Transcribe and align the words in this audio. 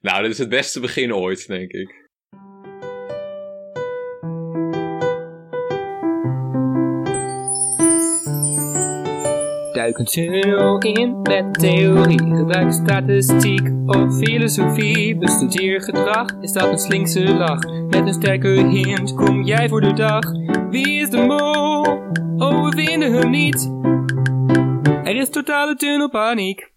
Nou, 0.00 0.22
dit 0.22 0.30
is 0.30 0.38
het 0.38 0.48
beste 0.48 0.80
begin 0.80 1.14
ooit, 1.14 1.46
denk 1.46 1.70
ik. 1.70 2.06
Duik 9.72 9.98
een 9.98 10.04
tunnel 10.04 10.78
in 10.78 11.22
met 11.22 11.54
theorie. 11.54 12.18
Gebruik 12.18 12.72
statistiek 12.72 13.70
of 13.86 14.16
filosofie. 14.16 15.16
Bestudeer 15.16 15.82
gedrag, 15.82 16.26
is 16.40 16.52
dat 16.52 16.70
een 16.70 16.78
slinkse 16.78 17.34
lach? 17.34 17.62
Met 17.88 18.06
een 18.06 18.14
sterke 18.14 18.48
hint 18.48 19.14
kom 19.14 19.42
jij 19.42 19.68
voor 19.68 19.80
de 19.80 19.92
dag. 19.92 20.24
Wie 20.70 21.00
is 21.00 21.10
de 21.10 21.16
mol? 21.16 21.86
Oh, 22.48 22.64
we 22.64 22.76
vinden 22.76 23.12
hem 23.12 23.30
niet. 23.30 23.72
Er 25.04 25.16
is 25.16 25.30
totale 25.30 25.74
tunnelpaniek. 25.76 26.70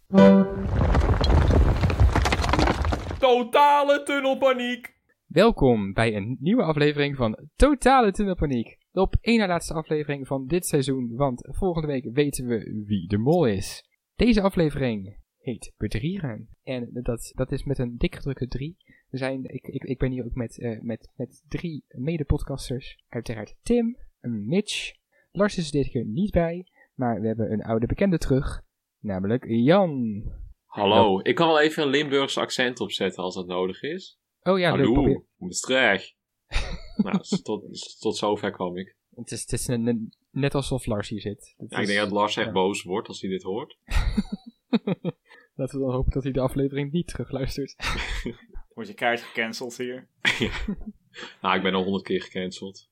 Totale 3.21 4.03
tunnelpaniek! 4.03 4.95
Welkom 5.25 5.93
bij 5.93 6.15
een 6.15 6.37
nieuwe 6.39 6.63
aflevering 6.63 7.15
van 7.15 7.47
Totale 7.55 8.11
Tunnelpaniek. 8.11 8.77
De 8.91 9.01
op 9.01 9.15
één 9.21 9.39
na 9.39 9.47
laatste 9.47 9.73
aflevering 9.73 10.27
van 10.27 10.47
dit 10.47 10.65
seizoen, 10.65 11.15
want 11.15 11.47
volgende 11.51 11.87
week 11.87 12.09
weten 12.13 12.47
we 12.47 12.83
wie 12.85 13.07
de 13.07 13.17
mol 13.17 13.45
is. 13.45 13.85
Deze 14.15 14.41
aflevering 14.41 15.17
heet 15.37 15.73
Bedriegen. 15.77 16.49
En 16.63 16.89
dat, 16.93 17.31
dat 17.35 17.51
is 17.51 17.63
met 17.63 17.79
een 17.79 17.97
dik 17.97 18.15
gedrukte 18.15 18.47
drie. 18.47 18.77
We 19.09 19.17
zijn, 19.17 19.43
ik, 19.43 19.67
ik, 19.67 19.83
ik 19.83 19.97
ben 19.97 20.11
hier 20.11 20.25
ook 20.25 20.35
met, 20.35 20.59
eh, 20.59 20.79
met, 20.81 21.11
met 21.15 21.43
drie 21.47 21.83
mede-podcasters. 21.87 23.03
Uiteraard 23.09 23.55
Tim, 23.61 23.97
Mitch. 24.21 24.93
Lars 25.31 25.57
is 25.57 25.65
er 25.65 25.71
dit 25.71 25.89
keer 25.89 26.05
niet 26.05 26.31
bij, 26.31 26.65
maar 26.93 27.21
we 27.21 27.27
hebben 27.27 27.51
een 27.51 27.63
oude 27.63 27.85
bekende 27.85 28.17
terug, 28.17 28.61
namelijk 28.99 29.45
Jan. 29.47 30.23
Hallo, 30.71 31.19
ik 31.23 31.35
kan 31.35 31.47
wel 31.47 31.59
even 31.61 31.83
een 31.83 31.89
Limburgse 31.89 32.39
accent 32.39 32.79
opzetten 32.79 33.23
als 33.23 33.35
dat 33.35 33.47
nodig 33.47 33.81
is. 33.81 34.19
Oh 34.43 34.59
ja. 34.59 34.69
Hallo, 34.69 35.25
Maastricht. 35.37 36.15
nou, 37.03 37.19
tot, 37.43 37.63
tot 37.99 38.17
zover 38.17 38.51
kwam 38.51 38.77
ik. 38.77 38.95
Het 39.15 39.31
is, 39.31 39.41
het 39.41 39.51
is 39.51 39.67
een- 39.67 39.87
een- 39.87 40.13
net 40.31 40.55
alsof 40.55 40.85
Lars 40.85 41.09
hier 41.09 41.21
zit. 41.21 41.53
Het 41.57 41.71
Ja, 41.71 41.77
ik 41.79 41.87
denk 41.87 41.99
dat 41.99 42.11
Lars 42.11 42.37
echt 42.37 42.45
ja. 42.45 42.51
boos 42.51 42.83
wordt 42.83 43.07
als 43.07 43.21
hij 43.21 43.29
dit 43.29 43.43
hoort. 43.43 43.77
Laten 45.55 45.79
we 45.79 45.85
dan 45.85 45.93
hopen 45.93 46.11
dat 46.11 46.23
hij 46.23 46.31
de 46.31 46.39
aflevering 46.39 46.91
niet 46.91 47.07
terugluistert. 47.07 47.75
Wordt 48.73 48.89
je 48.89 48.95
kaart 48.95 49.21
gecanceld 49.21 49.77
hier? 49.77 50.07
Nou, 51.41 51.55
ik 51.57 51.61
ben 51.63 51.73
al 51.73 51.83
honderd 51.83 52.03
keer 52.05 52.21
gecanceld. 52.21 52.89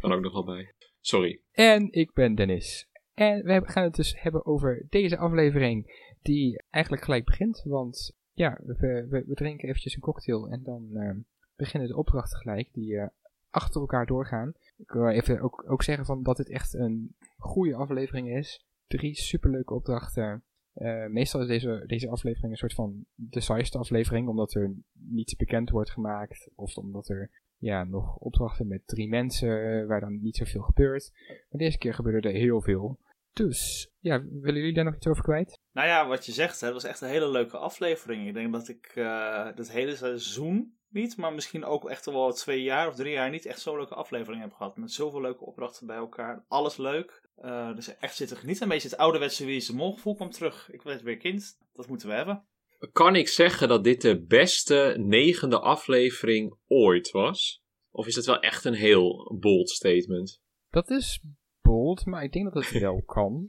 Kan 0.00 0.12
ook 0.12 0.20
nog 0.22 0.32
wel 0.32 0.44
bij. 0.44 0.72
Sorry. 1.00 1.40
En 1.52 1.92
ik 1.92 2.12
ben 2.12 2.34
Dennis. 2.34 2.88
En 3.14 3.42
we 3.44 3.62
gaan 3.64 3.82
het 3.84 3.94
dus 3.94 4.14
hebben 4.18 4.46
over 4.46 4.86
deze 4.88 5.16
aflevering, 5.18 6.08
die 6.22 6.62
eigenlijk 6.70 7.04
gelijk 7.04 7.24
begint. 7.24 7.62
Want 7.64 8.12
ja, 8.32 8.58
we, 8.64 9.06
we, 9.08 9.34
drinken 9.34 9.68
eventjes 9.68 9.94
een 9.94 10.00
cocktail 10.00 10.48
en 10.48 10.62
dan 10.62 10.96
eh, 10.96 11.14
beginnen 11.56 11.88
de 11.88 11.96
opdrachten 11.96 12.38
gelijk, 12.38 12.68
die 12.72 12.98
eh, 12.98 13.08
achter 13.50 13.80
elkaar 13.80 14.06
doorgaan. 14.06 14.54
Ik 14.76 14.90
wil 14.90 15.08
even 15.08 15.40
ook, 15.40 15.64
ook 15.70 15.82
zeggen 15.82 16.04
van 16.04 16.22
dat 16.22 16.36
dit 16.36 16.48
echt 16.48 16.74
een 16.74 17.14
goede 17.38 17.74
aflevering 17.74 18.36
is. 18.36 18.64
Drie 18.86 19.14
superleuke 19.14 19.74
opdrachten. 19.74 20.42
Eh, 20.72 21.06
meestal 21.06 21.40
is 21.40 21.46
deze, 21.46 21.84
deze 21.86 22.08
aflevering 22.08 22.52
een 22.52 22.58
soort 22.58 22.74
van 22.74 23.04
de 23.14 23.40
saaiste 23.40 23.78
aflevering, 23.78 24.28
omdat 24.28 24.54
er 24.54 24.74
niets 24.92 25.36
bekend 25.36 25.70
wordt 25.70 25.90
gemaakt. 25.90 26.50
Of 26.54 26.76
omdat 26.76 27.08
er 27.08 27.30
ja, 27.56 27.84
nog 27.84 28.16
opdrachten 28.16 28.66
met 28.66 28.86
drie 28.86 29.08
mensen, 29.08 29.86
waar 29.86 30.00
dan 30.00 30.20
niet 30.22 30.36
zoveel 30.36 30.62
gebeurt. 30.62 31.10
Maar 31.26 31.60
deze 31.60 31.78
keer 31.78 31.94
gebeurde 31.94 32.28
er 32.28 32.34
heel 32.34 32.60
veel. 32.62 32.98
Dus, 33.32 33.90
ja, 33.98 34.22
willen 34.22 34.60
jullie 34.60 34.74
daar 34.74 34.84
nog 34.84 34.96
iets 34.96 35.06
over 35.06 35.22
kwijt? 35.22 35.59
Nou 35.80 35.92
ja, 35.92 36.06
wat 36.06 36.26
je 36.26 36.32
zegt, 36.32 36.60
hè, 36.60 36.66
dat 36.66 36.82
was 36.82 36.90
echt 36.90 37.00
een 37.00 37.08
hele 37.08 37.28
leuke 37.28 37.56
aflevering. 37.56 38.26
Ik 38.26 38.34
denk 38.34 38.52
dat 38.52 38.68
ik 38.68 38.92
uh, 38.94 39.46
het 39.54 39.72
hele 39.72 39.96
seizoen 39.96 40.74
niet, 40.88 41.16
maar 41.16 41.32
misschien 41.32 41.64
ook 41.64 41.90
echt 41.90 42.04
wel 42.04 42.32
twee 42.32 42.62
jaar 42.62 42.88
of 42.88 42.94
drie 42.94 43.12
jaar 43.12 43.30
niet 43.30 43.46
echt 43.46 43.60
zo'n 43.60 43.76
leuke 43.76 43.94
aflevering 43.94 44.42
heb 44.42 44.52
gehad. 44.52 44.76
Met 44.76 44.92
zoveel 44.92 45.20
leuke 45.20 45.44
opdrachten 45.44 45.86
bij 45.86 45.96
elkaar. 45.96 46.44
Alles 46.48 46.76
leuk. 46.76 47.28
Uh, 47.44 47.74
dus 47.74 47.96
echt 47.96 48.16
zitten 48.16 48.36
genieten. 48.36 48.62
Een 48.62 48.68
beetje 48.68 48.88
het 48.88 48.96
ouderwetse 48.96 49.44
Wie 49.44 49.56
is 49.56 49.66
de 49.66 49.74
Mol 49.74 49.92
gevoel 49.92 50.14
kwam 50.14 50.30
terug. 50.30 50.70
Ik 50.72 50.82
werd 50.82 51.02
weer 51.02 51.16
kind. 51.16 51.58
Dat 51.72 51.88
moeten 51.88 52.08
we 52.08 52.14
hebben. 52.14 52.46
Kan 52.92 53.16
ik 53.16 53.28
zeggen 53.28 53.68
dat 53.68 53.84
dit 53.84 54.00
de 54.00 54.24
beste 54.24 54.94
negende 54.98 55.60
aflevering 55.60 56.56
ooit 56.66 57.10
was? 57.10 57.62
Of 57.90 58.06
is 58.06 58.14
het 58.14 58.26
wel 58.26 58.40
echt 58.40 58.64
een 58.64 58.74
heel 58.74 59.36
bold 59.40 59.70
statement? 59.70 60.40
Dat 60.68 60.90
is 60.90 61.22
bold, 61.60 62.06
maar 62.06 62.22
ik 62.22 62.32
denk 62.32 62.52
dat 62.52 62.64
het 62.64 62.80
wel 62.80 63.02
kan. 63.16 63.48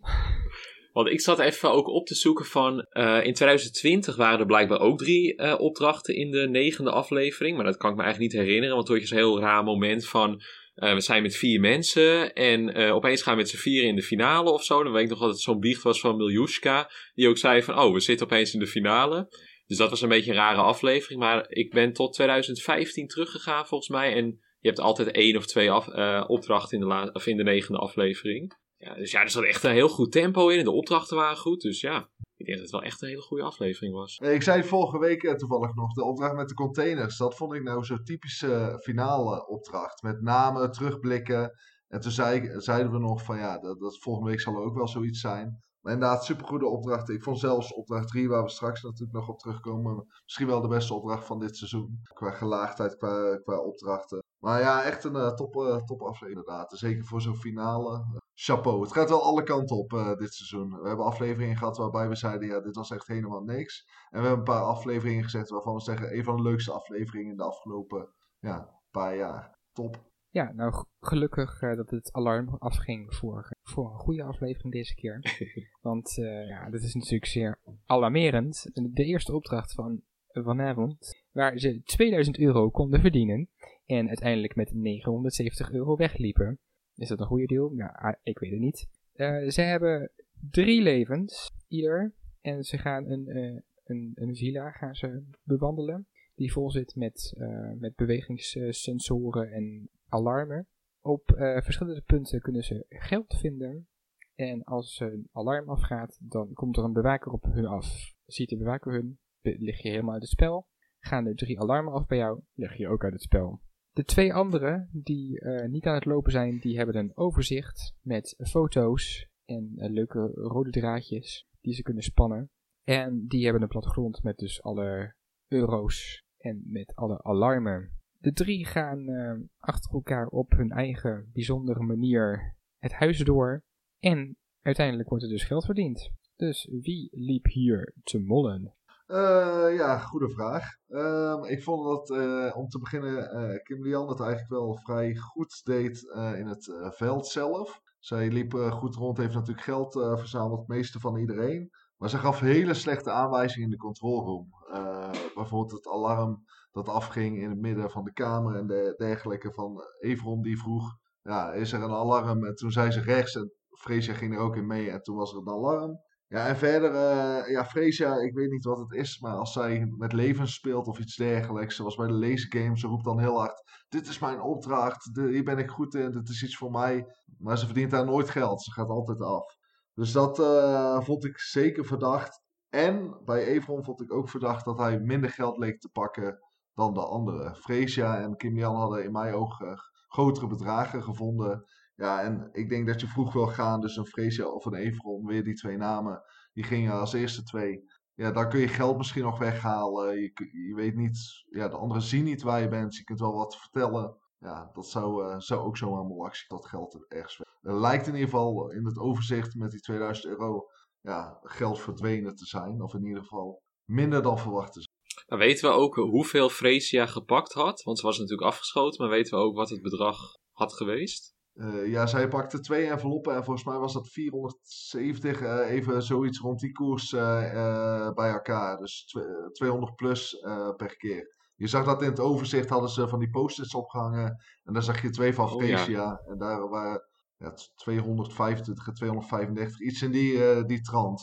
Want 0.94 1.08
ik 1.08 1.22
zat 1.22 1.40
even 1.40 1.72
ook 1.72 1.88
op 1.88 2.06
te 2.06 2.16
zoeken 2.16 2.46
van. 2.46 2.86
Uh, 2.94 3.26
in 3.26 3.34
2020 3.34 4.16
waren 4.16 4.40
er 4.40 4.46
blijkbaar 4.46 4.80
ook 4.80 4.98
drie 4.98 5.42
uh, 5.42 5.56
opdrachten 5.58 6.16
in 6.16 6.32
de 6.32 6.48
negende 6.50 6.92
aflevering. 6.92 7.56
Maar 7.56 7.66
dat 7.66 7.78
kan 7.78 7.90
ik 7.90 7.96
me 7.96 8.04
eigenlijk 8.04 8.34
niet 8.34 8.42
herinneren. 8.42 8.76
Want 8.76 8.88
toen 8.88 9.00
je 9.00 9.06
zo'n 9.06 9.18
heel 9.18 9.40
raar 9.40 9.64
moment 9.64 10.08
van. 10.08 10.42
Uh, 10.76 10.94
we 10.94 11.02
zijn 11.02 11.22
met 11.22 11.36
vier 11.36 11.60
mensen. 11.60 12.34
En 12.34 12.76
opeens 12.76 13.22
gaan 13.22 13.34
we 13.34 13.40
met 13.40 13.50
z'n 13.50 13.58
vier 13.58 13.84
in 13.84 13.96
de 13.96 14.02
finale 14.02 14.52
of 14.52 14.64
zo. 14.64 14.84
Dan 14.84 14.92
weet 14.92 15.04
ik 15.04 15.10
nog 15.10 15.20
dat 15.20 15.30
het 15.30 15.40
zo'n 15.40 15.60
biecht 15.60 15.84
was 15.84 16.00
van 16.00 16.18
Miljushka. 16.18 16.92
Die 17.14 17.28
ook 17.28 17.38
zei 17.38 17.64
van. 17.64 17.80
Oh, 17.80 17.94
we 17.94 18.00
zitten 18.00 18.26
opeens 18.26 18.54
in 18.54 18.60
de 18.60 18.68
finale. 18.68 19.28
Dus 19.68 19.78
dat 19.78 19.90
was 19.90 20.02
een 20.02 20.10
beetje 20.10 20.32
een 20.32 20.38
rare 20.38 20.62
aflevering. 20.62 21.20
Maar 21.20 21.46
ik 21.50 21.72
ben 21.72 21.94
tot 21.94 22.14
2015 22.14 23.08
teruggegaan 23.08 23.68
volgens 23.68 23.90
mij. 23.90 24.14
En 24.14 24.26
je 24.60 24.68
hebt 24.68 24.80
altijd 24.80 25.12
één 25.12 25.38
of 25.38 25.46
twee 25.46 25.72
af, 25.72 25.88
opdrachten 26.28 26.78
in 26.78 26.84
de, 26.84 26.90
la- 26.90 27.12
in 27.26 27.38
de 27.38 27.44
negende 27.44 27.80
aflevering. 27.80 28.60
Ja, 28.82 28.94
dus 28.94 29.12
ja, 29.12 29.22
er 29.22 29.30
zat 29.30 29.44
echt 29.44 29.64
een 29.64 29.72
heel 29.72 29.90
goed 29.90 30.12
tempo 30.12 30.48
in. 30.48 30.64
De 30.64 30.72
opdrachten 30.72 31.18
waren 31.18 31.38
goed. 31.38 31.62
Dus 31.62 31.82
ja, 31.82 32.10
ik 32.36 32.46
denk 32.46 32.58
dat 32.58 32.60
het 32.60 32.72
wel 32.72 32.84
echt 32.84 33.02
een 33.02 33.08
hele 33.08 33.22
goede 33.22 33.44
aflevering 33.44 33.94
was. 33.94 34.18
Ik 34.18 34.42
zei 34.42 34.64
vorige 34.64 35.00
week 35.00 35.24
uh, 35.24 35.34
toevallig 35.34 35.76
nog, 35.76 35.94
de 35.94 36.04
opdracht 36.04 36.36
met 36.36 36.48
de 36.48 36.54
containers. 36.54 37.18
Dat 37.18 37.36
vond 37.36 37.54
ik 37.54 37.64
nou 37.64 37.84
zo'n 37.84 38.04
typische 38.04 38.80
finale 38.84 39.48
opdracht. 39.48 40.02
Met 40.02 40.22
namen, 40.22 40.72
terugblikken. 40.72 41.52
En 41.88 42.00
toen 42.00 42.12
zei, 42.12 42.62
zeiden 42.62 42.92
we 42.92 43.00
nog 43.00 43.24
van 43.24 43.38
ja, 43.38 43.60
dat, 43.60 43.80
dat 43.80 44.00
volgende 44.00 44.30
week 44.30 44.42
zal 44.42 44.56
er 44.56 44.62
ook 44.62 44.76
wel 44.76 44.88
zoiets 44.88 45.20
zijn. 45.20 45.60
Maar 45.82 45.94
inderdaad, 45.94 46.26
supergoede 46.26 46.68
opdrachten. 46.68 47.16
Ik 47.16 47.24
vond 47.24 47.40
zelfs 47.40 47.74
opdracht 47.74 48.08
3, 48.08 48.30
waar 48.30 48.44
we 48.44 48.50
straks 48.50 48.82
natuurlijk 48.82 49.12
nog 49.12 49.30
op 49.30 49.40
terugkomen, 49.40 50.06
misschien 50.24 50.48
wel 50.48 50.62
de 50.62 50.68
beste 50.68 50.94
opdracht 50.94 51.26
van 51.26 51.40
dit 51.40 51.58
seizoen. 51.58 52.02
Qua 52.14 52.32
gelaagdheid, 52.32 52.98
qua, 52.98 53.38
qua 53.38 53.60
opdrachten. 53.60 54.24
Maar 54.40 54.60
ja, 54.60 54.84
echt 54.84 55.04
een 55.04 55.16
uh, 55.16 55.34
top, 55.34 55.54
top 55.86 56.02
aflevering 56.02 56.38
inderdaad. 56.38 56.78
Zeker 56.78 57.06
voor 57.06 57.22
zo'n 57.22 57.36
finale. 57.36 58.06
Chapeau. 58.44 58.82
Het 58.82 58.94
gaat 58.94 59.10
wel 59.10 59.24
alle 59.24 59.44
kanten 59.44 59.78
op 59.78 59.92
uh, 59.94 60.16
dit 60.16 60.34
seizoen. 60.34 60.82
We 60.82 60.88
hebben 60.88 61.06
afleveringen 61.06 61.58
gehad 61.58 61.78
waarbij 61.78 62.08
we 62.08 62.16
zeiden, 62.16 62.48
ja, 62.48 62.60
dit 62.60 62.76
was 62.76 62.92
echt 62.92 63.08
helemaal 63.08 63.44
niks. 63.44 63.88
En 64.10 64.22
we 64.22 64.28
hebben 64.28 64.38
een 64.38 64.54
paar 64.54 64.64
afleveringen 64.64 65.24
gezet 65.24 65.50
waarvan 65.50 65.74
we 65.74 65.82
zeggen, 65.82 66.18
een 66.18 66.24
van 66.24 66.36
de 66.36 66.42
leukste 66.42 66.72
afleveringen 66.72 67.32
in 67.32 67.38
de 67.38 67.44
afgelopen 67.44 68.10
ja, 68.40 68.80
paar 68.92 69.16
jaar. 69.16 69.60
Top. 69.72 70.10
Ja, 70.30 70.52
nou 70.52 70.86
gelukkig 71.00 71.62
uh, 71.62 71.76
dat 71.76 71.90
het 71.90 72.12
alarm 72.12 72.56
afging 72.60 73.16
voor, 73.16 73.50
voor 73.64 73.92
een 73.92 74.00
goede 74.00 74.24
aflevering 74.24 74.74
deze 74.74 74.96
keer. 74.96 75.20
Want 75.88 76.18
uh, 76.18 76.48
ja, 76.48 76.70
dit 76.70 76.84
is 76.84 76.94
natuurlijk 76.94 77.26
zeer 77.26 77.60
alarmerend. 77.86 78.70
De 78.74 79.04
eerste 79.04 79.36
opdracht 79.36 79.74
van 79.74 80.02
vanavond, 80.28 81.24
waar 81.32 81.58
ze 81.58 81.82
2000 81.84 82.40
euro 82.40 82.70
konden 82.70 83.02
verdienen 83.02 83.50
en 83.86 84.08
uiteindelijk 84.08 84.56
met 84.56 84.74
970 84.74 85.72
euro 85.72 85.96
wegliepen. 85.96 86.60
Is 86.96 87.08
dat 87.08 87.20
een 87.20 87.26
goede 87.26 87.46
deal? 87.46 87.74
Ja, 87.74 88.20
ik 88.24 88.40
weet 88.40 88.52
het 88.52 88.60
niet. 88.60 88.88
Uh, 89.16 89.50
ze 89.50 89.62
hebben 89.62 90.12
drie 90.50 90.82
levens, 90.82 91.52
ieder. 91.68 92.14
En 92.42 92.64
ze 92.64 92.78
gaan 92.78 93.10
een, 93.10 93.36
een, 93.84 94.12
een 94.16 94.36
villa 94.36 94.72
gaan 94.72 94.96
ze 94.96 95.24
bewandelen. 95.44 96.08
Die 96.36 96.52
vol 96.52 96.72
zit 96.72 96.96
met, 96.96 97.34
met 97.80 97.96
bewegingssensoren 97.96 99.52
en 99.52 99.90
alarmen. 100.08 100.68
Op 101.02 101.32
uh, 101.36 101.62
verschillende 101.62 102.02
punten 102.02 102.42
kunnen 102.42 102.64
ze 102.64 102.86
geld 102.90 103.38
vinden. 103.40 103.88
En 104.36 104.64
als 104.64 105.00
een 105.00 105.28
alarm 105.32 105.70
afgaat, 105.70 106.18
dan 106.22 106.54
komt 106.54 106.78
er 106.78 106.84
een 106.84 106.94
bewaker 106.94 107.32
op 107.32 107.44
hun 107.44 107.66
af. 107.66 108.14
Ziet 108.26 108.50
de 108.50 108.58
bewaker 108.58 108.92
hun, 108.92 109.20
lig 109.42 109.82
je 109.82 109.90
helemaal 109.90 110.14
uit 110.14 110.22
het 110.22 110.32
spel. 110.32 110.68
Gaan 111.00 111.26
er 111.26 111.36
drie 111.36 111.60
alarmen 111.60 111.94
af 111.94 112.06
bij 112.08 112.18
jou, 112.18 112.42
lig 112.54 112.78
je 112.78 112.88
ook 112.88 113.04
uit 113.04 113.14
het 113.14 113.22
spel. 113.22 113.62
De 114.02 114.08
twee 114.08 114.34
anderen 114.34 114.90
die 114.92 115.42
uh, 115.42 115.66
niet 115.66 115.86
aan 115.86 115.94
het 115.94 116.06
lopen 116.06 116.32
zijn, 116.32 116.60
die 116.60 116.78
hebben 116.78 116.96
een 116.96 117.18
overzicht 117.18 117.94
met 118.02 118.36
foto's 118.38 119.28
en 119.46 119.74
uh, 119.76 119.90
leuke 119.90 120.20
rode 120.34 120.70
draadjes 120.70 121.48
die 121.60 121.74
ze 121.74 121.82
kunnen 121.82 122.04
spannen. 122.04 122.50
En 122.84 123.28
die 123.28 123.44
hebben 123.44 123.62
een 123.62 123.68
plattegrond 123.68 124.24
met 124.24 124.38
dus 124.38 124.62
alle 124.62 125.16
euro's 125.48 126.24
en 126.38 126.62
met 126.66 126.96
alle 126.96 127.24
alarmen. 127.24 127.92
De 128.18 128.34
drie 128.34 128.66
gaan 128.66 129.10
uh, 129.10 129.40
achter 129.58 129.92
elkaar 129.92 130.28
op 130.28 130.52
hun 130.52 130.72
eigen 130.72 131.30
bijzondere 131.34 131.84
manier 131.84 132.56
het 132.78 132.92
huis 132.92 133.18
door. 133.18 133.64
En 134.00 134.38
uiteindelijk 134.62 135.10
wordt 135.10 135.24
er 135.24 135.30
dus 135.30 135.44
geld 135.44 135.66
verdiend. 135.66 136.12
Dus 136.36 136.68
wie 136.82 137.10
liep 137.12 137.46
hier 137.46 137.94
te 138.04 138.20
mollen? 138.20 138.74
Uh, 139.12 139.76
ja, 139.76 139.98
goede 139.98 140.30
vraag. 140.30 140.64
Uh, 140.88 141.40
ik 141.44 141.64
vond 141.64 141.84
dat 141.84 142.10
uh, 142.10 142.58
om 142.58 142.68
te 142.68 142.80
beginnen 142.80 143.14
uh, 143.52 143.64
Kim 143.64 143.84
Lian 143.84 144.10
het 144.10 144.20
eigenlijk 144.20 144.52
wel 144.52 144.76
vrij 144.76 145.16
goed 145.16 145.62
deed 145.64 146.02
in 146.14 146.48
het 146.48 146.74
veld 146.96 147.28
zelf. 147.28 147.82
Zij 148.00 148.30
liep 148.30 148.54
goed 148.54 148.96
rond, 148.96 149.18
heeft 149.18 149.34
natuurlijk 149.34 149.66
geld 149.66 149.94
verzameld, 149.94 150.60
het 150.60 150.68
meeste 150.68 151.00
van 151.00 151.18
iedereen. 151.18 151.70
Maar 151.98 152.10
ze 152.10 152.18
gaf 152.18 152.40
hele 152.40 152.74
slechte 152.74 153.12
aanwijzingen 153.12 153.66
in 153.66 153.70
de 153.70 153.78
control 153.78 154.24
room. 154.24 154.48
Uh, 154.74 155.10
bijvoorbeeld 155.36 155.72
het 155.72 155.88
alarm 155.88 156.44
dat 156.72 156.90
afging 156.90 157.38
in 157.38 157.50
het 157.50 157.60
midden 157.60 157.90
van 157.90 158.04
de 158.04 158.14
kamer 158.14 158.56
en 158.56 158.68
de, 158.68 158.94
dergelijke 158.98 159.52
van 159.52 159.82
Evron 160.00 160.42
die 160.42 160.60
vroeg, 160.60 160.98
ja, 161.22 161.52
is 161.52 161.72
er 161.72 161.84
een 161.84 161.92
alarm? 161.92 162.46
En 162.46 162.56
toen 162.56 162.72
zei 162.72 162.92
ze 162.92 163.02
rechts 163.02 163.36
en 163.36 163.52
Freesia 163.70 164.14
ging 164.14 164.34
er 164.34 164.40
ook 164.40 164.56
in 164.56 164.68
mee 164.68 164.90
en 164.90 165.02
toen 165.02 165.16
was 165.16 165.32
er 165.34 165.38
een 165.38 165.54
alarm. 165.54 166.00
Ja, 166.32 166.48
en 166.48 166.58
verder, 166.58 166.92
uh, 166.94 167.52
ja, 167.52 167.66
Freesia, 167.66 168.16
ik 168.16 168.34
weet 168.34 168.50
niet 168.50 168.64
wat 168.64 168.80
het 168.80 168.92
is, 168.92 169.20
maar 169.20 169.36
als 169.36 169.54
zij 169.54 169.86
met 169.98 170.14
levens 170.14 170.54
speelt 170.54 170.88
of 170.88 171.00
iets 171.00 171.16
dergelijks, 171.16 171.76
zoals 171.76 171.96
bij 171.96 172.08
de 172.08 172.14
laser 172.14 172.62
games, 172.62 172.80
ze 172.80 172.88
roept 172.88 173.04
dan 173.04 173.20
heel 173.20 173.38
hard, 173.38 173.64
dit 173.90 174.08
is 174.08 174.20
mijn 174.20 174.42
opdracht, 174.42 175.16
de, 175.16 175.28
hier 175.28 175.44
ben 175.44 175.58
ik 175.58 175.70
goed 175.70 175.96
in, 175.96 176.12
dit 176.12 176.30
is 176.30 176.44
iets 176.44 176.58
voor 176.58 176.72
mij. 176.72 177.06
Maar 177.38 177.58
ze 177.58 177.66
verdient 177.66 177.92
daar 177.92 178.06
nooit 178.06 178.30
geld, 178.30 178.64
ze 178.64 178.72
gaat 178.72 178.90
altijd 178.90 179.22
af. 179.22 179.56
Dus 179.94 180.12
dat 180.12 180.40
uh, 180.40 181.02
vond 181.02 181.26
ik 181.26 181.40
zeker 181.40 181.86
verdacht. 181.86 182.42
En 182.70 183.22
bij 183.26 183.46
Evron 183.46 183.84
vond 183.84 184.02
ik 184.02 184.14
ook 184.14 184.30
verdacht 184.30 184.66
dat 184.66 184.78
hij 184.78 185.00
minder 185.00 185.30
geld 185.30 185.58
leek 185.58 185.80
te 185.80 185.90
pakken 185.90 186.40
dan 186.74 186.94
de 186.94 187.06
anderen. 187.06 187.56
Freesia 187.56 188.22
en 188.22 188.36
Kim 188.36 188.58
Jan 188.58 188.76
hadden 188.76 189.04
in 189.04 189.12
mijn 189.12 189.34
ogen 189.34 189.80
grotere 190.08 190.48
bedragen 190.48 191.04
gevonden. 191.04 191.66
Ja, 192.02 192.22
en 192.22 192.50
ik 192.52 192.70
denk 192.70 192.88
dat 192.88 193.02
je 193.02 193.08
vroeg 193.08 193.34
wil 193.34 193.48
gaan, 193.48 193.82
dus 193.82 193.98
een 193.98 194.06
Freesia 194.06 194.48
of 194.48 194.66
een 194.66 194.74
Evron, 194.74 195.26
weer 195.26 195.44
die 195.44 195.54
twee 195.54 195.78
namen, 195.78 196.24
die 196.54 196.64
gingen 196.64 197.00
als 197.00 197.14
eerste 197.14 197.44
twee. 197.44 197.84
Ja, 198.14 198.32
dan 198.32 198.50
kun 198.50 198.60
je 198.60 198.68
geld 198.68 198.98
misschien 198.98 199.24
nog 199.24 199.38
weghalen. 199.38 200.20
Je, 200.20 200.32
je 200.68 200.76
weet 200.76 200.96
niet, 200.96 201.44
ja, 201.50 201.68
de 201.68 201.78
anderen 201.78 202.04
zien 202.04 202.24
niet 202.24 202.42
waar 202.42 202.62
je 202.62 202.68
bent. 202.68 202.96
Je 202.96 203.04
kunt 203.04 203.20
wel 203.20 203.34
wat 203.34 203.58
vertellen. 203.58 204.18
Ja, 204.38 204.70
dat 204.74 204.88
zou, 204.88 205.26
uh, 205.26 205.40
zou 205.40 205.62
ook 205.62 205.78
zomaar 205.78 206.04
een 206.04 206.26
actie 206.26 206.48
dat 206.48 206.66
geld 206.66 207.06
ergens 207.08 207.38
weg. 207.38 207.48
Lijkt 207.62 208.08
in 208.08 208.14
ieder 208.14 208.30
geval 208.30 208.72
in 208.72 208.86
het 208.86 209.00
overzicht 209.00 209.56
met 209.56 209.72
die 209.72 209.80
2000 209.80 210.26
euro 210.26 210.68
ja, 211.02 211.40
geld 211.42 211.80
verdwenen 211.80 212.36
te 212.36 212.46
zijn. 212.46 212.82
Of 212.82 212.94
in 212.94 213.06
ieder 213.06 213.22
geval 213.22 213.62
minder 213.86 214.22
dan 214.22 214.40
verwacht 214.40 214.74
te 214.74 214.82
zijn. 214.82 215.26
Dan 215.26 215.48
weten 215.48 215.70
we 215.70 215.76
ook 215.76 215.96
hoeveel 215.96 216.50
Freesia 216.50 217.06
gepakt 217.06 217.54
had. 217.54 217.82
Want 217.82 218.00
ze 218.00 218.06
was 218.06 218.18
natuurlijk 218.18 218.48
afgeschoten. 218.48 219.02
Maar 219.02 219.12
weten 219.16 219.38
we 219.38 219.44
ook 219.44 219.56
wat 219.56 219.70
het 219.70 219.82
bedrag 219.82 220.18
had 220.52 220.74
geweest? 220.74 221.40
Uh, 221.62 221.88
ja, 221.88 222.08
zij 222.08 222.28
pakte 222.28 222.60
twee 222.60 222.90
enveloppen 222.90 223.36
en 223.36 223.44
volgens 223.44 223.66
mij 223.66 223.78
was 223.78 223.94
dat 223.94 224.10
470, 224.10 225.42
uh, 225.42 225.60
eh, 225.60 225.70
even 225.70 226.04
zoiets 226.04 226.40
rond 226.40 226.60
die 226.60 226.72
koers 226.72 227.12
uh, 227.12 228.12
bij 228.14 228.32
elkaar. 228.32 228.78
Dus 228.78 229.18
200 229.52 229.96
plus 229.96 230.46
per 230.78 230.98
keer. 230.98 231.40
Je 231.56 231.68
zag 231.68 231.86
dat 231.86 232.02
in 232.02 232.10
het 232.10 232.20
overzicht 232.20 232.70
hadden 232.70 232.90
ze 232.90 233.08
van 233.08 233.20
die 233.20 233.30
post-its 233.30 233.76
opgehangen. 233.76 234.44
En 234.64 234.74
daar 234.74 234.84
zag 234.84 235.02
je 235.02 235.10
twee 235.10 235.34
van 235.34 235.50
Freesia. 235.50 235.80
Oh, 235.80 235.88
ja. 235.88 236.22
En 236.26 236.38
daar 236.38 236.70
waren 236.70 237.06
ja, 237.38 237.54
225 237.76 238.88
en 238.88 238.94
235, 238.94 239.80
iets 239.80 240.02
in 240.02 240.12
die, 240.12 240.66
die 240.66 240.82
trant. 240.82 241.22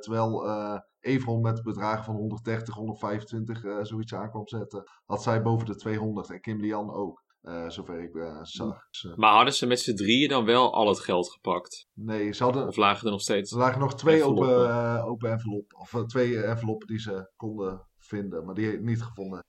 terwijl 0.00 0.46
Evron 1.00 1.40
met 1.40 1.62
bedragen 1.62 2.04
van 2.04 2.14
130, 2.14 2.74
125 2.74 3.62
zoiets 3.82 4.14
aankwam 4.14 4.48
zetten, 4.48 4.82
had 5.04 5.22
zij 5.22 5.42
boven 5.42 5.66
de 5.66 5.76
200 5.76 6.30
en 6.30 6.40
Kim 6.40 6.60
Lian 6.60 6.92
ook. 6.92 7.26
Uh, 7.42 7.68
zover 7.68 8.02
ik 8.02 8.14
uh, 8.14 8.38
zag. 8.42 8.76
Maar 9.16 9.34
hadden 9.34 9.54
ze 9.54 9.66
met 9.66 9.80
z'n 9.80 9.94
drieën 9.94 10.28
dan 10.28 10.44
wel 10.44 10.74
al 10.74 10.88
het 10.88 11.00
geld 11.00 11.30
gepakt? 11.30 11.86
Nee, 11.94 12.32
ze 12.32 12.42
hadden... 12.42 12.66
Of 12.66 12.76
lagen 12.76 13.04
er 13.04 13.10
nog 13.10 13.20
steeds... 13.20 13.52
Er 13.52 13.58
lagen 13.58 13.80
nog 13.80 13.94
twee 13.94 14.22
open, 14.22 14.48
uh, 14.48 15.04
open 15.06 15.30
enveloppen. 15.30 15.78
Of 15.78 16.04
twee 16.06 16.42
enveloppen 16.42 16.86
die 16.86 17.00
ze 17.00 17.30
konden 17.36 17.86
vinden, 17.98 18.44
maar 18.44 18.54
die 18.54 18.80
niet 18.80 19.02
gevonden. 19.02 19.44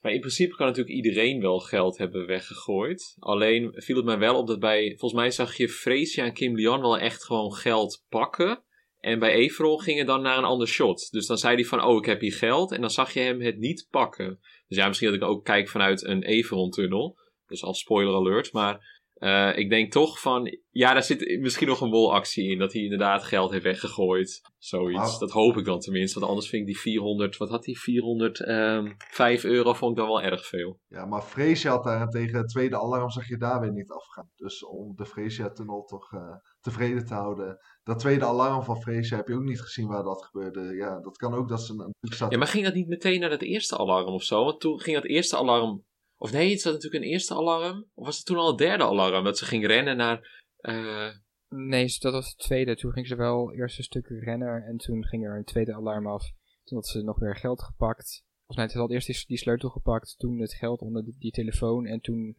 Maar 0.00 0.12
in 0.12 0.20
principe 0.20 0.56
kan 0.56 0.66
natuurlijk 0.66 0.94
iedereen 0.94 1.40
wel 1.40 1.60
geld 1.60 1.98
hebben 1.98 2.26
weggegooid. 2.26 3.16
Alleen 3.18 3.72
viel 3.74 3.96
het 3.96 4.04
mij 4.04 4.18
wel 4.18 4.38
op 4.38 4.46
dat 4.46 4.58
bij... 4.58 4.88
Volgens 4.98 5.20
mij 5.20 5.30
zag 5.30 5.56
je 5.56 5.68
Freesia 5.68 6.24
en 6.24 6.32
Kim 6.32 6.54
Lian 6.54 6.80
wel 6.80 6.98
echt 6.98 7.24
gewoon 7.24 7.54
geld 7.54 8.04
pakken. 8.08 8.64
En 9.00 9.18
bij 9.18 9.32
Everol 9.32 9.78
ging 9.78 9.98
het 9.98 10.06
dan 10.06 10.22
naar 10.22 10.38
een 10.38 10.44
ander 10.44 10.68
shot. 10.68 11.10
Dus 11.10 11.26
dan 11.26 11.38
zei 11.38 11.54
hij 11.54 11.64
van, 11.64 11.84
oh, 11.84 11.96
ik 11.96 12.04
heb 12.04 12.20
hier 12.20 12.32
geld. 12.32 12.72
En 12.72 12.80
dan 12.80 12.90
zag 12.90 13.12
je 13.12 13.20
hem 13.20 13.40
het 13.40 13.58
niet 13.58 13.86
pakken. 13.90 14.38
Dus 14.68 14.78
ja, 14.78 14.86
misschien 14.86 15.10
dat 15.10 15.22
ik 15.22 15.28
ook 15.28 15.44
kijk 15.44 15.68
vanuit 15.68 16.04
een 16.04 16.22
Everon-tunnel. 16.22 17.22
Dus 17.54 17.64
al 17.64 17.74
spoiler 17.74 18.14
alert. 18.14 18.52
Maar 18.52 19.02
uh, 19.18 19.58
ik 19.58 19.70
denk 19.70 19.92
toch 19.92 20.20
van, 20.20 20.58
ja, 20.70 20.92
daar 20.92 21.02
zit 21.02 21.40
misschien 21.40 21.66
nog 21.66 21.80
een 21.80 21.90
wolactie 21.90 22.50
in. 22.50 22.58
Dat 22.58 22.72
hij 22.72 22.82
inderdaad 22.82 23.22
geld 23.22 23.50
heeft 23.50 23.64
weggegooid. 23.64 24.40
Zoiets. 24.58 25.18
Dat 25.18 25.30
hoop 25.30 25.56
ik 25.56 25.64
dan 25.64 25.78
tenminste. 25.78 26.18
Want 26.18 26.30
anders 26.30 26.50
vind 26.50 26.62
ik 26.62 26.68
die 26.68 26.80
400, 26.80 27.36
wat 27.36 27.48
had 27.48 27.66
hij? 27.66 27.74
405 27.74 29.44
euro 29.44 29.72
vond 29.72 29.90
ik 29.90 29.96
dan 29.96 30.06
wel 30.06 30.22
erg 30.22 30.46
veel. 30.46 30.78
Ja, 30.88 31.06
maar 31.06 31.22
Freesia 31.22 31.70
had 31.70 31.84
daarentegen 31.84 32.38
het 32.38 32.48
tweede 32.48 32.78
alarm 32.78 33.10
zag 33.10 33.28
je 33.28 33.36
daar 33.36 33.60
weer 33.60 33.72
niet 33.72 33.90
afgaan. 33.90 34.30
Dus 34.36 34.64
om 34.64 34.96
de 34.96 35.06
Freesia-tunnel 35.06 35.84
toch 35.84 36.12
uh, 36.12 36.20
tevreden 36.60 37.06
te 37.06 37.14
houden. 37.14 37.58
Dat 37.82 37.98
tweede 37.98 38.24
alarm 38.24 38.62
van 38.62 38.80
Freesia 38.80 39.16
heb 39.16 39.28
je 39.28 39.34
ook 39.34 39.42
niet 39.42 39.60
gezien 39.60 39.88
waar 39.88 40.02
dat 40.02 40.24
gebeurde. 40.24 40.74
Ja, 40.76 41.00
dat 41.00 41.16
kan 41.16 41.34
ook 41.34 41.48
dat 41.48 41.62
ze 41.62 41.72
een... 41.72 42.28
Ja, 42.30 42.38
maar 42.38 42.46
ging 42.46 42.64
dat 42.64 42.74
niet 42.74 42.88
meteen 42.88 43.20
naar 43.20 43.30
het 43.30 43.42
eerste 43.42 43.78
alarm 43.78 44.14
of 44.14 44.22
zo? 44.22 44.44
Want 44.44 44.60
toen 44.60 44.80
ging 44.80 44.96
het 44.96 45.06
eerste 45.06 45.36
alarm 45.36 45.84
of 46.24 46.32
nee, 46.32 46.50
het 46.50 46.62
was 46.62 46.72
natuurlijk 46.72 47.04
een 47.04 47.10
eerste 47.10 47.34
alarm. 47.34 47.86
Of 47.94 48.06
was 48.06 48.16
het 48.16 48.26
toen 48.26 48.36
al 48.36 48.46
het 48.46 48.58
derde 48.58 48.84
alarm? 48.84 49.24
Dat 49.24 49.38
ze 49.38 49.44
ging 49.44 49.66
rennen 49.66 49.96
naar... 49.96 50.44
Uh... 50.60 51.10
Nee, 51.48 51.96
dat 51.98 52.12
was 52.12 52.28
het 52.28 52.38
tweede. 52.38 52.76
Toen 52.76 52.92
ging 52.92 53.06
ze 53.06 53.16
wel 53.16 53.52
eerst 53.52 53.78
een 53.78 53.84
stuk 53.84 54.06
rennen. 54.08 54.64
En 54.64 54.76
toen 54.76 55.04
ging 55.04 55.24
er 55.24 55.36
een 55.36 55.44
tweede 55.44 55.74
alarm 55.74 56.06
af. 56.06 56.32
Toen 56.64 56.78
had 56.78 56.86
ze 56.86 57.02
nog 57.02 57.18
weer 57.18 57.36
geld 57.36 57.62
gepakt. 57.62 58.24
Of 58.46 58.56
nee, 58.56 58.68
ze 58.68 58.78
had 58.78 58.90
eerst 58.90 59.06
die, 59.06 59.24
die, 59.26 59.38
sleutel 59.38 59.68
gepakt. 59.68 60.14
Toen 60.18 60.40
het 60.40 60.54
geld 60.54 60.80
onder 60.80 61.04
die, 61.04 61.16
die 61.18 61.32
telefoon. 61.32 61.86
En 61.86 62.00
toen 62.00 62.36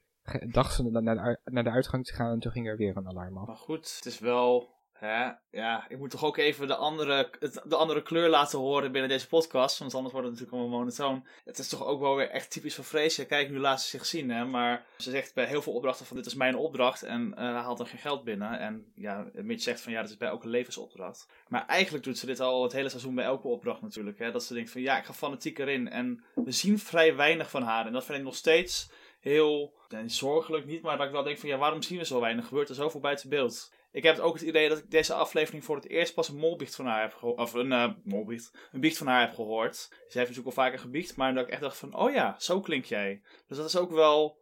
dacht 0.52 0.76
ze 0.76 0.84
naar 0.84 1.16
de, 1.16 1.40
naar 1.44 1.64
de 1.64 1.70
uitgang 1.70 2.06
te 2.06 2.14
gaan. 2.14 2.32
En 2.32 2.40
toen 2.40 2.52
ging 2.52 2.68
er 2.68 2.78
weer 2.78 2.98
een 2.98 3.08
alarm 3.08 3.38
af. 3.38 3.48
Maar 3.48 3.56
goed, 3.56 3.96
het 3.96 4.06
is 4.06 4.20
wel 4.20 4.75
Hè? 4.98 5.32
Ja, 5.52 5.86
ik 5.90 5.98
moet 5.98 6.10
toch 6.10 6.24
ook 6.24 6.38
even 6.38 6.68
de 6.68 6.76
andere, 6.76 7.30
de 7.64 7.76
andere 7.76 8.04
kleur 8.04 8.30
laten 8.30 8.60
horen 8.60 8.92
binnen 8.92 9.10
deze 9.10 9.28
podcast. 9.28 9.80
Want 9.80 9.94
anders 9.94 10.14
wordt 10.14 10.28
het 10.28 10.40
natuurlijk 10.40 10.64
allemaal 10.64 10.80
monotoon. 10.80 11.28
Het 11.46 11.58
is 11.58 11.68
toch 11.68 11.86
ook 11.86 12.00
wel 12.00 12.16
weer 12.16 12.30
echt 12.30 12.52
typisch 12.52 12.76
voor 12.76 12.84
Freesia. 12.84 13.26
Kijk, 13.26 13.50
nu 13.50 13.60
laat 13.60 13.82
ze 13.82 13.90
zich 13.90 14.06
zien. 14.06 14.30
Hè? 14.30 14.46
Maar 14.46 14.86
ze 14.98 15.10
zegt 15.10 15.34
bij 15.34 15.46
heel 15.46 15.62
veel 15.62 15.74
opdrachten 15.74 16.06
van 16.06 16.18
dit 16.18 16.26
is 16.26 16.36
mijn 16.36 16.56
opdracht. 16.56 17.04
En 17.04 17.28
uh, 17.30 17.36
haalt 17.38 17.80
er 17.80 17.88
geen 17.88 18.00
geld 18.00 18.24
binnen. 18.24 18.60
En 18.60 18.92
ja, 18.96 19.26
Mitch 19.34 19.64
zegt 19.64 19.82
van 19.82 19.92
ja, 19.92 20.02
dat 20.02 20.10
is 20.10 20.18
bij 20.18 20.30
elke 20.30 20.48
levensopdracht. 20.48 21.28
Maar 21.48 21.66
eigenlijk 21.66 22.04
doet 22.04 22.18
ze 22.18 22.26
dit 22.26 22.40
al 22.40 22.64
het 22.64 22.74
hele 22.74 22.90
seizoen 22.90 23.16
bij 23.16 23.26
elke 23.26 23.48
opdracht 23.48 23.82
natuurlijk. 23.82 24.20
Hè? 24.20 24.32
Dat 24.32 24.44
ze 24.44 24.54
denkt 24.54 24.72
van 24.72 24.82
ja, 24.82 24.98
ik 24.98 25.06
ga 25.06 25.14
fanatiek 25.14 25.60
erin. 25.60 25.90
En 25.90 26.24
we 26.34 26.52
zien 26.52 26.80
vrij 26.80 27.16
weinig 27.16 27.50
van 27.50 27.64
haar. 27.64 27.86
En 27.86 27.94
dat 27.94 28.06
vind 28.06 28.18
ik 28.18 28.24
nog 28.24 28.36
steeds 28.36 28.90
heel, 29.20 29.74
zorgelijk 30.06 30.66
niet, 30.66 30.82
maar 30.82 30.98
dat 30.98 31.06
ik 31.06 31.12
wel 31.12 31.24
denk 31.24 31.38
van 31.38 31.50
ja, 31.50 31.58
waarom 31.58 31.82
zien 31.82 31.98
we 31.98 32.06
zo 32.06 32.20
weinig? 32.20 32.48
Gebeurt 32.48 32.70
er 32.70 32.76
zoveel 32.76 33.00
buiten 33.00 33.30
beeld? 33.30 33.72
Ik 33.96 34.04
heb 34.04 34.20
ook 34.20 34.34
het 34.34 34.44
idee 34.44 34.70
dat 34.70 34.78
ik 34.78 34.92
deze 34.92 35.14
aflevering 35.14 35.64
voor 35.64 35.76
het 35.76 35.90
eerst 35.90 36.14
pas 36.14 36.30
een 36.30 36.38
molbiecht 36.38 36.76
van 36.76 36.86
haar 36.86 37.02
heb 37.02 37.14
gehoord. 37.14 37.40
Of 37.40 37.54
een 37.54 37.72
uh, 37.72 37.92
molbiecht. 38.04 38.68
Een 38.72 38.80
biecht 38.80 38.98
van 38.98 39.08
haar 39.08 39.22
heb 39.22 39.34
gehoord. 39.34 39.76
Ze 39.76 39.98
heeft 39.98 40.16
natuurlijk 40.16 40.46
al 40.46 40.64
vaker 40.64 40.80
gebiecht. 40.80 41.16
Maar 41.16 41.34
dat 41.34 41.46
ik 41.46 41.52
echt 41.52 41.62
dacht 41.62 41.78
van, 41.78 41.96
oh 41.96 42.14
ja, 42.14 42.36
zo 42.40 42.60
klink 42.62 42.86
jij. 42.86 43.22
Dus 43.48 43.58
dat 43.58 43.66
is 43.66 43.78
ook 43.78 43.92
wel... 43.92 44.38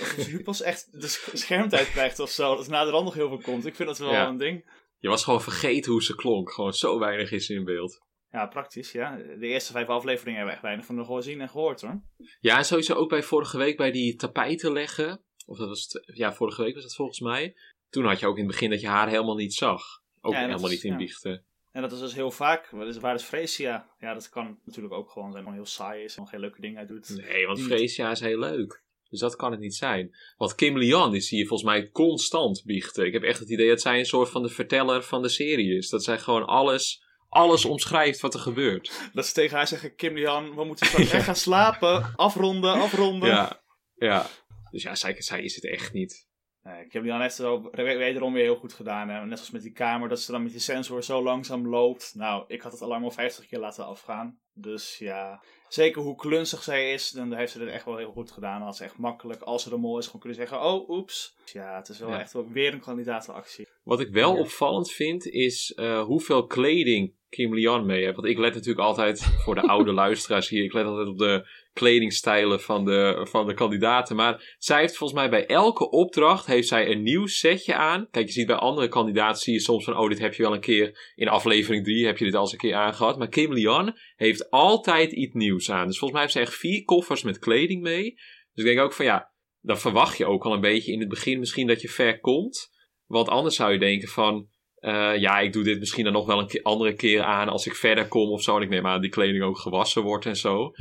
Alsof 0.00 0.30
je 0.30 0.42
pas 0.42 0.62
echt 0.62 1.00
de 1.00 1.08
schermtijd 1.32 1.90
krijgt 1.90 2.18
of 2.18 2.30
zo. 2.30 2.56
Dat 2.56 2.68
na 2.68 2.84
de 2.84 2.90
rand 2.90 3.04
nog 3.04 3.14
heel 3.14 3.28
veel 3.28 3.40
komt. 3.40 3.66
Ik 3.66 3.74
vind 3.74 3.88
dat 3.88 3.98
wel 3.98 4.12
een 4.12 4.36
ding. 4.36 4.70
Je 4.98 5.08
was 5.08 5.24
gewoon 5.24 5.42
vergeten 5.42 5.92
hoe 5.92 6.02
ze 6.02 6.14
klonk. 6.14 6.52
Gewoon 6.52 6.72
zo 6.72 6.98
weinig 6.98 7.30
is 7.30 7.50
in 7.50 7.64
beeld. 7.64 8.06
Ja, 8.30 8.46
praktisch, 8.46 8.92
ja. 8.92 9.16
De 9.16 9.46
eerste 9.46 9.72
vijf 9.72 9.88
afleveringen 9.88 10.36
hebben 10.36 10.46
we 10.46 10.52
echt 10.52 10.62
weinig 10.62 10.86
van 10.86 10.96
haar 10.96 11.04
gezien 11.04 11.40
en 11.40 11.48
gehoord 11.48 11.80
hoor. 11.80 12.02
Ja, 12.40 12.56
en 12.56 12.64
sowieso 12.64 12.94
ook 12.94 13.08
bij 13.08 13.22
vorige 13.22 13.58
week 13.58 13.76
bij 13.76 13.90
die 13.90 14.16
tapijten 14.16 14.72
leggen. 14.72 15.22
Of 15.46 15.58
dat 15.58 15.68
was, 15.68 15.88
ja, 16.14 16.34
vorige 16.34 16.62
week 16.62 16.74
was 16.74 16.84
het 16.84 16.94
volgens 16.94 17.20
mij 17.20 17.54
toen 17.90 18.04
had 18.04 18.20
je 18.20 18.26
ook 18.26 18.36
in 18.36 18.42
het 18.42 18.52
begin 18.52 18.70
dat 18.70 18.80
je 18.80 18.88
haar 18.88 19.08
helemaal 19.08 19.36
niet 19.36 19.54
zag. 19.54 19.82
Ook 20.20 20.34
helemaal 20.34 20.68
niet 20.68 20.84
in 20.84 20.96
biechten. 20.96 21.44
En 21.72 21.82
dat 21.82 21.92
is 21.92 21.98
dus 21.98 22.14
heel 22.14 22.30
vaak. 22.30 22.70
Waar 23.00 23.14
is 23.14 23.22
Freesia? 23.22 23.90
Ja, 23.98 24.14
dat 24.14 24.28
kan 24.28 24.58
natuurlijk 24.64 24.94
ook 24.94 25.10
gewoon 25.10 25.30
zijn. 25.30 25.42
Gewoon 25.42 25.58
heel 25.58 25.68
saai 25.68 26.04
is 26.04 26.16
en 26.16 26.26
geen 26.26 26.40
leuke 26.40 26.60
dingen 26.60 26.78
uit 26.78 26.88
doet. 26.88 27.08
Nee, 27.08 27.46
want 27.46 27.60
Freesia 27.60 28.10
is 28.10 28.20
heel 28.20 28.38
leuk. 28.38 28.82
Dus 29.08 29.20
dat 29.20 29.36
kan 29.36 29.50
het 29.50 29.60
niet 29.60 29.74
zijn. 29.74 30.16
Want 30.36 30.54
Kim 30.54 30.78
Lian 30.78 31.14
is 31.14 31.30
hier 31.30 31.46
volgens 31.46 31.68
mij 31.68 31.90
constant 31.90 32.62
biechten. 32.64 33.06
Ik 33.06 33.12
heb 33.12 33.22
echt 33.22 33.38
het 33.38 33.50
idee 33.50 33.68
dat 33.68 33.80
zij 33.80 33.98
een 33.98 34.06
soort 34.06 34.28
van 34.28 34.42
de 34.42 34.48
verteller 34.48 35.02
van 35.02 35.22
de 35.22 35.28
serie 35.28 35.76
is. 35.76 35.88
Dat 35.88 36.04
zij 36.04 36.18
gewoon 36.18 36.46
alles, 36.46 37.02
alles 37.28 37.64
omschrijft 37.64 38.20
wat 38.20 38.34
er 38.34 38.40
gebeurt. 38.40 39.00
Dat 39.12 39.26
ze 39.26 39.32
tegen 39.32 39.56
haar 39.56 39.68
zeggen, 39.68 39.94
Kim 39.94 40.14
Lian, 40.14 40.54
we 40.54 40.64
moeten 40.64 40.86
straks 40.86 41.10
echt 41.10 41.24
gaan 41.24 41.36
slapen. 41.36 42.12
Afronden, 42.16 42.72
afronden. 42.72 43.28
Ja, 43.28 43.62
ja. 43.96 44.26
Dus 44.70 44.82
ja, 44.82 44.94
zij, 44.94 45.22
zij 45.22 45.42
is 45.42 45.54
het 45.54 45.66
echt 45.66 45.92
niet. 45.92 46.27
Nee, 46.62 46.84
ik 46.84 46.92
heb 46.92 47.02
die 47.02 47.10
dan 47.10 47.20
net 47.20 47.32
zo 47.32 47.70
wederom 47.72 48.32
weer 48.32 48.42
heel 48.42 48.56
goed 48.56 48.72
gedaan. 48.72 49.08
Hè. 49.08 49.26
Net 49.26 49.38
als 49.38 49.50
met 49.50 49.62
die 49.62 49.72
kamer, 49.72 50.08
dat 50.08 50.20
ze 50.20 50.32
dan 50.32 50.42
met 50.42 50.52
die 50.52 50.60
sensor 50.60 51.04
zo 51.04 51.22
langzaam 51.22 51.68
loopt. 51.68 52.12
Nou, 52.14 52.44
ik 52.46 52.62
had 52.62 52.72
het 52.72 52.82
alarm 52.82 53.04
al 53.04 53.10
50 53.10 53.46
keer 53.46 53.58
laten 53.58 53.86
afgaan. 53.86 54.38
Dus 54.52 54.98
ja, 54.98 55.42
zeker 55.68 56.02
hoe 56.02 56.16
klunzig 56.16 56.62
zij 56.62 56.92
is, 56.92 57.10
dan 57.10 57.34
heeft 57.34 57.52
ze 57.52 57.60
het 57.60 57.68
echt 57.68 57.84
wel 57.84 57.96
heel 57.96 58.12
goed 58.12 58.30
gedaan. 58.30 58.62
Als 58.62 58.76
ze 58.76 58.84
echt 58.84 58.98
makkelijk, 58.98 59.42
als 59.42 59.62
ze 59.62 59.70
er 59.70 59.80
mol 59.80 59.98
is, 59.98 60.06
gewoon 60.06 60.20
kunnen 60.20 60.38
zeggen: 60.38 60.62
Oh, 60.62 60.88
oeps. 60.88 61.36
Dus 61.42 61.52
ja, 61.52 61.76
het 61.76 61.88
is 61.88 61.98
wel 61.98 62.12
echt 62.12 62.32
wel 62.32 62.48
weer 62.48 62.72
een 62.72 62.80
kandidatenactie. 62.80 63.68
Wat 63.82 64.00
ik 64.00 64.08
wel 64.08 64.36
opvallend 64.36 64.90
vind, 64.90 65.26
is 65.26 65.72
uh, 65.76 66.02
hoeveel 66.02 66.46
kleding 66.46 67.14
Kim 67.28 67.54
Lian 67.54 67.86
mee 67.86 68.04
heeft. 68.04 68.16
Want 68.16 68.28
ik 68.28 68.38
let 68.38 68.54
natuurlijk 68.54 68.86
altijd, 68.86 69.22
voor 69.22 69.54
de 69.54 69.60
oude 69.60 69.92
luisteraars 70.02 70.48
hier, 70.48 70.64
ik 70.64 70.72
let 70.72 70.84
altijd 70.84 71.08
op 71.08 71.18
de 71.18 71.48
kledingstijlen 71.78 72.60
van 72.60 72.84
de, 72.84 73.26
van 73.30 73.46
de 73.46 73.54
kandidaten. 73.54 74.16
Maar 74.16 74.56
zij 74.58 74.80
heeft 74.80 74.96
volgens 74.96 75.20
mij 75.20 75.30
bij 75.30 75.46
elke 75.46 75.90
opdracht 75.90 76.46
heeft 76.46 76.68
zij 76.68 76.90
een 76.90 77.02
nieuw 77.02 77.26
setje 77.26 77.74
aan. 77.74 78.08
Kijk, 78.10 78.26
je 78.26 78.32
ziet 78.32 78.46
bij 78.46 78.56
andere 78.56 78.88
kandidaten 78.88 79.40
zie 79.40 79.52
je 79.52 79.60
soms 79.60 79.84
van, 79.84 79.96
oh, 79.96 80.08
dit 80.08 80.18
heb 80.18 80.34
je 80.34 80.42
wel 80.42 80.54
een 80.54 80.60
keer 80.60 81.12
in 81.14 81.28
aflevering 81.28 81.84
3 81.84 82.06
heb 82.06 82.18
je 82.18 82.24
dit 82.24 82.34
al 82.34 82.40
eens 82.40 82.52
een 82.52 82.58
keer 82.58 82.74
aangehad. 82.74 83.18
Maar 83.18 83.28
Kim 83.28 83.52
Lian 83.52 83.98
heeft 84.16 84.50
altijd 84.50 85.12
iets 85.12 85.34
nieuws 85.34 85.70
aan. 85.70 85.86
Dus 85.86 85.98
volgens 85.98 86.12
mij 86.12 86.20
heeft 86.20 86.32
ze 86.32 86.40
echt 86.40 86.54
vier 86.54 86.84
koffers 86.84 87.22
met 87.22 87.38
kleding 87.38 87.82
mee. 87.82 88.14
Dus 88.52 88.64
ik 88.64 88.64
denk 88.64 88.80
ook 88.80 88.92
van, 88.92 89.04
ja, 89.04 89.32
dan 89.60 89.78
verwacht 89.78 90.16
je 90.18 90.26
ook 90.26 90.44
al 90.44 90.52
een 90.52 90.60
beetje 90.60 90.92
in 90.92 91.00
het 91.00 91.08
begin 91.08 91.38
misschien 91.38 91.66
dat 91.66 91.80
je 91.80 91.88
ver 91.88 92.20
komt. 92.20 92.76
Want 93.06 93.28
anders 93.28 93.56
zou 93.56 93.72
je 93.72 93.78
denken 93.78 94.08
van, 94.08 94.48
uh, 94.80 95.16
ja, 95.16 95.38
ik 95.38 95.52
doe 95.52 95.64
dit 95.64 95.78
misschien 95.78 96.04
dan 96.04 96.12
nog 96.12 96.26
wel 96.26 96.38
een 96.38 96.62
andere 96.62 96.94
keer 96.94 97.22
aan 97.22 97.48
als 97.48 97.66
ik 97.66 97.74
verder 97.74 98.08
kom 98.08 98.30
of 98.30 98.42
zo. 98.42 98.56
En 98.56 98.62
ik 98.62 98.68
neem 98.68 98.86
aan 98.86 99.00
die 99.00 99.10
kleding 99.10 99.42
ook 99.42 99.58
gewassen 99.58 100.02
wordt 100.02 100.26
en 100.26 100.36
zo. 100.36 100.72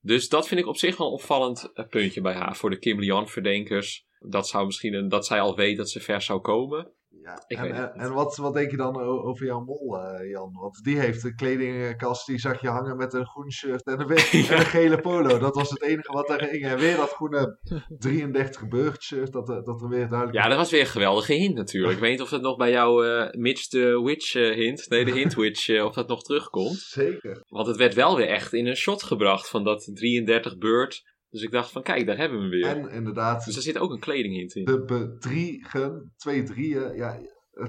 Dus 0.00 0.28
dat 0.28 0.48
vind 0.48 0.60
ik 0.60 0.66
op 0.66 0.76
zich 0.76 0.96
wel 0.96 1.06
een 1.06 1.12
opvallend 1.12 1.70
eh, 1.74 1.86
puntje 1.88 2.20
bij 2.20 2.34
haar. 2.34 2.56
Voor 2.56 2.70
de 2.70 2.78
Kim 2.78 3.00
Lian 3.00 3.28
verdenkers. 3.28 4.06
Dat 4.18 4.48
zou 4.48 4.66
misschien 4.66 4.94
een, 4.94 5.08
dat 5.08 5.26
zij 5.26 5.40
al 5.40 5.56
weet 5.56 5.76
dat 5.76 5.90
ze 5.90 6.00
ver 6.00 6.22
zou 6.22 6.40
komen. 6.40 6.92
Ja, 7.28 7.62
en, 7.62 7.94
en, 7.94 8.12
wat, 8.12 8.36
wat 8.36 8.54
denk 8.54 8.70
je 8.70 8.76
dan 8.76 8.96
over 9.00 9.46
jouw 9.46 9.60
mol, 9.60 9.96
uh, 9.96 10.30
Jan? 10.30 10.52
Want 10.52 10.84
die 10.84 10.98
heeft 10.98 11.24
een 11.24 11.34
kledingkast, 11.34 12.26
die 12.26 12.38
zag 12.38 12.60
je 12.60 12.68
hangen 12.68 12.96
met 12.96 13.12
een 13.12 13.26
groen 13.26 13.52
shirt 13.52 13.82
en 13.84 14.00
een, 14.00 14.08
en 14.50 14.58
een 14.58 14.64
gele 14.64 15.00
polo. 15.00 15.38
Dat 15.38 15.54
was 15.54 15.70
het 15.70 15.82
enige 15.82 16.12
wat 16.12 16.30
er 16.30 16.44
ging. 16.44 16.64
En 16.64 16.78
weer 16.78 16.96
dat 16.96 17.10
groene 17.10 17.58
33 17.98 18.68
Burgt 18.68 19.02
shirt, 19.02 19.32
dat, 19.32 19.46
dat 19.46 19.82
er 19.82 19.88
weer 19.88 20.08
duidelijk... 20.08 20.38
Ja, 20.38 20.48
dat 20.48 20.56
was 20.56 20.70
weer 20.70 20.80
een 20.80 20.86
geweldige 20.86 21.32
hint 21.32 21.54
natuurlijk. 21.54 21.94
Ik 21.94 22.00
weet 22.00 22.10
niet 22.10 22.22
of 22.22 22.28
dat 22.28 22.42
nog 22.42 22.56
bij 22.56 22.70
jou 22.70 23.06
uh, 23.06 23.30
Mitch 23.30 23.68
de 23.68 24.00
Witch 24.02 24.34
uh, 24.34 24.54
hint, 24.54 24.88
nee 24.88 25.04
de 25.04 25.12
hint 25.12 25.34
Witch, 25.34 25.82
of 25.82 25.94
dat 25.94 26.08
nog 26.08 26.22
terugkomt. 26.22 26.78
Zeker. 27.02 27.44
Want 27.48 27.66
het 27.66 27.76
werd 27.76 27.94
wel 27.94 28.16
weer 28.16 28.28
echt 28.28 28.52
in 28.52 28.66
een 28.66 28.76
shot 28.76 29.02
gebracht 29.02 29.48
van 29.48 29.64
dat 29.64 29.90
33 29.94 30.58
Bird 30.58 31.16
dus 31.30 31.42
ik 31.42 31.50
dacht 31.50 31.72
van, 31.72 31.82
kijk, 31.82 32.06
daar 32.06 32.16
hebben 32.16 32.38
we 32.38 32.44
hem 32.44 32.52
weer. 32.52 32.66
En 32.66 32.96
inderdaad... 32.96 33.44
Dus 33.44 33.56
er 33.56 33.62
zit 33.62 33.78
ook 33.78 33.90
een 33.90 34.00
kledinghint 34.00 34.54
in. 34.54 34.64
De 34.64 34.84
bedriegen, 34.84 36.12
twee 36.16 36.42
drieën, 36.42 36.94
ja... 36.94 37.20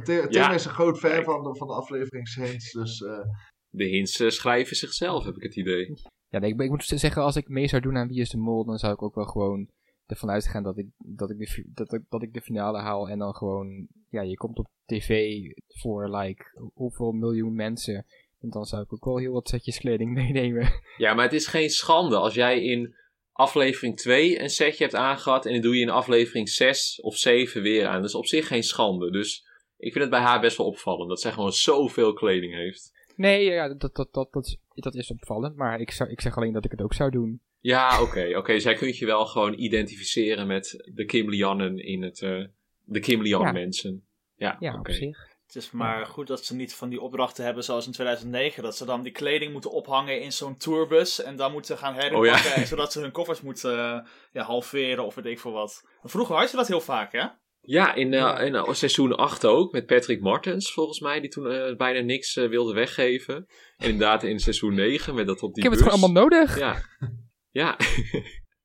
Tim 0.03 0.25
ja. 0.29 0.53
is 0.53 0.65
een 0.65 0.71
groot 0.71 0.99
fan 0.99 1.23
van 1.23 1.43
de, 1.43 1.55
van 1.55 1.67
de 1.67 1.73
afleveringshints, 1.73 2.71
dus... 2.71 2.99
Uh... 2.99 3.19
De 3.69 3.85
hints 3.85 4.19
uh, 4.19 4.29
schrijven 4.29 4.75
zichzelf, 4.75 5.25
heb 5.25 5.35
ik 5.35 5.43
het 5.43 5.55
idee. 5.55 5.93
Ja, 6.27 6.39
nee, 6.39 6.53
ik, 6.53 6.61
ik, 6.61 6.69
moet 6.69 6.83
zeggen, 6.83 7.21
als 7.21 7.35
ik 7.35 7.47
mee 7.47 7.67
zou 7.67 7.81
doen 7.81 7.97
aan 7.97 8.07
Wie 8.07 8.21
is 8.21 8.29
de 8.29 8.37
Mol, 8.37 8.65
dan 8.65 8.77
zou 8.77 8.93
ik 8.93 9.01
ook 9.01 9.15
wel 9.15 9.25
gewoon 9.25 9.69
ervan 10.05 10.29
uitgaan 10.29 10.63
dat 10.63 10.77
ik, 10.77 10.87
dat 10.97 11.29
ik, 11.29 11.37
de, 11.37 11.63
dat, 11.73 11.93
ik, 11.93 12.01
dat 12.09 12.23
ik 12.23 12.33
de 12.33 12.41
finale 12.41 12.79
haal 12.79 13.09
en 13.09 13.19
dan 13.19 13.35
gewoon... 13.35 13.87
Ja, 14.09 14.21
je 14.21 14.35
komt 14.35 14.57
op 14.57 14.67
tv 14.85 15.41
voor, 15.67 16.15
like, 16.15 16.43
hoeveel 16.73 17.11
miljoen 17.11 17.55
mensen... 17.55 18.05
En 18.41 18.49
dan 18.49 18.65
zou 18.65 18.81
ik 18.81 18.93
ook 18.93 19.05
wel 19.05 19.17
heel 19.17 19.33
wat 19.33 19.47
setjes 19.47 19.79
kleding 19.79 20.13
meenemen. 20.21 20.69
Ja, 20.97 21.13
maar 21.13 21.23
het 21.23 21.33
is 21.33 21.47
geen 21.47 21.69
schande 21.69 22.15
als 22.15 22.33
jij 22.33 22.63
in 22.63 22.95
aflevering 23.39 23.97
2 23.97 24.41
een 24.41 24.49
setje 24.49 24.83
hebt 24.83 24.95
aangehad 24.95 25.45
en 25.45 25.53
dan 25.53 25.61
doe 25.61 25.75
je 25.75 25.81
in 25.81 25.89
aflevering 25.89 26.49
6 26.49 27.01
of 27.01 27.17
7 27.17 27.61
weer 27.61 27.87
aan. 27.87 28.01
Dat 28.01 28.09
is 28.09 28.15
op 28.15 28.25
zich 28.25 28.47
geen 28.47 28.63
schande. 28.63 29.11
Dus 29.11 29.45
ik 29.77 29.91
vind 29.91 30.03
het 30.03 30.13
bij 30.13 30.23
haar 30.23 30.41
best 30.41 30.57
wel 30.57 30.67
opvallend 30.67 31.09
dat 31.09 31.21
zij 31.21 31.31
gewoon 31.31 31.51
zoveel 31.51 32.13
kleding 32.13 32.53
heeft. 32.53 32.91
Nee, 33.15 33.43
ja, 33.45 33.73
dat, 33.73 33.95
dat, 33.95 34.13
dat, 34.13 34.31
dat, 34.31 34.45
is, 34.45 34.57
dat 34.73 34.95
is 34.95 35.11
opvallend, 35.11 35.55
maar 35.55 35.79
ik, 35.79 35.91
zou, 35.91 36.09
ik 36.09 36.21
zeg 36.21 36.37
alleen 36.37 36.53
dat 36.53 36.65
ik 36.65 36.71
het 36.71 36.81
ook 36.81 36.93
zou 36.93 37.11
doen. 37.11 37.41
Ja, 37.59 38.01
oké. 38.01 38.37
oké. 38.37 38.59
Zij 38.59 38.73
kunt 38.73 38.97
je 38.97 39.05
wel 39.05 39.25
gewoon 39.25 39.53
identificeren 39.53 40.47
met 40.47 40.91
de 40.93 41.05
Kim 41.05 41.29
Liannen 41.29 41.77
in 41.77 42.03
het... 42.03 42.21
Uh, 42.21 42.45
de 42.83 42.99
Kim 42.99 43.21
Lian 43.21 43.53
mensen. 43.53 44.05
Ja, 44.35 44.57
ja 44.59 44.79
op 44.79 44.89
zich. 44.89 45.28
Het 45.49 45.63
is 45.63 45.71
maar 45.71 46.05
goed 46.05 46.27
dat 46.27 46.45
ze 46.45 46.55
niet 46.55 46.75
van 46.75 46.89
die 46.89 47.01
opdrachten 47.01 47.43
hebben 47.45 47.63
zoals 47.63 47.85
in 47.85 47.91
2009. 47.91 48.63
Dat 48.63 48.77
ze 48.77 48.85
dan 48.85 49.03
die 49.03 49.11
kleding 49.11 49.51
moeten 49.51 49.71
ophangen 49.71 50.21
in 50.21 50.31
zo'n 50.31 50.57
tourbus. 50.57 51.21
En 51.21 51.35
dan 51.35 51.51
moeten 51.51 51.77
gaan 51.77 51.93
herinpakken. 51.93 52.61
Oh, 52.61 52.67
Zodat 52.67 52.91
ze 52.91 52.99
hun 52.99 53.11
koffers 53.11 53.41
moeten 53.41 53.77
uh, 53.77 53.99
ja, 54.31 54.43
halveren 54.43 55.05
of 55.05 55.15
weet 55.15 55.25
ik 55.25 55.39
veel 55.39 55.51
wat. 55.51 55.83
Vroeger 56.03 56.35
had 56.35 56.51
je 56.51 56.57
dat 56.57 56.67
heel 56.67 56.81
vaak, 56.81 57.11
hè? 57.11 57.25
Ja, 57.61 57.93
in, 57.93 58.13
uh, 58.13 58.37
in 58.41 58.53
uh, 58.53 58.71
seizoen 58.71 59.15
8 59.15 59.45
ook. 59.45 59.71
Met 59.71 59.85
Patrick 59.85 60.21
Martens, 60.21 60.73
volgens 60.73 60.99
mij. 60.99 61.19
Die 61.19 61.29
toen 61.29 61.75
bijna 61.77 61.99
niks 61.99 62.33
wilde 62.33 62.73
weggeven. 62.73 63.35
En 63.77 63.89
inderdaad 63.89 64.23
in 64.23 64.39
seizoen 64.39 64.73
9 64.73 65.15
met 65.15 65.27
dat 65.27 65.41
op 65.41 65.53
die 65.53 65.63
Ik 65.63 65.69
heb 65.69 65.79
bus. 65.79 65.81
het 65.81 65.93
gewoon 65.93 66.09
allemaal 66.09 66.23
nodig. 66.29 66.59
Ja. 66.59 66.81
Ja. 67.51 67.77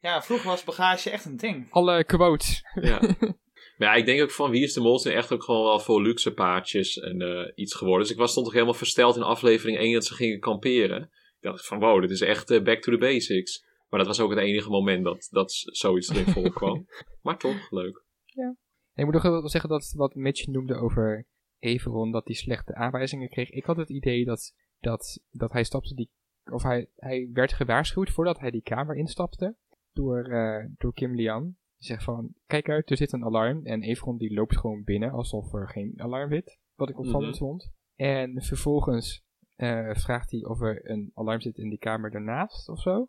ja, 0.01 0.23
vroeger 0.23 0.49
was 0.49 0.65
bagage 0.65 1.11
echt 1.11 1.25
een 1.25 1.37
ding. 1.37 1.67
Alle 1.71 2.05
quotes. 2.05 2.63
Ja. 2.75 3.01
Maar 3.77 3.89
ja, 3.89 3.95
ik 3.95 4.07
denk 4.07 4.23
ook 4.23 4.31
van 4.31 4.51
Wie 4.51 4.63
is 4.63 4.73
de 4.73 4.81
Mol 4.81 4.99
zijn 4.99 5.15
echt 5.15 5.33
ook 5.33 5.43
gewoon 5.43 5.65
wel 5.65 5.81
voor 5.81 6.03
luxe 6.03 6.35
paardjes 6.35 6.99
en 6.99 7.21
uh, 7.21 7.51
iets 7.55 7.75
geworden. 7.75 8.03
Dus 8.03 8.11
ik 8.11 8.19
was, 8.19 8.31
stond 8.31 8.45
toch 8.45 8.55
helemaal 8.55 8.75
versteld 8.75 9.17
in 9.17 9.23
aflevering 9.23 9.79
1 9.79 9.93
dat 9.93 10.05
ze 10.05 10.15
gingen 10.15 10.41
kamperen. 10.41 11.03
Ik 11.03 11.41
dacht 11.41 11.67
van 11.67 11.79
wow, 11.79 12.01
dit 12.01 12.11
is 12.11 12.21
echt 12.21 12.51
uh, 12.51 12.63
back 12.63 12.81
to 12.81 12.93
the 12.93 12.99
basics. 12.99 13.65
Maar 13.89 13.99
dat 13.99 14.09
was 14.09 14.21
ook 14.21 14.31
het 14.31 14.39
enige 14.39 14.71
moment 14.71 15.05
dat, 15.05 15.29
dat 15.31 15.53
zoiets 15.53 16.09
erin 16.09 16.33
voorkwam. 16.43 16.87
maar 17.23 17.39
toch, 17.39 17.71
leuk. 17.71 18.05
Ja. 18.25 18.47
En 18.47 18.57
ik 18.95 19.05
moet 19.05 19.15
nog 19.15 19.23
wel 19.23 19.49
zeggen 19.49 19.71
dat 19.71 19.93
wat 19.97 20.15
Mitch 20.15 20.47
noemde 20.47 20.75
over 20.75 21.27
Everon, 21.59 22.13
dat 22.13 22.27
hij 22.27 22.35
slechte 22.35 22.75
aanwijzingen 22.75 23.29
kreeg. 23.29 23.51
Ik 23.51 23.65
had 23.65 23.77
het 23.77 23.91
idee 23.91 24.25
dat, 24.25 24.55
dat, 24.81 25.21
dat 25.31 25.53
hij 25.53 25.65
stapte 25.65 25.95
die, 25.95 26.11
of 26.45 26.63
hij, 26.63 26.91
hij 26.97 27.31
werd 27.33 27.53
gewaarschuwd 27.53 28.11
voordat 28.11 28.39
hij 28.39 28.51
die 28.51 28.63
kamer 28.63 28.97
instapte 28.97 29.57
door, 29.93 30.29
uh, 30.29 30.65
door 30.79 30.95
Kim 30.95 31.15
Lian 31.15 31.57
zegt 31.79 32.05
van, 32.05 32.35
kijk 32.47 32.69
uit, 32.69 32.91
er 32.91 32.97
zit 32.97 33.13
een 33.13 33.25
alarm. 33.25 33.67
En 33.67 33.83
Evron 33.83 34.19
die 34.19 34.35
loopt 34.35 34.59
gewoon 34.59 34.85
binnen 34.85 35.11
alsof 35.11 35.53
er 35.53 35.69
geen 35.69 35.93
alarm 35.97 36.31
zit. 36.31 36.59
Wat 36.75 36.89
ik 36.89 36.99
opvallend 36.99 37.41
mm 37.41 37.49
vond. 37.49 37.73
En 37.95 38.43
vervolgens 38.43 39.25
uh, 39.57 39.95
vraagt 39.95 40.31
hij 40.31 40.45
of 40.45 40.61
er 40.61 40.91
een 40.91 41.11
alarm 41.15 41.41
zit 41.41 41.57
in 41.57 41.69
die 41.69 41.79
kamer 41.79 42.11
daarnaast 42.11 42.69
of 42.69 42.81
zo. 42.81 43.09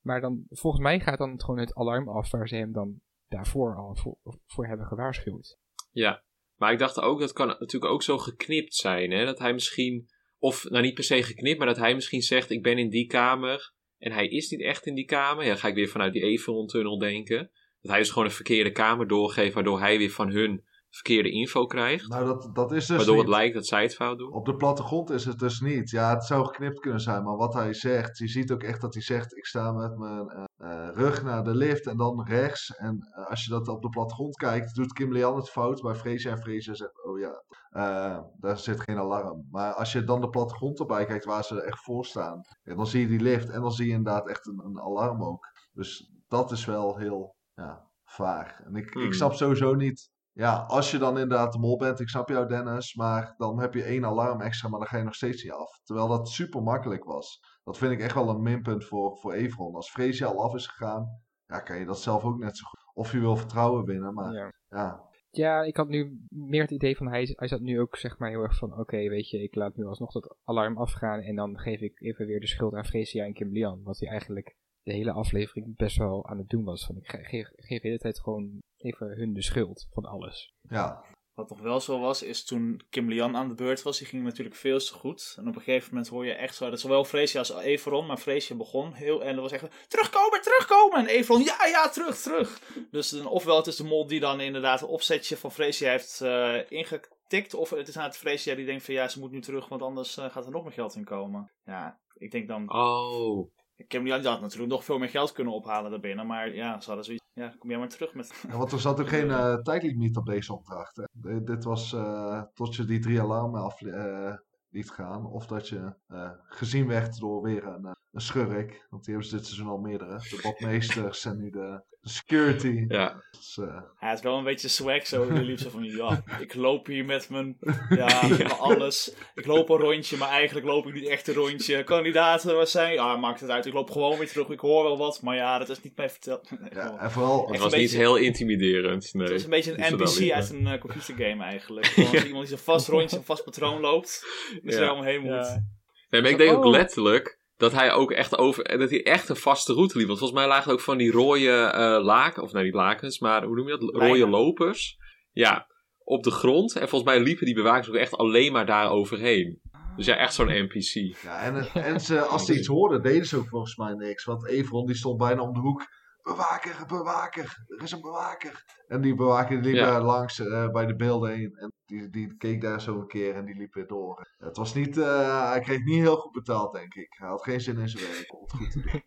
Maar 0.00 0.20
dan, 0.20 0.44
volgens 0.48 0.82
mij 0.82 1.00
gaat 1.00 1.18
dan 1.18 1.40
gewoon 1.40 1.60
het 1.60 1.74
alarm 1.74 2.08
af 2.08 2.30
waar 2.30 2.48
ze 2.48 2.56
hem 2.56 2.72
dan 2.72 3.00
daarvoor 3.28 3.76
al 3.76 3.96
voor, 3.96 4.38
voor 4.46 4.66
hebben 4.66 4.86
gewaarschuwd. 4.86 5.58
Ja, 5.90 6.24
maar 6.56 6.72
ik 6.72 6.78
dacht 6.78 7.00
ook, 7.00 7.20
dat 7.20 7.32
kan 7.32 7.46
natuurlijk 7.46 7.92
ook 7.92 8.02
zo 8.02 8.18
geknipt 8.18 8.74
zijn. 8.74 9.10
Hè? 9.10 9.24
Dat 9.24 9.38
hij 9.38 9.52
misschien, 9.52 10.08
of 10.38 10.64
nou 10.64 10.82
niet 10.82 10.94
per 10.94 11.04
se 11.04 11.22
geknipt, 11.22 11.58
maar 11.58 11.66
dat 11.66 11.76
hij 11.76 11.94
misschien 11.94 12.22
zegt: 12.22 12.50
Ik 12.50 12.62
ben 12.62 12.78
in 12.78 12.88
die 12.88 13.06
kamer. 13.06 13.72
En 13.98 14.12
hij 14.12 14.28
is 14.28 14.50
niet 14.50 14.62
echt 14.62 14.86
in 14.86 14.94
die 14.94 15.04
kamer. 15.04 15.44
Ja, 15.44 15.54
ga 15.54 15.68
ik 15.68 15.74
weer 15.74 15.88
vanuit 15.88 16.12
die 16.12 16.22
Everon-tunnel 16.22 16.98
denken. 16.98 17.50
Dat 17.84 17.92
hij 17.92 18.02
dus 18.02 18.10
gewoon 18.10 18.28
een 18.28 18.34
verkeerde 18.34 18.72
kamer 18.72 19.06
doorgeeft, 19.06 19.54
waardoor 19.54 19.80
hij 19.80 19.98
weer 19.98 20.10
van 20.10 20.30
hun 20.30 20.64
verkeerde 20.90 21.30
info 21.30 21.66
krijgt. 21.66 22.08
Nou, 22.08 22.24
dat, 22.24 22.50
dat 22.52 22.72
is 22.72 22.86
dus 22.86 22.96
Waardoor 22.96 23.18
het 23.18 23.28
lijkt 23.28 23.54
dat 23.54 23.66
zij 23.66 23.82
het 23.82 23.94
fout 23.94 24.18
doen. 24.18 24.32
Op 24.32 24.44
de 24.44 24.56
plattegrond 24.56 25.10
is 25.10 25.24
het 25.24 25.38
dus 25.38 25.60
niet. 25.60 25.90
Ja, 25.90 26.14
het 26.14 26.24
zou 26.24 26.46
geknipt 26.46 26.80
kunnen 26.80 27.00
zijn, 27.00 27.24
maar 27.24 27.36
wat 27.36 27.54
hij 27.54 27.74
zegt, 27.74 28.18
je 28.18 28.28
ziet 28.28 28.52
ook 28.52 28.62
echt 28.62 28.80
dat 28.80 28.94
hij 28.94 29.02
zegt, 29.02 29.36
ik 29.36 29.46
sta 29.46 29.72
met 29.72 29.98
mijn 29.98 30.48
uh, 30.58 30.88
rug 30.92 31.22
naar 31.22 31.44
de 31.44 31.54
lift 31.54 31.86
en 31.86 31.96
dan 31.96 32.26
rechts. 32.26 32.76
En 32.76 33.08
uh, 33.18 33.26
als 33.26 33.44
je 33.44 33.50
dat 33.50 33.68
op 33.68 33.82
de 33.82 33.88
plattegrond 33.88 34.36
kijkt, 34.36 34.74
doet 34.74 34.92
Kim 34.92 35.12
Leanne 35.12 35.36
het 35.36 35.50
fout 35.50 35.80
bij 35.80 35.94
Freesia 35.94 36.30
en 36.30 36.42
Freesia 36.42 36.74
zegt, 36.74 37.04
oh 37.04 37.18
ja, 37.18 37.42
uh, 37.70 38.22
daar 38.40 38.58
zit 38.58 38.80
geen 38.80 38.98
alarm. 38.98 39.46
Maar 39.50 39.72
als 39.72 39.92
je 39.92 40.04
dan 40.04 40.20
de 40.20 40.28
plattegrond 40.28 40.80
erbij 40.80 41.04
kijkt 41.04 41.24
waar 41.24 41.44
ze 41.44 41.62
echt 41.62 41.82
voor 41.82 42.04
staan, 42.04 42.40
ja, 42.62 42.74
dan 42.74 42.86
zie 42.86 43.00
je 43.00 43.06
die 43.06 43.20
lift 43.20 43.50
en 43.50 43.60
dan 43.60 43.72
zie 43.72 43.86
je 43.86 43.92
inderdaad 43.92 44.28
echt 44.28 44.46
een, 44.46 44.62
een 44.64 44.80
alarm 44.80 45.24
ook. 45.24 45.46
Dus 45.72 46.10
dat 46.28 46.50
is 46.50 46.64
wel 46.64 46.96
heel 46.96 47.34
ja, 47.54 47.90
vaag. 48.04 48.60
En 48.60 48.74
ik, 48.74 48.86
ik 48.86 48.92
Hmm. 48.92 49.12
snap 49.12 49.32
sowieso 49.32 49.74
niet. 49.74 50.12
Ja, 50.32 50.56
als 50.56 50.90
je 50.90 50.98
dan 50.98 51.18
inderdaad 51.18 51.52
de 51.52 51.58
mol 51.58 51.76
bent, 51.76 52.00
ik 52.00 52.08
snap 52.08 52.28
jou 52.28 52.48
Dennis, 52.48 52.94
maar 52.94 53.34
dan 53.36 53.60
heb 53.60 53.74
je 53.74 53.82
één 53.82 54.04
alarm 54.04 54.40
extra, 54.40 54.68
maar 54.68 54.78
dan 54.78 54.88
ga 54.88 54.96
je 54.96 55.04
nog 55.04 55.14
steeds 55.14 55.42
niet 55.42 55.52
af. 55.52 55.80
Terwijl 55.84 56.08
dat 56.08 56.28
super 56.28 56.62
makkelijk 56.62 57.04
was. 57.04 57.40
Dat 57.64 57.78
vind 57.78 57.92
ik 57.92 58.00
echt 58.00 58.14
wel 58.14 58.28
een 58.28 58.42
minpunt 58.42 58.84
voor, 58.84 59.18
voor 59.18 59.32
Evron. 59.32 59.74
Als 59.74 59.90
Freesia 59.90 60.26
al 60.26 60.42
af 60.42 60.54
is 60.54 60.66
gegaan, 60.66 61.20
ja, 61.46 61.60
kan 61.60 61.78
je 61.78 61.84
dat 61.86 62.00
zelf 62.00 62.24
ook 62.24 62.38
net 62.38 62.56
zo 62.56 62.64
goed. 62.66 62.80
Of 62.94 63.12
je 63.12 63.18
wil 63.20 63.36
vertrouwen 63.36 63.84
winnen, 63.84 64.14
maar 64.14 64.32
ja. 64.32 64.52
Ja. 64.68 65.12
Ja, 65.30 65.62
ik 65.62 65.76
had 65.76 65.88
nu 65.88 66.26
meer 66.28 66.62
het 66.62 66.70
idee 66.70 66.96
van 66.96 67.08
hij, 67.08 67.34
hij 67.36 67.48
zat 67.48 67.60
nu 67.60 67.80
ook 67.80 67.96
zeg 67.96 68.18
maar 68.18 68.30
heel 68.30 68.42
erg 68.42 68.56
van 68.56 68.78
oké, 68.78 69.08
weet 69.08 69.28
je, 69.30 69.42
ik 69.42 69.54
laat 69.54 69.76
nu 69.76 69.84
alsnog 69.84 70.12
dat 70.12 70.36
alarm 70.44 70.78
afgaan 70.78 71.20
en 71.20 71.36
dan 71.36 71.58
geef 71.58 71.80
ik 71.80 72.00
even 72.00 72.26
weer 72.26 72.40
de 72.40 72.46
schuld 72.46 72.74
aan 72.74 72.84
Freesia 72.84 73.24
en 73.24 73.32
Kim 73.32 73.52
Lian. 73.52 73.82
Wat 73.82 73.98
hij 73.98 74.08
eigenlijk 74.08 74.56
de 74.84 74.92
hele 74.92 75.12
aflevering 75.12 75.76
best 75.76 75.96
wel 75.96 76.26
aan 76.26 76.38
het 76.38 76.48
doen 76.48 76.64
was. 76.64 76.86
Van 76.86 76.96
ik 76.96 77.08
ge- 77.10 77.24
geef, 77.24 77.48
geef 77.56 77.80
de 77.80 77.88
hele 77.88 77.98
tijd 77.98 78.20
gewoon 78.20 78.62
even 78.76 79.06
hun 79.06 79.32
de 79.32 79.42
schuld 79.42 79.86
van 79.92 80.04
alles. 80.04 80.54
Ja. 80.68 81.04
Wat 81.34 81.50
nog 81.50 81.60
wel 81.60 81.80
zo 81.80 82.00
was, 82.00 82.22
is 82.22 82.44
toen 82.44 82.80
Kim 82.90 83.08
Lian 83.08 83.36
aan 83.36 83.48
de 83.48 83.54
beurt 83.54 83.82
was, 83.82 83.98
die 83.98 84.06
ging 84.06 84.22
natuurlijk 84.22 84.56
veel 84.56 84.78
te 84.78 84.92
goed. 84.92 85.34
En 85.38 85.48
op 85.48 85.56
een 85.56 85.62
gegeven 85.62 85.88
moment 85.88 86.08
hoor 86.08 86.26
je 86.26 86.32
echt 86.32 86.54
zo, 86.54 86.70
dat 86.70 86.80
zowel 86.80 87.04
Freesia 87.04 87.38
als 87.38 87.50
Everon, 87.50 88.06
maar 88.06 88.16
Freesia 88.16 88.56
begon 88.56 88.92
heel, 88.92 89.24
en 89.24 89.34
dat 89.34 89.50
was 89.50 89.52
echt, 89.52 89.88
terugkomen, 89.88 90.42
terugkomen! 90.42 90.98
En 90.98 91.06
Everon, 91.06 91.42
ja, 91.42 91.66
ja, 91.66 91.88
terug, 91.88 92.16
terug! 92.16 92.60
Dus 92.90 93.08
dan, 93.08 93.26
ofwel 93.26 93.56
het 93.56 93.66
is 93.66 93.76
de 93.76 93.84
mol 93.84 94.06
die 94.06 94.20
dan 94.20 94.40
inderdaad 94.40 94.80
een 94.80 94.88
opzetje 94.88 95.36
van 95.36 95.52
Freesia 95.52 95.90
heeft 95.90 96.20
uh, 96.22 96.70
ingetikt, 96.70 97.54
of 97.54 97.70
het 97.70 97.88
is 97.88 97.96
aan 97.96 98.04
het 98.04 98.16
Freesia 98.16 98.54
die 98.54 98.66
denkt 98.66 98.84
van, 98.84 98.94
ja, 98.94 99.08
ze 99.08 99.20
moet 99.20 99.30
nu 99.30 99.40
terug, 99.40 99.68
want 99.68 99.82
anders 99.82 100.18
uh, 100.18 100.30
gaat 100.30 100.44
er 100.44 100.50
nog 100.50 100.62
meer 100.64 100.72
geld 100.72 100.94
in 100.94 101.04
komen. 101.04 101.52
Ja, 101.64 102.00
ik 102.14 102.30
denk 102.30 102.48
dan... 102.48 102.72
Oh... 102.72 103.52
Lian 103.88 104.24
had 104.24 104.40
natuurlijk 104.40 104.72
nog 104.72 104.84
veel 104.84 104.98
meer 104.98 105.08
geld 105.08 105.32
kunnen 105.32 105.52
ophalen 105.52 105.90
daarbinnen. 105.90 106.26
Maar 106.26 106.54
ja, 106.54 106.80
ze 106.80 106.86
hadden 106.86 107.04
zoiets. 107.04 107.22
Ja, 107.32 107.54
kom 107.58 107.70
jij 107.70 107.78
maar 107.78 107.88
terug 107.88 108.14
met. 108.14 108.42
Ja, 108.48 108.56
want 108.56 108.72
er 108.72 108.80
zat 108.80 109.00
ook 109.00 109.08
geen 109.08 109.28
uh, 109.28 109.54
tijdlimiet 109.54 110.16
op 110.16 110.26
deze 110.26 110.52
opdracht. 110.52 110.96
Hè? 110.96 111.42
dit 111.42 111.64
was 111.64 111.92
uh, 111.92 112.42
tot 112.54 112.76
je 112.76 112.84
die 112.84 112.98
drie 112.98 113.20
alarmen 113.20 113.62
af, 113.62 113.80
uh, 113.80 114.34
liet 114.74 114.90
gaan. 114.90 115.26
Of 115.26 115.46
dat 115.46 115.68
je 115.68 115.94
eh, 116.06 116.30
gezien 116.46 116.86
werd 116.86 117.18
door 117.18 117.42
weer 117.42 117.66
een, 117.66 117.84
eh, 117.84 117.92
een 118.12 118.20
schurk. 118.20 118.86
Want 118.90 119.04
die 119.04 119.12
hebben 119.14 119.30
ze 119.30 119.36
dit 119.36 119.46
seizoen 119.46 119.68
al 119.68 119.78
meerdere. 119.78 120.18
De 120.18 120.40
badmeesters 120.42 121.24
en 121.24 121.36
nu 121.36 121.50
de 121.50 121.82
security. 122.04 122.84
Ja. 122.88 123.22
Dus, 123.30 123.58
eh, 123.58 123.64
Ja, 124.00 124.08
het 124.08 124.18
is 124.18 124.24
wel 124.24 124.38
een 124.38 124.44
beetje 124.44 124.68
swag 124.68 125.06
zo. 125.06 125.24
Je 125.34 125.42
liep 125.42 125.58
zo 125.58 125.70
van, 125.70 125.84
ja, 125.84 126.22
ik 126.40 126.54
loop 126.54 126.86
hier 126.86 127.04
met 127.04 127.28
mijn, 127.30 127.56
ja, 127.88 128.26
met 128.28 128.38
mijn 128.38 128.50
alles. 128.50 129.14
Ik 129.34 129.46
loop 129.46 129.68
een 129.68 129.76
rondje, 129.76 130.16
maar 130.16 130.28
eigenlijk 130.28 130.66
loop 130.66 130.86
ik 130.86 130.94
niet 130.94 131.08
echt 131.08 131.28
een 131.28 131.34
rondje. 131.34 131.84
Kandidaten, 131.84 132.56
wat 132.56 132.70
zijn? 132.70 132.92
Ja, 132.92 133.16
maakt 133.16 133.40
het 133.40 133.50
uit. 133.50 133.66
Ik 133.66 133.72
loop 133.72 133.90
gewoon 133.90 134.18
weer 134.18 134.28
terug. 134.28 134.48
Ik 134.48 134.60
hoor 134.60 134.82
wel 134.84 134.98
wat, 134.98 135.22
maar 135.22 135.36
ja, 135.36 135.58
dat 135.58 135.68
is 135.68 135.82
niet 135.82 135.96
mij 135.96 136.10
verteld. 136.10 136.50
Nee, 136.60 136.70
ja, 136.74 136.96
en 137.00 137.10
vooral... 137.10 137.48
Het 137.50 137.60
was 137.60 137.74
niet 137.74 137.90
heel 137.90 138.16
intimiderend. 138.16 139.10
Nee. 139.14 139.26
Het 139.26 139.36
is 139.36 139.44
een 139.44 139.50
beetje 139.50 139.72
een 139.78 139.94
NPC 139.94 140.30
uit 140.32 140.50
een 140.50 140.66
eh, 140.66 140.80
computergame 140.80 141.44
eigenlijk. 141.44 141.86
Gewoon 141.86 142.10
als 142.10 142.24
iemand 142.24 142.46
die 142.48 142.56
zo'n 142.56 142.64
vast 142.64 142.88
rondje, 142.88 143.16
een 143.16 143.24
vast 143.24 143.44
patroon 143.44 143.80
loopt, 143.80 144.26
dus 144.62 144.74
Ja. 144.74 144.80
er 144.82 144.92
omheen 144.92 145.20
moet. 145.20 145.30
Ja. 145.30 145.62
Nee, 146.10 146.22
maar 146.22 146.30
ik 146.30 146.38
denk 146.38 146.56
ook 146.56 146.64
Oh. 146.64 146.70
letterlijk 146.70 147.42
dat 147.64 147.80
hij 147.80 147.92
ook 147.92 148.10
echt 148.10 148.38
over. 148.38 148.78
Dat 148.78 148.90
hij 148.90 149.04
echt 149.04 149.28
een 149.28 149.36
vaste 149.36 149.72
route 149.72 149.98
liep. 149.98 150.06
Want 150.06 150.18
volgens 150.18 150.40
mij 150.40 150.48
lagen 150.48 150.72
ook 150.72 150.80
van 150.80 150.98
die 150.98 151.10
rode 151.10 151.50
eh, 151.50 152.04
laken. 152.04 152.42
Of 152.42 152.52
nee, 152.52 152.64
niet 152.64 152.74
lakens, 152.74 153.18
maar 153.18 153.44
hoe 153.44 153.56
noem 153.56 153.68
je 153.68 153.78
dat? 153.78 153.94
Rode 153.94 154.28
lopers. 154.28 154.96
Ja, 155.32 155.66
op 155.98 156.22
de 156.22 156.30
grond. 156.30 156.76
En 156.76 156.88
volgens 156.88 157.10
mij 157.10 157.22
liepen 157.22 157.46
die 157.46 157.54
bewakers 157.54 157.88
ook 157.88 157.94
echt 157.94 158.16
alleen 158.16 158.52
maar 158.52 158.66
daar 158.66 158.90
overheen. 158.90 159.60
Dus 159.96 160.06
ja, 160.06 160.16
echt 160.16 160.34
zo'n 160.34 160.62
NPC. 160.62 161.22
Ja, 161.22 161.40
en, 161.40 161.66
en 161.84 162.00
ze, 162.00 162.20
als 162.34 162.46
ze 162.46 162.58
iets 162.58 162.66
hoorden, 162.66 163.02
deden 163.02 163.26
ze 163.26 163.36
ook 163.36 163.48
volgens 163.48 163.76
mij 163.76 163.92
niks. 163.92 164.24
Want 164.24 164.46
Evron 164.46 164.86
die 164.86 164.96
stond 164.96 165.18
bijna 165.18 165.42
om 165.42 165.52
de 165.52 165.60
hoek. 165.60 165.86
Bewaker, 166.24 166.86
bewaker, 166.86 167.64
er 167.66 167.82
is 167.82 167.92
een 167.92 168.00
bewaker. 168.00 168.64
En 168.86 169.00
die 169.00 169.14
bewaker 169.14 169.62
die 169.62 169.72
liep 169.72 169.80
Ja. 169.80 169.90
daar 169.90 170.02
langs 170.02 170.40
eh, 170.40 170.68
bij 170.70 170.86
de 170.86 170.96
beelden 170.96 171.30
heen. 171.30 171.52
En 171.56 171.72
die, 171.86 172.10
die 172.10 172.36
keek 172.36 172.60
daar 172.60 172.80
zo 172.80 172.98
een 173.00 173.06
keer 173.06 173.34
en 173.34 173.44
die 173.44 173.56
liep 173.56 173.74
weer 173.74 173.86
door. 173.86 174.28
Het 174.38 174.56
was 174.56 174.74
niet, 174.74 174.98
eh, 174.98 175.50
hij 175.50 175.60
kreeg 175.60 175.84
niet 175.84 176.00
heel 176.00 176.16
goed 176.16 176.32
betaald, 176.32 176.72
denk 176.72 176.94
ik. 176.94 177.14
Hij 177.18 177.28
had 177.28 177.42
geen 177.42 177.60
zin 177.60 177.78
in 177.78 177.88
zijn 177.88 178.04
werk 178.10 178.34
om 178.34 178.42
het 178.42 178.52
goed 178.52 178.70
te 178.70 178.80
doen. 178.80 179.02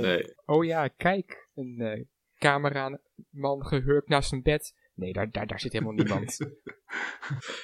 Nee. 0.02 0.34
Oh 0.44 0.64
ja, 0.64 0.88
kijk. 0.88 1.48
Een 1.54 1.80
eh, 1.80 2.04
cameraman 2.38 3.66
gehurkt 3.66 4.08
naast 4.08 4.28
zijn 4.28 4.42
bed. 4.42 4.74
Nee, 4.94 5.12
daar, 5.12 5.30
daar, 5.30 5.46
daar 5.46 5.60
zit 5.60 5.72
helemaal 5.72 5.94
niemand. 5.94 6.36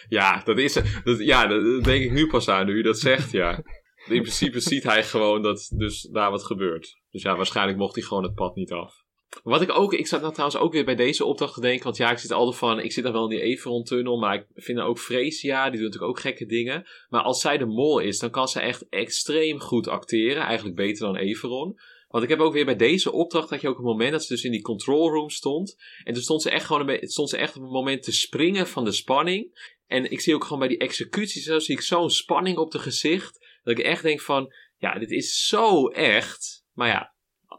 Ja, 0.08 0.42
dat 0.44 0.58
is. 0.58 0.72
Dat, 1.04 1.18
ja, 1.18 1.46
dat 1.46 1.64
dat 1.64 1.84
denk 1.84 2.04
ik 2.04 2.12
nu 2.12 2.26
pas 2.26 2.48
aan, 2.48 2.66
nu 2.66 2.76
je 2.76 2.82
dat 2.82 2.98
zegt, 2.98 3.30
ja. 3.30 3.62
In 4.06 4.20
principe 4.20 4.60
ziet 4.60 4.82
hij 4.82 5.04
gewoon 5.04 5.42
dat 5.42 5.72
dus 5.76 6.02
daar 6.12 6.30
wat 6.30 6.44
gebeurt. 6.44 7.00
Dus 7.16 7.24
ja, 7.24 7.36
waarschijnlijk 7.36 7.78
mocht 7.78 7.94
hij 7.94 8.04
gewoon 8.04 8.22
het 8.22 8.34
pad 8.34 8.54
niet 8.54 8.72
af. 8.72 9.04
Wat 9.42 9.62
ik 9.62 9.70
ook, 9.70 9.92
ik 9.92 10.06
zat 10.06 10.20
nou 10.20 10.32
trouwens 10.32 10.60
ook 10.60 10.72
weer 10.72 10.84
bij 10.84 10.94
deze 10.94 11.24
opdracht 11.24 11.54
te 11.54 11.60
denken, 11.60 11.84
want 11.84 11.96
ja, 11.96 12.10
ik 12.10 12.18
zit 12.18 12.30
altijd 12.32 12.56
van, 12.56 12.80
ik 12.80 12.92
zit 12.92 13.04
dan 13.04 13.12
wel 13.12 13.22
in 13.22 13.28
die 13.28 13.40
Everon-tunnel, 13.40 14.18
maar 14.18 14.34
ik 14.34 14.46
vind 14.54 14.78
ook 14.78 14.98
Freesia, 14.98 15.62
die 15.62 15.80
doet 15.80 15.88
natuurlijk 15.88 16.10
ook 16.10 16.20
gekke 16.20 16.46
dingen. 16.46 16.86
Maar 17.08 17.22
als 17.22 17.40
zij 17.40 17.58
de 17.58 17.66
mol 17.66 17.98
is, 17.98 18.18
dan 18.18 18.30
kan 18.30 18.48
ze 18.48 18.60
echt 18.60 18.88
extreem 18.88 19.60
goed 19.60 19.88
acteren, 19.88 20.42
eigenlijk 20.42 20.76
beter 20.76 21.06
dan 21.06 21.16
Everon. 21.16 21.78
Want 22.08 22.24
ik 22.24 22.30
heb 22.30 22.38
ook 22.38 22.52
weer 22.52 22.64
bij 22.64 22.76
deze 22.76 23.12
opdracht, 23.12 23.48
dat 23.48 23.60
je 23.60 23.68
ook 23.68 23.78
een 23.78 23.84
moment 23.84 24.12
dat 24.12 24.24
ze 24.24 24.32
dus 24.32 24.44
in 24.44 24.50
die 24.50 24.62
control 24.62 25.10
room 25.10 25.30
stond. 25.30 25.76
En 26.04 26.14
toen 26.14 26.22
stond 26.22 26.42
ze 26.42 26.50
echt 26.50 26.66
gewoon 26.66 26.88
een 26.88 27.08
stond 27.08 27.30
ze 27.30 27.36
echt 27.36 27.56
op 27.56 27.62
een 27.62 27.68
moment 27.68 28.02
te 28.02 28.12
springen 28.12 28.66
van 28.66 28.84
de 28.84 28.92
spanning. 28.92 29.74
En 29.86 30.10
ik 30.10 30.20
zie 30.20 30.34
ook 30.34 30.44
gewoon 30.44 30.58
bij 30.58 30.68
die 30.68 30.78
executies, 30.78 31.44
zo 31.44 31.58
zie 31.58 31.74
ik 31.74 31.82
zo'n 31.82 32.10
spanning 32.10 32.56
op 32.56 32.70
de 32.70 32.78
gezicht. 32.78 33.46
Dat 33.62 33.78
ik 33.78 33.84
echt 33.84 34.02
denk 34.02 34.20
van, 34.20 34.52
ja, 34.78 34.98
dit 34.98 35.10
is 35.10 35.46
zo 35.46 35.86
echt. 35.88 36.55
Maar 36.76 36.88
ja, 36.88 37.12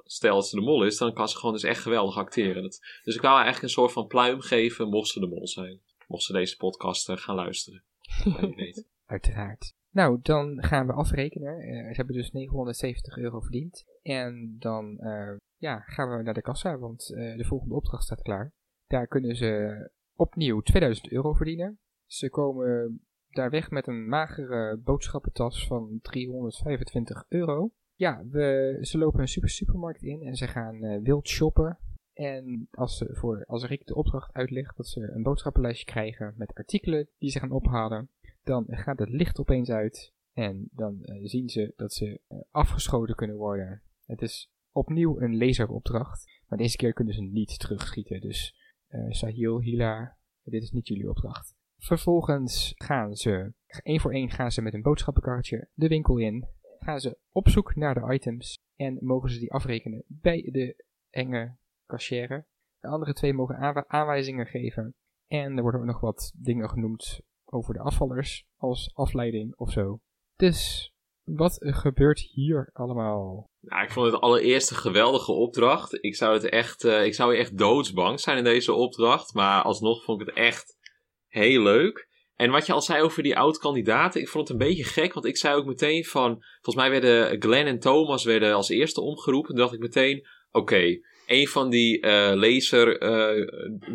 stel 0.04 0.36
dat 0.36 0.48
ze 0.48 0.56
de 0.56 0.62
mol 0.62 0.86
is, 0.86 0.98
dan 0.98 1.14
kan 1.14 1.30
ze 1.30 1.38
gewoon 1.38 1.54
dus 1.54 1.64
echt 1.64 1.82
geweldig 1.82 2.18
acteren. 2.18 2.62
Dat, 2.62 2.80
dus 3.04 3.16
ik 3.16 3.22
wou 3.22 3.34
haar 3.34 3.44
eigenlijk 3.44 3.64
een 3.64 3.82
soort 3.82 3.92
van 3.92 4.08
pluim 4.08 4.42
geven, 4.42 4.90
mocht 4.90 5.10
ze 5.10 5.20
de 5.20 5.28
mol 5.28 5.48
zijn. 5.48 5.82
Mocht 6.08 6.24
ze 6.24 6.34
deze 6.34 6.58
podcast 6.58 7.10
eh, 7.10 7.18
gaan 7.18 7.36
luisteren. 7.36 7.84
Weet. 8.56 8.88
Uiteraard. 9.06 9.76
Nou, 9.92 10.20
dan 10.22 10.64
gaan 10.64 10.88
we 10.88 10.94
afrekenen. 10.94 11.60
Eh, 11.60 11.90
ze 11.90 11.96
hebben 11.96 12.16
dus 12.16 12.32
970 12.32 13.18
euro 13.18 13.40
verdiend. 13.40 13.86
En 14.02 14.56
dan 14.60 15.00
eh, 15.00 15.36
ja, 15.58 15.80
gaan 15.80 16.18
we 16.18 16.24
naar 16.24 16.34
de 16.34 16.42
kassa, 16.42 16.78
want 16.78 17.08
de 17.08 17.46
volgende 17.46 17.76
opdracht 17.76 18.04
staat 18.04 18.22
klaar. 18.22 18.54
Daar 18.88 19.08
kunnen 19.08 19.36
ze 19.36 19.92
opnieuw 20.16 20.62
2000 20.62 21.12
euro 21.12 21.34
verdienen. 21.34 21.80
Ze 22.06 22.30
komen 22.30 23.02
daar 23.30 23.50
weg 23.50 23.70
met 23.70 23.88
een 23.88 24.08
magere 24.08 24.78
boodschappentas 24.78 25.68
van 25.68 26.00
325 26.02 27.26
euro. 27.28 27.72
Ja, 27.98 28.24
we, 28.30 28.78
ze 28.82 28.98
lopen 28.98 29.20
een 29.20 29.28
super 29.28 29.50
supermarkt 29.50 30.02
in 30.04 30.22
en 30.22 30.36
ze 30.36 30.48
gaan 30.48 30.84
eh, 30.84 31.02
wild 31.02 31.28
shoppen. 31.28 31.80
En 32.14 32.68
als, 32.72 32.98
ze 32.98 33.10
voor, 33.12 33.46
als 33.46 33.66
Rick 33.66 33.86
de 33.86 33.96
opdracht 33.96 34.34
uitlegt 34.34 34.78
dat 34.78 34.88
ze 34.88 35.02
een 35.02 35.24
boodschappenlijstje 35.24 35.86
krijgen 35.86 36.34
met 36.38 36.54
artikelen 36.54 37.08
die 37.18 37.30
ze 37.30 37.40
gaan 37.40 37.52
ophalen, 37.52 38.10
dan 38.44 38.66
gaat 38.68 39.00
het 39.00 39.10
licht 39.10 39.40
opeens 39.40 39.70
uit 39.70 40.14
en 40.34 40.70
dan 40.72 41.04
eh, 41.04 41.16
zien 41.24 41.50
ze 41.50 41.74
dat 41.76 41.94
ze 41.94 42.20
eh, 42.28 42.38
afgeschoten 42.52 43.16
kunnen 43.16 43.36
worden. 43.36 43.82
Het 44.06 44.22
is 44.22 44.52
opnieuw 44.72 45.22
een 45.22 45.38
laseropdracht, 45.38 46.42
maar 46.48 46.58
deze 46.58 46.78
keer 46.78 46.94
kunnen 46.94 47.14
ze 47.14 47.22
niet 47.22 47.60
terugschieten. 47.60 48.22
Dus 48.22 48.56
Sahil, 49.10 49.62
Hila, 49.62 50.18
dit 50.44 50.64
is 50.64 50.72
niet 50.72 50.88
jullie 50.88 51.10
opdracht. 51.10 51.56
Vervolgens 51.78 52.74
gaan 52.76 53.16
ze, 53.16 53.54
één 53.84 54.00
voor 54.00 54.12
één 54.12 54.30
gaan 54.30 54.52
ze 54.52 54.62
met 54.62 54.74
een 54.74 54.82
boodschappenkarretje 54.82 55.68
de 55.74 55.88
winkel 55.88 56.18
in, 56.18 56.48
gaan 56.88 57.00
ze 57.00 57.18
op 57.32 57.50
zoek 57.50 57.76
naar 57.76 57.94
de 57.94 58.14
items 58.14 58.60
en 58.76 58.98
mogen 59.02 59.30
ze 59.30 59.40
die 59.40 59.52
afrekenen 59.52 60.04
bij 60.08 60.50
de 60.52 60.84
enge 61.10 61.58
cashier. 61.86 62.48
De 62.80 62.88
andere 62.88 63.14
twee 63.14 63.34
mogen 63.34 63.86
aanwijzingen 63.88 64.46
geven 64.46 64.96
en 65.28 65.58
er 65.58 65.62
worden 65.62 65.80
ook 65.82 65.88
nog 65.88 66.00
wat 66.00 66.32
dingen 66.36 66.70
genoemd 66.70 67.22
over 67.46 67.74
de 67.74 67.80
afvallers 67.80 68.46
als 68.56 68.92
afleiding 68.94 69.56
of 69.56 69.72
zo. 69.72 70.00
Dus 70.36 70.92
wat 71.24 71.58
gebeurt 71.60 72.20
hier 72.20 72.70
allemaal? 72.74 73.50
Nou, 73.60 73.84
ik 73.84 73.92
vond 73.92 74.12
het 74.12 74.22
allereerst 74.22 74.72
een 74.72 74.78
geweldige 74.78 75.32
opdracht. 75.32 76.04
Ik 76.04 76.16
zou, 76.16 76.34
het 76.34 76.50
echt, 76.50 76.84
eh, 76.84 77.06
ik 77.06 77.14
zou 77.14 77.36
echt 77.36 77.58
doodsbang 77.58 78.20
zijn 78.20 78.38
in 78.38 78.44
deze 78.44 78.74
opdracht. 78.74 79.34
Maar 79.34 79.64
alsnog 79.64 80.04
vond 80.04 80.22
ik 80.22 80.28
het 80.28 80.36
echt 80.36 80.78
heel 81.28 81.62
leuk. 81.62 82.07
En 82.38 82.52
wat 82.52 82.66
je 82.66 82.74
al 82.74 82.82
zei 82.82 83.02
over 83.02 83.24
die 83.24 83.38
oud-kandidaten, 83.38 84.22
ik 84.22 84.28
vond 84.28 84.48
het 84.48 84.60
een 84.60 84.68
beetje 84.68 84.84
gek. 84.84 85.14
Want 85.14 85.26
ik 85.26 85.38
zei 85.38 85.56
ook 85.56 85.66
meteen 85.66 86.06
van, 86.06 86.44
volgens 86.62 86.76
mij 86.76 86.90
werden 86.90 87.42
Glenn 87.42 87.68
en 87.68 87.80
Thomas 87.80 88.24
werden 88.24 88.54
als 88.54 88.70
eerste 88.70 89.02
omgeroepen. 89.02 89.50
Toen 89.50 89.60
dacht 89.60 89.74
ik 89.74 89.80
meteen, 89.80 90.28
oké, 90.52 91.00
een 91.26 91.48
van 91.48 91.70
die 91.70 92.00
eh, 92.00 92.32
laser 92.36 92.98
eh, 92.98 93.48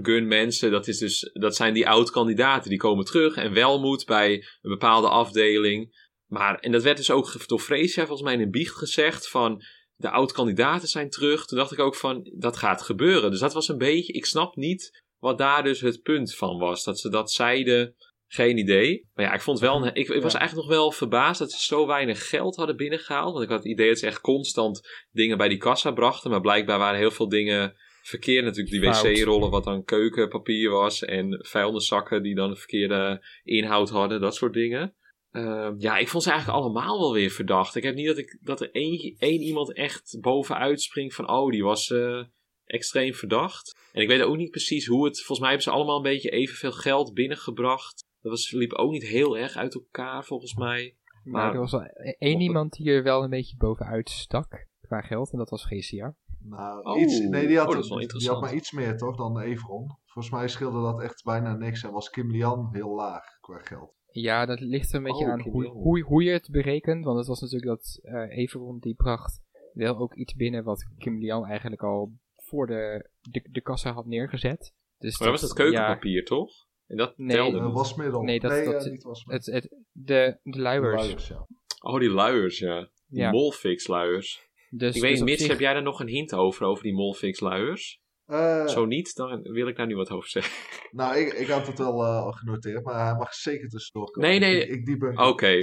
gun 0.02 0.26
mensen, 0.26 0.70
dat, 0.70 0.88
is 0.88 0.98
dus, 0.98 1.30
dat 1.32 1.56
zijn 1.56 1.74
die 1.74 1.88
oud-kandidaten. 1.88 2.70
Die 2.70 2.78
komen 2.78 3.04
terug 3.04 3.36
en 3.36 3.52
welmoed 3.52 4.06
bij 4.06 4.32
een 4.32 4.70
bepaalde 4.70 5.08
afdeling. 5.08 6.10
Maar, 6.26 6.58
en 6.58 6.72
dat 6.72 6.82
werd 6.82 6.96
dus 6.96 7.10
ook 7.10 7.48
door 7.48 7.60
Freesia 7.60 8.06
volgens 8.06 8.28
mij 8.28 8.34
in 8.34 8.40
een 8.40 8.50
biecht 8.50 8.76
gezegd 8.76 9.28
van 9.28 9.62
de 9.94 10.10
oud-kandidaten 10.10 10.88
zijn 10.88 11.10
terug. 11.10 11.46
Toen 11.46 11.58
dacht 11.58 11.72
ik 11.72 11.78
ook 11.78 11.96
van, 11.96 12.30
dat 12.38 12.56
gaat 12.56 12.82
gebeuren. 12.82 13.30
Dus 13.30 13.40
dat 13.40 13.52
was 13.52 13.68
een 13.68 13.78
beetje, 13.78 14.12
ik 14.12 14.26
snap 14.26 14.56
niet 14.56 15.02
wat 15.18 15.38
daar 15.38 15.62
dus 15.62 15.80
het 15.80 16.02
punt 16.02 16.34
van 16.34 16.58
was. 16.58 16.84
Dat 16.84 17.00
ze 17.00 17.08
dat 17.08 17.30
zeiden, 17.30 17.94
geen 18.34 18.58
idee. 18.58 19.08
Maar 19.14 19.24
ja, 19.24 19.32
ik 19.32 19.40
vond 19.40 19.60
wel, 19.60 19.86
een, 19.86 19.94
ik, 19.94 20.08
ik 20.08 20.22
was 20.22 20.34
eigenlijk 20.34 20.68
nog 20.68 20.76
wel 20.78 20.92
verbaasd 20.92 21.38
dat 21.38 21.52
ze 21.52 21.64
zo 21.64 21.86
weinig 21.86 22.28
geld 22.28 22.56
hadden 22.56 22.76
binnengehaald. 22.76 23.32
Want 23.32 23.44
ik 23.44 23.50
had 23.50 23.62
het 23.62 23.72
idee 23.72 23.88
dat 23.88 23.98
ze 23.98 24.06
echt 24.06 24.20
constant 24.20 24.80
dingen 25.10 25.38
bij 25.38 25.48
die 25.48 25.58
kassa 25.58 25.90
brachten. 25.90 26.30
Maar 26.30 26.40
blijkbaar 26.40 26.78
waren 26.78 26.98
heel 26.98 27.10
veel 27.10 27.28
dingen 27.28 27.76
verkeerd. 28.02 28.44
Natuurlijk 28.44 29.02
die 29.04 29.14
wc-rollen 29.14 29.50
wat 29.50 29.64
dan 29.64 29.84
keukenpapier 29.84 30.70
was. 30.70 31.04
En 31.04 31.38
vuilniszakken 31.46 32.22
die 32.22 32.34
dan 32.34 32.50
een 32.50 32.56
verkeerde 32.56 33.24
inhoud 33.42 33.90
hadden. 33.90 34.20
Dat 34.20 34.34
soort 34.34 34.52
dingen. 34.52 34.94
Ehm, 35.30 35.74
ja, 35.78 35.98
ik 35.98 36.08
vond 36.08 36.22
ze 36.22 36.30
eigenlijk 36.30 36.60
allemaal 36.60 36.98
wel 36.98 37.12
weer 37.12 37.30
verdacht. 37.30 37.76
Ik 37.76 37.82
heb 37.82 37.94
niet 37.94 38.06
dat, 38.06 38.18
ik, 38.18 38.38
dat 38.40 38.60
er 38.60 38.70
één, 38.70 39.16
één 39.18 39.40
iemand 39.40 39.72
echt 39.72 40.16
bovenuit 40.20 40.82
springt 40.82 41.14
van... 41.14 41.30
oh, 41.30 41.50
die 41.50 41.64
was 41.64 41.90
eh, 41.90 42.22
extreem 42.64 43.14
verdacht. 43.14 43.76
En 43.92 44.02
ik 44.02 44.08
weet 44.08 44.22
ook 44.22 44.36
niet 44.36 44.50
precies 44.50 44.86
hoe 44.86 45.04
het... 45.04 45.16
Volgens 45.16 45.38
mij 45.38 45.48
hebben 45.48 45.66
ze 45.66 45.76
allemaal 45.76 45.96
een 45.96 46.02
beetje 46.02 46.30
evenveel 46.30 46.72
geld 46.72 47.14
binnengebracht. 47.14 48.10
Dat 48.22 48.30
was, 48.32 48.50
liep 48.50 48.72
ook 48.72 48.90
niet 48.90 49.06
heel 49.06 49.38
erg 49.38 49.56
uit 49.56 49.74
elkaar, 49.74 50.24
volgens 50.24 50.54
mij. 50.54 50.96
Maar 51.24 51.52
er 51.52 51.58
was 51.60 51.70
wel 51.70 51.82
e- 51.82 52.14
één 52.18 52.40
iemand 52.40 52.72
die 52.72 52.90
er 52.90 53.02
wel 53.02 53.22
een 53.22 53.30
beetje 53.30 53.56
bovenuit 53.56 54.10
stak 54.10 54.66
qua 54.80 55.00
geld 55.00 55.32
en 55.32 55.38
dat 55.38 55.50
was 55.50 55.64
Gesia. 55.64 56.14
Nou, 56.38 56.82
Oh. 56.84 57.00
iets, 57.00 57.18
nee, 57.18 57.46
die 57.46 57.58
had, 57.58 57.66
Oh, 57.68 57.74
dat 57.74 57.82
is 57.82 57.88
wel 57.88 57.98
die 57.98 58.28
had 58.28 58.40
maar 58.40 58.54
iets 58.54 58.72
meer 58.72 58.96
toch 58.96 59.16
dan 59.16 59.38
Evron. 59.40 59.96
Volgens 60.04 60.34
mij 60.34 60.48
scheelde 60.48 60.82
dat 60.82 61.00
echt 61.02 61.24
bijna 61.24 61.56
niks 61.56 61.82
en 61.82 61.92
was 61.92 62.10
Kim 62.10 62.30
Lian 62.30 62.68
heel 62.72 62.94
laag 62.94 63.24
qua 63.40 63.58
geld. 63.58 63.94
Ja, 64.06 64.46
dat 64.46 64.60
ligt 64.60 64.90
er 64.90 64.96
een 64.96 65.02
beetje 65.02 65.24
Oh, 65.24 65.30
aan 65.30 65.40
hoe, 65.40 65.66
hoe, 65.66 66.00
hoe 66.02 66.22
je 66.22 66.30
het 66.30 66.48
berekent. 66.50 67.04
Want 67.04 67.18
het 67.18 67.26
was 67.26 67.40
natuurlijk 67.40 67.70
dat 67.70 67.98
eh 68.02 68.36
Everon 68.38 68.78
die 68.78 68.94
bracht 68.94 69.40
wel 69.72 69.98
ook 69.98 70.14
iets 70.14 70.34
binnen 70.34 70.64
wat 70.64 70.86
Kim 70.98 71.18
Lian 71.18 71.46
eigenlijk 71.46 71.82
al 71.82 72.12
voor 72.34 72.66
de, 72.66 73.10
de, 73.20 73.48
de 73.50 73.60
kassa 73.60 73.92
had 73.92 74.06
neergezet. 74.06 74.74
Dus 74.98 75.18
Maar 75.18 75.28
dat 75.28 75.40
was 75.40 75.48
het 75.48 75.58
keukenpapier, 75.58 76.24
toch? 76.24 76.50
En 76.92 76.98
dat 76.98 77.18
Nee. 77.18 77.36
telde 77.36 77.60
wasmiddel. 77.60 78.22
Nee, 78.22 78.40
dat- 78.40 78.64
dat- 78.64 78.84
eh, 78.84 78.90
niet 78.90 79.02
wasmiddel. 79.02 79.52
Het, 79.52 79.62
het, 79.62 79.80
de, 79.92 80.38
de 80.42 80.58
luiers. 80.60 81.02
Luiers, 81.02 81.28
ja. 81.28 81.46
Oh, 81.82 82.00
die 82.00 82.10
luiers, 82.10 82.58
ja. 82.58 82.90
Die 83.06 83.20
Ja. 83.20 83.30
Molfix 83.30 83.86
luiers. 83.86 84.50
Dus, 84.70 84.94
ik 84.96 85.00
weet 85.02 85.10
dus 85.10 85.10
niet, 85.10 85.20
op 85.20 85.24
Mitch, 85.26 85.40
zich- 85.40 85.50
heb 85.50 85.60
jij 85.60 85.72
daar 85.72 85.82
nog 85.82 86.00
een 86.00 86.08
hint 86.08 86.34
over, 86.34 86.66
over 86.66 86.82
die 86.82 86.92
Molfix 86.92 87.40
luiers? 87.40 88.00
Eh, 88.26 88.66
Zo 88.66 88.84
niet, 88.84 89.14
dan 89.14 89.42
wil 89.42 89.66
ik 89.68 89.76
daar 89.76 89.86
nu 89.86 89.94
wat 89.96 90.10
over 90.10 90.28
zeggen. 90.28 90.52
nou, 91.00 91.16
ik, 91.16 91.32
ik 91.32 91.46
had 91.46 91.66
het 91.66 91.78
wel 91.78 92.02
eh, 92.02 92.22
al 92.22 92.32
genoteerd, 92.32 92.84
maar 92.84 93.04
hij 93.06 93.14
mag 93.14 93.34
zeker 93.34 93.68
tussendoor 93.68 94.10
komen. 94.10 94.30
Nee, 94.30 94.38
nee. 94.38 94.66
Ik, 94.66 94.88
ik 94.88 95.20
Oké. 95.20 95.58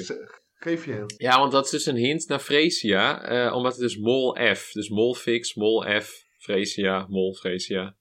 Geef 0.54 0.86
je 0.86 0.94
een. 0.94 1.13
Ja, 1.18 1.39
want 1.39 1.52
dat 1.52 1.65
is 1.65 1.72
dus 1.72 1.86
een 1.86 1.96
hint 1.96 2.28
naar 2.28 2.39
Fresia, 2.39 3.22
eh, 3.22 3.56
omdat 3.56 3.72
het 3.72 3.82
dus 3.82 3.98
mol 3.98 4.36
F. 4.56 4.72
Dus 4.72 4.89
mol 4.89 5.13
fix, 5.15 5.56
mol 5.56 6.02
F, 6.02 6.24
Fresia, 6.38 7.06
mol 7.10 7.34
Fresia, 7.34 7.96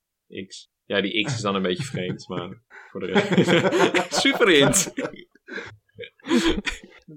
X. 0.47 0.69
Ja, 0.89 1.01
die 1.01 1.25
X 1.25 1.35
is 1.35 1.41
dan 1.41 1.55
een 1.55 1.63
beetje 1.63 1.85
vreemd, 1.85 2.29
maar 2.29 2.61
voor 2.91 3.01
de 3.01 3.07
rest. 3.07 4.15
Super 4.23 4.49
hint. 4.49 4.93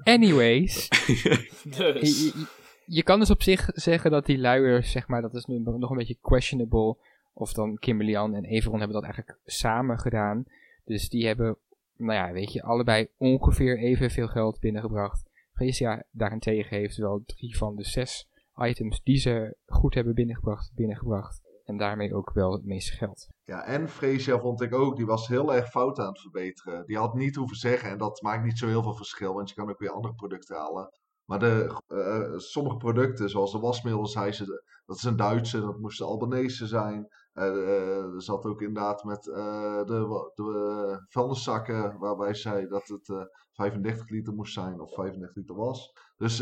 Anyways, 0.03 0.88
je, 1.23 1.49
Dus. 1.63 2.23
je, 2.23 2.45
je 2.86 3.03
kan 3.03 3.19
dus 3.19 3.29
op 3.29 3.43
zich 3.43 3.69
zeggen 3.73 4.12
dat 4.12 4.25
die 4.25 4.38
luiers, 4.38 4.91
zeg 4.91 5.07
maar, 5.07 5.21
dat 5.21 5.34
is 5.34 5.45
nu 5.45 5.60
nog 5.60 5.89
een 5.89 5.97
beetje 5.97 6.17
questionable. 6.21 6.97
Of 7.34 7.53
dan 7.53 7.77
Kimberly 7.77 8.15
Ann 8.15 8.36
en 8.36 8.45
Everon 8.45 8.79
hebben 8.79 9.01
dat 9.01 9.05
eigenlijk 9.05 9.39
samen 9.45 9.99
gedaan. 9.99 10.45
Dus 10.86 11.10
die 11.10 11.27
hebben, 11.27 11.57
nou 11.97 12.13
ja, 12.13 12.31
weet 12.31 12.53
je, 12.53 12.63
allebei 12.63 13.07
ongeveer 13.17 13.77
evenveel 13.77 14.27
geld 14.27 14.60
binnengebracht. 14.60 15.29
Freesia 15.53 16.03
daarentegen 16.12 16.77
heeft 16.77 16.97
wel 16.97 17.23
drie 17.25 17.57
van 17.57 17.75
de 17.75 17.84
zes 17.84 18.27
items 18.55 19.01
die 19.03 19.17
ze 19.17 19.55
goed 19.65 19.93
hebben 19.93 20.13
binnengebracht, 20.13 20.71
binnengebracht. 20.75 21.50
En 21.71 21.77
daarmee 21.77 22.15
ook 22.15 22.31
wel 22.34 22.51
het 22.51 22.65
meeste 22.65 22.91
geld. 22.91 23.27
Ja, 23.43 23.63
en 23.63 23.89
Freesia 23.89 24.39
vond 24.39 24.62
ik 24.62 24.73
ook, 24.73 24.95
die 24.95 25.05
was 25.05 25.27
heel 25.27 25.53
erg 25.53 25.69
fout 25.69 25.99
aan 25.99 26.07
het 26.07 26.21
verbeteren. 26.21 26.86
Die 26.86 26.97
had 26.97 27.13
niet 27.13 27.36
hoeven 27.36 27.57
zeggen, 27.57 27.89
en 27.89 27.97
dat 27.97 28.21
maakt 28.21 28.43
niet 28.43 28.57
zo 28.57 28.67
heel 28.67 28.84
veel 28.84 28.95
verschil, 28.95 29.34
want 29.34 29.49
je 29.49 29.55
kan 29.55 29.69
ook 29.69 29.79
weer 29.79 29.91
andere 29.91 30.13
producten 30.13 30.55
halen. 30.55 30.89
Maar 31.25 31.39
de, 31.39 31.81
eh, 31.88 32.38
sommige 32.38 32.77
producten, 32.77 33.29
zoals 33.29 33.51
de 33.51 33.60
wasmiddel, 33.60 34.05
zei 34.05 34.31
ze, 34.31 34.63
dat 34.86 34.99
is 34.99 35.03
een 35.03 35.15
Duitse, 35.15 35.62
dat 35.62 35.79
moesten 35.79 36.05
Albanese 36.05 36.67
zijn. 36.67 37.07
Eh, 37.34 37.47
eh, 37.47 38.13
er 38.13 38.21
zat 38.21 38.45
ook 38.45 38.62
inderdaad 38.62 39.03
met 39.03 39.23
de, 39.23 40.31
de 40.36 41.05
vuilniszakken, 41.07 41.97
waarbij 41.99 42.34
ze 42.34 42.41
zei 42.41 42.67
dat 42.67 42.88
het 42.88 43.10
eh, 43.10 43.21
35 43.51 44.10
liter 44.10 44.34
moest 44.34 44.53
zijn, 44.53 44.79
of 44.79 44.93
35 44.93 45.36
liter 45.36 45.55
was. 45.55 45.91
Dus 46.17 46.36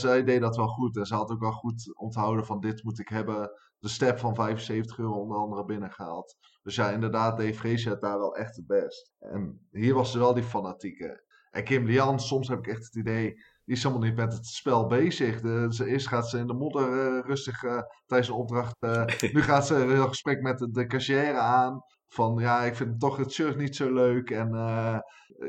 zij 0.00 0.24
deed 0.24 0.40
dat 0.40 0.56
wel 0.56 0.68
goed. 0.68 0.96
En 0.96 1.06
ze 1.06 1.14
had 1.14 1.30
ook 1.30 1.40
wel 1.40 1.52
goed 1.52 1.94
onthouden 1.96 2.44
van 2.44 2.60
dit 2.60 2.82
moet 2.82 2.98
ik 2.98 3.08
hebben. 3.08 3.50
De 3.84 3.90
step 3.90 4.18
van 4.18 4.34
75 4.34 4.98
euro 4.98 5.20
onder 5.20 5.36
andere 5.36 5.64
binnengehaald. 5.64 6.36
Dus 6.62 6.74
ja, 6.74 6.90
inderdaad 6.90 7.42
Freesia 7.42 7.90
het 7.90 8.00
daar 8.00 8.18
wel 8.18 8.36
echt 8.36 8.56
het 8.56 8.66
best. 8.66 9.12
En 9.18 9.68
hier 9.70 9.94
was 9.94 10.12
ze 10.12 10.18
wel 10.18 10.34
die 10.34 10.42
fanatieke. 10.42 11.24
En 11.50 11.64
Kim 11.64 11.86
Lian, 11.86 12.20
soms 12.20 12.48
heb 12.48 12.58
ik 12.58 12.66
echt 12.66 12.84
het 12.84 12.94
idee, 12.94 13.34
die 13.64 13.76
is 13.76 13.82
helemaal 13.82 14.06
niet 14.06 14.16
met 14.16 14.32
het 14.32 14.46
spel 14.46 14.86
bezig. 14.86 15.40
De, 15.40 15.66
ze, 15.70 15.86
eerst 15.86 16.08
gaat 16.08 16.28
ze 16.28 16.38
in 16.38 16.46
de 16.46 16.54
modder 16.54 17.16
eh, 17.16 17.26
rustig 17.26 17.62
eh, 17.62 17.80
tijdens 18.06 18.30
een 18.30 18.36
opdracht. 18.36 18.76
eh, 18.78 19.04
nu 19.34 19.42
gaat 19.42 19.66
ze 19.66 19.74
een 19.74 20.08
gesprek 20.08 20.40
met 20.40 20.58
de, 20.58 20.70
de 20.70 20.86
cashier 20.86 21.36
aan. 21.36 21.80
Van 22.08 22.36
ja, 22.38 22.62
ik 22.62 22.74
vind 22.74 23.00
toch 23.00 23.16
het 23.16 23.32
shirt 23.32 23.56
niet 23.56 23.76
zo 23.76 23.92
leuk. 23.92 24.30
En 24.30 24.50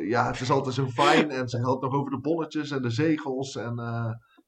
ja, 0.07 0.27
het 0.27 0.41
is 0.41 0.51
altijd 0.51 0.75
zo 0.75 0.87
fijn. 1.03 1.31
En 1.31 1.47
ze 1.49 1.57
helpt 1.57 1.83
nog 1.83 1.93
over 1.93 2.11
de 2.11 2.19
bonnetjes 2.19 2.71
en 2.71 2.81
de 2.81 2.89
zegels. 2.89 3.55
En 3.55 3.75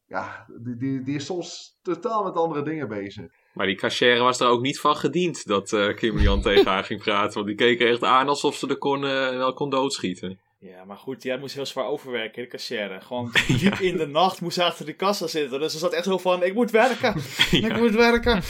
ja, 0.06 0.45
die, 0.62 0.76
die, 0.76 1.04
die 1.04 1.15
is 1.15 1.26
soms 1.26 1.78
totaal 1.82 2.23
met 2.23 2.36
andere 2.36 2.63
dingen 2.63 2.88
bezig. 2.88 3.26
Maar 3.58 3.65
die 3.65 3.76
cashier 3.76 4.20
was 4.20 4.39
er 4.39 4.48
ook 4.48 4.62
niet 4.62 4.80
van 4.80 4.96
gediend 4.96 5.48
dat 5.48 5.74
eh 5.74 5.96
Kim 5.96 6.20
Jan 6.20 6.41
tegen 6.48 6.65
haar 6.72 6.84
ging 6.84 7.02
praten. 7.02 7.34
Want 7.34 7.46
die 7.48 7.56
keek 7.56 7.82
er 7.82 7.88
echt 7.89 8.04
aan 8.04 8.28
alsof 8.28 8.56
ze 8.56 8.67
er 8.67 8.78
kon, 8.78 9.04
eh, 9.06 9.30
wel 9.30 9.54
kon 9.54 9.70
doodschieten. 9.70 10.39
Ja, 10.60 10.86
maar 10.86 10.98
goed, 10.98 11.24
jij 11.24 11.38
moest 11.38 11.56
heel 11.56 11.65
zwaar 11.65 11.86
overwerken, 11.88 12.41
de 12.43 12.50
cashier. 12.50 13.02
Gewoon 13.02 13.32
diep 13.60 13.74
in 13.74 13.98
de 13.98 14.08
nacht 14.08 14.41
moest 14.41 14.56
ze 14.56 14.63
achter 14.63 14.86
de 14.86 14.93
kassa 14.93 15.28
zitten. 15.28 15.60
Dus 15.60 15.72
ze 15.72 15.78
zat 15.78 15.93
echt 15.93 16.04
zo 16.04 16.17
van, 16.17 16.43
ik 16.43 16.54
moet 16.54 16.72
werken, 16.72 17.15
ik 17.67 17.78
moet 17.80 17.96
werken. 17.96 18.41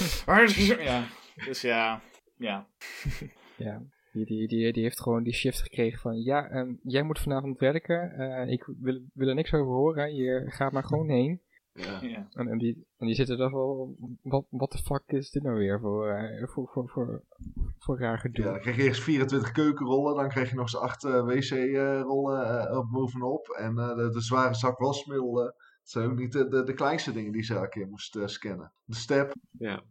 Ja, 0.84 1.08
dus 1.46 1.62
ja, 1.62 2.02
ja. 2.38 2.68
Ja, 3.58 3.82
die, 4.14 4.26
die, 4.26 4.48
die, 4.48 4.74
die 4.74 4.84
heeft 4.84 5.02
gewoon 5.02 5.24
die 5.24 5.34
shift 5.34 5.62
gekregen 5.62 6.00
van, 6.00 6.22
ja, 6.24 6.50
ehm, 6.50 6.74
jij 6.84 7.04
moet 7.04 7.20
vanavond 7.20 7.60
werken. 7.60 8.12
eh, 8.18 8.52
ik 8.52 8.64
wil, 8.82 9.00
wil 9.14 9.28
er 9.28 9.36
niks 9.36 9.54
over 9.54 9.74
horen. 9.74 10.16
Je 10.16 10.44
gaat 10.48 10.72
maar 10.72 10.84
gewoon 10.84 11.10
heen. 11.10 11.42
Ja. 11.78 12.02
ja. 12.14 12.28
En, 12.32 12.48
en, 12.48 12.58
die, 12.58 12.86
en 12.98 13.06
die 13.08 13.16
zitten 13.16 13.38
daar 13.38 13.52
wel, 13.52 13.96
wat 14.22 14.46
what 14.50 14.72
the 14.72 14.78
fuck 14.78 15.04
is 15.06 15.30
dit 15.32 15.44
nou 15.44 15.58
weer 15.58 15.80
voor, 15.80 16.08
eh, 16.10 16.48
voor, 16.48 16.68
voor, 16.68 16.90
voor, 16.90 17.24
voor 17.78 18.00
raar 18.00 18.18
gedoe? 18.20 18.46
Ja, 18.46 18.52
dan 18.52 18.60
krijg 18.60 18.76
je 18.76 18.84
eerst 18.84 19.04
24 19.04 19.52
keukenrollen, 19.52 20.16
dan 20.16 20.30
krijg 20.30 20.50
je 20.50 20.56
nog 20.56 20.64
eens 20.64 20.78
8 20.78 21.04
wc-rollen 21.04 22.68
eh, 22.70 22.78
op 22.78 22.90
bovenop. 22.92 23.48
En 23.48 23.78
eh, 23.78 23.96
de, 23.96 24.10
de 24.10 24.22
zware 24.22 24.54
zak 24.54 24.78
wasmiddel. 24.78 25.40
eh, 25.40 25.46
dat 25.46 25.56
zijn 25.96 26.10
ook 26.12 26.18
niet 26.18 26.32
de, 26.32 26.48
de, 26.48 26.64
de 26.64 26.74
kleinste 26.74 27.12
dingen 27.12 27.32
die 27.32 27.44
ze 27.44 27.54
elke 27.54 27.70
keer 27.70 27.88
moest 27.88 28.16
eh, 28.16 28.28
scannen. 28.28 28.72
De 28.84 28.96
step, 28.96 29.34
Ja. 29.52 29.84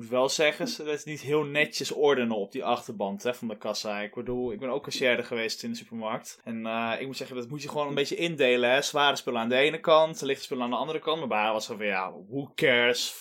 Ik 0.00 0.06
moet 0.06 0.18
wel 0.18 0.28
zeggen, 0.28 0.68
ze 0.68 0.84
het 0.84 1.04
niet 1.04 1.20
heel 1.20 1.44
netjes 1.44 1.92
ordenen 1.92 2.36
op 2.36 2.52
die 2.52 2.64
achterband 2.64 3.22
hè, 3.22 3.34
van 3.34 3.48
de 3.48 3.56
kassa. 3.56 4.00
Ik 4.00 4.14
bedoel, 4.14 4.52
ik 4.52 4.58
ben 4.58 4.68
ook 4.68 4.82
cashier 4.82 5.24
geweest 5.24 5.62
in 5.62 5.70
de 5.70 5.76
supermarkt. 5.76 6.40
En 6.44 6.66
eh, 6.66 7.00
ik 7.00 7.06
moet 7.06 7.16
zeggen, 7.16 7.36
dat 7.36 7.48
moet 7.48 7.62
je 7.62 7.68
gewoon 7.68 7.88
een 7.88 7.94
beetje 7.94 8.16
indelen. 8.16 8.70
Hè. 8.70 8.82
Zware 8.82 9.16
spullen 9.16 9.40
aan 9.40 9.48
de 9.48 9.56
ene 9.56 9.80
kant, 9.80 10.22
lichte 10.22 10.42
spullen 10.42 10.64
aan 10.64 10.70
de 10.70 10.76
andere 10.76 10.98
kant. 10.98 11.18
Maar 11.18 11.28
bij 11.28 11.38
haar 11.38 11.52
was 11.52 11.68
het 11.68 11.76
van, 11.76 11.86
ja, 11.86 12.12
who 12.28 12.52
cares? 12.54 13.14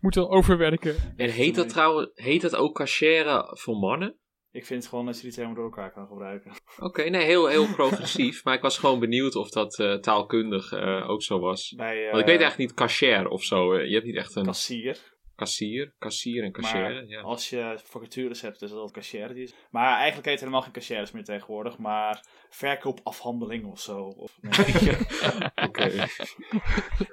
Moet 0.00 0.14
wel 0.14 0.30
overwerken. 0.30 1.14
En 1.16 1.30
heet 1.30 1.54
dat 1.54 1.68
trouwens, 1.68 2.10
heet 2.14 2.40
dat 2.40 2.56
ook 2.56 2.74
cachère 2.74 3.56
voor 3.58 3.76
mannen? 3.76 4.18
Ik 4.50 4.66
vind 4.66 4.86
gewoon 4.86 5.06
dat 5.06 5.16
je 5.16 5.22
die 5.22 5.32
termen 5.32 5.54
door 5.54 5.64
elkaar 5.64 5.92
kan 5.92 6.06
gebruiken. 6.06 6.52
Oké, 6.78 7.02
nee, 7.02 7.24
heel, 7.24 7.46
heel 7.46 7.74
progressief. 7.74 8.44
maar 8.44 8.54
ik 8.54 8.62
was 8.62 8.78
gewoon 8.78 9.00
benieuwd 9.00 9.34
of 9.34 9.50
dat 9.50 9.78
eh, 9.78 9.94
taalkundig 9.94 10.72
eh, 10.72 11.10
ook 11.10 11.22
zo 11.22 11.38
was. 11.38 11.72
Bij 11.76 12.04
Want 12.04 12.20
ik 12.20 12.26
weet 12.26 12.40
eigenlijk 12.40 12.58
niet 12.58 12.74
cashier 12.74 13.28
of 13.28 13.42
zo. 13.42 13.80
je 13.80 13.94
hebt 13.94 14.06
niet 14.06 14.16
echt 14.16 14.34
een 14.34 14.44
kassier. 14.44 15.16
Kassier, 15.38 15.92
kassier 15.98 16.44
en 16.44 16.52
cashier. 16.52 17.08
Ja. 17.08 17.20
als 17.20 17.50
je 17.50 17.80
vacatures 17.84 18.40
hebt, 18.40 18.62
is 18.62 18.70
dat 18.70 18.90
cashier 18.90 19.34
die 19.34 19.42
is. 19.42 19.54
Maar 19.70 19.96
eigenlijk 19.96 20.24
heet 20.24 20.34
het 20.34 20.40
helemaal 20.40 20.62
geen 20.62 20.72
cashiers 20.72 21.10
meer 21.10 21.24
tegenwoordig, 21.24 21.78
maar 21.78 22.24
verkoopafhandeling 22.48 23.64
of 23.64 23.80
zo. 23.80 23.98
Of, 23.98 24.38
Oké. 25.68 26.06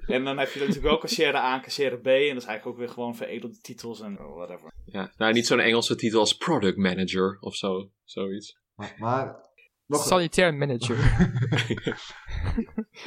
en 0.05 0.23
dan 0.23 0.38
heb 0.38 0.49
je 0.51 0.59
natuurlijk 0.59 0.85
wel 0.85 0.97
cashier 0.97 1.35
A 1.35 1.55
en 1.55 1.61
cashier 1.61 1.99
B. 1.99 2.07
En 2.07 2.33
dat 2.33 2.43
is 2.43 2.49
eigenlijk 2.49 2.65
ook 2.65 2.77
weer 2.77 2.89
gewoon 2.89 3.15
veredelde 3.15 3.59
titels 3.61 4.01
en 4.01 4.15
whatever. 4.15 4.73
Ja, 4.85 5.11
nou, 5.17 5.33
niet 5.33 5.47
zo'n 5.47 5.59
Engelse 5.59 5.95
titel 5.95 6.19
als 6.19 6.38
product 6.38 6.77
manager 6.77 7.38
of 7.39 7.55
zo. 7.55 7.89
Zoiets. 8.03 8.57
maar, 8.75 8.95
maar 8.97 9.44
nog, 9.88 10.04
Sanitair 10.04 10.54
manager. 10.56 10.98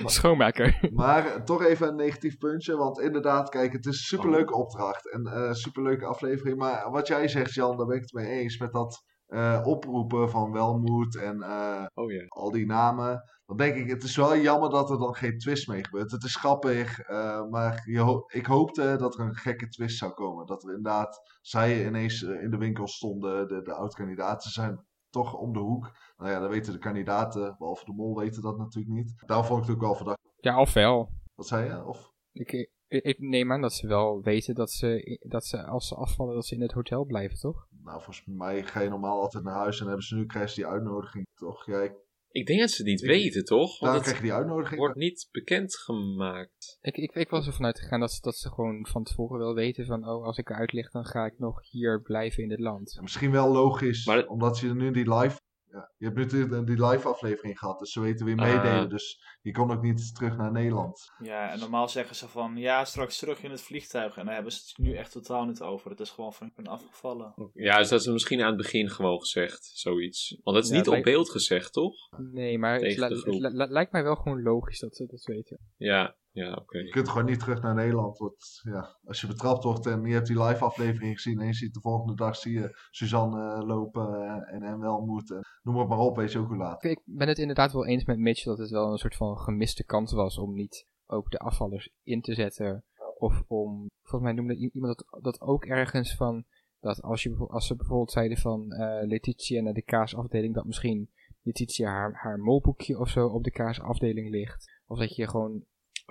Schoonmaker. 0.05 0.89
Maar 0.93 1.45
toch 1.45 1.63
even 1.65 1.89
een 1.89 1.97
negatief 1.97 2.39
puntje. 2.39 2.77
Want 2.77 3.01
inderdaad, 3.01 3.49
kijk, 3.49 3.73
het 3.73 3.87
is 3.87 3.97
een 3.99 4.05
superleuke 4.19 4.55
opdracht. 4.55 5.13
En 5.13 5.27
eh 5.27 5.53
superleuke 5.53 6.07
aflevering. 6.07 6.59
Maar 6.59 6.91
wat 6.91 7.07
jij 7.07 7.29
zegt, 7.29 7.55
Jan, 7.55 7.77
daar 7.77 7.87
ben 7.87 7.97
ik 7.97 8.03
het 8.03 8.13
mee 8.13 8.27
eens. 8.41 8.59
Met 8.59 8.73
dat 8.73 9.03
eh, 9.27 9.61
oproepen 9.65 10.31
van 10.31 10.53
welmoed 10.53 11.17
en 11.17 11.43
eh, 11.43 11.85
Oh 11.95 12.11
ja. 12.13 12.25
al 12.29 12.51
die 12.51 12.67
namen. 12.67 13.23
Dan 13.47 13.57
denk 13.57 13.75
ik, 13.77 13.91
het 13.91 14.03
is 14.03 14.17
wel 14.17 14.37
jammer 14.37 14.71
dat 14.71 14.91
er 14.91 14.99
dan 14.99 15.15
geen 15.15 15.39
twist 15.39 15.69
mee 15.69 15.85
gebeurt. 15.85 16.11
Het 16.11 16.25
is 16.25 16.37
grappig, 16.37 16.99
eh, 16.99 17.45
maar 17.51 17.83
je 17.85 17.99
ho- 18.01 18.25
ik 18.27 18.47
hoopte 18.47 18.97
dat 18.99 19.19
er 19.19 19.25
een 19.25 19.37
gekke 19.37 19.69
twist 19.69 19.99
zou 19.99 20.13
komen. 20.13 20.47
Dat 20.47 20.63
er 20.63 20.69
inderdaad, 20.75 21.21
zij 21.41 21.87
ineens 21.87 22.23
eh, 22.23 22.43
in 22.43 22.51
de 22.51 22.57
winkel 22.59 22.87
stonden. 22.89 23.49
De, 23.49 23.63
de 23.63 23.75
oud-kandidaten 23.75 24.51
zijn 24.51 24.87
toch 25.11 25.35
om 25.35 25.53
de 25.53 25.59
hoek. 25.59 25.91
Nou 26.19 26.31
ja, 26.31 26.41
dan 26.41 26.49
weten 26.51 26.73
de 26.73 26.79
kandidaten, 26.79 27.55
behalve 27.59 27.85
de 27.85 27.93
mol, 27.93 28.19
weten 28.19 28.43
dat 28.43 28.59
natuurlijk 28.59 28.95
niet. 28.95 29.15
Daar 29.27 29.47
vond 29.47 29.61
ik 29.61 29.67
het 29.67 29.75
ook 29.75 29.83
wel 29.83 29.95
verdacht. 29.95 30.19
Ja, 30.41 30.61
of 30.61 30.73
wel. 30.73 31.09
Wat 31.35 31.47
zei 31.47 31.65
je? 31.69 31.85
Of... 31.85 32.13
Ik, 32.33 32.71
ik, 32.89 33.19
neem 33.19 33.53
aan 33.53 33.61
dat 33.61 33.73
ze 33.73 33.87
wel 33.87 34.23
weten 34.23 34.55
dat 34.55 34.71
ze, 34.71 35.19
dat 35.29 35.45
ze, 35.45 35.65
als 35.67 35.89
ze 35.89 35.95
afvallen, 35.95 36.35
dat 36.35 36.47
ze 36.47 36.55
in 36.55 36.61
het 36.63 36.73
hotel 36.73 37.05
blijven, 37.05 37.39
toch? 37.39 37.67
Nou, 37.83 38.03
volgens 38.03 38.23
mij 38.27 38.63
ga 38.65 38.81
je 38.81 38.89
normaal 38.89 39.21
altijd 39.21 39.45
naar 39.45 39.55
huis 39.55 39.81
en 39.81 39.87
hebben 39.87 40.05
ze 40.05 40.15
nu 40.15 40.27
krijgen 40.27 40.51
ze 40.51 40.57
die 40.61 40.67
uitnodiging, 40.71 41.25
toch? 41.35 41.67
Ja, 41.67 41.81
ik- 41.83 42.07
Ik 42.31 42.47
denk 42.47 42.61
dat 42.61 42.71
ze 42.71 42.77
het 42.83 42.87
niet 42.91 43.03
Ik- 43.03 43.09
weten, 43.09 43.45
toch? 43.45 43.79
daar 43.79 43.91
Want 43.91 44.03
krijg 44.03 44.17
het 44.17 44.17
je 44.17 44.23
die 44.33 44.33
uitnodiging. 44.41 44.81
wordt 44.81 44.97
niet 44.97 45.29
bekendgemaakt. 45.31 46.79
Ik, 46.81 46.97
ik, 46.97 47.15
ik 47.15 47.31
was 47.31 47.47
ervan 47.47 47.65
uitgegaan 47.65 48.01
dat 48.01 48.13
ze, 48.13 48.21
dat 48.21 48.37
ze 48.37 48.49
gewoon 48.51 48.87
van 48.87 49.05
tevoren 49.05 49.39
wel 49.39 49.55
weten 49.55 49.87
van, 49.87 50.09
oh, 50.09 50.25
als 50.25 50.39
ik 50.39 50.51
eruit 50.51 50.73
lig, 50.73 50.91
dan 50.91 51.05
ga 51.05 51.25
ik 51.27 51.39
nog 51.39 51.71
hier 51.71 52.03
blijven 52.03 52.43
in 52.43 52.49
dit 52.49 52.61
land. 52.61 52.93
Ja, 52.93 53.03
misschien 53.03 53.31
wel 53.31 53.53
logisch, 53.53 54.07
Maar- 54.07 54.27
omdat 54.27 54.59
je 54.59 54.75
nu 54.75 54.91
die 54.91 55.15
live... 55.15 55.37
Ja, 55.73 55.93
je 55.97 56.05
hebt 56.05 56.17
nu 56.17 56.27
die, 56.27 56.65
die 56.65 56.87
live 56.87 57.09
aflevering 57.09 57.59
gehad, 57.59 57.79
dus 57.79 57.93
ze 57.93 58.01
weten 58.01 58.27
wie 58.27 58.37
Ah. 58.41 58.53
meedelen. 58.55 58.89
Dus 58.89 59.23
je 59.43 59.53
kon 59.53 59.71
ook 59.71 59.83
niet 59.83 60.15
terug 60.15 60.37
naar 60.37 60.53
Nederland. 60.53 61.11
Ja, 61.23 61.51
en 61.53 61.59
normaal 61.59 61.89
zeggen 61.89 62.17
ze 62.17 62.29
van 62.29 62.57
ja, 62.57 62.85
straks 62.85 63.19
terug 63.19 63.43
in 63.43 63.51
het 63.51 63.63
vliegtuig. 63.63 64.17
En 64.17 64.25
daar 64.25 64.35
hebben 64.35 64.53
ze 64.53 64.61
het 64.67 64.79
nu 64.79 64.95
echt 64.97 65.13
totaal 65.13 65.45
niet 65.45 65.63
over. 65.63 65.91
Het 65.91 66.01
is 66.01 66.11
gewoon 66.11 66.33
van 66.33 66.47
ik 66.47 66.55
ben 66.55 66.67
afgevallen. 66.67 67.35
Ja, 67.53 67.79
dus 67.79 67.89
dat 67.89 68.01
is 68.01 68.07
misschien 68.07 68.41
aan 68.41 68.47
het 68.49 68.57
begin 68.57 68.91
gewoon 68.91 69.19
gezegd, 69.21 69.71
zoiets. 69.75 70.39
Want 70.43 70.57
dat 70.57 70.65
is 70.65 70.71
Ja, 70.71 70.77
niet 70.77 70.87
op 70.87 70.93
lijkt- 70.93 71.09
beeld 71.09 71.31
gezegd, 71.31 71.73
toch? 71.73 71.95
Nee, 72.33 72.59
maar 72.59 72.73
het, 72.73 72.81
Tegen 72.83 73.03
li- 73.03 73.09
de 73.09 73.15
het 73.15 73.23
groep. 73.23 73.35
li- 73.41 73.57
li- 73.57 73.71
lijkt 73.73 73.93
mij 73.93 74.03
wel 74.03 74.17
gewoon 74.17 74.43
logisch 74.43 74.79
dat 74.79 74.97
ze 74.97 75.07
dat 75.07 75.25
weten. 75.25 75.59
Ja, 75.77 76.17
ja, 76.31 76.53
oké. 76.53 76.79
Je 76.79 76.89
kunt 76.89 77.09
gewoon 77.09 77.27
niet 77.27 77.39
terug 77.39 77.63
naar 77.63 77.75
Nederland. 77.75 78.19
Want, 78.19 78.61
ja, 78.63 78.99
als 79.05 79.21
je 79.21 79.27
betrapt 79.27 79.65
wordt 79.65 79.87
en 79.87 80.05
je 80.05 80.15
hebt 80.15 80.27
die 80.27 80.43
live 80.43 80.65
aflevering 80.65 81.15
gezien... 81.15 81.41
en 81.41 81.47
je 81.47 81.55
ziet 81.55 81.75
de 81.75 81.81
volgende 81.81 82.15
dag 82.15 82.37
zie 82.37 82.53
je 82.53 82.79
Suzanne 82.91 83.55
eh, 83.55 83.67
lopen 83.67 84.15
eh, 84.15 84.55
en, 84.55 84.63
en 84.63 84.79
Welmoed. 84.79 85.31
En 85.31 85.41
noem 85.63 85.79
het 85.79 85.89
maar 85.89 85.99
op, 85.99 86.17
weet 86.17 86.33
je 86.33 86.39
ook 86.39 86.49
hoe 86.49 86.57
laat. 86.57 86.85
Ik, 86.85 87.01
ben 87.05 87.29
het 87.29 87.39
inderdaad 87.39 87.73
wel 87.73 87.87
eens 87.87 88.05
met 88.05 88.19
Mitch 88.19 88.45
dat 88.45 88.59
het 88.59 88.71
wel 88.71 88.93
een 88.93 88.99
soort 88.99 89.17
van 89.17 89.39
gemiste 89.39 89.85
kans 89.85 90.13
was 90.13 90.39
om 90.39 90.55
niet 90.55 90.87
ook 91.07 91.31
de 91.31 91.39
afvallers 91.39 91.91
in 92.03 92.21
te 92.21 92.35
zetten. 92.35 92.85
Of 93.19 93.43
om, 93.47 93.87
volgens 94.03 94.23
mij 94.23 94.33
noemde 94.33 94.71
iemand 94.73 94.97
dat, 94.97 95.23
dat 95.23 95.41
ook 95.41 95.65
ergens 95.65 96.17
van, 96.17 96.45
Dat 96.81 97.03
als, 97.03 97.23
je, 97.23 97.47
als 97.49 97.67
ze 97.67 97.77
bijvoorbeeld 97.77 98.13
zeiden 98.13 98.39
van 98.39 98.73
eh, 98.73 99.07
Letitia 99.07 99.63
naar 99.63 99.73
de 99.73 99.83
kaasafdeling, 99.83 100.55
dat 100.55 100.65
misschien 100.65 101.11
Letitia 101.43 101.91
haar, 101.91 102.15
haar 102.15 102.39
molboekje 102.39 102.99
of 102.99 103.09
zo 103.09 103.27
op 103.27 103.45
de 103.45 103.51
kaasafdeling 103.51 104.31
ligt. 104.31 104.81
Of 104.87 104.99
dat 104.99 105.17
je 105.17 105.29
gewoon, 105.29 105.65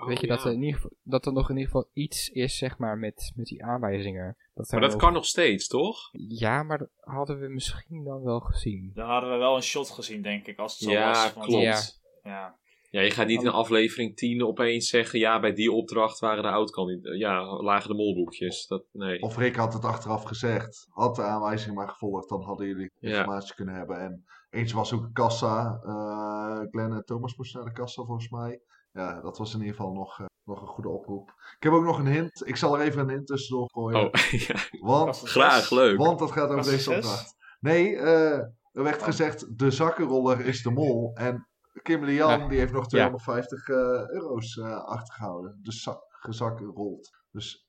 weet 0.06 0.20
je, 0.20 0.26
Oh, 0.26 0.32
dat, 0.32 0.42
ja. 0.42 0.48
er 0.48 0.54
in 0.54 0.62
ieder 0.62 0.74
geval, 0.80 0.96
dat 1.02 1.26
er 1.26 1.32
nog 1.32 1.50
in 1.50 1.56
ieder 1.56 1.70
geval 1.72 1.90
iets 1.92 2.28
is, 2.28 2.58
zeg 2.58 2.78
maar, 2.78 2.98
met, 2.98 3.32
met 3.36 3.46
die 3.46 3.64
aanwijzingen. 3.64 4.36
Dat 4.54 4.70
Maar 4.70 4.80
dat 4.80 4.90
nog- 4.90 5.00
kan 5.00 5.12
nog 5.12 5.24
steeds, 5.24 5.66
toch? 5.68 5.98
Ja, 6.28 6.62
maar 6.62 6.78
dat 6.78 6.90
hadden 7.00 7.40
we 7.40 7.48
misschien 7.48 8.04
dan 8.04 8.22
wel 8.22 8.40
gezien. 8.40 8.90
Daar 8.94 9.08
hadden 9.08 9.30
we 9.30 9.36
wel 9.36 9.56
een 9.56 9.62
shot 9.62 9.90
gezien, 9.90 10.22
denk 10.22 10.46
ik, 10.46 10.58
als 10.58 10.72
het 10.72 10.82
zo 10.82 10.90
Ja, 10.90 11.08
was. 11.08 11.32
want- 11.34 11.46
klopt. 11.46 11.62
Ja. 11.62 11.80
ja. 12.22 12.56
Ja, 12.90 13.00
je 13.00 13.10
gaat 13.10 13.26
niet 13.26 13.42
in 13.42 13.48
aflevering 13.48 14.16
10 14.16 14.44
opeens 14.44 14.88
zeggen, 14.88 15.18
ja, 15.18 15.40
bij 15.40 15.52
die 15.52 15.72
opdracht 15.72 16.18
waren 16.18 16.42
de 16.42 16.48
oud-kandidaten, 16.50 17.18
ja, 17.18 17.62
lagen 17.62 17.88
de 17.90 17.96
molboekjes. 17.96 18.66
Dat, 18.66 18.84
nee. 18.92 19.22
Of 19.22 19.36
Rick 19.36 19.56
had 19.56 19.72
het 19.72 19.84
achteraf 19.84 20.22
gezegd. 20.22 20.86
Had 20.90 21.16
de 21.16 21.22
aanwijzing 21.22 21.74
maar 21.74 21.88
gevolgd, 21.88 22.28
dan 22.28 22.42
hadden 22.42 22.66
jullie 22.66 22.90
Ja. 22.98 23.08
informatie 23.08 23.54
kunnen 23.54 23.74
hebben. 23.74 23.98
En 24.00 24.24
eens 24.50 24.72
was 24.72 24.92
ook 24.92 25.02
een 25.02 25.12
kassa. 25.12 25.80
eh 25.82 26.66
Glenn 26.70 26.92
en 26.92 27.04
Thomas 27.04 27.36
moesten 27.36 27.60
naar 27.60 27.68
de 27.74 27.80
kassa 27.80 28.02
volgens 28.04 28.28
mij. 28.28 28.60
Ja, 28.98 29.20
dat 29.20 29.38
was 29.38 29.54
in 29.54 29.60
ieder 29.60 29.74
geval 29.74 29.92
nog, 29.92 30.20
eh, 30.20 30.26
nog 30.44 30.60
een 30.60 30.66
goede 30.66 30.88
oproep. 30.88 31.28
Ik 31.56 31.62
heb 31.62 31.72
ook 31.72 31.84
nog 31.84 31.98
een 31.98 32.06
hint. 32.06 32.46
Ik 32.46 32.56
zal 32.56 32.78
er 32.78 32.86
even 32.86 33.00
een 33.00 33.08
hint 33.08 33.26
tussendoor 33.26 33.68
gooien. 33.70 34.04
Oh, 34.06 34.12
ja, 34.48 34.56
want, 34.80 35.18
graag, 35.18 35.70
leuk. 35.70 35.98
want 35.98 36.18
dat 36.18 36.30
gaat 36.32 36.50
over 36.50 36.70
deze 36.70 36.90
opdracht. 36.94 37.34
Nee, 37.60 37.96
eh, 37.96 38.32
er 38.72 38.82
werd 38.82 39.02
gezegd 39.02 39.58
de 39.58 39.70
zakkenroller 39.70 40.40
is 40.46 40.62
de 40.62 40.70
mol. 40.70 41.10
En 41.14 41.48
Kimberly 41.82 42.14
Jan 42.14 42.40
Ja. 42.40 42.48
die 42.48 42.58
heeft 42.58 42.72
nog 42.72 42.86
250 42.88 43.68
eh, 43.68 43.76
euro's 44.08 44.56
eh, 44.56 44.84
achtergehouden. 44.84 45.58
Dus 45.62 45.82
zak, 45.82 46.00
gezakrold. 46.08 47.10
Dus, 47.30 47.66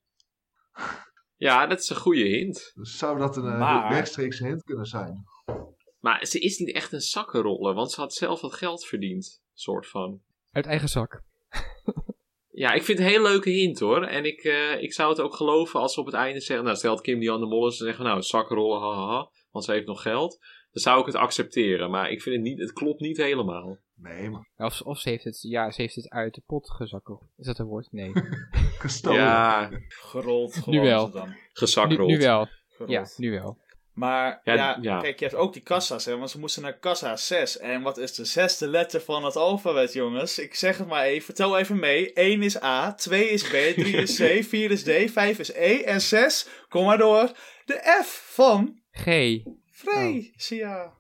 Ja, 1.36 1.68
dat 1.68 1.80
is 1.80 1.90
een 1.90 1.96
goede 1.96 2.24
hint. 2.24 2.72
dus 2.76 2.98
zou 2.98 3.18
dat 3.18 3.38
een 3.38 3.58
Maar- 3.58 3.94
rechtstreeks 3.94 4.40
hint 4.40 4.64
kunnen 4.64 4.86
zijn? 4.86 5.24
Maar 6.00 6.26
ze 6.26 6.40
is 6.40 6.58
niet 6.58 6.74
echt 6.76 6.92
een 6.92 7.02
zakkenroller, 7.02 7.74
want 7.74 7.92
ze 7.92 8.02
had 8.02 8.14
zelf 8.14 8.42
wat 8.42 8.54
geld 8.54 8.86
verdiend. 8.86 9.42
Soort 9.54 9.88
van. 9.88 10.22
Uit 10.52 10.66
eigen 10.66 10.90
zak. 10.90 11.22
Ja, 12.52 12.74
ik 12.74 12.84
vind 12.84 12.98
het 12.98 13.08
een 13.08 13.14
hele 13.14 13.30
leuke 13.30 13.50
hint 13.50 13.80
hoor. 13.80 14.04
En 14.04 14.26
ik, 14.26 14.44
eh, 14.44 14.82
ik 14.82 14.94
zou 14.94 15.10
het 15.10 15.20
ook 15.20 15.36
geloven 15.36 15.80
als 15.80 15.94
ze 15.94 16.00
op 16.00 16.06
het 16.06 16.16
einde 16.16 16.40
zeggen... 16.40 16.66
Nou, 16.66 16.78
stelt 16.78 17.02
Kim 17.02 17.20
die 17.20 17.32
aan 17.32 17.40
de 17.40 17.46
mollen, 17.46 17.72
ze 17.72 17.84
zeggen 17.84 18.06
nou, 18.06 18.22
zakkenrollen, 18.22 18.82
hahaha. 18.82 19.30
Want 19.52 19.66
ze 19.66 19.72
heeft 19.72 19.86
nog 19.86 20.02
geld. 20.02 20.40
Dan 20.72 20.82
zou 20.82 21.00
ik 21.00 21.06
het 21.06 21.16
accepteren. 21.16 21.90
Maar 21.90 22.12
ik 22.12 22.22
vind 22.22 22.36
het 22.36 22.44
niet, 22.46 22.60
het 22.60 22.74
klopt 22.74 23.00
niet 23.00 23.18
helemaal. 23.18 23.78
Nee, 23.96 24.30
maar 24.30 24.50
Of, 24.58 24.82
of 24.82 25.00
ze 25.00 25.10
heeft 25.10 25.24
het, 25.24 25.42
ja, 25.42 25.72
ze 25.72 25.82
heeft 25.82 25.96
het 25.96 26.10
uit 26.10 26.34
de 26.34 26.42
pot 26.46 26.72
gezakken. 26.72 27.20
Is 27.38 27.46
dat 27.46 27.60
een 27.60 27.66
woord? 27.66 27.88
Nee. 27.92 28.12
gestolen. 28.86 29.20
Ja, 29.20 29.70
Gerold 29.88 30.54
gewoon 30.54 30.80
Nu 30.80 30.86
wel. 30.86 31.12
dan. 31.12 31.36
nu, 31.88 32.18
wel. 32.18 32.48
Gerold. 32.68 32.90
Ja, 32.92 33.06
nu 33.18 33.32
wel. 33.32 33.58
Maar 34.00 34.42
Ja, 34.44 34.54
ja, 34.54 34.78
ja. 34.82 35.00
kijk, 35.00 35.20
je 35.20 35.26
hebt 35.26 35.38
ook 35.38 35.54
die 35.54 35.62
kassa's, 35.62 36.06
hè, 36.06 36.18
want 36.18 36.30
ze 36.30 36.40
moesten 36.40 36.62
naar 36.62 36.80
kassa 36.80 37.16
6. 37.16 37.58
En 37.58 37.82
wat 37.82 37.98
is 37.98 38.14
de 38.14 38.26
zesde 38.26 38.68
letter 38.68 39.02
van 39.02 39.26
het 39.26 39.36
alfabet, 39.36 39.94
jongens? 39.94 40.40
Ik 40.40 40.56
zeg 40.56 40.78
het 40.78 40.88
maar 40.88 41.04
even, 41.04 41.26
vertel 41.26 41.58
even 41.58 41.80
mee. 41.80 42.14
1 42.14 42.44
is 42.44 42.64
A, 42.64 42.94
2 42.94 43.30
is 43.30 43.44
B, 43.44 43.52
3 43.52 43.96
is 43.96 44.16
C, 44.16 44.44
4 44.50 44.72
is 44.72 44.84
D, 44.84 45.12
5 45.12 45.40
is 45.40 45.54
E 45.54 45.82
en 45.82 46.02
6, 46.02 46.48
kom 46.70 46.86
maar 46.86 46.98
door, 46.98 47.32
de 47.66 48.02
F 48.04 48.32
van 48.34 48.82
G. 48.92 49.06
Freesia. 49.72 50.94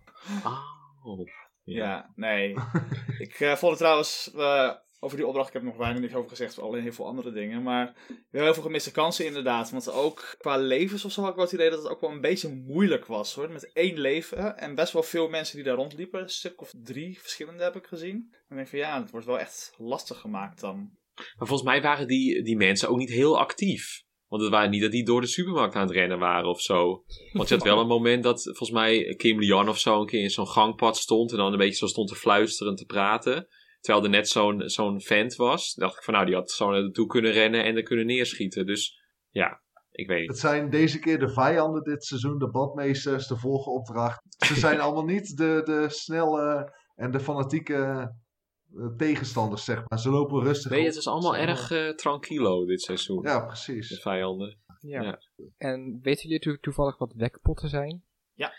Oh. 1.03 1.27
Ja, 1.63 2.11
nee. 2.15 2.55
ik 3.25 3.39
eh, 3.39 3.55
vond 3.55 3.71
het 3.71 3.79
trouwens, 3.79 4.31
eh, 4.35 4.71
over 4.99 5.17
die 5.17 5.27
opdracht, 5.27 5.47
ik 5.47 5.53
heb 5.53 5.63
nog 5.63 5.77
weinig 5.77 6.01
niks 6.01 6.13
over 6.13 6.29
gezegd, 6.29 6.59
alleen 6.59 6.81
heel 6.81 6.93
veel 6.93 7.05
andere 7.05 7.31
dingen. 7.31 7.63
Maar 7.63 7.93
heel 8.31 8.53
veel 8.53 8.63
gemiste 8.63 8.91
kansen 8.91 9.25
inderdaad. 9.25 9.71
Want 9.71 9.91
ook 9.91 10.35
qua 10.37 10.57
levens 10.57 11.05
of 11.05 11.11
zo 11.11 11.21
had 11.21 11.29
ik 11.29 11.35
wel 11.35 11.45
het 11.45 11.53
idee 11.53 11.69
dat 11.69 11.83
het 11.83 11.91
ook 11.91 12.01
wel 12.01 12.09
een 12.09 12.21
beetje 12.21 12.63
moeilijk 12.67 13.05
was 13.05 13.33
hoor. 13.33 13.51
Met 13.51 13.71
één 13.73 13.99
leven 13.99 14.57
en 14.57 14.75
best 14.75 14.93
wel 14.93 15.03
veel 15.03 15.29
mensen 15.29 15.55
die 15.55 15.65
daar 15.65 15.75
rondliepen. 15.75 16.21
Een 16.21 16.29
stuk 16.29 16.61
of 16.61 16.73
drie 16.83 17.19
verschillende 17.19 17.63
heb 17.63 17.75
ik 17.75 17.85
gezien. 17.85 18.15
En 18.31 18.49
ik 18.49 18.55
denk 18.55 18.67
van 18.67 18.79
ja, 18.79 19.01
het 19.01 19.11
wordt 19.11 19.25
wel 19.25 19.39
echt 19.39 19.73
lastig 19.77 20.19
gemaakt 20.19 20.59
dan. 20.59 20.97
Maar 21.15 21.47
volgens 21.47 21.69
mij 21.69 21.81
waren 21.81 22.07
die, 22.07 22.43
die 22.43 22.57
mensen 22.57 22.89
ook 22.89 22.97
niet 22.97 23.09
heel 23.09 23.39
actief. 23.39 24.03
Want 24.27 24.41
het 24.41 24.51
waren 24.51 24.69
niet 24.69 24.81
dat 24.81 24.91
die 24.91 25.05
door 25.05 25.21
de 25.21 25.27
supermarkt 25.27 25.75
aan 25.75 25.81
het 25.81 25.91
rennen 25.91 26.19
waren 26.19 26.49
of 26.49 26.61
zo. 26.61 27.03
Want 27.31 27.49
je 27.49 27.55
had 27.55 27.63
wel 27.63 27.79
een 27.79 27.87
moment 27.87 28.23
dat 28.23 28.43
volgens 28.43 28.71
mij 28.71 29.15
Kim 29.17 29.39
Lian 29.39 29.69
of 29.69 29.79
zo 29.79 29.99
een 29.99 30.05
keer 30.05 30.21
in 30.21 30.29
zo'n 30.29 30.47
gangpad 30.47 30.97
stond. 30.97 31.31
En 31.31 31.37
dan 31.37 31.51
een 31.51 31.57
beetje 31.57 31.75
zo 31.75 31.87
stond 31.87 32.07
te 32.07 32.15
fluisteren 32.15 32.71
en 32.71 32.77
te 32.77 32.85
praten. 32.85 33.47
Terwijl 33.79 34.03
er 34.05 34.09
net 34.11 34.29
zo'n 34.29 34.69
zo'n 34.69 35.01
vent 35.01 35.35
was. 35.35 35.73
Dacht 35.73 35.97
ik 35.97 36.03
van 36.03 36.13
nou, 36.13 36.25
die 36.25 36.35
had 36.35 36.51
zo 36.51 36.69
naartoe 36.71 37.07
kunnen 37.07 37.31
rennen 37.31 37.63
en 37.63 37.75
er 37.75 37.83
kunnen 37.83 38.05
neerschieten. 38.05 38.65
Dus 38.65 39.01
ja, 39.29 39.61
ik 39.91 40.07
weet. 40.07 40.27
Het 40.27 40.39
zijn 40.39 40.69
deze 40.69 40.99
keer 40.99 41.19
de 41.19 41.29
vijanden 41.29 41.83
dit 41.83 42.03
seizoen, 42.05 42.37
de 42.37 42.49
badmeesters, 42.49 43.27
de 43.27 43.37
volgopdracht. 43.37 44.21
Ze 44.45 44.55
zijn 44.65 44.79
allemaal 44.79 45.05
niet 45.05 45.37
de, 45.37 45.61
de 45.65 45.85
snelle 45.89 46.73
en 46.95 47.11
de 47.11 47.19
fanatieke 47.19 47.75
eh, 47.75 48.95
tegenstanders, 48.97 49.63
zeg 49.63 49.83
maar. 49.87 49.99
Ze 49.99 50.09
lopen 50.09 50.43
rustig 50.43 50.71
Nee, 50.71 50.79
op. 50.79 50.85
het 50.85 50.95
was 50.95 51.07
allemaal 51.07 51.31
Zeg 51.33 51.39
maar. 51.45 51.49
erg 51.49 51.71
eh, 51.71 51.89
tranquilo 51.95 52.65
dit 52.65 52.81
seizoen. 52.81 53.23
Ja, 53.23 53.39
De 53.39 53.45
precies. 53.45 54.01
vijanden. 54.01 54.57
Ja. 54.79 55.01
Ja. 55.01 55.19
En 55.57 55.99
weten 56.01 56.23
jullie 56.29 56.39
to- 56.39 56.57
toevallig 56.61 56.97
wat 56.97 57.13
wekpotten 57.15 57.69
zijn? 57.69 58.03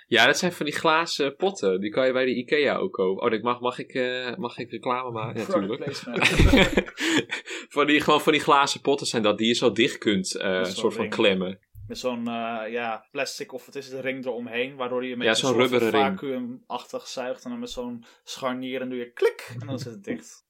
Ja, 0.06 0.26
dat 0.26 0.38
zijn 0.38 0.52
van 0.52 0.66
die 0.66 0.74
glazen 0.74 1.36
potten. 1.36 1.80
Die 1.80 1.90
kan 1.90 2.06
je 2.06 2.12
bij 2.12 2.24
de 2.24 2.36
Ikea 2.36 2.76
ook 2.76 2.92
kopen. 2.92 3.26
Oh, 3.26 3.32
ik 3.32 3.42
mag, 3.42 3.60
mag, 3.60 3.78
ik, 3.78 3.94
eh, 3.94 4.36
mag 4.36 4.58
ik 4.58 4.70
reclame 4.70 5.10
maken? 5.10 5.40
Ja, 5.40 5.46
natuurlijk. 5.46 5.94
van, 7.74 7.86
die, 7.86 8.00
gewoon 8.00 8.20
van 8.20 8.32
die 8.32 8.40
glazen 8.40 8.80
potten 8.80 9.06
zijn 9.06 9.22
dat 9.22 9.38
die 9.38 9.46
je 9.46 9.54
zo 9.54 9.72
dicht 9.72 9.98
kunt 9.98 10.36
eh, 10.36 10.54
zo'n 10.62 10.64
soort 10.64 10.92
van 10.92 11.02
ring. 11.02 11.14
klemmen. 11.14 11.58
Met 11.86 11.98
zo'n 11.98 12.26
eh, 12.28 12.72
ja, 12.72 13.06
plastic 13.10 13.52
of 13.52 13.66
het 13.66 13.74
is 13.74 13.88
de 13.88 14.00
ring 14.00 14.24
eromheen. 14.24 14.76
Waardoor 14.76 15.04
je 15.04 15.16
met 15.16 15.26
Ja, 15.26 15.34
zo'n 15.34 15.54
rubberen 15.54 15.90
ring. 15.90 16.04
vacuümachtig 16.04 17.06
zuigt. 17.06 17.44
En 17.44 17.50
dan 17.50 17.58
met 17.60 17.70
zo'n 17.70 18.04
scharnier 18.24 18.80
en 18.80 18.88
doe 18.88 18.98
je 18.98 19.12
klik. 19.12 19.56
En 19.60 19.66
dan 19.66 19.78
zit 19.78 19.92
het 19.92 20.04
dicht. 20.04 20.48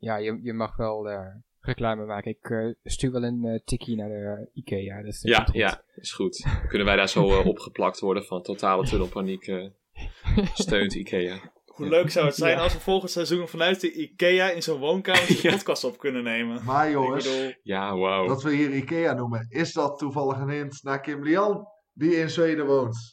Ja, 0.00 0.16
je, 0.16 0.40
je 0.42 0.52
mag 0.52 0.76
wel 0.76 1.08
eh, 1.08 1.34
reclame 1.60 2.04
maken. 2.04 2.30
Ik 2.30 2.50
eh, 2.50 2.72
stuur 2.84 3.12
wel 3.12 3.22
een 3.24 3.44
eh, 3.44 3.60
tikkie 3.64 3.96
naar 3.96 4.08
de 4.08 4.14
eh, 4.38 4.46
Ikea. 4.62 5.02
Dus 5.02 5.20
dat 5.20 5.30
Ja, 5.36 5.44
goed. 5.44 5.54
ja, 5.54 5.82
is 5.94 6.12
goed. 6.12 6.46
Kunnen 6.68 6.86
wij 6.86 6.96
daar 6.96 7.08
zo 7.08 7.30
eh, 7.40 7.46
opgeplakt 7.46 8.00
worden 8.00 8.24
van 8.24 8.42
totale 8.42 8.86
tunnelpaniek 8.86 9.46
eh, 9.46 9.66
steunt 10.54 10.94
Ikea. 10.94 11.38
Hoe 11.66 11.88
leuk 11.88 12.10
zou 12.10 12.26
het 12.26 12.34
zijn 12.34 12.56
Ja. 12.56 12.62
als 12.62 12.72
we 12.72 12.80
volgend 12.80 13.10
seizoen 13.10 13.48
vanuit 13.48 13.80
de 13.80 13.92
IKEA 13.92 14.50
in 14.50 14.62
zo'n 14.62 14.78
woonkamer 14.80 15.26
de 15.26 15.38
Ja. 15.42 15.50
podcast 15.50 15.84
op 15.84 15.98
kunnen 15.98 16.22
nemen. 16.24 16.64
Maar 16.64 16.90
jongens, 16.90 17.24
bedoel, 17.36 17.52
Ja, 17.62 17.96
wauw. 17.96 18.26
dat 18.26 18.42
we 18.42 18.54
hier 18.54 18.70
Ikea 18.74 19.12
noemen, 19.12 19.46
is 19.50 19.72
dat 19.72 19.98
toevallig 19.98 20.38
een 20.38 20.48
hint 20.50 20.82
naar 20.82 21.00
Kim 21.00 21.22
Lian, 21.24 21.66
die 21.92 22.16
in 22.16 22.30
Zweden 22.30 22.66
woont? 22.66 23.12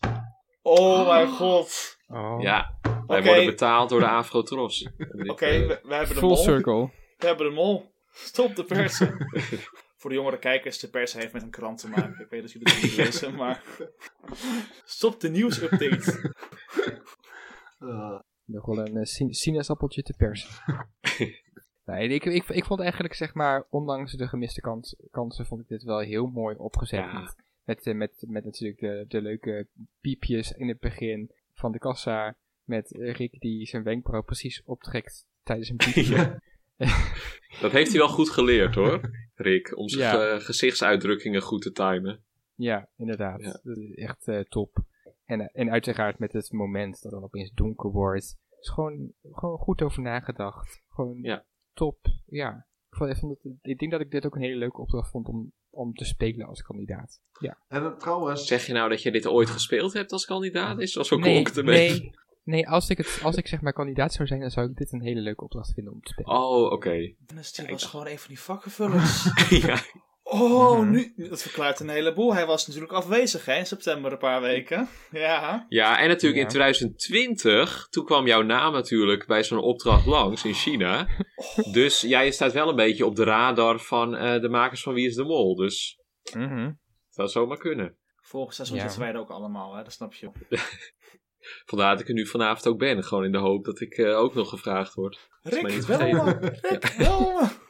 oh 0.61 1.07
mijn 1.07 1.27
god. 1.27 1.97
Oh. 2.07 2.35
Ja, 2.41 2.77
wij 3.07 3.17
Oké. 3.19 3.27
worden 3.27 3.45
betaald 3.45 3.89
door 3.89 3.99
de 3.99 4.07
Afrotros. 4.07 4.89
Oké, 5.27 5.45
we, 5.67 5.79
we 5.83 5.93
hebben 5.93 6.07
de 6.15 6.19
Full 6.19 6.27
mol. 6.27 6.35
circle. 6.37 6.89
We 7.17 7.25
hebben 7.27 7.47
de 7.47 7.53
mol. 7.53 7.93
Stop 8.17 8.55
de 8.55 8.63
persen. 8.63 9.17
Voor 9.97 10.09
de 10.09 10.15
jongere 10.15 10.39
kijkers, 10.39 10.79
de 10.79 10.89
pers 10.89 11.13
heeft 11.13 11.33
met 11.33 11.41
een 11.41 11.49
krant 11.49 11.77
te 11.79 11.89
maken. 11.89 12.19
Ik 12.23 12.29
weet 12.29 12.41
dat 12.41 12.51
jullie 12.51 12.73
het 12.73 12.83
niet 12.83 12.95
lezen, 12.95 13.35
maar... 13.35 13.63
Stop 14.85 15.19
de 15.19 15.29
nieuwsupdate. 15.29 16.33
Eh, 17.79 18.19
Nog 18.45 18.65
wel 18.65 18.77
een 18.87 18.97
eh, 18.97 19.03
sin- 19.03 19.33
sinaasappeltje 19.33 20.01
te 20.03 20.13
persen. 20.17 20.49
nee, 21.85 22.07
ik, 22.09 22.25
ik, 22.25 22.49
ik 22.49 22.65
vond 22.65 22.79
eigenlijk, 22.81 23.13
zeg 23.13 23.33
maar, 23.33 23.65
ondanks 23.69 24.13
de 24.13 24.27
gemiste 24.27 24.61
kans, 24.61 24.95
kansen, 25.11 25.45
vond 25.45 25.61
ik 25.61 25.67
dit 25.67 25.83
wel 25.83 25.99
heel 25.99 26.27
mooi 26.27 26.55
opgezet. 26.55 26.99
Ja. 26.99 27.19
Met, 27.21 27.35
met, 27.63 27.85
eh, 27.85 27.93
met, 27.95 28.23
met 28.27 28.45
natuurlijk 28.45 28.79
de, 28.79 29.05
de 29.07 29.21
leuke 29.21 29.67
piepjes 30.01 30.51
in 30.51 30.67
het 30.67 30.79
begin 30.79 31.31
van 31.53 31.71
de 31.71 31.79
kassa. 31.79 32.35
Met 32.63 32.89
Rick 32.91 33.39
die 33.39 33.65
zijn 33.67 33.83
wenkbrauw 33.83 34.23
precies 34.23 34.63
optrekt 34.63 35.25
tijdens 35.43 35.69
een 35.69 35.75
piepje. 35.75 36.15
ja. 36.15 36.39
Dat 37.61 37.71
heeft 37.71 37.89
hij 37.89 37.99
wel 37.99 38.07
goed 38.09 38.29
geleerd 38.29 38.75
hoor, 38.75 39.09
Rick. 39.35 39.77
Om 39.77 39.89
zijn 39.89 40.01
Ja. 40.17 40.35
ge- 40.37 40.43
gezichtsuitdrukkingen 40.43 41.41
goed 41.41 41.61
te 41.61 41.71
timen. 41.71 42.23
Ja, 42.55 42.89
inderdaad. 42.97 43.41
Ja. 43.41 43.59
Dat 43.63 43.77
is 43.77 43.95
echt 43.95 44.27
eh, 44.27 44.39
top. 44.39 44.77
En, 45.25 45.41
eh, 45.41 45.47
en 45.61 45.71
uiteraard 45.71 46.19
met 46.19 46.33
het 46.33 46.51
moment 46.51 46.93
dat 46.93 47.01
het 47.01 47.11
dan 47.11 47.23
opeens 47.23 47.51
donker 47.51 47.91
wordt. 47.91 48.37
is 48.59 48.69
gewoon, 48.69 49.11
gewoon 49.31 49.57
goed 49.57 49.81
over 49.81 50.01
nagedacht. 50.01 50.81
Gewoon 50.89 51.19
Ja. 51.21 51.45
top. 51.73 51.97
Ja. 52.25 52.65
Ik, 52.89 52.97
vond, 52.97 53.09
het, 53.43 53.53
ik 53.61 53.77
denk 53.79 53.91
dat 53.91 54.01
ik 54.01 54.11
dit 54.11 54.25
ook 54.25 54.35
een 54.35 54.41
hele 54.41 54.55
leuke 54.57 54.81
opdracht 54.81 55.09
vond 55.11 55.27
om, 55.27 55.51
om 55.69 55.93
te 55.93 56.05
spelen 56.05 56.47
als 56.47 56.61
kandidaat. 56.61 57.19
En 57.67 57.83
eh, 57.83 57.91
trouwens, 57.97 58.47
Zeg 58.47 58.65
je 58.65 58.73
nou 58.73 58.89
dat 58.89 59.01
je 59.01 59.11
dit 59.11 59.27
ooit 59.27 59.49
gespeeld 59.49 59.93
hebt 59.93 60.11
als 60.11 60.25
kandidaat? 60.25 60.79
Is 60.79 60.93
dat 60.93 61.07
zo 61.07 61.17
nee, 61.17 61.31
klonk 61.31 61.47
het 61.47 61.57
een 61.57 61.65
beetje? 61.65 61.99
nee, 62.01 62.11
nee 62.45 62.69
als, 62.69 62.89
ik 62.89 62.97
het, 62.97 63.19
als 63.23 63.35
ik 63.35 63.47
zeg 63.47 63.61
maar 63.61 63.73
kandidaat 63.73 64.13
zou 64.13 64.27
zijn, 64.27 64.39
dan 64.39 64.49
zou 64.49 64.69
ik 64.69 64.75
dit 64.75 64.91
een 64.91 65.01
hele 65.01 65.19
leuke 65.21 65.43
opdracht 65.43 65.73
vinden 65.73 65.93
om 65.93 66.01
te 66.01 66.09
spelen. 66.11 66.31
Oh, 66.39 66.71
oké. 66.71 67.13
Dennis, 67.25 67.51
die 67.53 67.67
was 67.67 67.85
gewoon 67.85 68.07
een 68.07 68.19
van 68.19 68.27
die 68.27 68.39
vakkenvullers. 68.39 69.23
ja. 69.67 69.79
Oh, 70.23 70.79
Mhm. 70.79 70.89
nu, 70.91 71.13
dat 71.15 71.41
verklaart 71.41 71.79
een 71.79 71.89
heleboel. 71.89 72.33
Hij 72.33 72.45
was 72.45 72.67
natuurlijk 72.67 72.93
afwezig 72.93 73.45
hè, 73.45 73.55
in 73.55 73.65
september 73.65 74.11
een 74.11 74.17
paar 74.17 74.41
weken. 74.41 74.87
Ja. 75.11 75.65
ja, 75.69 75.99
en 75.99 76.07
natuurlijk 76.07 76.35
Ja. 76.35 76.41
in 76.41 76.47
2020, 76.49 77.87
toen 77.89 78.05
kwam 78.05 78.27
jouw 78.27 78.41
naam 78.41 78.73
natuurlijk 78.73 79.25
bij 79.27 79.43
zo'n 79.43 79.59
opdracht 79.59 80.05
langs 80.05 80.45
in 80.45 80.53
China. 80.53 81.07
Dus 81.71 82.01
jij 82.01 82.31
staat 82.31 82.53
wel 82.53 82.69
een 82.69 82.75
beetje 82.75 83.05
op 83.05 83.15
de 83.15 83.23
radar 83.23 83.79
van 83.79 84.15
eh, 84.15 84.41
de 84.41 84.49
makers 84.49 84.83
van 84.83 84.93
Wie 84.93 85.07
is 85.07 85.15
de 85.15 85.23
Mol. 85.23 85.55
Dus 85.55 85.99
Mhm. 86.33 86.65
dat 86.65 86.75
zou 87.15 87.27
zomaar 87.29 87.57
kunnen. 87.57 87.97
Vorig 88.21 88.53
seizoen 88.53 88.77
Ja. 88.77 88.83
zitten 88.83 88.99
wij 89.01 89.09
er 89.09 89.19
ook 89.19 89.29
allemaal, 89.29 89.75
hè? 89.75 89.83
dat 89.83 89.93
snap 89.93 90.13
je. 90.13 90.29
Vandaar 91.65 91.91
dat 91.91 92.01
ik 92.01 92.07
er 92.07 92.13
nu 92.13 92.27
vanavond 92.27 92.67
ook 92.67 92.79
ben. 92.79 93.03
Gewoon 93.03 93.23
in 93.23 93.31
de 93.31 93.37
hoop 93.37 93.65
dat 93.65 93.79
ik 93.79 93.97
eh, 93.97 94.17
ook 94.17 94.33
nog 94.33 94.49
gevraagd 94.49 94.93
word. 94.93 95.29
is 95.43 95.51
mij 95.51 95.61
Rick, 95.61 95.73
niet 95.73 95.85
wel! 95.85 96.27
Rick, 96.61 96.95
wel 96.97 97.31
me! 97.31 97.63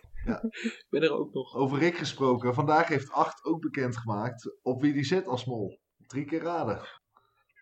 Ik 0.52 0.86
ben 0.90 1.02
er 1.02 1.14
ook 1.14 1.34
nog. 1.34 1.56
Over 1.56 1.80
Rick 1.80 1.98
gesproken. 1.98 2.54
Vandaag 2.54 2.88
heeft 2.88 3.12
8 3.12 3.46
ook 3.46 3.62
bekendgemaakt 3.62 4.58
op 4.62 4.82
wie 4.82 4.94
die 4.94 5.04
zit 5.04 5.28
als 5.28 5.46
mol. 5.46 5.80
Drie 6.08 6.26
keer 6.26 6.42
raden. 6.42 6.82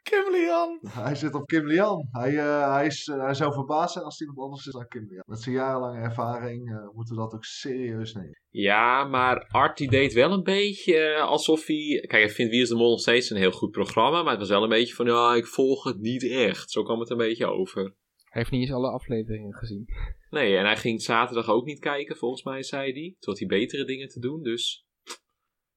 Kim 0.03 0.31
Lian! 0.31 0.79
Hij 0.89 1.15
zit 1.15 1.33
op 1.33 1.45
Kim 1.45 1.67
Lian. 1.67 2.07
Hij, 2.11 2.37
eh, 2.37 2.73
hij, 2.73 2.85
is, 2.85 3.07
eh, 3.07 3.23
hij 3.23 3.33
zou 3.33 3.53
verbaasd 3.53 3.93
zijn 3.93 4.05
als 4.05 4.21
iemand 4.21 4.39
anders 4.39 4.65
is 4.65 4.73
dan 4.73 4.87
Kim 4.87 5.07
Lian. 5.09 5.23
Met 5.25 5.41
zijn 5.41 5.55
jarenlange 5.55 5.99
ervaring 5.99 6.69
eh, 6.69 6.95
moeten 6.95 7.15
we 7.15 7.21
dat 7.21 7.33
ook 7.33 7.43
serieus 7.43 8.13
nemen. 8.13 8.41
Ja, 8.49 9.03
maar 9.03 9.47
Art 9.51 9.77
die 9.77 9.89
deed 9.89 10.13
wel 10.13 10.31
een 10.31 10.43
beetje 10.43 11.15
alsof 11.15 11.65
hij... 11.65 12.05
Kijk, 12.07 12.23
ik 12.23 12.31
vind 12.31 12.49
Wie 12.49 12.61
is 12.61 12.69
de 12.69 12.75
Mol 12.75 12.89
nog 12.89 12.99
steeds 12.99 13.29
een 13.29 13.37
heel 13.37 13.51
goed 13.51 13.71
programma. 13.71 14.21
Maar 14.21 14.31
het 14.31 14.39
was 14.39 14.49
wel 14.49 14.63
een 14.63 14.69
beetje 14.69 14.93
van, 14.93 15.05
ja, 15.05 15.35
ik 15.35 15.47
volg 15.47 15.83
het 15.83 15.99
niet 15.99 16.23
echt. 16.23 16.71
Zo 16.71 16.83
kwam 16.83 16.99
het 16.99 17.09
een 17.09 17.17
beetje 17.17 17.45
over. 17.45 17.81
Hij 17.81 18.41
heeft 18.41 18.51
niet 18.51 18.61
eens 18.61 18.71
alle 18.71 18.91
afleveringen 18.91 19.53
gezien. 19.53 19.85
Nee, 20.29 20.57
en 20.57 20.65
hij 20.65 20.77
ging 20.77 21.01
zaterdag 21.01 21.49
ook 21.49 21.65
niet 21.65 21.79
kijken, 21.79 22.15
volgens 22.15 22.43
mij, 22.43 22.63
zei 22.63 22.91
hij. 22.91 23.15
Toen 23.19 23.33
had 23.33 23.39
hij 23.39 23.47
betere 23.47 23.85
dingen 23.85 24.07
te 24.07 24.19
doen, 24.19 24.43
dus... 24.43 24.82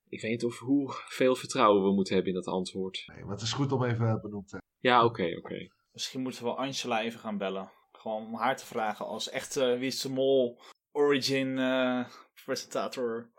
Ik 0.09 0.21
weet 0.21 0.31
niet 0.31 0.45
of 0.45 0.59
hoe 0.59 0.93
veel 1.09 1.37
vertrouwen 1.37 1.83
we 1.85 1.93
moeten 1.95 2.15
hebben 2.15 2.33
in 2.33 2.39
dat 2.39 2.55
antwoord. 2.55 3.03
Nee, 3.07 3.23
maar 3.25 3.33
het 3.35 3.43
is 3.43 3.53
goed 3.53 3.73
om 3.73 3.85
even 3.85 4.07
eh, 4.09 4.21
benoemd 4.21 4.49
te 4.49 4.57
hebben. 4.57 4.71
Ja, 4.79 5.05
oké, 5.05 5.37
oké. 5.39 5.69
Misschien 5.93 6.21
moeten 6.21 6.45
we 6.45 6.51
Angela 6.55 7.03
even 7.03 7.21
gaan 7.21 7.39
bellen. 7.39 7.71
Gewoon 7.93 8.27
om 8.27 8.35
haar 8.35 8.57
te 8.57 8.67
vragen 8.67 9.07
als 9.07 9.29
echte 9.31 9.77
Wie 9.79 9.87
is 9.87 10.01
de 10.01 10.09
Mol 10.11 10.61
origin 10.93 11.59
eh, 11.59 12.09
presentator. 12.45 13.31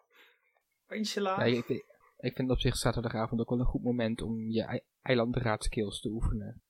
Angela? 0.88 1.43
Ja, 1.45 1.58
ik, 1.58 1.86
ik 2.17 2.36
vind 2.36 2.49
op 2.51 2.60
zich 2.60 2.75
zaterdagavond 2.75 3.41
ook 3.41 3.49
wel 3.49 3.60
een 3.60 3.65
goed 3.65 3.84
moment 3.84 4.21
om 4.21 4.49
je 4.49 4.63
ei- 4.63 4.84
eilandraadskills 5.01 5.99
te 6.01 6.10
oefenen. 6.10 6.62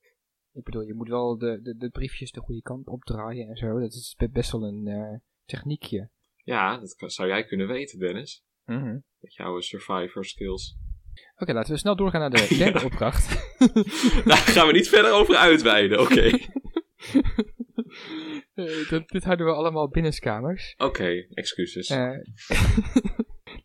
Ik 0.51 0.63
bedoel, 0.63 0.81
je 0.81 0.93
moet 0.93 1.07
wel 1.07 1.37
de, 1.37 1.61
de, 1.61 1.75
de 1.77 1.89
briefjes 1.89 2.31
de 2.31 2.39
goede 2.39 2.61
kant 2.61 2.87
opdraaien 2.87 3.47
en 3.47 3.55
zo. 3.57 3.79
Dat 3.79 3.93
is 3.93 4.15
be- 4.17 4.29
best 4.29 4.51
wel 4.51 4.63
een 4.63 4.87
eh, 4.87 5.19
techniekje. 5.45 6.09
Ja, 6.43 6.77
dat 6.77 6.95
kan- 6.95 7.09
zou 7.09 7.27
jij 7.27 7.45
kunnen 7.45 7.67
weten, 7.67 7.99
Dennis. 7.99 8.43
Mhm. 8.67 8.97
Met 9.19 9.33
jouw 9.33 9.59
survivor 9.59 10.25
skills. 10.25 10.77
Oké, 11.37 11.53
laten 11.53 11.73
we 11.73 11.79
snel 11.79 11.95
doorgaan 11.95 12.19
naar 12.19 12.29
de 12.29 12.55
derde 12.63 12.85
opdracht. 12.85 13.27
Daar 14.25 14.37
gaan 14.37 14.67
we 14.67 14.73
niet 14.73 14.89
verder 14.89 15.11
over 15.11 15.35
uitweiden, 15.35 15.99
oké. 15.99 16.29
Eh, 18.53 19.03
dit 19.05 19.23
houden 19.23 19.45
we 19.45 19.51
allemaal 19.51 19.89
binnenskamers. 19.89 20.73
Oké, 20.77 21.25
excuses. 21.29 21.89
Eh, 21.89 22.17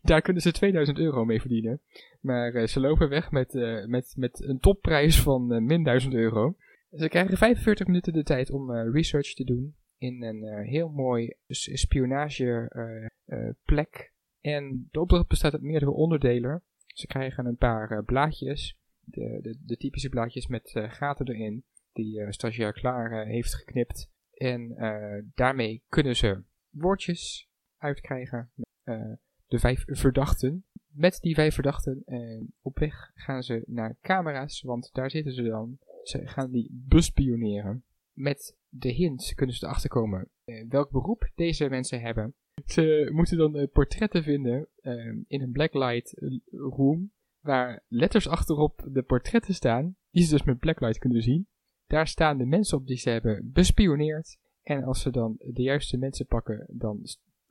daar 0.01 0.21
kunnen 0.21 0.41
ze 0.41 0.51
2000 0.51 0.97
euro 0.97 1.25
mee 1.25 1.39
verdienen. 1.39 1.81
Maar 2.21 2.53
eh, 2.53 2.67
ze 2.67 2.79
lopen 2.79 3.09
weg 3.09 3.31
met, 3.31 3.53
met, 3.87 4.13
met 4.17 4.43
een 4.43 4.59
topprijs 4.59 5.19
van 5.19 5.65
min 5.65 5.83
1000 5.83 6.13
euro. 6.13 6.55
Ze 6.91 7.09
krijgen 7.09 7.37
45 7.37 7.87
minuten 7.87 8.13
de 8.13 8.23
tijd 8.23 8.51
om 8.51 8.71
research 8.71 9.33
te 9.33 9.43
doen 9.43 9.75
in 10.03 10.23
een 10.23 10.63
heel 10.65 10.89
mooi 10.89 11.35
spionage 11.47 12.69
eh, 12.69 13.05
eh, 13.37 13.53
plek. 13.65 14.12
En 14.45 14.87
de 14.91 14.99
opdracht 14.99 15.27
bestaat 15.27 15.53
uit 15.53 15.61
meerdere 15.61 15.91
onderdelen. 15.91 16.63
Ze 16.85 17.07
krijgen 17.07 17.45
een 17.45 17.57
paar 17.57 17.91
eh, 17.91 18.03
blaadjes, 18.05 18.77
de, 18.99 19.39
de, 19.41 19.57
de 19.65 19.77
typische 19.77 20.09
blaadjes 20.09 20.47
met 20.47 20.75
eh, 20.75 20.91
gaten 20.91 21.27
erin, 21.27 21.63
die 21.91 22.21
eh 22.21 22.31
stagiair 22.31 22.73
klaar 22.73 23.25
heeft 23.25 23.55
geknipt. 23.55 24.11
En 24.33 24.75
daarmee 25.35 25.83
kunnen 25.89 26.15
ze 26.15 26.43
woordjes 26.69 27.49
uitkrijgen. 27.77 28.51
de 29.47 29.59
vijf 29.59 29.83
verdachten. 29.87 30.65
Met 30.87 31.19
die 31.21 31.35
vijf 31.35 31.53
verdachten 31.53 32.03
op 32.61 32.79
weg 32.79 33.11
gaan 33.13 33.43
ze 33.43 33.63
naar 33.65 33.97
camera's, 34.01 34.61
want 34.61 34.89
daar 34.93 35.11
zitten 35.11 35.33
ze 35.33 35.43
dan. 35.43 35.77
Ze 36.03 36.27
gaan 36.27 36.51
die 36.51 36.69
bespioneren. 36.71 37.83
Met 38.11 38.57
de 38.69 38.91
hints 38.91 39.33
kunnen 39.33 39.55
ze 39.55 39.65
erachter 39.65 39.89
komen 39.89 40.29
welk 40.69 40.91
beroep 40.91 41.31
deze 41.35 41.69
mensen 41.69 42.01
hebben. 42.01 42.35
Ze 42.65 43.09
moeten 43.13 43.37
dan 43.37 43.57
eh, 43.57 43.67
portretten 43.71 44.23
vinden 44.23 44.67
eh, 44.81 45.05
in 45.27 45.41
een 45.41 45.51
blacklight 45.51 46.13
eh, 46.13 46.29
room, 46.51 47.11
waar 47.39 47.83
letters 47.87 48.27
achterop 48.27 48.87
de 48.91 49.01
portretten 49.01 49.53
staan, 49.53 49.95
die 50.09 50.23
ze 50.23 50.29
dus 50.29 50.43
met 50.43 50.59
blacklight 50.59 50.97
kunnen 50.97 51.21
zien. 51.21 51.47
Daar 51.87 52.07
staan 52.07 52.37
de 52.37 52.45
mensen 52.45 52.77
op 52.77 52.87
die 52.87 52.97
ze 52.97 53.09
hebben 53.09 53.51
bespioneerd. 53.51 54.37
En 54.61 54.83
als 54.83 55.01
ze 55.01 55.09
dan 55.09 55.35
de 55.37 55.61
juiste 55.61 55.97
mensen 55.97 56.25
pakken, 56.25 56.65
dan 56.69 57.01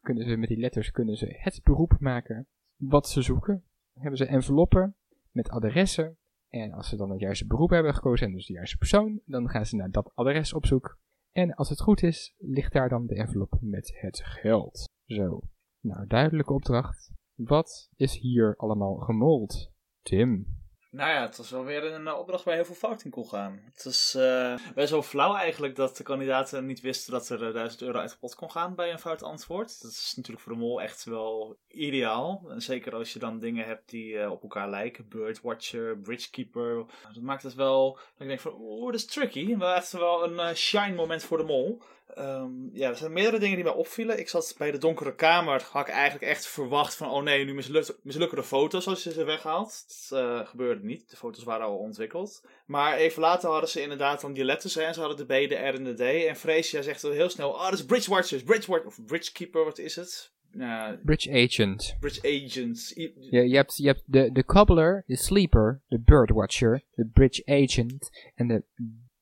kunnen 0.01 0.25
ze 0.25 0.37
met 0.37 0.49
die 0.49 0.59
letters 0.59 0.91
kunnen 0.91 1.17
ze 1.17 1.27
het 1.39 1.61
beroep 1.63 1.97
maken 2.01 2.47
wat 2.77 3.09
ze 3.09 3.23
zoeken. 3.23 3.65
Dan 3.93 4.03
hebben 4.03 4.19
ze 4.19 4.27
enveloppen 4.27 4.97
met 5.31 5.49
adressen. 5.49 6.17
En 6.49 6.73
als 6.73 6.89
ze 6.89 6.97
dan 6.97 7.11
het 7.11 7.21
juiste 7.21 7.47
beroep 7.47 7.71
hebben 7.71 7.95
gekozen 7.95 8.27
en 8.27 8.33
dus 8.33 8.47
de 8.47 8.53
juiste 8.53 8.77
persoon, 8.77 9.21
dan 9.25 9.49
gaan 9.49 9.67
ze 9.67 9.77
naar 9.77 9.91
dat 9.91 10.13
adres 10.15 10.53
op 10.53 10.67
zoek. 10.67 10.99
En 11.33 11.55
als 11.55 11.69
het 11.69 11.81
goed 11.81 12.03
is, 12.03 12.35
ligt 12.39 12.73
daar 12.73 12.89
dan 12.89 13.07
de 13.07 13.15
envelop 13.15 13.59
met 13.61 13.93
het 14.01 14.23
geld. 14.25 14.89
Zo. 15.05 15.41
Nou, 15.81 16.07
duidelijke 16.07 16.53
opdracht. 16.53 17.13
Wat 17.35 17.91
is 17.97 18.19
hier 18.19 18.57
allemaal 18.57 18.97
gemold? 18.97 19.73
Tim. 20.03 20.62
Nou 20.93 21.11
ja, 21.11 21.21
het 21.21 21.37
was 21.37 21.51
wel 21.51 21.65
weer 21.65 21.85
een 21.85 22.07
eh, 22.07 22.19
opdracht 22.19 22.45
waar 22.45 22.55
heel 22.55 22.65
veel 22.65 22.75
fout 22.75 23.05
in 23.05 23.11
kon 23.11 23.29
gaan. 23.29 23.61
Het 23.65 23.85
is 23.85 24.15
eh, 24.15 24.55
best 24.75 24.91
wel 24.91 25.03
flauw 25.03 25.35
eigenlijk 25.35 25.77
dat 25.77 25.97
de 25.97 26.03
kandidaten 26.03 26.67
niet 26.67 26.81
wisten 26.81 27.13
dat 27.13 27.29
er 27.29 27.47
eh, 27.47 27.55
1000 27.55 27.83
euro 27.83 27.99
uit 27.99 28.17
de 28.21 28.35
kon 28.37 28.51
gaan 28.51 28.75
bij 28.75 28.93
een 28.93 28.99
fout 28.99 29.23
antwoord. 29.23 29.83
Dat 29.83 29.91
is 29.91 30.13
natuurlijk 30.17 30.45
voor 30.45 30.53
de 30.53 30.59
mol 30.59 30.83
echt 30.83 31.05
wel 31.05 31.57
ideaal. 31.69 32.45
En 32.49 32.61
zeker 32.63 32.95
als 32.95 33.13
je 33.13 33.19
dan 33.19 33.39
dingen 33.39 33.67
hebt 33.67 33.91
die 33.91 34.19
eh, 34.19 34.31
op 34.31 34.43
elkaar 34.43 34.71
lijken. 34.71 35.09
Birdwatcher, 35.09 35.99
Bridgekeeper. 35.99 36.85
Dat 37.13 37.23
maakt 37.23 37.43
het 37.43 37.55
wel, 37.55 37.99
ik 38.19 38.27
denk 38.27 38.41
van, 38.41 38.55
oeh, 38.59 38.93
dat 38.93 39.01
is 39.01 39.07
tricky. 39.07 39.57
Wel 39.57 39.75
echt 39.75 39.93
wel 39.93 40.25
een 40.25 40.39
eh, 40.39 40.55
shine 40.55 40.95
moment 40.95 41.23
voor 41.23 41.39
de 41.39 41.45
mol. 41.45 41.83
Ehm, 42.07 42.51
ja, 42.73 42.89
er 42.89 42.97
zijn 42.97 43.13
meerdere 43.13 43.39
dingen 43.39 43.55
die 43.55 43.65
mij 43.65 43.73
opvielen. 43.75 44.19
Ik 44.19 44.29
zat 44.29 44.55
bij 44.59 44.71
de 44.71 44.79
donkere 44.79 45.15
kamer, 45.15 45.67
had 45.71 45.87
ik 45.87 45.93
eigenlijk 45.93 46.25
echt 46.33 46.47
verwacht 46.47 46.95
van, 46.95 47.11
oh 47.11 47.23
nee, 47.23 47.45
nu 47.45 47.55
mislukt, 47.55 47.99
mislukken 48.03 48.39
de 48.39 48.45
foto's 48.45 48.87
als 48.87 49.05
je 49.05 49.13
ze 49.13 49.25
weghaalt. 49.25 49.85
Dat 50.11 50.19
eh, 50.21 50.47
gebeurde 50.47 50.85
niet, 50.85 51.11
de 51.11 51.17
foto's 51.17 51.45
waren 51.45 51.67
al 51.67 51.77
ontwikkeld. 51.77 52.45
Maar 52.67 52.97
even 52.97 53.21
later 53.23 53.51
hadden 53.51 53.69
ze 53.71 53.83
inderdaad 53.83 54.21
dan 54.21 54.33
die 54.33 54.45
letters, 54.45 54.75
hè. 54.75 54.93
ze 54.93 55.01
hadden 55.01 55.27
de 55.27 55.47
B, 55.47 55.49
de 55.49 55.55
R 55.55 55.75
en 55.75 55.85
de 55.85 55.95
D. 55.95 56.01
En 56.27 56.37
Freesia 56.37 56.83
zegt 56.83 57.03
heel 57.03 57.29
snel, 57.31 57.51
oh 57.51 57.65
dat 57.65 57.73
is 57.73 57.85
Bridgewatchers, 57.85 58.43
Bridgewatch, 58.43 58.85
of 58.85 58.99
Bridgekeeper, 59.07 59.65
wat 59.65 59.79
is 59.79 59.97
het? 59.97 60.33
Ja, 60.59 60.99
Bridge 61.05 61.31
Agent. 61.31 61.97
Bridge 62.01 62.21
Agents. 62.45 62.97
I- 62.97 63.13
Je, 63.31 63.49
je 63.49 63.57
hebt, 63.57 63.77
je 63.77 63.87
hebt 63.87 64.03
de, 64.07 64.33
de 64.33 64.45
cobbler, 64.45 65.03
de 65.07 65.17
sleeper, 65.17 65.83
de 65.89 66.01
birdwatcher, 66.01 66.83
de 66.95 67.07
bridge 67.13 67.43
agent 67.47 68.11
en 68.35 68.49
de 68.49 68.65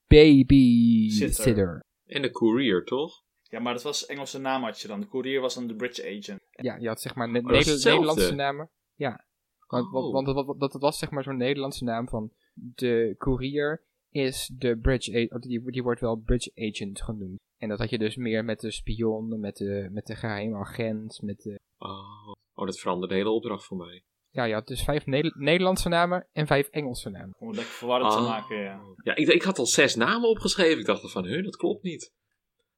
babysitter. 0.06 1.44
Sitter. 1.44 1.84
En 2.10 2.22
de 2.22 2.30
courier, 2.30 2.84
toch? 2.84 3.22
Ja, 3.42 3.60
maar 3.60 3.72
dat 3.72 3.82
was 3.82 4.06
Engelse 4.06 4.38
naam 4.38 4.62
had 4.62 4.80
je 4.80 4.88
dan. 4.88 5.00
De 5.00 5.08
courier 5.08 5.40
was 5.40 5.54
dan 5.54 5.66
de 5.66 5.74
Bridge 5.74 6.02
Agent. 6.02 6.40
Ja, 6.50 6.76
je 6.76 6.88
had 6.88 7.00
zeg 7.00 7.14
maar 7.14 7.30
ne- 7.30 7.38
Oh, 7.40 7.46
hetzelfde. 7.50 7.88
Nederlandse 7.90 8.34
namen. 8.34 8.70
Ja, 8.94 9.24
want, 9.66 9.86
Oh. 9.86 9.92
want, 9.92 10.12
want 10.12 10.26
dat, 10.26 10.46
dat, 10.46 10.72
dat 10.72 10.80
was 10.80 10.98
zeg 10.98 11.10
maar 11.10 11.22
zo'n 11.22 11.36
Nederlandse 11.36 11.84
naam 11.84 12.08
van 12.08 12.32
de 12.54 13.14
courier 13.18 13.84
is 14.10 14.50
de 14.58 14.78
bridge 14.78 15.10
agent, 15.12 15.42
die, 15.42 15.70
die 15.70 15.82
wordt 15.82 16.00
wel 16.00 16.16
bridge 16.16 16.52
agent 16.54 17.02
genoemd. 17.02 17.38
En 17.56 17.68
dat 17.68 17.78
had 17.78 17.90
je 17.90 17.98
dus 17.98 18.16
meer 18.16 18.44
met 18.44 18.60
de 18.60 18.70
spion, 18.70 19.40
met 19.40 19.56
de, 19.56 19.88
met 19.90 20.06
de 20.06 20.14
geheime 20.14 20.56
agent, 20.58 21.22
met 21.22 21.42
de... 21.42 21.58
Oh. 21.78 22.28
oh, 22.54 22.66
dat 22.66 22.78
veranderde 22.78 23.14
de 23.14 23.20
hele 23.20 23.34
opdracht 23.34 23.64
voor 23.64 23.76
mij. 23.76 24.04
Ja, 24.30 24.44
je 24.44 24.54
had 24.54 24.66
dus 24.66 24.82
vijf 24.82 25.06
Neder- 25.06 25.34
Nederlandse 25.38 25.88
namen 25.88 26.28
en 26.32 26.46
vijf 26.46 26.68
Engelse 26.68 27.10
namen. 27.10 27.34
Om 27.38 27.46
het 27.46 27.56
lekker 27.56 27.74
verwarrend 27.74 28.10
te 28.12 28.18
Oh. 28.18 28.28
maken, 28.28 28.56
ja. 28.56 28.80
Ja, 29.02 29.14
ik, 29.14 29.28
ik 29.28 29.42
had 29.42 29.58
al 29.58 29.66
zes 29.66 29.94
namen 29.94 30.28
opgeschreven. 30.28 30.78
Ik 30.78 30.86
dacht 30.86 31.10
van, 31.12 31.24
huh, 31.26 31.44
dat 31.44 31.56
klopt 31.56 31.82
niet. 31.82 32.12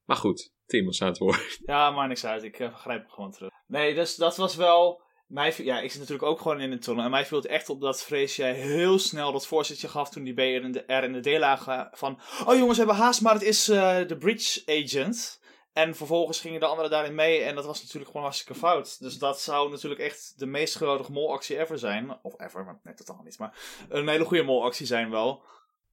Maar 0.04 0.16
goed, 0.16 0.52
Tim 0.66 0.84
was 0.84 1.02
aan 1.02 1.08
het 1.08 1.18
woord. 1.18 1.58
Ja, 1.66 1.90
maar 1.90 2.08
niks 2.08 2.24
uit. 2.26 2.42
Ik 2.42 2.58
uh, 2.58 2.74
grijp 2.74 3.00
hem 3.00 3.10
gewoon 3.10 3.30
terug. 3.32 3.50
Nee, 3.66 3.94
dus 3.94 4.16
dat 4.16 4.36
was 4.36 4.56
wel... 4.56 5.00
Mij, 5.26 5.54
ja, 5.56 5.80
ik 5.80 5.90
zit 5.90 6.00
natuurlijk 6.00 6.28
ook 6.28 6.40
gewoon 6.40 6.60
in 6.60 6.70
de 6.70 6.78
tunnel. 6.78 7.04
En 7.04 7.10
mij 7.10 7.26
viel 7.26 7.38
het 7.38 7.46
echt 7.46 7.68
op 7.68 7.80
dat 7.80 8.02
Vrees 8.04 8.36
jij 8.36 8.52
heel 8.54 8.98
snel 8.98 9.32
dat 9.32 9.46
voorzetje 9.46 9.88
gaf 9.88 10.10
toen 10.10 10.24
die 10.24 10.34
B 10.34 10.38
en 10.38 10.72
de 10.72 10.84
R 10.86 10.90
en 11.02 11.12
de 11.12 11.20
D 11.20 11.38
lagen. 11.38 11.88
Van, 11.92 12.20
oh 12.46 12.54
jongens, 12.56 12.78
we 12.78 12.84
hebben 12.84 13.02
haast, 13.04 13.20
maar 13.20 13.32
het 13.32 13.42
is 13.42 13.68
eh, 13.68 14.06
de 14.06 14.16
Bridge 14.16 14.62
Agent. 14.66 15.40
En 15.72 15.94
vervolgens 15.94 16.40
gingen 16.40 16.60
de 16.60 16.66
anderen 16.66 16.90
daarin 16.90 17.14
mee. 17.14 17.40
En 17.40 17.54
dat 17.54 17.64
was 17.64 17.80
natuurlijk 17.80 18.06
gewoon 18.06 18.22
hartstikke 18.22 18.60
fout. 18.60 19.00
Dus 19.00 19.18
dat 19.18 19.40
zou 19.40 19.70
natuurlijk 19.70 20.00
echt 20.00 20.34
de 20.36 20.46
meest 20.46 20.76
geweldige 20.76 21.12
molactie 21.12 21.58
ever 21.58 21.78
zijn. 21.78 22.18
Of 22.22 22.40
ever, 22.40 22.64
maar 22.64 22.80
net 22.82 22.96
totaal 22.96 23.22
niet. 23.24 23.38
Maar 23.38 23.84
een 23.88 24.08
hele 24.08 24.24
goede 24.24 24.42
molactie 24.42 24.86
zijn 24.86 25.10
wel. 25.10 25.44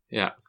Ja. 0.08 0.40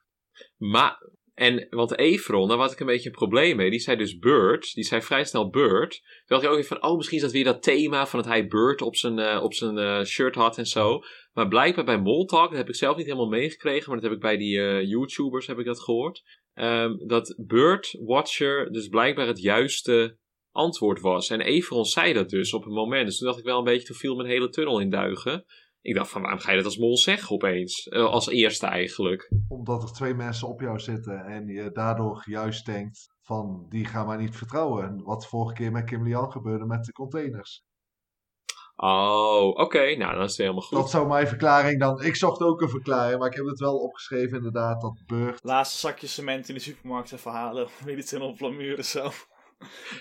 Maar, 0.57 1.09
en, 1.35 1.67
want 1.71 1.99
Efron, 1.99 2.49
daar 2.49 2.59
had 2.59 2.73
ik 2.73 2.81
een 2.81 2.87
beetje 2.87 3.09
een 3.09 3.15
probleem 3.15 3.57
mee. 3.57 3.71
Die 3.71 3.81
zei 3.81 3.97
dus 3.97 4.19
Bird. 4.19 4.75
Die 4.75 4.85
zei 4.85 5.03
vrij 5.03 5.25
snel 5.25 5.51
Bird. 5.51 5.91
Toen 5.91 6.25
dacht 6.27 6.43
ik 6.43 6.49
ook 6.49 6.57
even 6.57 6.79
van, 6.79 6.91
oh, 6.91 6.97
misschien 6.97 7.17
is 7.17 7.23
dat 7.23 7.33
weer 7.33 7.45
dat 7.45 7.63
thema 7.63 8.07
van 8.07 8.21
dat 8.21 8.29
hij 8.29 8.47
Bird 8.47 8.83
op 8.83 8.97
zijn, 8.97 9.19
eh, 9.19 9.43
op 9.43 9.55
zijn 9.55 9.79
eh, 9.79 10.05
shirt 10.05 10.35
had 10.35 10.59
en 10.59 10.67
zo. 10.67 11.01
Maar 11.33 11.49
blijkbaar 11.49 11.85
bij 11.85 11.99
Moltalk, 11.99 12.49
dat 12.49 12.59
heb 12.59 12.69
ik 12.69 12.75
zelf 12.75 12.97
niet 12.97 13.07
helemaal 13.07 13.29
meegekregen, 13.29 13.91
maar 13.91 14.01
dat 14.01 14.09
heb 14.09 14.17
ik 14.19 14.25
bij 14.25 14.37
die 14.37 14.61
eh, 14.61 14.89
YouTubers 14.89 15.47
heb 15.47 15.59
ik 15.59 15.65
dat 15.65 15.81
gehoord. 15.81 16.23
Ehm, 16.61 17.07
dat 17.07 17.35
Bird 17.37 17.97
Watcher 18.01 18.73
dus 18.73 18.89
blijkbaar 18.89 19.27
het 19.27 19.41
juiste 19.41 20.19
antwoord 20.51 21.01
was. 21.01 21.31
En 21.31 21.41
Everon 21.41 21.85
zei 21.85 22.13
dat 22.13 22.29
dus 22.29 22.55
op 22.55 22.67
een 22.67 22.73
moment. 22.73 23.07
Dus 23.07 23.19
toen 23.19 23.27
dacht 23.27 23.39
ik 23.39 23.45
wel 23.45 23.59
een 23.59 23.65
beetje, 23.65 23.87
toen 23.87 23.97
viel 23.97 24.17
mijn 24.17 24.29
hele 24.29 24.49
tunnel 24.49 24.81
in 24.81 24.91
duigen. 24.91 25.45
Ik 25.81 25.95
dacht 25.95 26.11
van, 26.11 26.23
waarom 26.23 26.41
ga 26.41 26.51
je 26.51 26.57
dat 26.57 26.65
als 26.65 26.79
mol 26.79 26.97
zeggen 26.97 27.35
opeens? 27.35 27.89
Eh, 27.89 28.05
als 28.05 28.29
eerste 28.29 28.67
eigenlijk. 28.67 29.33
Omdat 29.49 29.83
er 29.83 29.93
twee 29.93 30.15
mensen 30.15 30.49
op 30.49 30.61
jou 30.61 30.79
zitten 30.79 31.25
en 31.25 31.47
je 31.47 31.71
daardoor 31.73 32.23
juist 32.27 32.67
denkt 32.67 33.15
van 33.21 33.67
die 33.69 33.85
gaan 33.85 34.07
mij 34.07 34.17
niet 34.17 34.37
vertrouwen. 34.37 35.03
Wat 35.03 35.27
vorige 35.27 35.55
keer 35.55 35.73
met 35.73 35.85
Kim 35.85 36.05
Lian 36.05 36.33
gebeurde 36.33 36.67
met 36.67 36.85
de 36.85 36.93
containers. 36.93 37.65
Oh, 38.83 39.47
oké. 39.47 39.97
Nou, 39.97 40.15
dan 40.15 40.23
is 40.23 40.31
het 40.31 40.39
helemaal 40.39 40.63
goed. 40.63 40.79
Dat 40.79 40.91
zou 40.91 41.07
mijn 41.07 41.29
verklaring 41.29 41.81
dan. 41.81 42.03
Ik 42.03 42.17
zocht 42.17 42.41
ook 42.41 42.61
een 42.61 42.69
verklaring, 42.69 43.19
maar 43.19 43.29
ik 43.29 43.37
heb 43.37 43.47
het 43.47 43.61
wel 43.61 43.77
opgeschreven 43.77 44.37
inderdaad 44.37 44.81
dat 44.81 45.03
Burt. 45.07 45.41
Laatste 45.43 45.79
zakje 45.79 46.07
cement 46.07 46.49
in 46.49 46.55
de 46.55 46.61
supermarkt 46.61 47.13
even 47.13 47.31
halen. 47.31 47.69
Weet 47.85 47.99
iets 47.99 48.13
in 48.13 48.23
op 48.23 48.37
plamuren 48.37 48.85
zo. 48.85 49.11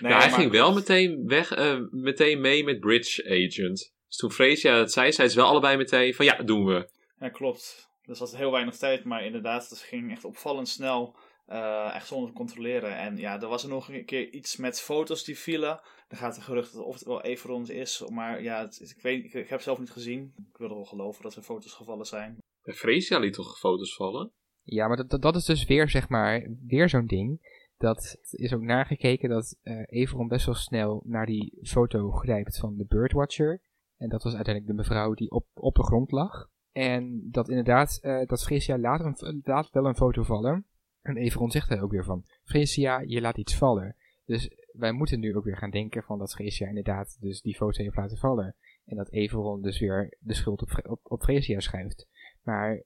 Nee, 0.00 0.12
hij 0.12 0.30
ging 0.30 0.50
wel 0.50 0.72
meteen, 0.72 1.26
weg, 1.26 1.58
uh, 1.58 1.78
meteen 1.90 2.40
mee 2.40 2.64
met 2.64 2.80
Bridge 2.80 3.24
Agent. 3.24 3.92
Dus 4.06 4.16
toen 4.16 4.32
Freesia 4.32 4.74
het 4.74 4.92
zei, 4.92 5.12
zei 5.12 5.28
ze 5.28 5.36
wel 5.36 5.46
allebei 5.46 5.76
meteen 5.76 6.14
van 6.14 6.24
ja, 6.24 6.42
doen 6.42 6.64
we. 6.64 6.90
Ja, 7.18 7.28
klopt. 7.28 7.90
Dus 8.06 8.18
was 8.18 8.36
heel 8.36 8.50
weinig 8.50 8.76
tijd, 8.76 9.04
maar 9.04 9.24
inderdaad, 9.24 9.68
het 9.68 9.78
ging 9.78 10.10
echt 10.10 10.24
opvallend 10.24 10.68
snel. 10.68 11.16
Uh, 11.48 11.94
echt 11.94 12.06
zonder 12.06 12.28
te 12.28 12.36
controleren. 12.36 12.96
En 12.96 13.16
ja, 13.16 13.40
er 13.40 13.48
was 13.48 13.62
er 13.62 13.68
nog 13.68 13.88
een 13.88 14.04
keer 14.04 14.30
iets 14.30 14.56
met 14.56 14.80
foto's 14.80 15.24
die 15.24 15.38
vielen. 15.38 15.80
Dan 16.10 16.18
gaat 16.18 16.34
de 16.34 16.40
gerucht 16.40 16.74
dat 16.74 16.84
of 16.84 16.94
het 16.94 17.04
wel 17.04 17.22
even 17.22 17.50
rond 17.50 17.70
is. 17.70 18.04
Maar 18.08 18.42
ja, 18.42 18.60
het, 18.60 18.94
ik, 18.96 19.02
weet, 19.02 19.24
ik, 19.24 19.32
ik, 19.32 19.32
heb 19.32 19.48
het 19.48 19.62
zelf 19.62 19.78
niet 19.78 19.90
gezien. 19.90 20.32
Ik 20.36 20.56
wil 20.56 20.68
er 20.68 20.74
wel 20.74 20.84
geloven 20.84 21.22
dat 21.22 21.34
er 21.34 21.42
foto's 21.42 21.72
gevallen 21.72 22.06
zijn. 22.06 22.38
Ja, 22.62 22.72
Freesia 22.72 23.18
liet 23.18 23.32
toch 23.32 23.58
foto's 23.58 23.94
vallen? 23.94 24.32
Ja, 24.62 24.88
maar 24.88 25.06
dat, 25.06 25.22
dat 25.22 25.36
is 25.36 25.44
dus 25.44 25.64
weer, 25.64 25.88
zeg 25.88 26.08
maar, 26.08 26.48
weer 26.66 26.88
zo'n 26.88 27.06
ding. 27.06 27.58
Dat 27.76 28.16
is 28.30 28.52
ook 28.52 28.62
nagekeken 28.62 29.28
dat 29.28 29.58
uh, 29.62 29.82
Everon 29.86 30.28
best 30.28 30.46
wel 30.46 30.54
snel 30.54 31.02
naar 31.06 31.26
die 31.26 31.58
foto 31.62 32.10
grijpt 32.10 32.58
van 32.58 32.76
de 32.76 32.86
Birdwatcher. 32.86 33.60
En 33.96 34.08
dat 34.08 34.22
was 34.22 34.34
uiteindelijk 34.34 34.76
de 34.76 34.82
mevrouw 34.82 35.14
die 35.14 35.30
op, 35.30 35.46
op 35.54 35.74
de 35.74 35.82
grond 35.82 36.10
lag. 36.10 36.48
En 36.72 37.28
dat 37.30 37.48
inderdaad, 37.48 37.98
uh, 38.02 38.26
dat 38.26 38.42
Freesia 38.42 38.78
later 38.78 39.06
een, 39.06 39.40
laat 39.44 39.70
wel 39.70 39.86
een 39.86 39.96
foto 39.96 40.22
vallen. 40.22 40.66
En 41.02 41.16
Everon 41.16 41.50
zegt 41.50 41.68
hij 41.68 41.80
ook 41.80 41.90
weer 41.90 42.04
van, 42.04 42.24
Freesia, 42.44 43.00
je 43.00 43.20
laat 43.20 43.38
iets 43.38 43.56
vallen. 43.56 43.96
Dus 44.24 44.50
wij 44.72 44.92
moeten 44.92 45.20
nu 45.20 45.36
ook 45.36 45.44
weer 45.44 45.56
gaan 45.56 45.70
denken 45.70 46.02
van 46.02 46.18
dat 46.18 46.32
Freesia 46.32 46.68
inderdaad 46.68 47.16
dus 47.20 47.42
die 47.42 47.56
foto 47.56 47.82
heeft 47.82 47.96
laten 47.96 48.18
vallen. 48.18 48.56
En 48.84 48.96
dat 48.96 49.10
Everon 49.10 49.62
dus 49.62 49.78
weer 49.80 50.16
de 50.18 50.34
schuld 50.34 50.62
op, 50.62 50.80
op, 50.88 51.00
op 51.02 51.22
Freesia 51.22 51.60
schuift. 51.60 52.08
Maar 52.42 52.82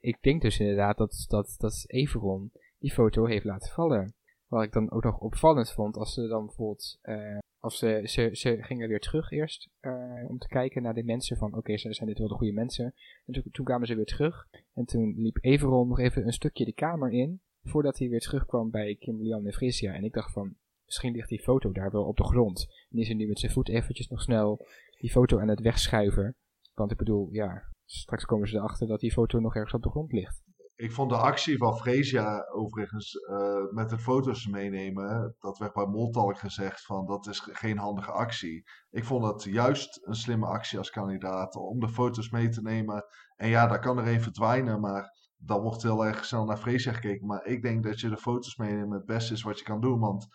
ik 0.00 0.18
denk 0.20 0.42
dus 0.42 0.60
inderdaad 0.60 0.96
dat, 0.96 1.24
dat, 1.28 1.54
dat 1.58 1.84
Everon 1.86 2.50
die 2.78 2.92
foto 2.92 3.24
heeft 3.24 3.44
laten 3.44 3.72
vallen. 3.72 4.14
Wat 4.46 4.62
ik 4.62 4.72
dan 4.72 4.90
ook 4.90 5.04
nog 5.04 5.18
opvallend 5.18 5.72
vond, 5.72 5.96
als 5.96 6.14
ze 6.14 6.26
dan 6.26 6.46
bijvoorbeeld, 6.46 6.98
uh, 7.02 7.38
als 7.58 7.78
ze, 7.78 8.00
ze, 8.04 8.28
ze 8.32 8.58
gingen 8.60 8.88
weer 8.88 9.00
terug 9.00 9.30
eerst, 9.30 9.70
uh, 9.80 10.24
om 10.28 10.38
te 10.38 10.48
kijken 10.48 10.82
naar 10.82 10.94
de 10.94 11.04
mensen 11.04 11.36
van, 11.36 11.48
oké, 11.48 11.58
okay, 11.58 11.78
zijn 11.78 12.08
dit 12.08 12.18
wel 12.18 12.28
de 12.28 12.34
goede 12.34 12.52
mensen? 12.52 12.94
En 13.26 13.32
toen, 13.32 13.42
toen 13.52 13.64
kwamen 13.64 13.86
ze 13.86 13.94
weer 13.94 14.04
terug, 14.04 14.48
en 14.74 14.84
toen 14.84 15.14
liep 15.16 15.38
Everon 15.40 15.88
nog 15.88 15.98
even 15.98 16.26
een 16.26 16.32
stukje 16.32 16.64
de 16.64 16.72
kamer 16.72 17.12
in, 17.12 17.40
voordat 17.62 17.98
hij 17.98 18.08
weer 18.08 18.20
terugkwam 18.20 18.70
bij 18.70 18.94
Kim 18.94 19.22
Lian 19.22 19.46
en 19.46 19.52
Frisia. 19.52 19.94
En 19.94 20.04
ik 20.04 20.12
dacht 20.12 20.32
van, 20.32 20.56
misschien 20.84 21.12
ligt 21.12 21.28
die 21.28 21.42
foto 21.42 21.72
daar 21.72 21.90
wel 21.90 22.04
op 22.04 22.16
de 22.16 22.24
grond. 22.24 22.66
En 22.90 22.98
is 22.98 23.06
hij 23.06 23.16
nu 23.16 23.26
met 23.26 23.38
zijn 23.38 23.52
voet 23.52 23.68
eventjes 23.68 24.08
nog 24.08 24.22
snel 24.22 24.66
die 24.98 25.10
foto 25.10 25.40
aan 25.40 25.48
het 25.48 25.60
wegschuiven. 25.60 26.36
Want 26.74 26.90
ik 26.90 26.96
bedoel, 26.96 27.28
ja, 27.30 27.62
straks 27.84 28.24
komen 28.24 28.48
ze 28.48 28.56
erachter 28.56 28.86
dat 28.86 29.00
die 29.00 29.12
foto 29.12 29.40
nog 29.40 29.54
ergens 29.54 29.74
op 29.74 29.82
de 29.82 29.90
grond 29.90 30.12
ligt. 30.12 30.42
Ik 30.76 30.92
vond 30.92 31.10
de 31.10 31.16
actie 31.16 31.56
van 31.56 31.76
Freesia 31.76 32.46
overigens 32.52 33.14
uh, 33.14 33.70
met 33.70 33.90
de 33.90 33.98
foto's 33.98 34.46
meenemen, 34.46 35.36
dat 35.38 35.58
werd 35.58 35.72
bij 35.72 35.86
Moltalk 35.86 36.38
gezegd 36.38 36.84
van 36.84 37.06
dat 37.06 37.26
is 37.26 37.40
geen 37.40 37.78
handige 37.78 38.10
actie. 38.10 38.62
Ik 38.90 39.04
vond 39.04 39.24
het 39.24 39.42
juist 39.42 40.00
een 40.02 40.14
slimme 40.14 40.46
actie 40.46 40.78
als 40.78 40.90
kandidaat 40.90 41.56
om 41.56 41.80
de 41.80 41.88
foto's 41.88 42.30
mee 42.30 42.48
te 42.48 42.62
nemen. 42.62 43.04
En 43.36 43.48
ja, 43.48 43.66
daar 43.66 43.80
kan 43.80 43.98
er 43.98 44.08
een 44.08 44.22
verdwijnen, 44.22 44.80
maar 44.80 45.12
dan 45.36 45.60
wordt 45.60 45.82
heel 45.82 46.06
erg 46.06 46.24
snel 46.24 46.44
naar 46.44 46.56
Freesia 46.56 46.92
gekeken. 46.92 47.26
Maar 47.26 47.44
ik 47.46 47.62
denk 47.62 47.84
dat 47.84 48.00
je 48.00 48.08
de 48.08 48.16
foto's 48.16 48.56
meenemen 48.56 48.96
het 48.96 49.06
beste 49.06 49.32
is 49.32 49.42
wat 49.42 49.58
je 49.58 49.64
kan 49.64 49.80
doen. 49.80 50.00
Want 50.00 50.26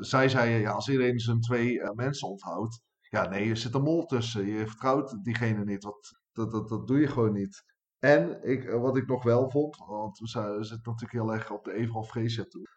zij 0.00 0.28
zei, 0.28 0.60
ja, 0.60 0.70
als 0.70 0.88
iedereen 0.88 1.18
zijn 1.18 1.40
twee 1.40 1.72
uh, 1.72 1.90
mensen 1.90 2.28
onthoudt. 2.28 2.80
Ja, 3.00 3.28
nee, 3.28 3.50
er 3.50 3.56
zit 3.56 3.74
een 3.74 3.82
mol 3.82 4.06
tussen. 4.06 4.46
Je 4.46 4.66
vertrouwt 4.66 5.24
diegene 5.24 5.64
niet. 5.64 5.84
Wat, 5.84 6.18
dat, 6.32 6.50
dat, 6.50 6.68
dat 6.68 6.86
doe 6.86 7.00
je 7.00 7.06
gewoon 7.06 7.32
niet. 7.32 7.64
En 7.98 8.42
ik, 8.42 8.64
uh, 8.64 8.80
wat 8.80 8.96
ik 8.96 9.06
nog 9.06 9.22
wel 9.22 9.50
vond, 9.50 9.76
want 9.76 10.18
we 10.18 10.28
zitten 10.60 10.80
natuurlijk 10.90 11.12
heel 11.12 11.32
erg 11.32 11.50
op 11.50 11.64
de 11.64 11.72
Evron 11.72 12.04
Freesia 12.04 12.44
toe. 12.44 12.68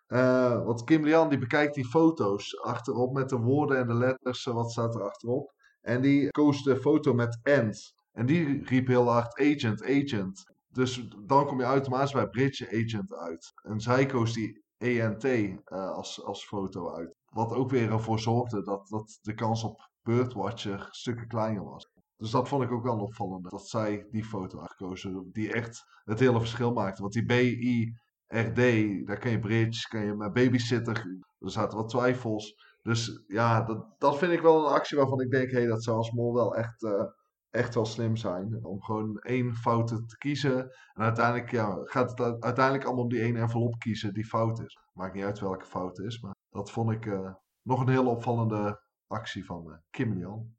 want 0.66 0.84
Kim 0.84 1.04
Lian 1.04 1.30
die 1.30 1.38
bekijkt 1.38 1.74
die 1.74 1.88
foto's 1.88 2.62
achterop 2.62 3.14
met 3.14 3.30
de 3.30 3.38
woorden 3.38 3.78
en 3.78 3.88
de 3.88 3.94
letters, 3.94 4.44
wat 4.44 4.72
staat 4.72 4.96
er 4.96 5.04
achterop. 5.04 5.54
En 5.82 6.02
die 6.02 6.30
koos 6.30 6.64
de 6.64 6.78
foto 6.78 7.14
met 7.14 7.40
end. 7.44 7.94
En 8.12 8.26
die 8.26 8.64
riep 8.64 8.88
heel 8.88 9.12
hard 9.12 9.40
agent, 9.40 9.84
agent. 9.84 10.44
Dus 10.68 11.08
dan 11.26 11.46
kom 11.46 11.60
je 11.60 11.66
automatisch 11.66 12.12
bij 12.12 12.30
Bridge 12.30 12.68
Agent 12.68 13.14
uit. 13.14 13.52
En 13.64 13.80
zij 13.80 14.06
koos 14.06 14.34
die 14.34 14.64
ENT 14.80 15.24
uh, 15.24 15.58
als, 15.92 16.24
als 16.24 16.46
foto 16.46 16.94
uit. 16.94 17.16
Wat 17.30 17.54
ook 17.54 17.70
weer 17.70 17.92
ervoor 17.92 18.20
zorgde 18.20 18.64
dat, 18.64 18.88
dat 18.88 19.20
de 19.22 19.34
kans 19.34 19.64
op 19.64 19.90
Birdwatcher 20.04 20.88
stukken 20.92 21.28
kleiner 21.28 21.64
was. 21.64 21.90
Dus 22.18 22.32
dat 22.32 22.48
vond 22.48 22.64
ik 22.64 22.72
ook 22.72 22.84
wel 22.84 23.00
opvallend. 23.00 23.50
Dat 23.50 23.68
zij 23.68 24.08
die 24.12 24.24
foto 24.24 24.60
uitkozen. 24.60 25.30
Die 25.32 25.54
echt 25.54 25.84
het 26.04 26.20
hele 26.20 26.40
verschil 26.40 26.74
maakte. 26.74 27.02
Want 27.02 27.14
die 27.14 27.26
B-I-R-D, 27.26 28.58
daar 29.08 29.20
kan 29.20 29.32
je 29.32 29.40
Bridge, 29.40 29.88
kan 29.88 30.06
je 30.06 30.14
met 30.16 30.34
babysitter. 30.34 31.22
Er 31.40 31.52
zaten 31.52 31.78
wat 31.78 31.90
twijfels. 31.90 32.56
Dus 32.82 33.24
ja, 33.28 33.62
dat, 33.62 33.86
dat 33.98 34.18
vind 34.18 34.32
ik 34.32 34.42
wel 34.42 34.60
een 34.60 34.74
actie 34.74 34.98
waarvan 34.98 35.22
ik 35.22 35.32
denk, 35.32 35.52
hé, 35.52 35.58
hey, 35.58 35.68
dat 35.68 35.84
zou 35.84 35.98
als 35.98 36.12
mol 36.12 36.34
wel 36.34 36.56
echt... 36.56 36.82
Uh, 36.84 37.04
echt 37.50 37.76
wel 37.76 37.86
slim 37.86 38.16
zijn. 38.16 38.66
Om 38.66 38.82
gewoon 38.82 39.20
één 39.20 39.56
fout 39.56 39.88
te 39.88 40.18
kiezen. 40.18 40.58
En 40.93 41.04
uiteindelijk 41.04 41.52
ja, 41.52 41.82
gaat 41.84 42.10
het 42.10 42.43
uiteindelijk 42.43 42.86
allemaal 42.86 43.04
om 43.04 43.10
die 43.10 43.22
ene 43.22 43.39
envelop 43.39 43.80
kiezen 43.80 44.14
die 44.14 44.26
fout 44.26 44.60
is. 44.60 44.78
Maakt 44.93 45.14
niet 45.14 45.24
uit 45.24 45.39
welke 45.39 45.66
fout 45.66 45.97
het 45.97 46.06
is. 46.06 46.22
Maar 46.22 46.36
dat 46.50 46.72
vond 46.72 46.91
ik 46.91 47.06
uh, 47.06 47.34
nog 47.62 47.82
een 47.82 47.89
heel 47.89 48.10
opvallende 48.10 48.82
actie 49.08 49.45
van 49.45 49.68
uh, 49.68 49.76
Kim 49.89 50.14
Lian. 50.14 50.58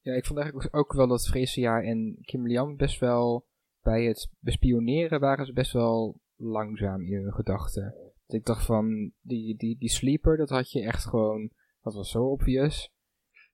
Ja, 0.00 0.14
ik 0.14 0.26
vond 0.26 0.38
eigenlijk 0.38 0.76
ook 0.76 0.92
wel 0.92 1.06
dat 1.06 1.28
Freesia 1.28 1.82
en 1.82 2.18
Kim 2.20 2.46
Lian 2.46 2.76
best 2.76 3.00
wel 3.00 3.46
bij 3.80 4.04
het 4.04 4.30
bespioneren 4.38 5.20
waren 5.20 5.46
ze 5.46 5.52
best 5.52 5.72
wel 5.72 6.20
langzaam 6.36 7.02
in 7.02 7.22
hun 7.22 7.32
gedachten. 7.32 7.94
Dus 8.26 8.38
ik 8.38 8.44
dacht 8.44 8.64
van, 8.64 9.12
die, 9.20 9.56
die, 9.56 9.78
die 9.78 9.90
sleeper, 9.90 10.36
dat 10.36 10.48
had 10.48 10.70
je 10.70 10.82
echt 10.82 11.06
gewoon, 11.06 11.50
dat 11.80 11.94
was 11.94 12.10
zo 12.10 12.24
obvious. 12.24 12.90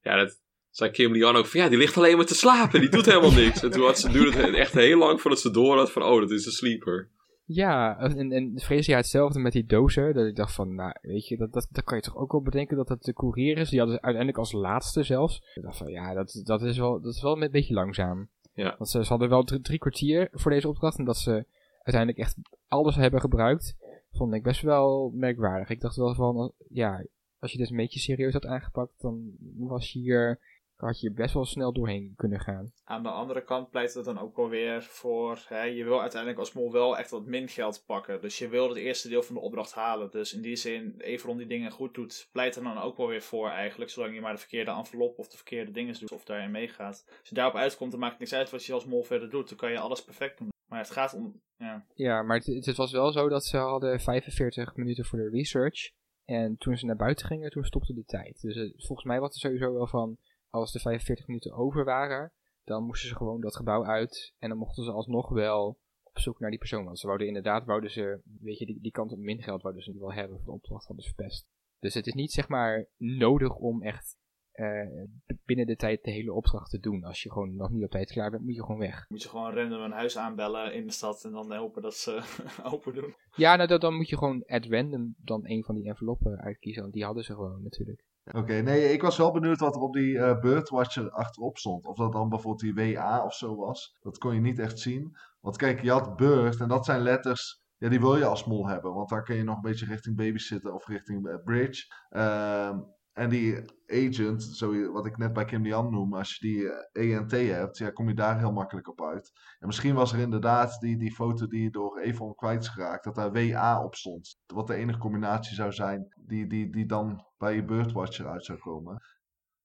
Ja, 0.00 0.16
dat, 0.16 0.42
zei 0.76 0.90
Kim 0.90 1.12
Lian 1.12 1.36
ook 1.36 1.46
van 1.46 1.60
ja, 1.60 1.68
die 1.68 1.78
ligt 1.78 1.96
alleen 1.96 2.16
maar 2.16 2.26
te 2.26 2.34
slapen, 2.34 2.80
die 2.80 2.90
doet 2.90 3.06
helemaal 3.06 3.32
niks. 3.32 3.62
En 3.62 3.70
toen 3.70 3.84
had 3.84 3.98
ze, 3.98 4.10
duurde 4.10 4.42
het 4.42 4.54
echt 4.54 4.72
heel 4.72 4.98
lang 4.98 5.20
voordat 5.20 5.40
ze 5.40 5.50
door 5.50 5.76
had 5.76 5.92
van 5.92 6.02
oh, 6.02 6.20
dat 6.20 6.30
is 6.30 6.46
een 6.46 6.52
sleeper. 6.52 7.08
Ja, 7.44 7.98
en, 7.98 8.32
en 8.32 8.60
Freesia 8.60 8.96
hetzelfde 8.96 9.38
met 9.38 9.52
die 9.52 9.64
dozen. 9.64 10.14
Dat 10.14 10.26
ik 10.26 10.36
dacht 10.36 10.54
van, 10.54 10.74
nou, 10.74 10.94
weet 11.02 11.28
je, 11.28 11.36
dat, 11.36 11.52
dat, 11.52 11.68
dat 11.70 11.84
kan 11.84 11.96
je 11.96 12.02
toch 12.02 12.16
ook 12.16 12.32
wel 12.32 12.42
bedenken 12.42 12.76
dat 12.76 12.88
dat 12.88 13.02
de 13.02 13.12
courier 13.12 13.58
is. 13.58 13.68
Die 13.68 13.78
hadden 13.78 13.96
ze 13.96 14.02
uiteindelijk 14.02 14.44
als 14.44 14.52
laatste 14.52 15.02
zelfs. 15.02 15.42
Ik 15.54 15.62
dacht 15.62 15.76
van, 15.76 15.90
ja, 15.90 16.14
dat, 16.14 16.40
dat, 16.44 16.62
is, 16.62 16.78
wel, 16.78 17.00
dat 17.00 17.14
is 17.14 17.22
wel 17.22 17.42
een 17.42 17.50
beetje 17.50 17.74
langzaam. 17.74 18.28
Ja. 18.54 18.74
Want 18.78 18.90
ze, 18.90 19.02
ze 19.04 19.08
hadden 19.08 19.28
wel 19.28 19.44
drie, 19.44 19.60
drie 19.60 19.78
kwartier 19.78 20.28
voor 20.32 20.50
deze 20.50 20.68
opdracht. 20.68 20.98
En 20.98 21.04
dat 21.04 21.16
ze 21.16 21.44
uiteindelijk 21.82 22.18
echt 22.18 22.36
alles 22.68 22.96
hebben 22.96 23.20
gebruikt, 23.20 23.76
vond 24.12 24.34
ik 24.34 24.42
best 24.42 24.62
wel 24.62 25.10
merkwaardig. 25.14 25.68
Ik 25.68 25.80
dacht 25.80 25.96
wel 25.96 26.14
van, 26.14 26.52
ja, 26.68 27.04
als 27.38 27.52
je 27.52 27.58
dit 27.58 27.70
een 27.70 27.76
beetje 27.76 28.00
serieus 28.00 28.32
had 28.32 28.46
aangepakt, 28.46 29.00
dan 29.00 29.30
was 29.56 29.92
je 29.92 29.98
hier 29.98 30.40
had 30.76 31.00
je 31.00 31.12
best 31.12 31.34
wel 31.34 31.44
snel 31.44 31.72
doorheen 31.72 32.12
kunnen 32.16 32.40
gaan. 32.40 32.72
Aan 32.84 33.02
de 33.02 33.08
andere 33.08 33.44
kant 33.44 33.70
pleit 33.70 33.94
het 33.94 34.04
dan 34.04 34.18
ook 34.18 34.36
wel 34.36 34.48
weer 34.48 34.82
voor, 34.82 35.44
hè, 35.48 35.62
je 35.62 35.84
wil 35.84 36.00
uiteindelijk 36.00 36.40
als 36.40 36.52
mol 36.52 36.72
wel 36.72 36.98
echt 36.98 37.10
wat 37.10 37.26
min 37.26 37.48
geld 37.48 37.82
pakken. 37.86 38.20
Dus 38.20 38.38
je 38.38 38.48
wil 38.48 38.68
het 38.68 38.78
eerste 38.78 39.08
deel 39.08 39.22
van 39.22 39.34
de 39.34 39.40
opdracht 39.40 39.72
halen. 39.72 40.10
Dus 40.10 40.34
in 40.34 40.42
die 40.42 40.56
zin, 40.56 40.94
Everon 40.98 41.36
die 41.36 41.46
dingen 41.46 41.70
goed 41.70 41.94
doet, 41.94 42.28
pleit 42.32 42.56
er 42.56 42.62
dan 42.62 42.78
ook 42.78 42.96
wel 42.96 43.08
weer 43.08 43.22
voor 43.22 43.48
eigenlijk. 43.48 43.90
Zolang 43.90 44.14
je 44.14 44.20
maar 44.20 44.32
de 44.32 44.38
verkeerde 44.38 44.70
envelop 44.70 45.18
of 45.18 45.28
de 45.28 45.36
verkeerde 45.36 45.70
dingen 45.70 45.98
doet 45.98 46.12
of 46.12 46.24
daarin 46.24 46.50
meegaat. 46.50 47.04
Als 47.20 47.28
je 47.28 47.34
daarop 47.34 47.54
uitkomt, 47.54 47.90
dan 47.90 48.00
maakt 48.00 48.12
het 48.12 48.20
niks 48.20 48.34
uit 48.34 48.50
wat 48.50 48.64
je 48.64 48.72
als 48.72 48.86
mol 48.86 49.02
verder 49.02 49.30
doet. 49.30 49.48
Dan 49.48 49.58
kan 49.58 49.70
je 49.70 49.78
alles 49.78 50.04
perfect 50.04 50.38
doen. 50.38 50.48
Maar 50.66 50.78
het 50.78 50.90
gaat 50.90 51.14
om, 51.14 51.40
ja. 51.56 51.86
Ja, 51.94 52.22
maar 52.22 52.36
het, 52.36 52.66
het 52.66 52.76
was 52.76 52.92
wel 52.92 53.12
zo 53.12 53.28
dat 53.28 53.44
ze 53.44 53.56
hadden 53.56 54.00
45 54.00 54.76
minuten 54.76 55.04
voor 55.04 55.18
de 55.18 55.30
research. 55.30 55.90
En 56.24 56.56
toen 56.56 56.76
ze 56.76 56.86
naar 56.86 56.96
buiten 56.96 57.26
gingen, 57.26 57.50
toen 57.50 57.64
stopte 57.64 57.94
de 57.94 58.04
tijd. 58.04 58.40
Dus 58.40 58.54
het, 58.54 58.72
volgens 58.76 59.06
mij 59.06 59.20
was 59.20 59.34
er 59.34 59.40
sowieso 59.40 59.72
wel 59.72 59.86
van 59.86 60.18
als 60.60 60.72
de 60.72 60.80
45 60.80 61.26
minuten 61.26 61.52
over 61.52 61.84
waren, 61.84 62.32
dan 62.64 62.84
moesten 62.84 63.08
ze 63.08 63.16
gewoon 63.16 63.40
dat 63.40 63.56
gebouw 63.56 63.84
uit. 63.84 64.34
En 64.38 64.48
dan 64.48 64.58
mochten 64.58 64.84
ze 64.84 64.90
alsnog 64.90 65.28
wel 65.28 65.78
op 66.02 66.18
zoek 66.18 66.40
naar 66.40 66.50
die 66.50 66.58
persoon. 66.58 66.84
Want 66.84 66.98
ze 66.98 67.06
wouden 67.06 67.26
inderdaad, 67.26 67.64
wouden 67.64 67.90
ze, 67.90 68.20
weet 68.40 68.58
je, 68.58 68.66
die, 68.66 68.80
die 68.80 68.92
kant 68.92 69.12
op 69.12 69.18
min 69.18 69.42
geld 69.42 69.62
wouden 69.62 69.82
ze 69.82 69.98
wel 69.98 70.12
hebben 70.12 70.36
voor 70.36 70.46
de 70.46 70.52
opdracht 70.52 70.86
hadden 70.86 71.04
ze 71.04 71.14
verpest. 71.14 71.46
Dus 71.78 71.94
het 71.94 72.06
is 72.06 72.14
niet 72.14 72.32
zeg 72.32 72.48
maar 72.48 72.86
nodig 72.96 73.54
om 73.54 73.82
echt 73.82 74.16
uh, 74.54 75.04
binnen 75.44 75.66
de 75.66 75.76
tijd 75.76 76.04
de 76.04 76.10
hele 76.10 76.32
opdracht 76.32 76.70
te 76.70 76.78
doen. 76.78 77.04
Als 77.04 77.22
je 77.22 77.32
gewoon 77.32 77.56
nog 77.56 77.70
niet 77.70 77.84
op 77.84 77.90
tijd 77.90 78.10
klaar 78.10 78.30
bent, 78.30 78.42
moet 78.42 78.54
je 78.54 78.64
gewoon 78.64 78.78
weg. 78.78 79.04
Moet 79.08 79.22
je 79.22 79.28
gewoon 79.28 79.54
random 79.54 79.80
een 79.80 79.92
huis 79.92 80.16
aanbellen 80.18 80.74
in 80.74 80.86
de 80.86 80.92
stad 80.92 81.24
en 81.24 81.32
dan 81.32 81.52
hopen 81.52 81.82
dat 81.82 81.94
ze 81.94 82.22
open 82.72 82.94
doen. 82.94 83.14
Ja, 83.34 83.56
nou, 83.56 83.78
dan 83.78 83.94
moet 83.94 84.08
je 84.08 84.18
gewoon 84.18 84.44
at 84.46 84.66
random 84.66 85.14
dan 85.18 85.40
een 85.44 85.64
van 85.64 85.74
die 85.74 85.88
enveloppen 85.88 86.40
uitkiezen. 86.40 86.82
Want 86.82 86.94
die 86.94 87.04
hadden 87.04 87.24
ze 87.24 87.34
gewoon 87.34 87.62
natuurlijk. 87.62 88.04
Oké, 88.32 88.52
nee, 88.52 88.92
ik 88.92 89.02
was 89.02 89.16
wel 89.16 89.32
benieuwd 89.32 89.60
wat 89.60 89.74
er 89.74 89.80
op 89.80 89.92
die 89.92 90.14
uh, 90.14 90.40
Birdwatcher 90.40 91.10
achterop 91.10 91.58
stond. 91.58 91.86
Of 91.86 91.96
dat 91.96 92.12
dan 92.12 92.28
bijvoorbeeld 92.28 92.76
die 92.76 92.94
WA 92.94 93.24
of 93.24 93.34
zo 93.34 93.56
was. 93.56 93.96
Dat 94.00 94.18
kon 94.18 94.34
je 94.34 94.40
niet 94.40 94.58
echt 94.58 94.78
zien. 94.78 95.16
Want 95.40 95.56
kijk, 95.56 95.82
je 95.82 95.90
had 95.90 96.16
Bird 96.16 96.60
en 96.60 96.68
dat 96.68 96.84
zijn 96.84 97.00
letters 97.00 97.64
ja, 97.78 97.88
die 97.88 98.00
wil 98.00 98.16
je 98.16 98.24
als 98.24 98.44
mol 98.44 98.68
hebben. 98.68 98.94
Want 98.94 99.08
daar 99.08 99.22
kun 99.22 99.36
je 99.36 99.42
nog 99.42 99.56
een 99.56 99.62
beetje 99.62 99.86
richting 99.86 100.16
babysitter 100.16 100.74
of 100.74 100.86
richting 100.86 101.26
uh, 101.26 101.34
bridge. 101.44 101.94
Ehm, 102.08 102.78
en 103.16 103.28
die 103.28 103.64
agent, 103.86 104.42
zo, 104.42 104.92
wat 104.92 105.06
ik 105.06 105.16
net 105.16 105.32
bij 105.32 105.44
Kim 105.44 105.62
Lian 105.62 105.90
noem, 105.90 106.14
als 106.14 106.36
je 106.36 106.46
die 106.46 106.70
ENT 106.92 107.30
hebt, 107.30 107.78
ja, 107.78 107.90
kom 107.90 108.08
je 108.08 108.14
daar 108.14 108.38
heel 108.38 108.52
makkelijk 108.52 108.88
op 108.88 109.02
uit. 109.02 109.32
En 109.58 109.66
misschien 109.66 109.94
was 109.94 110.12
er 110.12 110.18
inderdaad 110.18 110.80
die, 110.80 110.98
die 110.98 111.14
foto 111.14 111.46
die 111.46 111.70
door 111.70 111.98
Evon 111.98 112.34
kwijt 112.34 112.62
is 112.62 112.68
geraakt, 112.68 113.04
dat 113.04 113.14
daar 113.14 113.32
WA 113.32 113.84
op 113.84 113.94
stond. 113.94 114.38
Wat 114.46 114.66
de 114.66 114.74
enige 114.74 114.98
combinatie 114.98 115.54
zou 115.54 115.72
zijn 115.72 116.14
die, 116.26 116.46
die, 116.46 116.70
die 116.72 116.86
dan 116.86 117.24
bij 117.38 117.54
je 117.54 117.64
Birdwatcher 117.64 118.26
uit 118.26 118.44
zou 118.44 118.58
komen. 118.58 119.02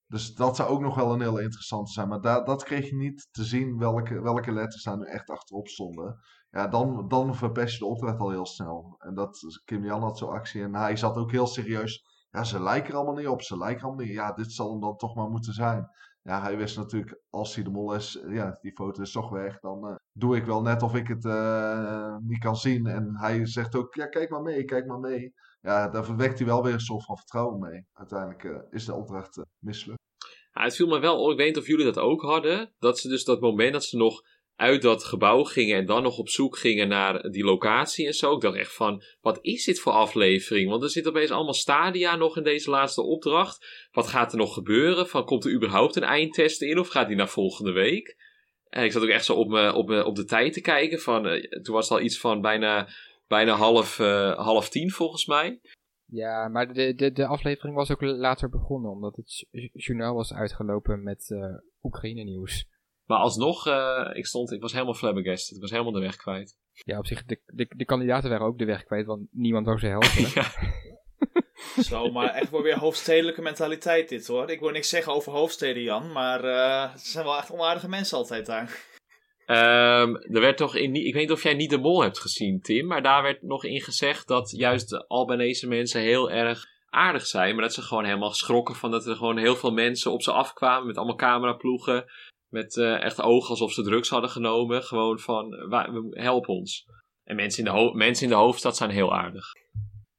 Dus 0.07 0.35
dat 0.35 0.55
zou 0.55 0.69
ook 0.69 0.81
nog 0.81 0.95
wel 0.95 1.13
een 1.13 1.21
heel 1.21 1.39
interessante 1.39 1.91
zijn. 1.91 2.07
Maar 2.07 2.21
da 2.21 2.41
dat 2.41 2.63
kreeg 2.63 2.89
je 2.89 2.95
niet 2.95 3.27
te 3.31 3.43
zien 3.43 3.77
welke, 3.77 4.21
welke 4.21 4.51
letters 4.51 4.83
daar 4.83 4.97
nu 4.97 5.05
echt 5.05 5.29
achterop 5.29 5.67
stonden. 5.67 6.19
Ja, 6.49 6.67
dan, 6.67 7.07
dan 7.07 7.35
verpest 7.35 7.73
je 7.73 7.79
de 7.79 7.85
opdracht 7.85 8.19
al 8.19 8.29
heel 8.29 8.45
snel. 8.45 8.95
En 8.97 9.15
dat, 9.15 9.39
Kim 9.65 9.85
Jan 9.85 10.01
had 10.01 10.17
zo'n 10.17 10.29
actie 10.29 10.61
en 10.61 10.75
hij 10.75 10.95
zat 10.95 11.15
ook 11.15 11.31
heel 11.31 11.47
serieus. 11.47 12.10
Ja, 12.31 12.43
ze 12.43 12.61
lijken 12.61 12.89
er 12.89 12.95
allemaal 12.95 13.15
niet 13.15 13.27
op, 13.27 13.41
ze 13.41 13.57
lijken 13.57 13.83
allemaal 13.83 14.05
niet. 14.05 14.13
Ja, 14.13 14.31
dit 14.31 14.51
zal 14.51 14.71
hem 14.71 14.79
dan 14.79 14.97
toch 14.97 15.15
maar 15.15 15.29
moeten 15.29 15.53
zijn. 15.53 15.89
Ja, 16.23 16.41
hij 16.41 16.57
wist 16.57 16.77
natuurlijk, 16.77 17.21
als 17.29 17.55
hij 17.55 17.63
de 17.63 17.69
mol 17.69 17.95
is, 17.95 18.23
ja, 18.27 18.57
die 18.61 18.71
foto 18.71 19.01
is 19.01 19.11
toch 19.11 19.29
weg. 19.29 19.59
Dan 19.59 19.87
uh, 19.87 19.95
doe 20.11 20.35
ik 20.35 20.45
wel 20.45 20.61
net 20.61 20.81
of 20.81 20.95
ik 20.95 21.07
het 21.07 21.25
uh, 21.25 22.17
niet 22.17 22.39
kan 22.39 22.55
zien. 22.55 22.85
En 22.85 23.17
hij 23.17 23.45
zegt 23.45 23.75
ook, 23.75 23.95
ja, 23.95 24.07
kijk 24.07 24.29
maar 24.29 24.41
mee, 24.41 24.65
kijk 24.65 24.85
maar 24.85 24.99
mee. 24.99 25.33
Ja, 25.61 25.89
daar 25.89 26.15
wekt 26.15 26.37
hij 26.37 26.47
wel 26.47 26.63
weer 26.63 26.73
een 26.73 26.79
soort 26.79 27.05
van 27.05 27.17
vertrouwen 27.17 27.59
mee. 27.59 27.85
Uiteindelijk 27.93 28.65
is 28.69 28.85
de 28.85 28.93
opdracht 28.93 29.41
mislukt. 29.59 29.99
Het 30.51 30.75
viel 30.75 30.87
me 30.87 30.99
wel, 30.99 31.31
ik 31.31 31.37
weet 31.37 31.47
niet 31.47 31.57
of 31.57 31.67
jullie 31.67 31.85
dat 31.85 31.99
ook 31.99 32.21
hadden. 32.21 32.73
Dat 32.79 32.99
ze 32.99 33.07
dus 33.07 33.23
dat 33.23 33.41
moment 33.41 33.73
dat 33.73 33.83
ze 33.83 33.97
nog 33.97 34.21
uit 34.61 34.81
dat 34.81 35.03
gebouw 35.03 35.43
gingen 35.43 35.77
en 35.77 35.85
dan 35.85 36.03
nog 36.03 36.17
op 36.17 36.29
zoek 36.29 36.57
gingen 36.57 36.87
naar 36.87 37.29
die 37.29 37.43
locatie 37.43 38.07
en 38.07 38.13
zo. 38.13 38.35
Ik 38.35 38.41
dacht 38.41 38.57
echt 38.57 38.73
van, 38.73 39.03
wat 39.21 39.39
is 39.41 39.65
dit 39.65 39.79
voor 39.79 39.91
aflevering? 39.91 40.69
Want 40.69 40.83
er 40.83 40.89
zitten 40.89 41.11
opeens 41.11 41.31
allemaal 41.31 41.53
stadia 41.53 42.15
nog 42.15 42.37
in 42.37 42.43
deze 42.43 42.69
laatste 42.69 43.01
opdracht. 43.01 43.87
Wat 43.91 44.07
gaat 44.07 44.31
er 44.31 44.37
nog 44.37 44.53
gebeuren? 44.53 45.07
Van, 45.07 45.25
komt 45.25 45.45
er 45.45 45.53
überhaupt 45.53 45.95
een 45.95 46.03
eindtest 46.03 46.61
in 46.61 46.79
of 46.79 46.87
gaat 46.87 47.07
die 47.07 47.15
naar 47.17 47.29
volgende 47.29 47.71
week? 47.71 48.17
En 48.69 48.83
ik 48.83 48.91
zat 48.91 49.03
ook 49.03 49.09
echt 49.09 49.25
zo 49.25 49.33
op, 49.33 49.49
me, 49.49 49.73
op, 49.73 49.87
me, 49.87 50.05
op 50.05 50.15
de 50.15 50.25
tijd 50.25 50.53
te 50.53 50.61
kijken. 50.61 50.99
Van, 50.99 51.27
uh, 51.27 51.43
toen 51.61 51.75
was 51.75 51.89
het 51.89 51.97
al 51.97 52.03
iets 52.03 52.19
van 52.19 52.41
bijna, 52.41 52.87
bijna 53.27 53.55
half, 53.55 53.99
uh, 53.99 54.37
half 54.37 54.69
tien 54.69 54.91
volgens 54.91 55.25
mij. 55.25 55.59
Ja, 56.05 56.47
maar 56.47 56.73
de, 56.73 56.93
de, 56.93 57.11
de 57.11 57.25
aflevering 57.25 57.75
was 57.75 57.91
ook 57.91 58.01
later 58.01 58.49
begonnen, 58.49 58.91
omdat 58.91 59.15
het 59.15 59.45
journaal 59.73 60.15
was 60.15 60.33
uitgelopen 60.33 61.03
met 61.03 61.29
uh, 61.29 61.45
Oekraïne 61.83 62.23
nieuws. 62.23 62.69
Maar 63.11 63.19
alsnog, 63.19 63.67
uh, 63.67 64.09
ik, 64.13 64.25
stond, 64.25 64.51
ik 64.51 64.61
was 64.61 64.71
helemaal 64.71 64.93
flabbergasted. 64.93 65.55
Ik 65.55 65.61
was 65.61 65.71
helemaal 65.71 65.91
de 65.91 65.99
weg 65.99 66.15
kwijt. 66.15 66.57
Ja, 66.73 66.97
op 66.97 67.05
zich, 67.05 67.23
de, 67.25 67.41
de, 67.45 67.65
de 67.75 67.85
kandidaten 67.85 68.29
waren 68.29 68.45
ook 68.45 68.57
de 68.57 68.65
weg 68.65 68.83
kwijt, 68.83 69.05
want 69.05 69.27
niemand 69.31 69.65
wou 69.65 69.79
ze 69.79 69.87
helpen. 69.87 70.29
ja. 70.33 70.51
Zo, 71.89 72.11
maar 72.11 72.33
echt 72.33 72.49
wel 72.49 72.61
weer 72.61 72.77
hoofdstedelijke 72.77 73.41
mentaliteit 73.41 74.09
dit 74.09 74.27
hoor. 74.27 74.49
Ik 74.49 74.59
wil 74.59 74.69
niks 74.69 74.89
zeggen 74.89 75.13
over 75.13 75.31
hoofdsteden, 75.31 75.83
Jan, 75.83 76.11
maar 76.11 76.45
uh, 76.45 76.91
het 76.91 77.01
zijn 77.01 77.25
wel 77.25 77.37
echt 77.37 77.51
onaardige 77.51 77.89
mensen 77.89 78.17
altijd 78.17 78.45
daar. 78.45 78.89
Um, 79.45 80.15
er 80.15 80.41
werd 80.41 80.57
toch 80.57 80.75
in, 80.75 80.95
ik 80.95 81.13
weet 81.13 81.23
niet 81.23 81.31
of 81.31 81.43
jij 81.43 81.53
niet 81.53 81.69
de 81.69 81.77
mol 81.77 82.01
hebt 82.01 82.19
gezien, 82.19 82.61
Tim, 82.61 82.87
maar 82.87 83.01
daar 83.01 83.23
werd 83.23 83.41
nog 83.41 83.65
in 83.65 83.81
gezegd 83.81 84.27
dat 84.27 84.51
juist 84.51 84.89
de 84.89 85.07
Albanese 85.07 85.67
mensen 85.67 86.01
heel 86.01 86.31
erg 86.31 86.65
aardig 86.89 87.25
zijn, 87.25 87.53
maar 87.53 87.63
dat 87.63 87.73
ze 87.73 87.81
gewoon 87.81 88.05
helemaal 88.05 88.33
schrokken 88.33 88.75
van 88.75 88.91
dat 88.91 89.05
er 89.05 89.15
gewoon 89.15 89.37
heel 89.37 89.55
veel 89.55 89.71
mensen 89.71 90.11
op 90.11 90.21
ze 90.21 90.31
afkwamen 90.31 90.87
met 90.87 90.97
allemaal 90.97 91.15
cameraploegen, 91.15 92.05
met 92.51 92.75
uh, 92.75 93.03
echt 93.03 93.21
ogen 93.21 93.49
alsof 93.49 93.71
ze 93.71 93.81
drugs 93.81 94.09
hadden 94.09 94.29
genomen, 94.29 94.83
gewoon 94.83 95.19
van 95.19 95.53
help 96.09 96.47
ons. 96.47 96.85
En 97.23 97.35
mensen 97.35 97.65
in, 97.65 97.73
de 97.73 97.91
mensen 97.93 98.23
in 98.23 98.29
de 98.29 98.37
hoofdstad 98.37 98.77
zijn 98.77 98.89
heel 98.89 99.15
aardig. 99.15 99.45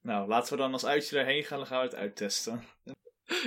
Nou, 0.03 0.29
laten 0.29 0.53
we 0.53 0.59
dan 0.59 0.73
als 0.73 0.87
uitje 0.87 1.17
daarheen 1.17 1.45
gaan, 1.45 1.59
dan 1.59 1.67
gaan 1.67 1.79
we 1.79 1.85
het 1.85 1.95
uittesten. 1.95 2.63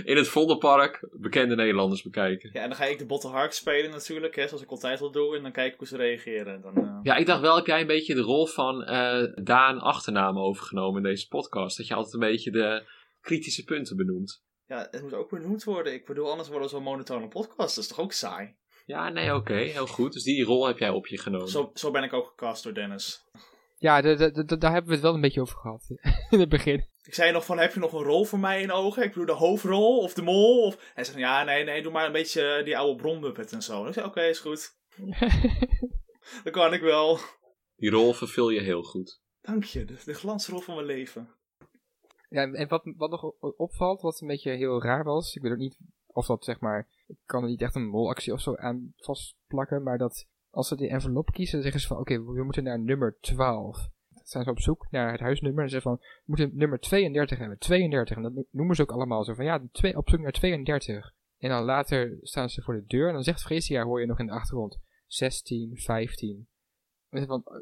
In 0.03 0.17
het 0.17 0.27
Vondelpark 0.27 1.07
bekende 1.11 1.55
Nederlanders 1.55 2.01
bekijken. 2.01 2.49
Ja, 2.53 2.61
en 2.61 2.69
dan 2.69 2.77
ga 2.77 2.85
ik 2.85 2.97
de 2.97 3.05
Botte 3.05 3.27
Hark 3.27 3.51
spelen 3.51 3.91
natuurlijk, 3.91 4.35
hè, 4.35 4.47
zoals 4.47 4.63
ik 4.63 4.69
altijd 4.69 5.01
al 5.01 5.11
doe. 5.11 5.35
En 5.35 5.43
dan 5.43 5.51
kijk 5.51 5.73
ik 5.73 5.79
hoe 5.79 5.87
ze 5.87 5.97
reageren. 5.97 6.61
Dan, 6.61 6.79
uh... 6.79 6.99
Ja, 7.03 7.15
ik 7.15 7.25
dacht 7.25 7.41
wel, 7.41 7.55
heb 7.55 7.65
jij 7.65 7.81
een 7.81 7.87
beetje 7.87 8.15
de 8.15 8.21
rol 8.21 8.47
van 8.47 8.81
uh, 8.81 9.23
Daan 9.43 9.79
achternaam 9.79 10.39
overgenomen 10.39 10.97
in 10.97 11.09
deze 11.09 11.27
podcast? 11.27 11.77
Dat 11.77 11.87
je 11.87 11.93
altijd 11.93 12.13
een 12.13 12.29
beetje 12.29 12.51
de 12.51 12.83
kritische 13.21 13.63
punten 13.63 13.97
benoemt. 13.97 14.43
Ja, 14.65 14.87
het 14.91 15.01
moet 15.01 15.13
ook 15.13 15.29
benoemd 15.29 15.63
worden. 15.63 15.93
Ik 15.93 16.05
bedoel, 16.05 16.29
anders 16.29 16.49
worden 16.49 16.67
we 16.67 16.73
zo'n 16.73 16.83
monotone 16.83 17.27
podcast. 17.27 17.75
Dat 17.75 17.83
is 17.83 17.89
toch 17.89 17.99
ook 17.99 18.13
saai? 18.13 18.55
Ja, 18.85 19.09
nee, 19.09 19.33
oké, 19.33 19.51
okay, 19.51 19.67
heel 19.67 19.87
goed. 19.87 20.13
Dus 20.13 20.23
die 20.23 20.43
rol 20.43 20.67
heb 20.67 20.77
jij 20.77 20.89
op 20.89 21.07
je 21.07 21.17
genomen. 21.17 21.47
Zo, 21.47 21.71
zo 21.73 21.91
ben 21.91 22.03
ik 22.03 22.13
ook 22.13 22.27
gecast 22.27 22.63
door 22.63 22.73
Dennis. 22.73 23.23
Ja, 23.77 24.01
de, 24.01 24.15
de, 24.15 24.45
de, 24.45 24.57
daar 24.57 24.71
hebben 24.71 24.89
we 24.89 24.95
het 24.95 25.03
wel 25.03 25.13
een 25.13 25.21
beetje 25.21 25.41
over 25.41 25.57
gehad 25.57 25.85
in 26.29 26.39
het 26.39 26.49
begin. 26.49 26.89
Ik 27.03 27.13
zei 27.13 27.31
nog 27.31 27.45
van, 27.45 27.57
heb 27.57 27.73
je 27.73 27.79
nog 27.79 27.93
een 27.93 28.03
rol 28.03 28.25
voor 28.25 28.39
mij 28.39 28.61
in 28.61 28.71
ogen? 28.71 29.03
Ik 29.03 29.09
bedoel, 29.09 29.25
de 29.25 29.31
hoofdrol 29.31 29.99
of 29.99 30.13
de 30.13 30.21
mol? 30.21 30.65
Of... 30.65 30.91
Hij 30.93 31.03
zegt, 31.03 31.17
ja, 31.17 31.43
nee, 31.43 31.63
nee, 31.63 31.81
doe 31.81 31.91
maar 31.91 32.05
een 32.05 32.11
beetje 32.11 32.61
die 32.63 32.77
oude 32.77 33.01
bronmuppet 33.01 33.51
en 33.51 33.61
zo. 33.61 33.85
Ik 33.85 33.93
zei, 33.93 34.05
oké, 34.05 34.17
okay, 34.17 34.29
is 34.29 34.39
goed. 34.39 34.77
dat 36.43 36.53
kan 36.53 36.73
ik 36.73 36.81
wel. 36.81 37.19
Die 37.75 37.89
rol 37.89 38.13
vervul 38.13 38.49
je 38.49 38.61
heel 38.61 38.83
goed. 38.83 39.21
Dank 39.41 39.63
je, 39.63 39.85
de, 39.85 39.97
de 40.05 40.13
glansrol 40.13 40.59
van 40.59 40.75
mijn 40.75 40.87
leven. 40.87 41.29
Ja, 42.29 42.51
en 42.51 42.67
wat, 42.67 42.93
wat 42.97 43.09
nog 43.09 43.23
opvalt, 43.57 44.01
wat 44.01 44.21
een 44.21 44.27
beetje 44.27 44.51
heel 44.51 44.81
raar 44.81 45.03
was, 45.03 45.35
ik 45.35 45.41
weet 45.41 45.51
ook 45.51 45.57
niet 45.57 45.77
of 46.15 46.25
dat 46.25 46.43
zeg 46.43 46.59
maar, 46.59 46.87
ik 47.07 47.17
kan 47.25 47.43
er 47.43 47.49
niet 47.49 47.61
echt 47.61 47.75
een 47.75 47.89
molactie 47.89 48.33
of 48.33 48.41
zo 48.41 48.55
aan 48.55 48.93
vastplakken, 48.95 49.83
maar 49.83 49.97
dat 49.97 50.27
als 50.49 50.67
ze 50.67 50.75
die 50.75 50.89
envelop 50.89 51.31
kiezen, 51.31 51.61
zeggen 51.61 51.81
ze 51.81 51.87
van 51.87 51.97
oké, 51.97 52.23
we 52.23 52.43
moeten 52.43 52.63
naar 52.63 52.79
nummer 52.79 53.17
12. 53.19 53.77
Dan 54.09 54.23
zijn 54.23 54.43
ze 54.43 54.49
op 54.49 54.59
zoek 54.59 54.87
naar 54.89 55.11
het 55.11 55.19
huisnummer 55.19 55.63
en 55.63 55.69
zeggen 55.69 55.91
van 55.91 55.99
we 56.01 56.23
moeten 56.25 56.51
nummer 56.53 56.79
32 56.79 57.37
hebben, 57.37 57.57
32. 57.57 58.15
En 58.15 58.23
dat 58.23 58.45
noemen 58.51 58.75
ze 58.75 58.81
ook 58.81 58.91
allemaal 58.91 59.23
zo 59.23 59.33
van 59.33 59.45
ja, 59.45 59.61
twee, 59.71 59.97
op 59.97 60.09
zoek 60.09 60.19
naar 60.19 60.31
32. 60.31 61.13
En 61.37 61.49
dan 61.49 61.63
later 61.63 62.17
staan 62.21 62.49
ze 62.49 62.61
voor 62.61 62.73
de 62.73 62.85
deur 62.85 63.07
en 63.07 63.13
dan 63.13 63.23
zegt 63.23 63.41
Freesia, 63.41 63.83
hoor 63.83 63.99
je 63.99 64.05
nog 64.05 64.19
in 64.19 64.25
de 64.25 64.31
achtergrond, 64.31 64.79
16, 65.05 65.77
15. 65.77 66.47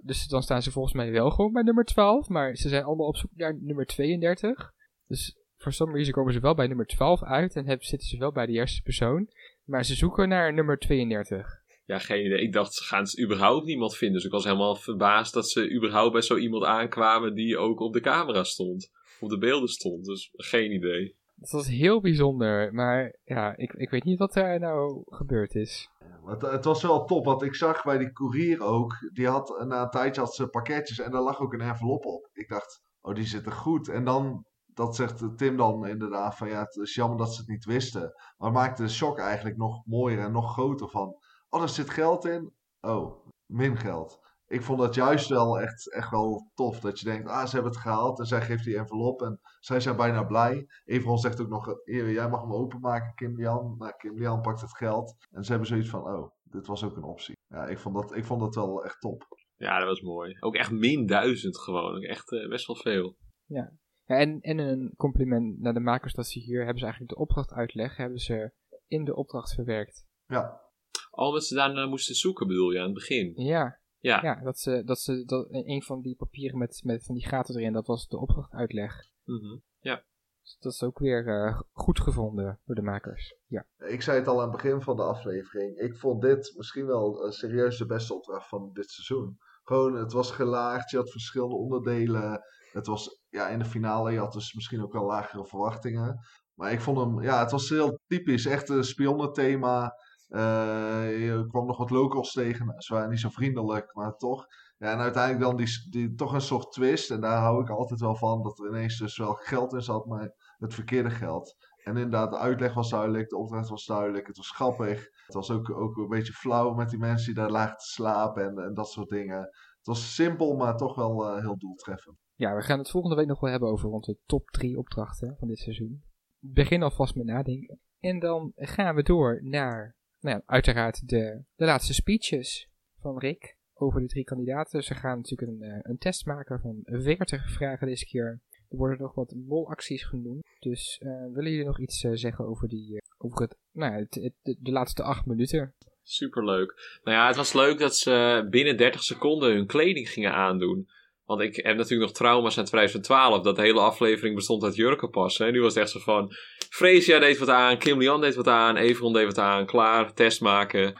Dus 0.02 0.28
dan 0.28 0.44
staan 0.44 0.62
ze 0.62 0.72
volgens 0.72 0.94
mij 0.94 1.12
wel 1.12 1.32
gewoon 1.32 1.52
bij 1.52 1.64
nummer 1.64 1.86
12, 1.86 2.28
maar 2.28 2.56
ze 2.56 2.70
zijn 2.70 2.84
allemaal 2.84 3.08
op 3.08 3.18
zoek 3.18 3.32
naar 3.34 3.58
nummer 3.62 3.86
32. 3.86 4.74
Dus 5.08 5.38
voor 5.64 5.74
some 5.74 5.92
reason 5.92 6.14
komen 6.14 6.34
ze 6.34 6.40
wel 6.40 6.56
bij 6.56 6.68
nummer 6.68 6.86
12 6.86 7.24
uit 7.24 7.56
en 7.56 7.66
hebben, 7.66 7.86
zitten 7.86 8.08
ze 8.08 8.18
wel 8.18 8.32
bij 8.32 8.46
de 8.46 8.52
eerste 8.52 8.82
persoon. 8.82 9.30
Maar 9.66 9.86
ze 9.86 9.96
zoeken 9.96 10.30
naar 10.30 10.54
nummer 10.54 10.78
32. 10.78 11.62
Ja, 11.86 12.00
geen 12.00 12.26
idee. 12.26 12.42
Ik 12.42 12.54
dacht, 12.54 12.80
gaan 12.80 13.08
ze 13.08 13.24
überhaupt 13.24 13.66
niemand 13.66 13.96
vinden? 13.96 14.16
Dus 14.16 14.26
ik 14.26 14.32
was 14.32 14.44
helemaal 14.44 14.76
verbaasd 14.76 15.34
dat 15.34 15.50
ze 15.50 15.72
überhaupt 15.72 16.12
bij 16.12 16.22
zo 16.22 16.38
iemand 16.38 16.64
aankwamen 16.64 17.36
die 17.36 17.58
ook 17.58 17.80
op 17.80 17.94
de 17.94 18.02
camera 18.02 18.44
stond. 18.44 18.92
Op 19.20 19.30
de 19.30 19.38
beelden 19.38 19.70
stond. 19.70 20.06
Dus 20.06 20.30
geen 20.32 20.72
idee. 20.72 21.16
Dat 21.36 21.52
was 21.52 21.68
heel 21.68 22.02
bijzonder. 22.02 22.74
Maar 22.74 23.18
ja, 23.24 23.58
ik, 23.58 23.74
ik 23.74 23.90
weet 23.90 24.04
niet 24.04 24.20
wat 24.20 24.36
er 24.36 24.60
nou 24.60 25.04
gebeurd 25.06 25.56
is. 25.56 25.90
Het, 26.26 26.42
het, 26.42 26.66
was 26.66 26.82
wel 26.82 27.06
top, 27.06 27.26
want 27.26 27.44
ik 27.44 27.56
zag 27.56 27.84
bij 27.84 27.98
die 27.98 28.12
courier 28.12 28.62
ook, 28.62 29.10
die 29.14 29.28
had 29.28 29.66
na 29.68 29.82
een 29.82 29.90
tijdje 29.90 30.22
had 30.22 30.36
ze 30.36 30.48
pakketjes 30.48 31.00
en 31.00 31.12
daar 31.12 31.22
lag 31.22 31.40
ook 31.40 31.54
een 31.54 31.62
envelop 31.62 32.06
op. 32.06 32.30
Ik 32.34 32.50
dacht, 32.50 32.84
oh 33.02 33.16
die 33.16 33.26
zitten 33.26 33.52
goed. 33.52 33.90
En 33.90 34.04
dan 34.04 34.46
dat 34.74 34.96
zegt 34.96 35.38
Tim 35.38 35.58
dan 35.58 35.88
inderdaad 35.88 36.36
van 36.38 36.48
ja, 36.50 36.60
het 36.60 36.76
is 36.76 36.96
jammer 36.96 37.18
dat 37.18 37.34
ze 37.34 37.40
het 37.40 37.50
niet 37.50 37.66
wisten. 37.66 38.02
Maar 38.38 38.50
het 38.50 38.58
maakt 38.58 38.78
de 38.78 38.90
shock 38.90 39.20
eigenlijk 39.20 39.58
nog 39.58 39.86
mooier 39.86 40.20
en 40.20 40.32
nog 40.32 40.52
groter 40.52 40.90
van, 40.90 41.18
oh, 41.50 41.62
er 41.62 41.70
zit 41.70 41.90
geld 41.90 42.26
in. 42.26 42.54
Oh, 42.82 43.28
min 43.46 43.78
geld. 43.78 44.22
Ik 44.48 44.62
vond 44.62 44.80
dat 44.80 44.96
juist 44.96 45.30
wel 45.30 45.60
echt, 45.60 45.94
echt 45.94 46.10
wel 46.10 46.52
tof. 46.54 46.80
Dat 46.80 47.00
je 47.00 47.06
denkt, 47.06 47.30
ah, 47.30 47.46
ze 47.46 47.54
hebben 47.54 47.72
het 47.72 47.82
gehaald. 47.82 48.20
En 48.20 48.26
zij 48.26 48.42
geeft 48.42 48.64
die 48.64 48.78
envelop. 48.78 49.22
En 49.22 49.40
zij 49.60 49.80
zijn 49.80 49.96
bijna 49.96 50.24
blij. 50.24 50.68
Everon 50.86 51.18
zegt 51.18 51.42
ook 51.42 51.50
nog, 51.50 51.76
jij 51.86 52.30
mag 52.30 52.42
hem 52.42 52.54
openmaken, 52.54 53.14
Kim 53.16 53.36
Lian. 53.36 53.76
Nou, 53.78 53.94
Kim 53.98 54.18
Lian 54.18 54.42
pakt 54.42 54.62
het 54.62 54.78
geld. 54.78 55.16
En 55.32 55.44
ze 55.44 55.50
hebben 55.50 55.68
zoiets 55.68 55.90
van, 55.90 56.02
oh, 56.02 56.32
dit 56.44 56.68
was 56.68 56.84
ook 56.84 56.96
een 56.96 57.04
optie. 57.04 57.36
Ja, 57.48 57.68
ik 57.68 57.80
vond 57.80 57.96
dat, 57.96 58.16
ik 58.16 58.26
vond 58.26 58.40
dat 58.40 58.56
wel 58.56 58.84
echt 58.84 59.02
top. 59.02 59.24
Ja, 59.56 59.80
dat 59.80 59.88
was 59.88 60.02
mooi. 60.02 60.38
Ook 60.40 60.56
echt 60.56 60.72
min 60.72 61.06
duizend 61.06 61.58
gewoon. 61.58 62.02
Echt 62.02 62.32
uh, 62.32 62.50
best 62.50 62.68
wel 62.68 62.76
veel. 62.76 63.16
Ja, 63.46 63.72
ja, 64.06 64.18
en, 64.18 64.42
en 64.42 64.58
een 64.58 64.94
compliment 64.96 65.60
naar 65.60 65.74
de 65.74 65.80
makers 65.80 66.14
dat 66.14 66.28
ze 66.28 66.40
hier 66.40 66.60
hebben 66.60 66.78
ze 66.78 66.84
eigenlijk 66.84 67.14
de 67.14 67.22
opdracht 67.22 67.52
uitleg, 67.52 67.98
hebben 67.98 68.20
ze 68.20 68.52
in 68.88 69.04
de 69.04 69.16
opdracht 69.16 69.54
verwerkt. 69.54 70.06
Ja. 70.28 70.62
Al 71.10 71.32
wat 71.32 71.46
ze 71.46 71.56
daarna 71.56 71.86
moesten 71.86 72.16
zoeken 72.16 72.48
bedoel 72.48 72.72
je 72.72 72.80
aan 72.80 72.86
het 72.86 72.94
begin? 72.94 73.34
Ja. 73.36 73.82
Ja, 74.00 74.22
ja 74.22 74.42
dat 74.44 74.60
ze, 74.60 74.84
dat 74.86 75.00
ze 75.00 75.26
dat, 75.26 75.48
een 75.50 75.84
van 75.84 76.02
die 76.02 76.16
papieren 76.16 76.58
met, 76.58 76.82
met 76.84 77.06
van 77.06 77.16
die 77.16 77.28
gaten 77.28 77.56
erin, 77.56 77.74
dat 77.74 77.88
was 77.88 78.08
de 78.08 78.18
opdracht 78.18 78.52
uitleg. 78.52 79.10
Mm 79.24 79.64
Ja. 79.80 80.04
Dus 80.42 80.58
dat 80.60 80.74
is 80.74 80.84
ook 80.84 81.00
weer 81.00 81.28
uh, 81.28 81.62
goed 81.72 82.00
gevonden 82.00 82.60
door 82.66 82.76
de 82.76 82.82
makers. 82.82 83.36
Ja. 83.48 83.66
Ik 83.78 84.02
zei 84.02 84.20
het 84.20 84.28
al 84.28 84.42
aan 84.42 84.52
het 84.52 84.62
begin 84.62 84.82
van 84.82 84.96
de 84.96 85.04
aflevering. 85.04 85.78
Ik 85.78 85.96
vond 85.96 86.22
dit 86.22 86.54
misschien 86.56 86.86
wel 86.86 87.26
uh, 87.26 87.32
serieus 87.32 87.78
de 87.78 87.86
beste 87.86 88.14
opdracht 88.14 88.48
van 88.48 88.70
dit 88.74 88.90
seizoen. 88.90 89.38
Gewoon, 89.64 89.96
het 89.96 90.12
was 90.12 90.32
gelaagd, 90.32 90.90
je 90.90 90.98
had 90.98 91.12
verschillende 91.12 91.56
onderdelen. 91.56 92.42
Het 92.74 92.88
was 92.88 93.22
ja, 93.30 93.48
in 93.48 93.60
de 93.60 93.66
finale, 93.66 94.12
je 94.12 94.20
had 94.20 94.34
dus 94.34 94.54
misschien 94.54 94.84
ook 94.84 94.94
wel 94.94 95.06
lagere 95.06 95.46
verwachtingen. 95.46 96.20
Maar 96.54 96.72
ik 96.72 96.82
vond 96.82 96.98
hem, 96.98 97.22
ja, 97.22 97.40
het 97.40 97.52
was 97.52 97.70
heel 97.70 98.00
typisch. 98.08 98.46
Echt 98.46 98.70
een 98.70 98.84
spionnenthema. 98.84 99.98
Uh, 100.30 101.26
je 101.26 101.46
kwam 101.48 101.66
nog 101.66 101.78
wat 101.78 101.90
locals 101.90 102.32
tegen. 102.32 102.66
Nou, 102.66 102.82
ze 102.82 102.94
waren 102.94 103.10
niet 103.10 103.20
zo 103.20 103.30
vriendelijk, 103.30 103.96
maar 103.96 104.16
toch. 104.16 104.46
Ja, 104.78 104.92
en 104.92 105.00
uiteindelijk 105.00 105.44
dan 105.44 105.56
die, 105.56 105.88
die, 105.90 106.16
toch 106.16 106.34
een 106.34 106.42
soort 106.42 106.72
twist. 106.72 107.12
En 107.12 107.22
daar 107.22 107.42
hou 107.42 107.62
ik 107.62 107.70
altijd 107.70 108.00
wel 108.00 108.16
van. 108.16 108.44
Dat 108.44 108.60
er 108.60 108.68
ineens 108.68 108.98
dus 108.98 109.18
wel 109.18 109.34
geld 109.34 109.74
in 109.74 109.82
zat, 109.82 110.06
maar 110.06 110.34
het 110.58 110.74
verkeerde 110.74 111.10
geld. 111.10 111.56
En 111.84 111.96
inderdaad, 111.98 112.32
de 112.32 112.38
uitleg 112.38 112.74
was 112.74 112.90
duidelijk, 112.90 113.30
de 113.30 113.38
opdracht 113.38 113.70
was 113.70 113.86
duidelijk, 113.86 114.28
het 114.28 114.38
was 114.38 114.52
grappig. 114.52 115.10
Het 115.26 115.36
was 115.36 115.52
ook, 115.52 115.70
ook 115.70 115.98
een 115.98 116.08
beetje 116.08 116.34
flauw 116.34 116.74
met 116.74 116.90
die 116.90 117.00
mensen 117.00 117.26
die 117.26 117.44
daar 117.44 117.52
lagen 117.52 117.78
te 117.78 117.86
slapen 117.86 118.44
en, 118.44 118.58
en 118.58 118.74
dat 118.74 118.90
soort 118.90 119.10
dingen. 119.10 119.38
Het 119.38 119.88
was 119.88 120.16
simpel, 120.16 120.56
maar 120.56 120.78
toch 120.78 120.96
wel 120.96 121.36
uh, 121.36 121.42
heel 121.42 121.58
doeltreffend. 121.58 122.23
Ja, 122.36 122.56
we 122.56 122.62
gaan 122.62 122.80
het 122.80 122.90
volgende 122.90 123.16
week 123.16 123.28
nog 123.28 123.40
wel 123.40 123.52
hebben 123.52 123.70
over 123.70 123.90
onze 123.90 124.18
top 124.26 124.50
3 124.50 124.78
opdrachten 124.78 125.36
van 125.40 125.48
dit 125.48 125.60
seizoen. 125.60 126.04
Begin 126.40 126.84
alvast 126.84 127.16
met 127.16 127.26
nadenken. 127.26 127.80
En 128.00 128.20
dan 128.20 128.52
gaan 128.56 128.96
we 128.96 129.04
door 129.04 129.40
naar, 129.44 129.96
nou 130.20 130.38
ja, 130.38 130.44
uiteraard 130.46 131.10
de, 131.10 131.44
de 131.56 131.66
laatste 131.66 131.94
speeches 131.94 132.70
van 133.00 133.20
Rick 133.20 133.58
over 133.74 134.02
de 134.02 134.08
drie 134.08 134.24
kandidaten. 134.24 134.84
Ze 134.84 134.94
gaan 134.94 135.18
natuurlijk 135.18 135.52
een, 135.52 135.62
eh, 135.62 135.80
een 135.82 135.98
test 135.98 136.26
maken 136.26 136.60
van 136.60 136.80
40 136.84 137.52
vragen 137.52 137.88
deze 137.88 138.06
keer. 138.06 138.42
Er 138.70 138.78
worden 138.78 139.02
nog 139.02 139.16
wat 139.16 139.36
molacties 139.48 140.04
genoemd. 140.04 140.44
Dus 140.60 141.00
uh, 141.04 141.10
willen 141.34 141.52
jullie 141.52 141.66
nog 141.66 141.80
iets 141.80 142.04
uh, 142.04 142.12
zeggen 142.14 142.46
over, 142.46 142.68
die, 142.68 143.02
over 143.18 143.42
het, 143.42 143.58
nou, 143.72 143.94
het, 143.94 144.12
de, 144.42 144.58
de 144.60 144.72
laatste 144.72 145.04
acht 145.04 145.26
minuten? 145.26 145.76
Superleuk. 146.02 147.00
Nou 147.04 147.18
ja, 147.18 147.28
het 147.28 147.36
was 147.36 147.54
leuk 147.54 147.80
dat 147.80 147.96
ze 147.96 148.48
binnen 148.50 148.78
30 148.78 149.04
seconden 149.04 149.54
hun 149.54 149.66
kleding 149.66 150.10
gingen 150.10 150.34
aandoen. 150.34 150.88
Want 151.26 151.42
ik 151.42 151.56
heb 151.56 151.76
natuurlijk 151.78 152.10
nog 152.10 152.18
trauma's 152.18 152.58
uit 152.58 152.68
2012. 152.68 153.44
Dat 153.44 153.56
de 153.56 153.62
hele 153.62 153.80
aflevering 153.80 154.36
bestond 154.36 154.64
uit 154.64 154.76
jurken 154.76 155.10
passen. 155.10 155.48
En 155.48 155.54
nu 155.54 155.62
was 155.62 155.74
het 155.74 155.84
echt 155.84 155.92
zo 155.92 156.00
van... 156.00 156.32
Freesia 156.70 157.20
deed 157.20 157.38
wat 157.38 157.50
aan, 157.50 157.78
Kim 157.78 158.00
Lian 158.00 158.22
deed 158.22 158.36
wat 158.36 158.48
aan, 158.48 158.78
Everon 158.78 159.14
deed 159.14 159.26
wat 159.26 159.38
aan. 159.38 159.66
Klaar, 159.66 160.14
test 160.14 160.42
maken. 160.42 160.94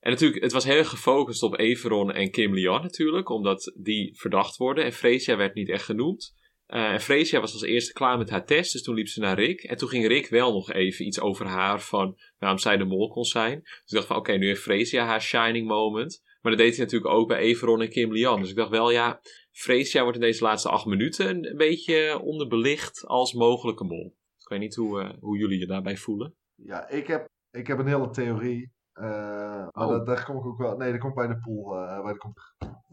En 0.00 0.10
natuurlijk, 0.10 0.42
het 0.42 0.52
was 0.52 0.64
heel 0.64 0.84
gefocust 0.84 1.42
op 1.42 1.58
Everon 1.58 2.12
en 2.12 2.30
Kim 2.30 2.54
Lian 2.54 2.82
natuurlijk. 2.82 3.28
Omdat 3.28 3.72
die 3.76 4.16
verdacht 4.18 4.56
worden. 4.56 4.84
En 4.84 4.92
Freesia 4.92 5.36
werd 5.36 5.54
niet 5.54 5.68
echt 5.68 5.84
genoemd. 5.84 6.36
Uh, 6.68 6.92
en 6.92 7.00
Freesia 7.00 7.40
was 7.40 7.52
als 7.52 7.62
eerste 7.62 7.92
klaar 7.92 8.18
met 8.18 8.30
haar 8.30 8.46
test, 8.46 8.72
dus 8.72 8.82
toen 8.82 8.94
liep 8.94 9.08
ze 9.08 9.20
naar 9.20 9.38
Rick. 9.38 9.62
En 9.62 9.76
toen 9.76 9.88
ging 9.88 10.06
Rick 10.06 10.28
wel 10.28 10.52
nog 10.52 10.72
even 10.72 11.06
iets 11.06 11.20
over 11.20 11.46
haar 11.46 11.80
van 11.80 12.18
waarom 12.38 12.58
zij 12.58 12.76
de 12.76 12.84
mol 12.84 13.08
kon 13.08 13.24
zijn. 13.24 13.60
Dus 13.62 13.82
ik 13.86 13.94
dacht 13.94 14.06
van 14.06 14.16
oké, 14.16 14.32
nu 14.32 14.46
heeft 14.46 14.62
Freesia 14.62 15.04
haar 15.04 15.22
shining 15.22 15.66
moment. 15.66 16.22
Maar 16.48 16.56
dat 16.56 16.66
deed 16.66 16.76
hij 16.76 16.84
natuurlijk 16.84 17.12
ook 17.14 17.28
bij 17.28 17.38
Everon 17.38 17.80
en 17.82 17.88
Kim 17.88 18.12
Lian. 18.12 18.40
Dus 18.40 18.50
ik 18.50 18.56
dacht 18.56 18.70
wel 18.70 18.90
ja, 18.90 19.20
Freesia 19.50 20.02
wordt 20.02 20.16
in 20.16 20.22
deze 20.22 20.44
laatste 20.44 20.68
acht 20.68 20.86
minuten 20.86 21.44
een 21.44 21.56
beetje 21.56 22.18
onderbelicht 22.18 23.04
als 23.06 23.32
mogelijke 23.32 23.84
mol. 23.84 24.16
Ik 24.38 24.48
weet 24.48 24.58
niet 24.60 24.74
hoe, 24.74 25.02
uh, 25.02 25.10
hoe 25.20 25.38
jullie 25.38 25.58
je 25.58 25.66
daarbij 25.66 25.96
voelen. 25.96 26.34
Ja, 26.54 26.88
ik 26.88 27.06
heb, 27.06 27.28
ik 27.50 27.66
heb 27.66 27.78
een 27.78 27.86
hele 27.86 28.10
theorie. 28.10 28.72
Uh, 28.94 29.04
maar 29.04 29.86
Oh. 29.86 29.88
dat, 29.88 30.06
daar 30.06 30.24
kom 30.24 30.36
ik 30.36 30.44
ook 30.44 30.58
wel. 30.58 30.76
Nee, 30.76 30.90
dat 30.92 31.00
komt 31.00 31.14
bij 31.14 31.26
de 31.26 31.38
pool. 31.38 31.74
eh 31.76 32.04
bij 32.04 32.16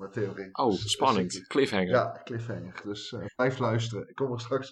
de 0.08 0.10
theorie. 0.12 0.49
Oh, 0.58 0.70
Dus- 0.70 0.91
spannend. 0.91 1.32
dus 1.32 1.41
ik- 1.41 1.47
Cliffhanger. 1.47 1.88
ja, 1.89 2.22
cliffhanger. 2.24 2.82
Dus 2.84 3.12
eh, 3.14 3.26
blijf 3.36 3.58
luisteren. 3.60 4.10
Ik 4.10 4.16
kom 4.16 4.32
er 4.32 4.39
straks, 4.39 4.70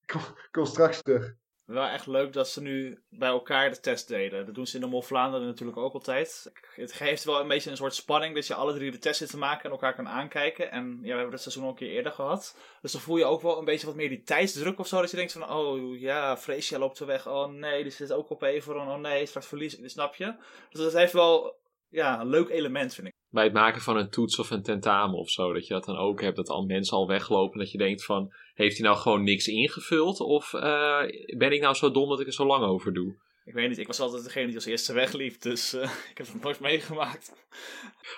ik 0.00 0.06
kom, 0.12 0.20
ik 0.20 0.48
kom 0.50 0.64
straks 0.64 1.02
terug. 1.02 1.34
Wel 1.64 1.86
echt 1.86 2.06
leuk 2.06 2.32
dat 2.32 2.48
ze 2.48 2.62
nu 2.62 3.02
bij 3.08 3.28
elkaar 3.28 3.70
de 3.70 3.80
test 3.80 4.08
deden. 4.08 4.46
Dat 4.46 4.54
doen 4.54 4.66
ze 4.66 4.74
in 4.74 4.80
de 4.80 4.86
Mol 4.86 5.02
Vlaanderen 5.02 5.46
natuurlijk 5.46 5.78
ook 5.78 5.94
altijd. 5.94 6.52
Het 6.74 6.92
geeft 6.92 7.24
wel 7.24 7.40
een 7.40 7.48
beetje 7.48 7.70
een 7.70 7.76
soort 7.76 7.94
spanning 7.94 8.34
dat 8.34 8.46
je 8.46 8.54
alle 8.54 8.74
drie 8.74 8.90
de 8.90 8.98
test 8.98 9.18
zit 9.18 9.30
te 9.30 9.38
maken 9.38 9.64
en 9.64 9.70
elkaar 9.70 9.94
kan 9.94 10.08
aankijken. 10.08 10.70
En 10.70 10.98
ja, 11.00 11.08
we 11.08 11.12
hebben 11.12 11.30
dat 11.30 11.40
seizoen 11.40 11.62
al 11.62 11.68
een 11.68 11.74
keer 11.74 11.90
eerder 11.90 12.12
gehad. 12.12 12.56
Dus 12.82 12.92
dan 12.92 13.00
voel 13.00 13.16
je 13.16 13.24
ook 13.24 13.42
wel 13.42 13.58
een 13.58 13.64
beetje 13.64 13.86
wat 13.86 13.94
meer 13.94 14.08
die 14.08 14.22
tijdsdruk 14.22 14.78
of 14.78 14.86
zo. 14.86 15.00
Dat 15.00 15.10
je 15.10 15.16
denkt 15.16 15.32
van, 15.32 15.50
oh 15.50 16.00
ja, 16.00 16.36
Freesia 16.36 16.78
loopt 16.78 16.98
er 16.98 17.06
weg. 17.06 17.28
Oh 17.28 17.48
nee, 17.48 17.82
die 17.82 17.92
zit 17.92 18.12
ook 18.12 18.30
op 18.30 18.42
Everon. 18.42 18.88
Oh 18.88 18.98
nee, 18.98 19.26
straks 19.26 19.46
verlies 19.46 19.78
ik. 19.78 19.90
Snap 19.90 20.14
je? 20.14 20.34
Dus 20.70 20.80
dat 20.80 20.92
heeft 20.92 21.12
wel 21.12 21.60
ja, 21.92 22.20
een 22.20 22.28
leuk 22.28 22.48
element, 22.48 22.94
vind 22.94 23.06
ik. 23.06 23.14
Bij 23.28 23.44
het 23.44 23.52
maken 23.52 23.80
van 23.80 23.96
een 23.96 24.10
toets 24.10 24.38
of 24.38 24.50
een 24.50 24.62
tentamen 24.62 25.18
of 25.18 25.30
zo. 25.30 25.52
Dat 25.52 25.66
je 25.66 25.74
dat 25.74 25.84
dan 25.84 25.96
ook 25.96 26.20
hebt, 26.20 26.36
dat 26.36 26.48
al 26.48 26.64
mensen 26.64 26.96
al 26.96 27.06
weglopen. 27.06 27.58
Dat 27.58 27.70
je 27.70 27.78
denkt 27.78 28.04
van, 28.04 28.32
heeft 28.54 28.76
hij 28.76 28.86
nou 28.86 28.98
gewoon 28.98 29.22
niks 29.22 29.48
ingevuld? 29.48 30.20
Of 30.20 30.54
eh, 30.54 31.02
ben 31.36 31.52
ik 31.52 31.60
nou 31.60 31.74
zo 31.74 31.90
dom 31.90 32.08
dat 32.08 32.20
ik 32.20 32.26
er 32.26 32.32
zo 32.32 32.46
lang 32.46 32.64
over 32.64 32.92
doe? 32.92 33.16
Ik 33.44 33.54
weet 33.54 33.68
niet, 33.68 33.78
ik 33.78 33.86
was 33.86 34.00
altijd 34.00 34.24
degene 34.24 34.46
die 34.46 34.54
als 34.54 34.64
eerste 34.64 34.92
wegliep. 34.92 35.40
Dus 35.40 35.72
eh, 35.72 35.82
ik 36.10 36.18
heb 36.18 36.26
het 36.26 36.42
nooit 36.42 36.60
meegemaakt. 36.60 37.32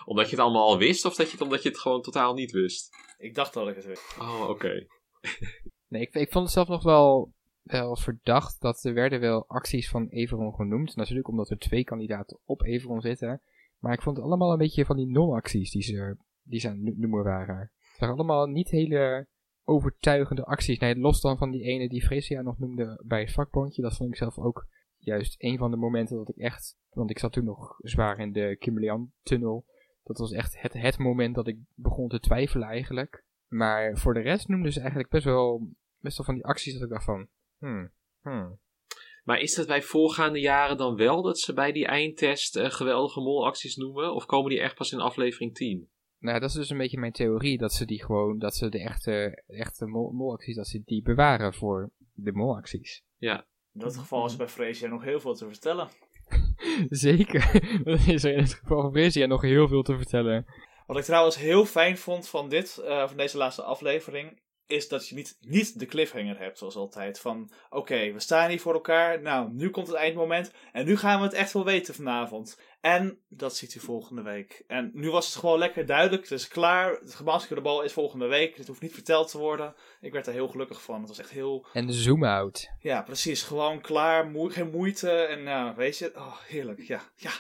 Omdat 0.05 0.25
je 0.25 0.37
het 0.37 0.45
allemaal 0.45 0.69
al 0.69 0.79
wist? 0.79 1.05
Of 1.05 1.15
dat 1.15 1.27
je 1.27 1.33
het, 1.33 1.41
omdat 1.41 1.63
je 1.63 1.69
het 1.69 1.79
gewoon 1.79 2.03
totaal 2.03 2.35
niet 2.35 2.51
wist? 2.51 2.89
Ik 3.19 3.35
dacht 3.35 3.55
dat 3.55 3.69
ik 3.69 3.75
het 3.75 3.87
wist. 3.87 4.17
Oh, 4.21 4.49
oké. 4.49 4.87
Nee, 5.89 6.03
ik, 6.03 6.15
ik 6.15 6.33
vond 6.33 6.45
het 6.45 6.55
zelf 6.55 6.69
nog 6.69 6.83
wel, 6.83 7.33
wel 7.63 7.97
verdacht 7.97 8.61
dat 8.61 8.85
er 8.85 8.95
werden 8.95 9.21
wel 9.21 9.45
acties 9.47 9.89
van 9.89 10.09
Everon 10.09 10.55
genoemd. 10.55 10.97
Natuurlijk 10.97 11.29
omdat 11.29 11.51
er 11.51 11.59
twee 11.59 11.85
kandidaten 11.85 12.39
op 12.45 12.63
Everon 12.63 13.01
zitten. 13.01 13.43
Maar 13.79 13.93
ik 13.93 14.03
vond 14.03 14.17
het 14.17 14.25
allemaal 14.25 14.53
een 14.53 14.59
beetje 14.59 14.85
van 14.85 14.97
die 14.97 15.07
non-acties 15.07 15.71
die 15.71 15.83
ze, 15.83 16.17
die 16.43 16.61
ze 16.61 16.75
noemen 16.97 17.23
waren. 17.23 17.59
Het 17.59 17.99
waren 17.99 18.15
allemaal 18.15 18.47
niet 18.47 18.71
hele 18.71 19.29
overtuigende 19.65 20.45
acties. 20.45 20.79
Nee, 20.79 20.97
los 20.97 21.21
dan 21.21 21.39
van 21.39 21.51
die 21.51 21.63
ene 21.63 21.89
die 21.89 22.03
Fresia 22.03 22.43
nog 22.43 22.59
noemde 22.59 23.03
bij 23.07 23.21
het 23.21 23.33
vakbondje. 23.33 23.83
Dat 23.83 23.97
vond 23.97 24.11
ik 24.11 24.17
zelf 24.17 24.39
ook 24.39 24.67
juist 24.97 25.35
een 25.39 25.59
van 25.59 25.71
de 25.71 25.77
momenten 25.77 26.17
dat 26.17 26.29
ik 26.29 26.37
echt... 26.37 26.77
Want 26.91 27.11
ik 27.11 27.19
zat 27.19 27.33
toen 27.33 27.45
nog 27.45 27.77
zwaar 27.79 28.19
in 28.19 28.33
de 28.33 28.57
Kimberlian-tunnel. 28.59 29.65
Dat 30.03 30.19
was 30.19 30.33
echt 30.33 30.61
het, 30.61 30.73
het 30.73 30.99
moment 30.99 31.35
dat 31.35 31.47
ik 31.47 31.59
begon 31.75 32.09
te 32.09 32.21
twijfelen 32.21 32.69
eigenlijk. 32.69 33.25
Maar 33.49 33.97
voor 33.97 34.15
de 34.15 34.21
rest 34.21 34.49
noemden 34.49 34.73
ze 34.73 34.79
eigenlijk 34.81 35.11
best 35.11 35.25
wel, 35.25 35.69
best 35.99 36.17
wel 36.17 36.27
van 36.27 36.35
die 36.35 36.45
acties 36.45 36.73
dat 36.73 36.83
ik 36.83 36.89
dacht 36.89 37.05
van... 37.05 37.29
Hmm, 37.59 37.91
hmm. 38.21 38.59
Maar 39.25 39.39
is 39.39 39.55
dat 39.55 39.67
bij 39.67 39.83
voorgaande 39.83 40.41
jaren 40.41 40.77
dan 40.77 40.97
wel 40.97 41.23
dat 41.23 41.39
ze 41.39 41.53
bij 41.53 41.73
die 41.73 41.87
eindtest 41.87 42.57
eh, 42.57 42.71
geweldige 42.71 43.21
molacties 43.21 43.77
noemen? 43.77 44.15
Of 44.15 44.27
komen 44.27 44.51
die 44.51 44.61
echt 44.61 44.75
pas 44.75 44.93
in 44.93 45.01
aflevering 45.01 45.55
10? 45.55 45.89
Nou, 46.19 46.41
dat 46.41 46.49
is 46.49 46.55
dus 46.55 46.71
een 46.71 46.79
beetje 46.79 46.99
mijn 46.99 47.13
theorie. 47.13 47.59
Dat 47.59 47.73
ze 47.73 47.85
die 47.85 48.05
gewoon, 48.05 48.39
dat 48.39 48.55
ze 48.55 48.69
de 48.69 48.81
echte, 48.81 49.43
echte 49.47 49.87
mol- 49.87 50.13
molacties, 50.13 50.57
dat 50.57 50.67
ze 50.67 50.83
die 50.85 51.03
bewaren 51.03 51.55
voor 51.55 51.93
de 52.13 52.33
molacties. 52.33 53.03
In 53.73 53.81
dat 53.81 53.97
geval 53.97 54.25
is 54.25 54.33
er 54.33 54.39
bij 54.39 54.49
Freesia 54.49 54.89
nog 54.89 55.05
heel 55.05 55.21
veel 55.21 55.35
te 55.35 55.47
vertellen. 55.47 55.89
Zeker. 56.89 57.61
Dan 57.85 57.99
is 57.99 58.25
er 58.25 58.33
in 58.33 58.43
het 58.43 58.55
geval 58.55 58.81
van 58.81 58.93
Freesia 58.93 59.27
nog 59.27 59.43
heel 59.43 59.69
veel 59.69 59.83
te 59.83 59.97
vertellen. 59.97 60.47
Wat 60.87 60.99
ik 60.99 61.05
trouwens 61.05 61.39
heel 61.39 61.65
fijn 61.65 61.99
vond 61.99 62.29
van, 62.29 62.49
dit, 62.49 62.79
eh, 62.79 63.09
van 63.09 63.17
deze 63.17 63.37
laatste 63.37 63.63
aflevering, 63.63 64.41
is 64.67 64.89
dat 64.89 65.09
je 65.09 65.15
niet, 65.15 65.37
niet 65.41 65.79
de 65.79 65.87
cliffhanger 65.87 66.39
hebt, 66.39 66.59
zoals 66.59 66.77
altijd. 66.77 67.19
Van, 67.21 67.51
oké, 67.71 68.13
we 68.13 68.21
staan 68.21 68.49
hier 68.51 68.61
voor 68.61 68.75
elkaar, 68.75 69.23
nou, 69.23 69.53
nu 69.53 69.71
komt 69.71 69.87
het 69.87 69.97
eindmoment, 69.97 70.53
en 70.73 70.85
nu 70.87 70.97
gaan 70.97 71.19
we 71.19 71.25
het 71.25 71.35
echt 71.35 71.53
wel 71.53 71.65
weten 71.65 71.95
vanavond. 71.95 72.59
En 72.81 73.19
dat 73.29 73.57
ziet 73.57 73.75
u 73.75 73.81
volgende 73.81 74.23
week. 74.23 74.65
En 74.67 74.91
nu 74.95 75.11
was 75.11 75.27
het 75.27 75.35
gewoon 75.37 75.59
lekker 75.59 75.87
duidelijk, 75.87 76.23
het 76.23 76.31
is 76.33 76.49
klaar, 76.49 76.91
het 77.01 77.15
gemaskerde 77.15 77.63
bal 77.63 77.83
is 77.83 77.93
volgende 77.93 78.27
week, 78.27 78.57
dit 78.57 78.67
hoeft 78.67 78.81
niet 78.81 78.95
verteld 78.95 79.31
te 79.31 79.39
worden. 79.39 79.75
Ik 80.01 80.13
werd 80.13 80.27
er 80.27 80.33
heel 80.33 80.49
gelukkig 80.49 80.83
van, 80.83 80.99
het 81.01 81.09
was 81.09 81.19
echt 81.19 81.31
heel, 81.31 81.67
En 81.73 81.87
de 81.87 81.93
zoom-out. 81.93 82.69
ja, 82.79 83.03
precies, 83.03 83.43
gewoon 83.43 83.81
klaar, 83.81 84.27
moe- 84.27 84.51
geen 84.51 84.71
moeite, 84.71 85.11
en 85.11 85.43
nou, 85.43 85.77
weet 85.77 85.99
je, 85.99 86.13
oh, 86.17 86.37
heerlijk, 86.47 86.81
ja, 86.81 87.03
ja, 87.17 87.33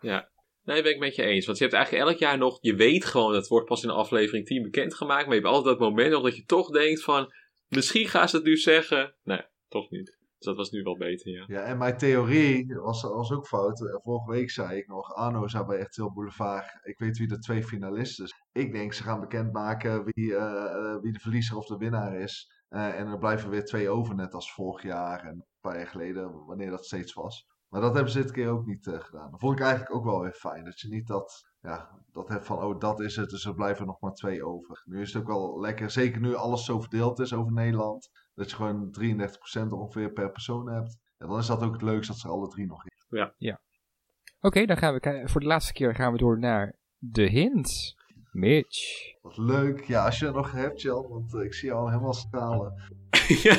ja. 0.00 0.28
Nee, 0.70 0.82
ben 0.82 0.92
ik 0.92 0.98
met 0.98 1.14
je 1.14 1.22
eens. 1.22 1.46
Want 1.46 1.58
je 1.58 1.64
hebt 1.64 1.76
eigenlijk 1.76 2.06
elk 2.08 2.18
jaar 2.18 2.38
nog, 2.38 2.58
je 2.60 2.74
weet 2.74 3.04
gewoon, 3.04 3.34
het 3.34 3.48
wordt 3.48 3.66
pas 3.66 3.82
in 3.82 3.90
aflevering 3.90 4.46
10 4.46 4.62
bekendgemaakt. 4.62 5.26
Maar 5.26 5.34
je 5.34 5.40
hebt 5.40 5.54
altijd 5.54 5.78
dat 5.78 5.88
moment 5.88 6.10
nog 6.10 6.22
dat 6.22 6.36
je 6.36 6.44
toch 6.44 6.70
denkt 6.70 7.02
van, 7.02 7.32
misschien 7.68 8.08
gaan 8.08 8.28
ze 8.28 8.36
het 8.36 8.44
nu 8.44 8.56
zeggen. 8.56 9.14
Nee, 9.22 9.42
toch 9.68 9.90
niet. 9.90 10.06
Dus 10.06 10.48
dat 10.48 10.56
was 10.56 10.70
nu 10.70 10.82
wel 10.82 10.96
beter, 10.96 11.32
ja. 11.32 11.44
Ja, 11.46 11.62
en 11.62 11.78
mijn 11.78 11.96
theorie 11.96 12.74
was, 12.74 13.02
was 13.02 13.32
ook 13.32 13.46
fout. 13.46 14.00
Vorige 14.02 14.30
week 14.30 14.50
zei 14.50 14.78
ik 14.78 14.86
nog, 14.86 15.14
Arno 15.14 15.48
zou 15.48 15.66
bij 15.66 15.80
RTL 15.80 16.12
Boulevard, 16.12 16.78
ik 16.82 16.98
weet 16.98 17.18
wie 17.18 17.28
de 17.28 17.38
twee 17.38 17.64
finalisten 17.64 18.24
is. 18.24 18.34
Ik 18.52 18.72
denk 18.72 18.92
ze 18.92 19.02
gaan 19.02 19.20
bekendmaken 19.20 20.04
wie, 20.04 20.36
eh, 20.36 20.64
eh, 20.64 21.00
wie 21.02 21.12
de 21.12 21.18
verliezer 21.18 21.56
of 21.56 21.66
de 21.66 21.76
winnaar 21.76 22.20
is. 22.20 22.52
Eh, 22.68 22.98
en 22.98 23.06
er 23.06 23.18
blijven 23.18 23.50
weer 23.50 23.64
twee 23.64 23.88
over, 23.88 24.14
net 24.14 24.34
als 24.34 24.52
vorig 24.52 24.82
jaar 24.82 25.20
en 25.20 25.34
een 25.34 25.44
paar 25.60 25.76
jaar 25.76 25.86
geleden, 25.86 26.44
wanneer 26.46 26.70
dat 26.70 26.84
steeds 26.84 27.12
was. 27.12 27.46
Maar 27.70 27.80
dat 27.80 27.94
hebben 27.94 28.12
ze 28.12 28.22
dit 28.22 28.30
keer 28.30 28.48
ook 28.48 28.66
niet 28.66 28.86
eh, 28.86 29.00
gedaan. 29.00 29.30
Dat 29.30 29.40
vond 29.40 29.58
ik 29.58 29.64
eigenlijk 29.64 29.94
ook 29.94 30.04
wel 30.04 30.20
weer 30.20 30.32
fijn. 30.32 30.64
Dat 30.64 30.80
je 30.80 30.88
niet 30.88 31.06
dat, 31.06 31.50
ja, 31.60 31.90
dat 32.12 32.28
hebt 32.28 32.44
van, 32.44 32.62
oh 32.62 32.80
dat 32.80 33.00
is 33.00 33.16
het, 33.16 33.30
dus 33.30 33.44
er 33.44 33.54
blijven 33.54 33.86
nog 33.86 34.00
maar 34.00 34.12
twee 34.12 34.44
over. 34.44 34.82
Nu 34.84 35.00
is 35.00 35.12
het 35.12 35.22
ook 35.22 35.28
wel 35.28 35.60
lekker, 35.60 35.90
zeker 35.90 36.20
nu 36.20 36.34
alles 36.34 36.64
zo 36.64 36.80
verdeeld 36.80 37.18
is 37.18 37.32
over 37.32 37.52
Nederland. 37.52 38.10
Dat 38.34 38.50
je 38.50 38.56
gewoon 38.56 38.96
33% 39.68 39.68
ongeveer 39.68 40.12
per 40.12 40.30
persoon 40.30 40.68
hebt. 40.68 40.98
En 41.18 41.28
dan 41.28 41.38
is 41.38 41.46
dat 41.46 41.62
ook 41.62 41.72
het 41.72 41.82
leukste 41.82 42.12
dat 42.12 42.20
ze 42.20 42.28
alle 42.28 42.48
drie 42.48 42.66
nog 42.66 42.84
in. 42.84 42.90
Oké, 44.40 44.66
dan 44.66 44.76
gaan 44.76 44.94
we 44.94 45.22
voor 45.24 45.40
de 45.40 45.46
laatste 45.46 45.72
keer 45.72 45.94
gaan 45.94 46.12
we 46.12 46.18
door 46.18 46.38
naar 46.38 46.76
de 46.98 47.28
hints. 47.28 47.98
Mitch. 48.32 48.78
Wat 49.22 49.36
leuk. 49.36 49.84
Ja, 49.84 50.04
als 50.04 50.18
je 50.18 50.26
er 50.26 50.32
nog 50.32 50.52
hebt, 50.52 50.80
Jan, 50.80 51.08
want 51.08 51.34
eh, 51.34 51.42
ik 51.42 51.54
zie 51.54 51.68
jou 51.68 51.80
al 51.80 51.88
helemaal 51.88 52.14
stralen. 52.14 52.74
Ja, 53.42 53.54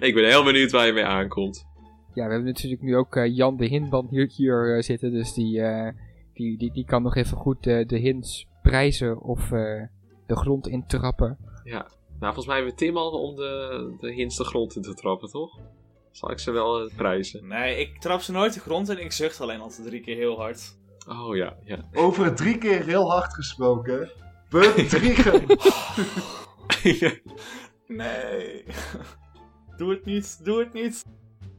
ik 0.00 0.14
ben 0.14 0.24
heel 0.24 0.44
benieuwd 0.44 0.70
waar 0.70 0.86
je 0.86 0.92
mee 0.92 1.04
aankomt. 1.04 1.73
Ja, 2.14 2.24
we 2.24 2.32
hebben 2.32 2.44
natuurlijk 2.44 2.82
nu 2.82 2.96
ook 2.96 3.16
eh, 3.16 3.36
Jan 3.36 3.56
de 3.56 3.66
Hintman 3.66 4.06
hier, 4.10 4.30
hier 4.36 4.76
eh, 4.76 4.82
zitten, 4.82 5.12
dus 5.12 5.32
die, 5.32 5.60
eh, 5.60 5.92
die, 6.34 6.58
die, 6.58 6.72
die 6.72 6.84
kan 6.84 7.02
nog 7.02 7.16
even 7.16 7.36
goed 7.36 7.66
eh, 7.66 7.86
de 7.86 7.98
hints 7.98 8.46
prijzen 8.62 9.20
of 9.20 9.52
eh, 9.52 9.82
de 10.26 10.36
grond 10.36 10.68
intrappen. 10.68 11.38
Nou, 12.18 12.34
volgens 12.34 12.46
mij 12.46 12.56
hebben 12.56 12.74
we 12.74 12.80
Tim 12.80 12.96
al 12.96 13.10
om 13.10 13.36
de, 13.36 13.96
de 14.00 14.12
hints 14.12 14.36
de 14.36 14.44
grond 14.44 14.76
in 14.76 14.82
te 14.82 14.94
trappen, 14.94 15.28
toch? 15.28 15.58
zal 16.10 16.30
ik 16.30 16.38
ze 16.38 16.50
wel 16.50 16.90
prijzen. 16.96 17.48
Nee, 17.48 17.80
ik 17.80 18.00
trap 18.00 18.20
ze 18.20 18.32
nooit 18.32 18.54
de 18.54 18.60
grond 18.60 18.88
en 18.88 19.00
ik 19.00 19.12
zucht 19.12 19.40
alleen 19.40 19.60
altijd 19.60 19.86
drie 19.86 20.00
keer 20.00 20.16
heel 20.16 20.36
hard. 20.36 20.76
Oh 21.08 21.36
ja, 21.36 21.56
ja. 21.64 21.78
Over 21.94 22.24
het 22.24 22.36
drie 22.36 22.58
keer 22.58 22.84
heel 22.84 23.10
hard 23.10 23.34
gesproken. 23.34 24.10
Bedriegen. 24.50 25.46
Nee. 27.86 28.64
Doe 29.76 29.90
het 29.90 30.04
niet, 30.04 30.44
doe 30.44 30.58
het 30.58 30.72
niet. 30.72 31.04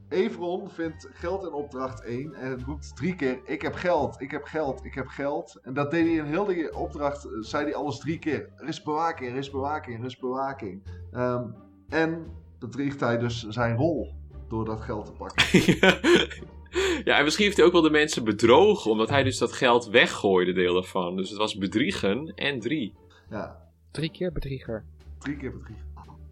Everon 0.09 0.69
vindt 0.69 1.09
geld 1.13 1.43
in 1.45 1.53
opdracht 1.53 2.03
1 2.03 2.33
en 2.33 2.63
roept 2.65 2.95
drie 2.95 3.15
keer: 3.15 3.39
Ik 3.45 3.61
heb 3.61 3.73
geld, 3.73 4.21
ik 4.21 4.31
heb 4.31 4.43
geld, 4.43 4.85
ik 4.85 4.93
heb 4.93 5.07
geld. 5.07 5.59
En 5.63 5.73
dat 5.73 5.91
deed 5.91 6.05
hij 6.05 6.15
in 6.15 6.25
heel 6.25 6.45
die 6.45 6.75
opdracht, 6.75 7.25
eh, 7.25 7.31
zei 7.39 7.63
hij 7.63 7.75
alles 7.75 7.97
drie 7.99 8.19
keer: 8.19 8.49
Er 8.57 8.67
is 8.67 8.81
bewaking, 8.83 9.31
er 9.31 9.37
is 9.37 9.49
bewaking, 9.49 9.99
er 9.99 10.05
is 10.05 10.17
bewaking. 10.17 10.83
Ehm, 11.11 11.43
en 11.89 12.25
bedriegt 12.59 12.99
hij 12.99 13.17
dus 13.17 13.47
zijn 13.47 13.75
rol 13.75 14.13
door 14.47 14.65
dat 14.65 14.81
geld 14.81 15.05
te 15.05 15.11
pakken. 15.11 15.59
ja, 17.05 17.17
en 17.17 17.23
misschien 17.23 17.45
heeft 17.45 17.57
hij 17.57 17.65
ook 17.65 17.71
wel 17.71 17.81
de 17.81 17.89
mensen 17.89 18.23
bedrogen, 18.23 18.91
omdat 18.91 19.09
hij 19.09 19.23
dus 19.23 19.37
dat 19.37 19.51
geld 19.53 19.85
weggooide, 19.87 20.53
deel 20.53 20.73
daarvan. 20.73 21.15
Dus 21.15 21.29
het 21.29 21.37
was 21.37 21.57
bedriegen 21.57 22.31
en 22.35 22.59
drie. 22.59 22.93
Ja, 23.29 23.63
Drie 23.91 24.11
keer 24.11 24.31
bedrieger. 24.31 24.83
drie 25.19 25.37
keer 25.37 25.51
bedriegen. 25.51 25.85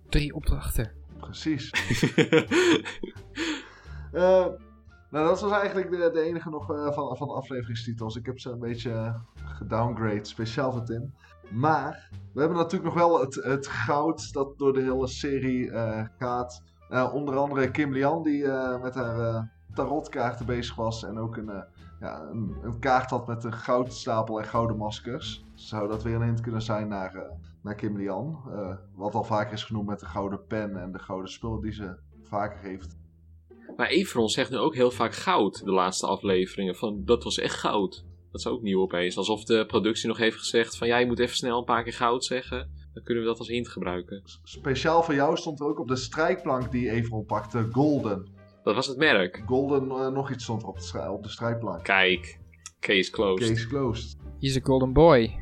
Drie 0.09 0.35
opdrachten. 0.35 0.91
Precies. 1.19 1.69
Eh, 4.13 4.45
nou, 5.09 5.27
dat 5.27 5.41
was 5.41 5.51
eigenlijk 5.51 5.91
de, 5.91 6.09
de 6.13 6.21
enige 6.21 6.49
nog 6.49 6.71
eh, 6.71 6.91
van, 6.91 7.17
van 7.17 7.27
de 7.27 7.33
afleveringstitels. 7.33 8.15
Ik 8.15 8.25
heb 8.25 8.39
ze 8.39 8.49
een 8.49 8.59
beetje 8.59 8.91
eh, 8.91 9.15
gedowngrade, 9.35 10.25
speciaal 10.25 10.71
voor 10.71 10.83
Tim. 10.83 11.13
Maar 11.51 12.09
we 12.33 12.39
hebben 12.39 12.57
natuurlijk 12.57 12.93
nog 12.93 13.03
wel 13.03 13.19
het, 13.19 13.35
het 13.35 13.67
goud 13.67 14.33
dat 14.33 14.57
door 14.57 14.73
de 14.73 14.81
hele 14.81 15.07
serie 15.07 15.71
gaat. 16.17 16.63
Onder 17.13 17.35
andere 17.35 17.71
Kim 17.71 17.93
Lian, 17.93 18.23
die 18.23 18.47
met 18.81 18.95
haar 18.95 19.51
tarotkaarten 19.73 20.45
bezig 20.45 20.75
was. 20.75 21.03
En 21.03 21.19
ook 21.19 21.37
een, 21.37 21.63
ja, 21.99 22.21
een, 22.31 22.79
kaart 22.79 23.09
had 23.09 23.27
met 23.27 23.43
een 23.43 23.53
goudstapel 23.53 24.39
en 24.39 24.45
gouden 24.45 24.77
maskers. 24.77 25.45
Zou 25.53 25.87
dat 25.87 26.03
weer 26.03 26.15
een 26.15 26.21
hint 26.21 26.41
kunnen 26.41 26.61
zijn 26.61 26.87
naar, 26.87 27.31
naar 27.61 27.75
Kim 27.75 27.97
Lian? 27.97 28.41
Eh, 28.51 28.75
wat 28.95 29.15
al 29.15 29.23
vaker 29.23 29.53
is 29.53 29.63
genoemd 29.63 29.87
met 29.87 29.99
de 29.99 30.05
gouden 30.05 30.45
pen 30.47 30.81
en 30.81 30.91
de 30.91 30.99
gouden 30.99 31.31
spullen 31.31 31.61
die 31.61 31.71
ze 31.71 31.95
vaker 32.23 32.59
heeft. 32.59 32.97
Maar 33.75 33.87
Everon 33.87 34.29
zegt 34.29 34.49
nu 34.49 34.57
ook 34.57 34.75
heel 34.75 34.91
vaak 34.91 35.13
goud, 35.13 35.65
de 35.65 35.71
laatste 35.71 36.07
afleveringen. 36.07 36.75
Van, 36.75 37.01
dat 37.05 37.23
was 37.23 37.37
echt 37.37 37.55
goud. 37.55 38.05
Dat 38.31 38.41
is 38.41 38.47
ook 38.47 38.61
nieuw 38.61 38.81
opeens. 38.81 39.17
Alsof 39.17 39.43
de 39.43 39.65
productie 39.65 40.07
nog 40.07 40.17
heeft 40.17 40.37
gezegd 40.37 40.77
van, 40.77 40.87
ja, 40.87 40.97
je 40.97 41.05
moet 41.05 41.19
even 41.19 41.35
snel 41.35 41.57
een 41.57 41.65
paar 41.65 41.83
keer 41.83 41.93
goud 41.93 42.25
zeggen. 42.25 42.69
Dan 42.93 43.03
kunnen 43.03 43.23
we 43.23 43.29
dat 43.29 43.39
als 43.39 43.47
hint 43.47 43.67
gebruiken. 43.67 44.21
Speciaal 44.43 45.03
voor 45.03 45.13
jou 45.13 45.37
stond 45.37 45.59
er 45.59 45.65
ook 45.65 45.79
op 45.79 45.87
de 45.87 45.95
strijkplank 45.95 46.71
die 46.71 46.89
Everon 46.89 47.25
pakte, 47.25 47.67
Golden. 47.71 48.27
Dat 48.63 48.75
was 48.75 48.87
het 48.87 48.97
merk. 48.97 49.43
Golden, 49.45 49.89
eh, 49.89 50.07
nog 50.07 50.31
iets 50.31 50.43
stond 50.43 50.61
er 50.61 50.67
op 50.67 50.79
de, 50.79 51.11
op 51.11 51.23
de 51.23 51.29
strijkplank. 51.29 51.83
Kijk, 51.83 52.39
case 52.79 53.11
closed. 53.11 53.49
Case 53.49 53.67
closed. 53.67 54.17
He's 54.39 54.57
a 54.57 54.59
golden 54.63 54.93
boy. 54.93 55.39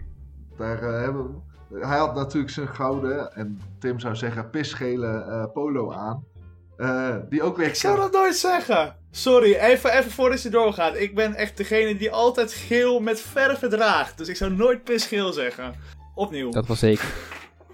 Daar 0.58 0.84
eh, 0.84 1.02
hebben 1.02 1.28
we... 1.70 1.86
Hij 1.86 1.98
had 1.98 2.16
natuurlijk 2.16 2.52
zijn 2.54 2.68
gouden, 2.68 3.34
en 3.34 3.60
Tim 3.80 4.00
zou 4.00 4.16
zeggen 4.16 4.50
pisgele 4.50 5.08
eh, 5.08 5.52
polo 5.54 5.92
aan. 5.92 6.24
Eh, 6.82 7.16
die 7.30 7.42
ook 7.42 7.58
weer... 7.58 7.68
Ik 7.68 7.76
zou 7.76 7.98
dat 7.98 8.12
nooit 8.12 8.36
zeggen. 8.36 8.96
Sorry, 9.12 9.54
even, 9.54 9.92
even 9.92 10.12
voordat 10.12 10.42
je 10.42 10.50
doorgaat. 10.50 10.96
Ik 10.96 11.16
ben 11.16 11.36
echt 11.36 11.58
degene 11.58 11.98
die 11.98 12.12
altijd 12.12 12.54
geel 12.54 13.00
met 13.00 13.22
verven 13.22 13.70
draagt. 13.70 14.18
Dus 14.18 14.28
ik 14.28 14.36
zou 14.36 14.52
nooit 14.52 14.84
pisgeel 14.84 15.34
zeggen. 15.34 15.74
Opnieuw. 16.16 16.52
Dat 16.52 16.68
was 16.68 16.80
zeker. 16.80 17.14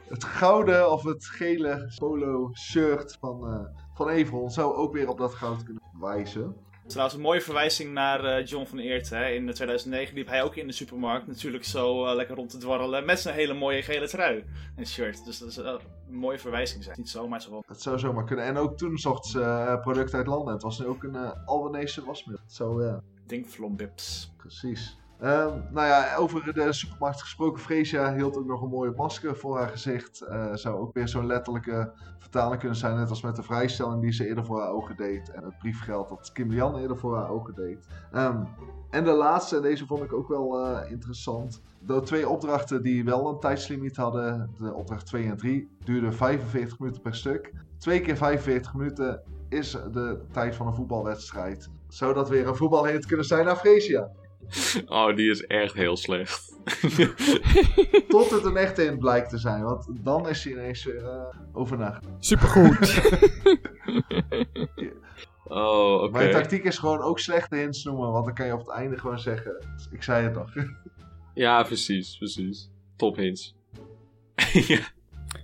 Het 0.10 0.24
gouden 0.24 0.92
of 0.92 1.04
het 1.04 1.26
gele 1.26 1.94
polo 1.98 2.52
shirt 2.54 3.18
van, 3.20 3.48
eh 3.48 3.82
van 3.94 4.10
Everon 4.10 4.52
zou 4.52 4.76
ook 4.76 4.94
weer 4.94 5.10
op 5.10 5.18
dat 5.18 5.34
goud 5.34 5.64
kunnen 5.64 5.84
wijzen. 6.00 6.56
Trouwens, 6.88 7.16
een 7.16 7.24
mooie 7.24 7.42
verwijzing 7.42 7.94
naar 7.94 8.24
eh, 8.24 8.46
John 8.46 8.66
van 8.66 8.80
Eert. 8.80 9.10
Hè. 9.10 9.30
In 9.30 9.54
2009 9.54 10.16
liep 10.16 10.28
hij 10.28 10.44
ook 10.44 10.56
in 10.56 10.68
de 10.68 10.74
supermarkt 10.74 11.28
natuurlijk 11.28 11.64
zo 11.64 12.06
eh, 12.06 12.16
lekker 12.16 12.36
rond 12.36 12.50
te 12.50 12.58
dwarrelen. 12.58 13.06
Met 13.06 13.20
zijn 13.20 13.36
hele 13.36 13.54
mooie 13.54 13.82
gele 13.82 14.08
trui 14.08 14.44
en 14.76 14.86
shirt. 14.86 15.26
Dus 15.26 15.40
dat 15.40 15.50
is 15.50 15.58
eh, 15.58 15.66
een 16.08 16.16
mooie 16.16 16.40
verwijzing. 16.40 16.84
Zijn. 16.84 16.96
Niet 16.98 17.10
zomaar 17.10 17.42
zo. 17.42 17.62
Dat 17.68 17.82
zou 17.82 18.00
zomaar 18.00 18.24
kunnen. 18.24 18.46
En 18.46 18.58
ook 18.58 18.78
toen 18.78 18.98
zocht 18.98 19.26
ze 19.26 19.78
producten 19.82 20.18
uit 20.18 20.28
landen. 20.28 20.54
Het 20.54 20.64
was 20.64 20.80
nu 20.80 20.86
ook 20.86 21.04
een 21.04 21.46
Albanese 21.46 22.06
wasmiddel. 22.06 22.46
Zo, 22.48 22.82
ja. 22.82 23.02
Dinkflombips. 23.26 24.34
Precies. 24.38 24.98
Ehm, 25.20 25.60
nou 25.72 25.88
ja, 25.88 26.16
over 26.16 26.54
de 26.54 26.74
supermarkt 26.74 27.22
gesproken. 27.22 27.62
Freesia 27.62 28.14
hield 28.14 28.38
ook 28.38 28.46
nog 28.46 28.62
een 28.62 28.70
mooie 28.70 28.94
masker 28.96 29.36
voor 29.36 29.58
haar 29.58 29.70
gezicht. 29.70 30.22
Eh, 30.22 30.54
zou 30.54 30.80
ook 30.80 30.94
weer 30.94 31.08
zo'n 31.08 31.26
letterlijke 31.26 31.92
vertaling 32.20 32.60
kunnen 32.60 32.78
zijn. 32.78 32.96
Net 32.96 33.10
als 33.10 33.22
met 33.22 33.36
de 33.36 33.44
vrijstelling 33.44 34.02
die 34.02 34.12
ze 34.12 34.28
eerder 34.28 34.46
voor 34.46 34.60
haar 34.60 34.72
ogen 34.72 34.96
deed. 34.96 35.32
En 35.32 35.44
het 35.44 35.58
briefgeld 35.58 36.10
dat 36.10 36.32
Kim 36.32 36.50
Lian 36.50 36.78
eerder 36.78 36.98
voor 36.98 37.16
haar 37.16 37.30
ogen 37.30 37.56
deed. 37.56 37.88
Ehm, 38.12 38.44
en 38.90 39.04
de 39.04 39.12
laatste, 39.12 39.60
deze 39.60 39.86
vond 39.86 40.04
ik 40.04 40.14
ook 40.14 40.28
wel 40.28 40.66
eh, 40.66 40.92
interessant. 40.92 41.62
De 41.80 42.02
twee 42.02 42.30
opdrachten 42.30 42.84
die 42.84 43.04
wel 43.04 43.28
een 43.28 43.40
tijdslimiet 43.40 43.96
hadden. 43.96 44.50
De 44.58 44.74
opdracht 44.74 45.06
2 45.06 45.26
en 45.26 45.38
3 45.38 45.70
duurden 45.84 46.14
45 46.14 46.80
minuten 46.80 47.02
per 47.02 47.16
stuk. 47.16 47.54
Twee 47.78 48.02
keer 48.02 48.18
45 48.18 48.74
minuten 48.74 49.22
is 49.50 49.72
de 49.72 50.26
tijd 50.32 50.56
van 50.56 50.68
een 50.68 50.76
voetbalwedstrijd. 50.76 51.70
Zou 51.88 52.14
dat 52.14 52.30
weer 52.30 52.48
een 52.48 52.56
voetbalhint 52.56 53.06
kunnen 53.06 53.26
zijn 53.26 53.46
naar 53.46 53.56
Freesia? 53.56 54.12
Oh, 54.88 55.16
die 55.16 55.30
is 55.30 55.46
echt 55.46 55.74
heel 55.74 55.98
slecht. 55.98 56.56
Tot 58.08 58.30
het 58.30 58.46
een 58.46 58.58
echte 58.58 58.82
hint 58.82 59.00
blijkt 59.00 59.30
te 59.30 59.38
zijn, 59.38 59.64
want 59.64 59.88
dan 59.90 60.30
is 60.30 60.44
hij 60.44 60.54
ineens 60.54 60.84
weer 60.84 61.02
uh, 61.02 61.24
overnacht. 61.54 62.06
Supergoed. 62.20 63.02
oh, 65.44 66.02
oké. 66.02 66.12
Mijn 66.12 66.32
tactiek 66.32 66.64
is 66.64 66.78
gewoon 66.78 67.02
ook 67.02 67.20
slechte 67.20 67.56
hints 67.56 67.84
noemen, 67.84 68.12
want 68.12 68.26
dan 68.26 68.34
kan 68.34 68.46
je 68.46 68.54
op 68.54 68.60
het 68.60 68.70
einde 68.70 68.98
gewoon 68.98 69.20
zeggen: 69.20 69.66
Ik 69.92 70.04
zei 70.04 70.24
het 70.24 70.34
nog. 70.34 70.54
Ja, 71.34 71.64
precies, 71.64 72.18
precies. 72.18 72.70
Top 72.96 73.16
hints. 73.16 73.56
ja. 74.68 74.80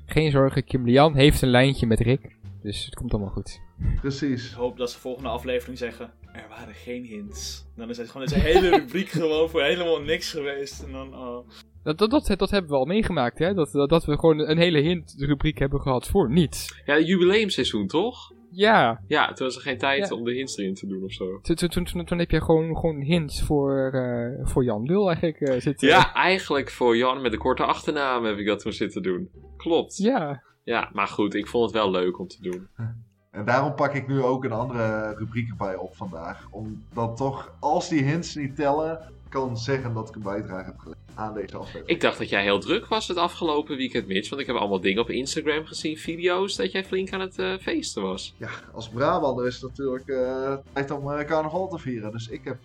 Geen 0.06 0.32
zorgen, 0.32 0.64
Kim 0.64 0.86
Lian 0.86 1.16
heeft 1.16 1.42
een 1.42 1.50
lijntje 1.50 1.88
met 1.88 2.00
Rick. 2.00 2.36
Dus 2.64 2.86
het 2.86 2.96
komt 2.96 3.12
allemaal 3.14 3.32
goed. 3.32 3.62
Precies. 4.02 4.50
Ik 4.52 4.56
hoop 4.58 4.78
dat 4.78 4.92
ze 4.92 5.00
volgende 5.00 5.30
aflevering 5.30 5.78
zeggen. 5.78 6.14
Er 6.34 6.46
waren 6.50 6.74
geen 6.74 7.04
hints. 7.06 7.66
Dan 7.76 7.90
is 7.90 7.98
het 7.98 8.10
gewoon 8.10 8.28
deze 8.28 8.40
hele 8.40 8.70
rubriek 8.70 9.10
gewoon 9.22 9.50
voor 9.50 9.62
helemaal 9.64 10.02
niks 10.02 10.32
geweest. 10.32 10.84
En 10.84 10.92
dan, 10.92 11.16
oh. 11.18 11.50
Dat, 11.84 11.98
dat, 11.98 12.10
dat, 12.12 12.40
dat 12.40 12.50
hebben 12.50 12.72
we 12.72 12.78
al 12.78 12.86
meegemaakt, 12.86 13.40
hè? 13.40 13.54
Dat, 13.54 13.72
dat, 13.72 13.90
dat 13.90 14.06
we 14.06 14.20
gewoon 14.20 14.40
een 14.40 14.58
hele 14.58 14.80
hint-rubriek 14.80 15.58
hebben 15.58 15.82
gehad 15.82 16.08
voor 16.08 16.32
niets. 16.32 16.82
Ja, 16.86 17.00
jubileumseizoen 17.00 17.88
toch? 17.88 18.32
Ja. 18.52 19.02
Ja, 19.08 19.34
toen 19.34 19.46
was 19.46 19.56
er 19.56 19.62
geen 19.62 19.78
tijd 19.78 20.10
Ja. 20.10 20.16
om 20.16 20.24
de 20.24 20.34
hints 20.34 20.58
erin 20.58 20.74
te 20.74 20.88
doen 20.88 21.04
of 21.04 21.12
zo. 21.12 21.40
Toen, 21.42 21.56
toen, 21.56 21.70
toen, 21.70 21.84
toen- 21.86 22.06
toen 22.06 22.20
heb 22.20 22.32
je 22.32 22.42
gewoon, 22.42 22.76
gewoon 22.78 23.02
hints 23.02 23.42
voor, 23.42 23.92
eh, 23.94 24.48
voor 24.48 24.64
Jan 24.64 24.84
Lul 24.84 25.08
eigenlijk 25.12 25.40
eh, 25.42 25.60
zitten. 25.62 25.88
Ja, 25.88 26.14
eigenlijk 26.14 26.70
voor 26.72 26.98
Jan 26.98 27.22
met 27.22 27.32
de 27.32 27.38
korte 27.38 27.64
achternaam 27.64 28.24
heb 28.26 28.38
ik 28.38 28.46
dat 28.46 28.60
toen 28.60 28.72
zitten 28.74 29.02
doen. 29.04 29.30
Klopt. 29.58 29.98
Ja. 29.98 30.44
Ja, 30.64 30.90
maar 30.94 31.08
goed, 31.08 31.34
ik 31.34 31.48
vond 31.48 31.64
het 31.64 31.74
wel 31.74 31.92
leuk 31.92 32.20
om 32.20 32.28
te 32.28 32.42
doen. 32.42 32.68
En 33.34 33.46
daarom 33.46 33.76
pak 33.76 33.94
ik 33.94 34.08
nu 34.08 34.22
ook 34.22 34.44
een 34.44 34.52
andere 34.52 35.16
rubriek 35.16 35.50
erbij 35.50 35.76
op 35.76 35.96
vandaag. 35.96 36.48
Om 36.52 36.84
dan 36.94 37.16
toch, 37.16 37.54
als 37.60 37.90
die 37.90 38.04
hints 38.04 38.36
niet 38.36 38.56
tellen, 38.56 39.00
kan 39.30 39.58
zeggen 39.58 39.94
dat 39.94 40.10
ik 40.10 40.16
een 40.16 40.22
bijdrage 40.22 40.66
heb 40.66 40.80
geleverd 40.80 41.04
aan 41.16 41.34
deze 41.34 41.58
aflevering. 41.58 41.90
Ik 41.90 42.02
dacht 42.02 42.18
dat 42.18 42.30
jij 42.30 42.44
heel 42.44 42.60
druk 42.60 42.88
was 42.88 43.08
het 43.08 43.18
afgelopen 43.18 43.78
weekend, 43.78 44.08
Mitch. 44.08 44.30
Want 44.30 44.42
ik 44.42 44.48
heb 44.48 44.56
allemaal 44.56 44.80
dingen 44.80 45.02
op 45.02 45.10
Instagram 45.10 45.66
gezien, 45.66 45.98
video's, 45.98 46.56
dat 46.56 46.72
jij 46.72 46.86
flink 46.86 47.14
aan 47.14 47.20
het 47.20 47.40
eh, 47.40 47.54
feesten 47.62 48.02
was. 48.02 48.34
Ja, 48.38 48.50
als 48.74 48.90
Brabander 48.90 49.48
is 49.48 49.54
het 49.54 49.70
natuurlijk 49.70 50.08
eh, 50.08 50.54
tijd 50.74 50.92
om 50.92 51.12
eh, 51.12 51.26
carnaval 51.26 51.68
te 51.70 51.78
vieren. 51.78 52.12
Dus 52.12 52.28
ik 52.28 52.44
heb, 52.44 52.60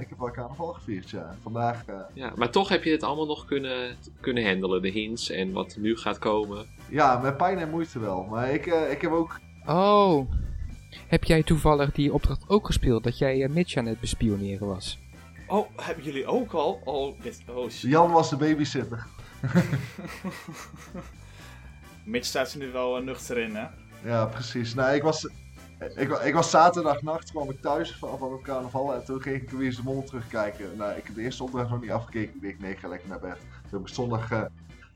ik 0.00 0.08
heb 0.08 0.18
wel 0.18 0.30
carnaval 0.30 0.72
gevierd, 0.72 1.10
ja. 1.10 1.36
Vandaag, 1.42 1.84
Ja, 2.12 2.32
maar 2.36 2.50
toch 2.50 2.68
heb 2.68 2.84
je 2.84 2.90
dit 2.90 3.02
allemaal 3.02 3.26
nog 3.26 3.44
kunnen, 3.44 3.96
kunnen 4.20 4.46
handelen. 4.46 4.82
De 4.82 4.88
hints 4.88 5.30
en 5.30 5.52
wat 5.52 5.76
nu 5.78 5.96
gaat 5.96 6.18
komen. 6.18 6.66
Ja, 6.94 7.18
met 7.18 7.36
pijn 7.36 7.58
en 7.58 7.70
moeite 7.70 7.98
wel. 7.98 8.24
Maar 8.30 8.50
ik, 8.50 8.66
eh, 8.66 8.90
ik 8.90 9.00
heb 9.00 9.10
ook 9.10 9.40
Oh. 9.66 10.30
Heb 11.06 11.24
jij 11.24 11.42
toevallig 11.42 11.92
die 11.92 12.12
opdracht 12.12 12.48
ook 12.48 12.66
gespeeld? 12.66 13.04
Dat 13.04 13.18
jij 13.18 13.42
eh, 13.42 13.50
Mitch 13.50 13.76
aan 13.76 13.86
het 13.86 14.00
bespioneren 14.00 14.66
was? 14.66 14.98
oh, 15.46 15.68
hebben 15.76 16.04
jullie 16.04 16.26
ook 16.26 16.52
al? 16.52 16.80
Oh, 16.84 17.20
dit, 17.22 17.42
oh 17.48 17.70
shit. 17.70 17.90
Jan 17.90 18.10
was 18.10 18.30
de 18.30 18.36
babysitter. 18.36 19.06
Mitch 22.04 22.26
staat 22.26 22.52
er 22.52 22.58
nu 22.58 22.72
wel 22.72 22.96
eh, 22.96 23.02
nuchter 23.04 23.38
in, 23.38 23.54
hè? 23.54 23.66
Ja, 24.04 24.26
precies. 24.26 24.74
Nou, 24.74 24.94
ik 24.94 25.02
was, 25.02 25.28
ik, 25.94 26.10
ik 26.10 26.34
was 26.34 26.50
zaterdagnacht 26.50 27.30
kwam 27.30 27.50
ik 27.50 27.60
thuis 27.60 27.96
van, 27.96 28.18
van 28.18 28.32
het 28.32 28.42
carnaval 28.42 28.94
en 28.94 29.04
toen 29.04 29.22
ging 29.22 29.42
ik 29.42 29.50
weer 29.50 29.66
eens 29.66 29.76
de 29.76 29.82
mol 29.82 30.02
terugkijken. 30.02 30.76
Nou, 30.76 30.92
ik 30.92 31.06
heb 31.06 31.14
de 31.14 31.22
eerste 31.22 31.42
opdracht 31.42 31.70
nog 31.70 31.80
niet 31.80 31.90
afgekeken. 31.90 32.34
Ik 32.34 32.42
dacht, 32.42 32.60
nee, 32.60 32.70
ik 32.70 32.78
ga 32.78 32.88
lekker 32.88 33.08
naar 33.08 33.20
bed. 33.20 33.38
Toen 33.38 33.78
heb 33.78 33.88
ik 33.88 33.94
zondag, 33.94 34.30
eh, 34.30 34.42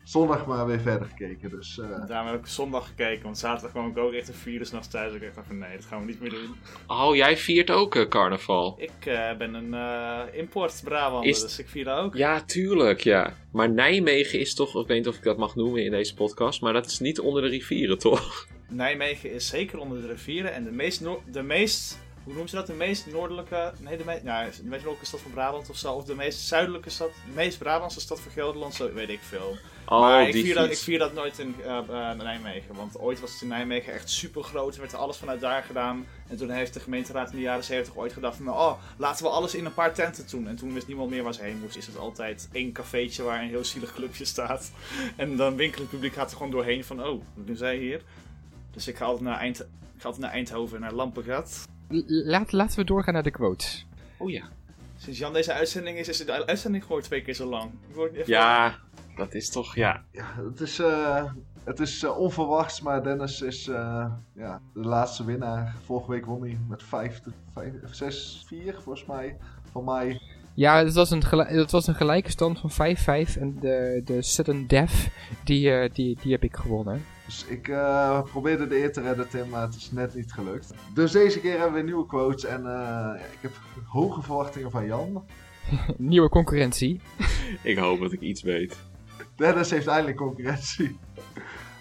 zondag 0.08 0.46
maar 0.46 0.66
weer 0.66 0.80
verder 0.80 1.08
gekeken. 1.08 1.50
Dus 1.50 1.78
eh, 1.78 2.06
Daarom 2.06 2.30
heb 2.30 2.40
ik 2.40 2.46
zondag 2.46 2.86
gekeken, 2.86 3.22
want 3.22 3.38
zaterdag 3.38 3.70
kwam 3.70 3.90
ik 3.90 3.98
ook 3.98 4.12
echt 4.12 4.28
een 4.28 4.34
vier 4.34 4.58
uur 4.58 4.66
s'nachts 4.66 4.88
thuis. 4.88 5.12
Ik 5.12 5.34
dacht 5.34 5.46
van 5.46 5.58
nee, 5.58 5.76
dat 5.76 5.84
gaan 5.84 6.00
we 6.00 6.06
niet 6.06 6.20
meer 6.20 6.30
doen. 6.30 6.56
Oh, 6.86 7.16
jij 7.16 7.36
viert 7.36 7.70
ook 7.70 7.94
eh, 7.94 8.08
carnaval. 8.08 8.74
Ik 8.78 9.06
eh, 9.06 9.36
ben 9.36 9.54
een 9.54 9.74
eh, 9.74 10.38
import 10.38 10.80
Brabander, 10.84 11.28
Is- 11.30 11.40
dus 11.40 11.58
ik 11.58 11.68
vier 11.68 11.84
dat 11.84 11.98
ook. 11.98 12.14
Ja, 12.16 12.40
tuurlijk, 12.40 13.00
ja. 13.00 13.34
Maar 13.52 13.70
Nijmegen 13.70 14.40
is 14.40 14.54
toch, 14.54 14.76
ik 14.80 14.86
weet 14.86 14.96
niet 14.98 15.08
of 15.08 15.16
ik 15.16 15.22
dat 15.22 15.36
mag 15.36 15.54
noemen 15.54 15.84
in 15.84 15.90
deze 15.90 16.14
podcast, 16.14 16.60
maar 16.60 16.72
dat 16.72 16.86
is 16.86 16.98
niet 16.98 17.20
onder 17.20 17.42
de 17.42 17.48
rivieren, 17.48 17.98
toch? 17.98 18.46
Nijmegen 18.68 19.32
is 19.32 19.48
zeker 19.48 19.78
onder 19.78 20.00
de 20.00 20.06
rivieren 20.06 20.52
en 20.52 20.64
de 20.64 20.70
meest, 20.72 21.00
noor- 21.00 21.22
de 21.30 21.42
meest 21.42 21.98
hoe 22.24 22.32
noemen 22.36 22.48
ze 22.52 22.56
dat? 22.56 22.66
De 22.66 22.72
meest 22.72 23.06
noordelijke, 23.12 23.72
nee, 23.80 23.96
de, 23.96 24.04
meest, 24.04 24.22
nou, 24.22 24.44
de 24.44 24.50
meest 24.50 24.62
noordelijke 24.70 25.06
stad 25.06 25.20
van 25.20 25.30
Brabant 25.30 25.70
of 25.70 25.76
zo, 25.76 25.92
of 25.92 26.04
de 26.04 26.14
meest 26.14 26.40
zuidelijke 26.40 26.90
stad, 26.90 27.08
de 27.08 27.32
meest 27.34 27.58
Brabantse 27.58 28.00
stad 28.00 28.20
van 28.20 28.32
Gelderland, 28.32 28.74
zo 28.74 28.92
weet 28.92 29.08
ik 29.08 29.20
veel. 29.22 29.56
Oh, 29.90 30.00
maar 30.00 30.28
ik 30.28 30.34
vier, 30.34 30.54
dat, 30.54 30.70
ik 30.70 30.76
vier 30.78 30.98
dat 30.98 31.12
nooit 31.14 31.38
in 31.38 31.54
eh, 31.64 31.78
eh, 31.78 32.16
Nijmegen, 32.18 32.74
want 32.74 32.98
ooit 32.98 33.20
was 33.20 33.32
het 33.32 33.42
in 33.42 33.48
Nijmegen 33.48 33.92
echt 33.92 34.10
super 34.10 34.42
groot, 34.42 34.74
er 34.74 34.80
werd 34.80 34.94
alles 34.94 35.16
vanuit 35.16 35.40
daar 35.40 35.62
gedaan. 35.62 36.06
En 36.28 36.36
toen 36.36 36.50
heeft 36.50 36.74
de 36.74 36.80
gemeenteraad 36.80 37.30
in 37.30 37.36
de 37.36 37.42
jaren 37.42 37.64
70 37.64 37.96
ooit 37.96 38.12
gedacht 38.12 38.36
van, 38.36 38.48
oh, 38.48 38.72
laten 38.96 39.24
we 39.24 39.30
alles 39.30 39.54
in 39.54 39.64
een 39.64 39.74
paar 39.74 39.94
tenten 39.94 40.24
doen. 40.30 40.48
En 40.48 40.56
toen 40.56 40.74
wist 40.74 40.86
niemand 40.86 41.10
meer 41.10 41.22
waar 41.22 41.34
ze 41.34 41.42
heen 41.42 41.58
moest. 41.60 41.76
Is 41.76 41.86
het 41.86 41.98
altijd 41.98 42.48
één 42.52 42.72
cafeetje 42.72 43.22
waar 43.22 43.42
een 43.42 43.48
heel 43.48 43.64
zielig 43.64 43.92
clubje 43.94 44.24
staat. 44.24 44.70
En 45.16 45.36
dan 45.36 45.56
winkelend 45.56 45.90
publiek 45.90 46.12
gaat 46.12 46.30
er 46.30 46.36
gewoon 46.36 46.52
doorheen 46.52 46.84
van, 46.84 47.00
oh, 47.06 47.22
wat 47.34 47.46
doen 47.46 47.56
zij 47.56 47.76
hier? 47.76 48.02
Dus 48.70 48.88
ik 48.88 48.96
ga 48.96 49.04
altijd 49.04 49.24
naar, 49.24 49.38
Eind 49.38 49.60
ik 49.60 49.66
ga 49.98 50.04
altijd 50.04 50.24
naar 50.24 50.32
Eindhoven, 50.34 50.80
naar 50.80 50.92
Lampengat. 50.92 51.66
Laat, 52.06 52.52
laten 52.52 52.78
we 52.78 52.84
doorgaan 52.84 53.14
naar 53.14 53.22
de 53.22 53.30
quotes. 53.30 53.86
Oh 54.16 54.30
ja. 54.30 54.48
Sinds 54.96 55.18
Jan 55.18 55.32
deze 55.32 55.52
uitzending 55.52 55.98
is, 55.98 56.08
is 56.08 56.16
de 56.18 56.46
uitzending 56.46 56.84
gewoon 56.84 57.02
twee 57.02 57.22
keer 57.22 57.34
zo 57.34 57.46
lang. 57.48 57.70
Ik 57.88 57.94
word 57.94 58.12
even- 58.14 58.32
Ja, 58.32 58.78
dat 59.18 59.34
is 59.34 59.50
toch, 59.50 59.74
ja. 59.74 60.02
Ja, 60.12 60.24
het 60.50 60.60
is, 60.60 60.78
eh, 60.78 61.24
het 61.64 61.80
is 61.80 62.02
eh, 62.02 62.18
onverwachts, 62.18 62.80
maar 62.80 63.02
Dennis 63.02 63.40
is 63.40 63.68
eh, 63.68 64.06
ja, 64.34 64.60
de 64.74 64.80
laatste 64.80 65.24
winnaar. 65.24 65.74
Vorige 65.84 66.10
week 66.10 66.26
won 66.26 66.40
hij 66.40 66.58
met 66.68 66.82
5, 66.82 67.20
6-4 67.90 68.74
volgens 68.74 69.04
mij 69.06 69.36
van 69.72 69.84
mij. 69.84 70.20
Ja, 70.54 70.84
het 70.84 70.94
was 70.94 71.10
een, 71.10 71.24
gel- 71.24 71.44
het 71.46 71.70
was 71.70 71.86
een 71.86 71.94
gelijke 71.94 72.30
stand 72.30 72.60
van 72.60 72.70
5-5 72.96 73.36
en 73.38 73.56
de, 73.60 74.00
de 74.04 74.22
Sudden 74.22 74.66
Death, 74.66 75.08
die, 75.44 75.70
eh, 75.70 75.90
die, 75.94 76.18
die 76.22 76.32
heb 76.32 76.42
ik 76.42 76.56
gewonnen. 76.56 77.04
Dus 77.26 77.44
ik 77.44 77.68
eh, 77.68 78.22
probeerde 78.22 78.66
de 78.66 78.76
eer 78.76 78.92
te 78.92 79.00
redden, 79.00 79.28
Tim, 79.28 79.48
maar 79.48 79.62
het 79.62 79.74
is 79.74 79.90
net 79.90 80.14
niet 80.14 80.32
gelukt. 80.32 80.74
Dus 80.94 81.12
deze 81.12 81.40
keer 81.40 81.58
hebben 81.58 81.72
we 81.78 81.82
nieuwe 81.86 82.06
quotes 82.06 82.44
en 82.44 82.58
eh, 82.58 82.72
ja, 82.72 83.14
ik 83.14 83.38
heb 83.40 83.52
hoge 83.84 84.22
verwachtingen 84.22 84.70
van 84.70 84.86
Jan. 84.86 85.24
Nieuwe 85.96 86.28
concurrentie. 86.28 87.00
Ik 87.62 87.78
hoop 87.78 88.00
dat 88.00 88.12
ik 88.12 88.20
iets 88.20 88.42
weet. 88.42 88.76
Dennis 89.38 89.70
heeft 89.70 89.86
eindelijk 89.86 90.16
concurrentie. 90.16 90.98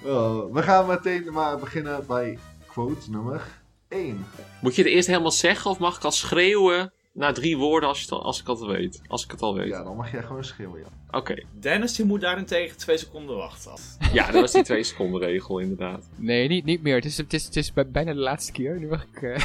Oh, 0.03 0.53
we 0.53 0.63
gaan 0.63 0.87
meteen 0.87 1.33
maar 1.33 1.57
beginnen 1.59 2.05
bij 2.07 2.37
quote 2.67 3.09
nummer 3.11 3.41
1. 3.87 4.25
Moet 4.61 4.75
je 4.75 4.83
het 4.83 4.91
eerst 4.91 5.07
helemaal 5.07 5.31
zeggen 5.31 5.71
of 5.71 5.79
mag 5.79 5.97
ik 5.97 6.03
al 6.03 6.11
schreeuwen 6.11 6.91
na 7.11 7.31
drie 7.31 7.57
woorden 7.57 7.89
als, 7.89 7.99
je 8.03 8.15
het 8.15 8.23
als 8.23 8.41
ik 8.41 8.47
het 8.47 8.59
al 8.59 8.67
weet? 8.67 9.01
Als 9.07 9.23
ik 9.23 9.31
het 9.31 9.41
al 9.41 9.55
weet. 9.55 9.67
Ja, 9.69 9.83
dan 9.83 9.95
mag 9.95 10.11
jij 10.11 10.23
gewoon 10.23 10.43
schreeuwen, 10.43 10.79
Jan. 10.79 10.89
Oké. 11.21 11.43
Dennis 11.59 11.95
die 11.95 12.05
moet 12.05 12.21
daarentegen 12.21 12.77
twee 12.77 12.97
seconden 12.97 13.35
wachten. 13.37 13.71
Ja, 14.13 14.31
dat 14.31 14.41
was 14.41 14.51
die 14.51 14.63
twee 14.63 14.83
seconden 14.83 15.19
regel 15.21 15.59
inderdaad. 15.59 16.09
Nee, 16.15 16.47
niet, 16.47 16.65
niet 16.65 16.81
meer. 16.81 16.95
Het 16.95 17.05
is, 17.05 17.17
het 17.17 17.33
is, 17.33 17.45
het 17.45 17.55
is 17.55 17.73
bij- 17.73 17.89
bijna 17.91 18.13
de 18.13 18.19
laatste 18.19 18.51
keer. 18.51 18.79
Nu 18.79 18.87
mag 18.87 19.05
ik... 19.13 19.21
eh, 19.21 19.43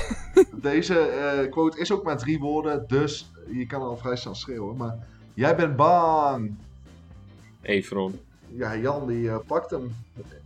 Deze 0.70 0.98
eh, 0.98 1.50
quote 1.50 1.78
is 1.80 1.92
ook 1.92 2.02
maar 2.04 2.18
drie 2.18 2.38
woorden, 2.38 2.84
dus 2.88 3.30
je 3.52 3.66
kan 3.66 3.82
al 3.82 3.96
vrij 3.96 4.16
snel 4.16 4.34
schreeuwen. 4.34 4.76
Maar 4.76 5.06
jij 5.34 5.56
bent 5.56 5.76
bang. 5.76 6.54
Everon. 7.62 8.20
Ja, 8.48 8.76
Jan 8.76 9.06
die 9.06 9.30
eh, 9.30 9.38
pakt 9.46 9.70
hem. 9.70 9.94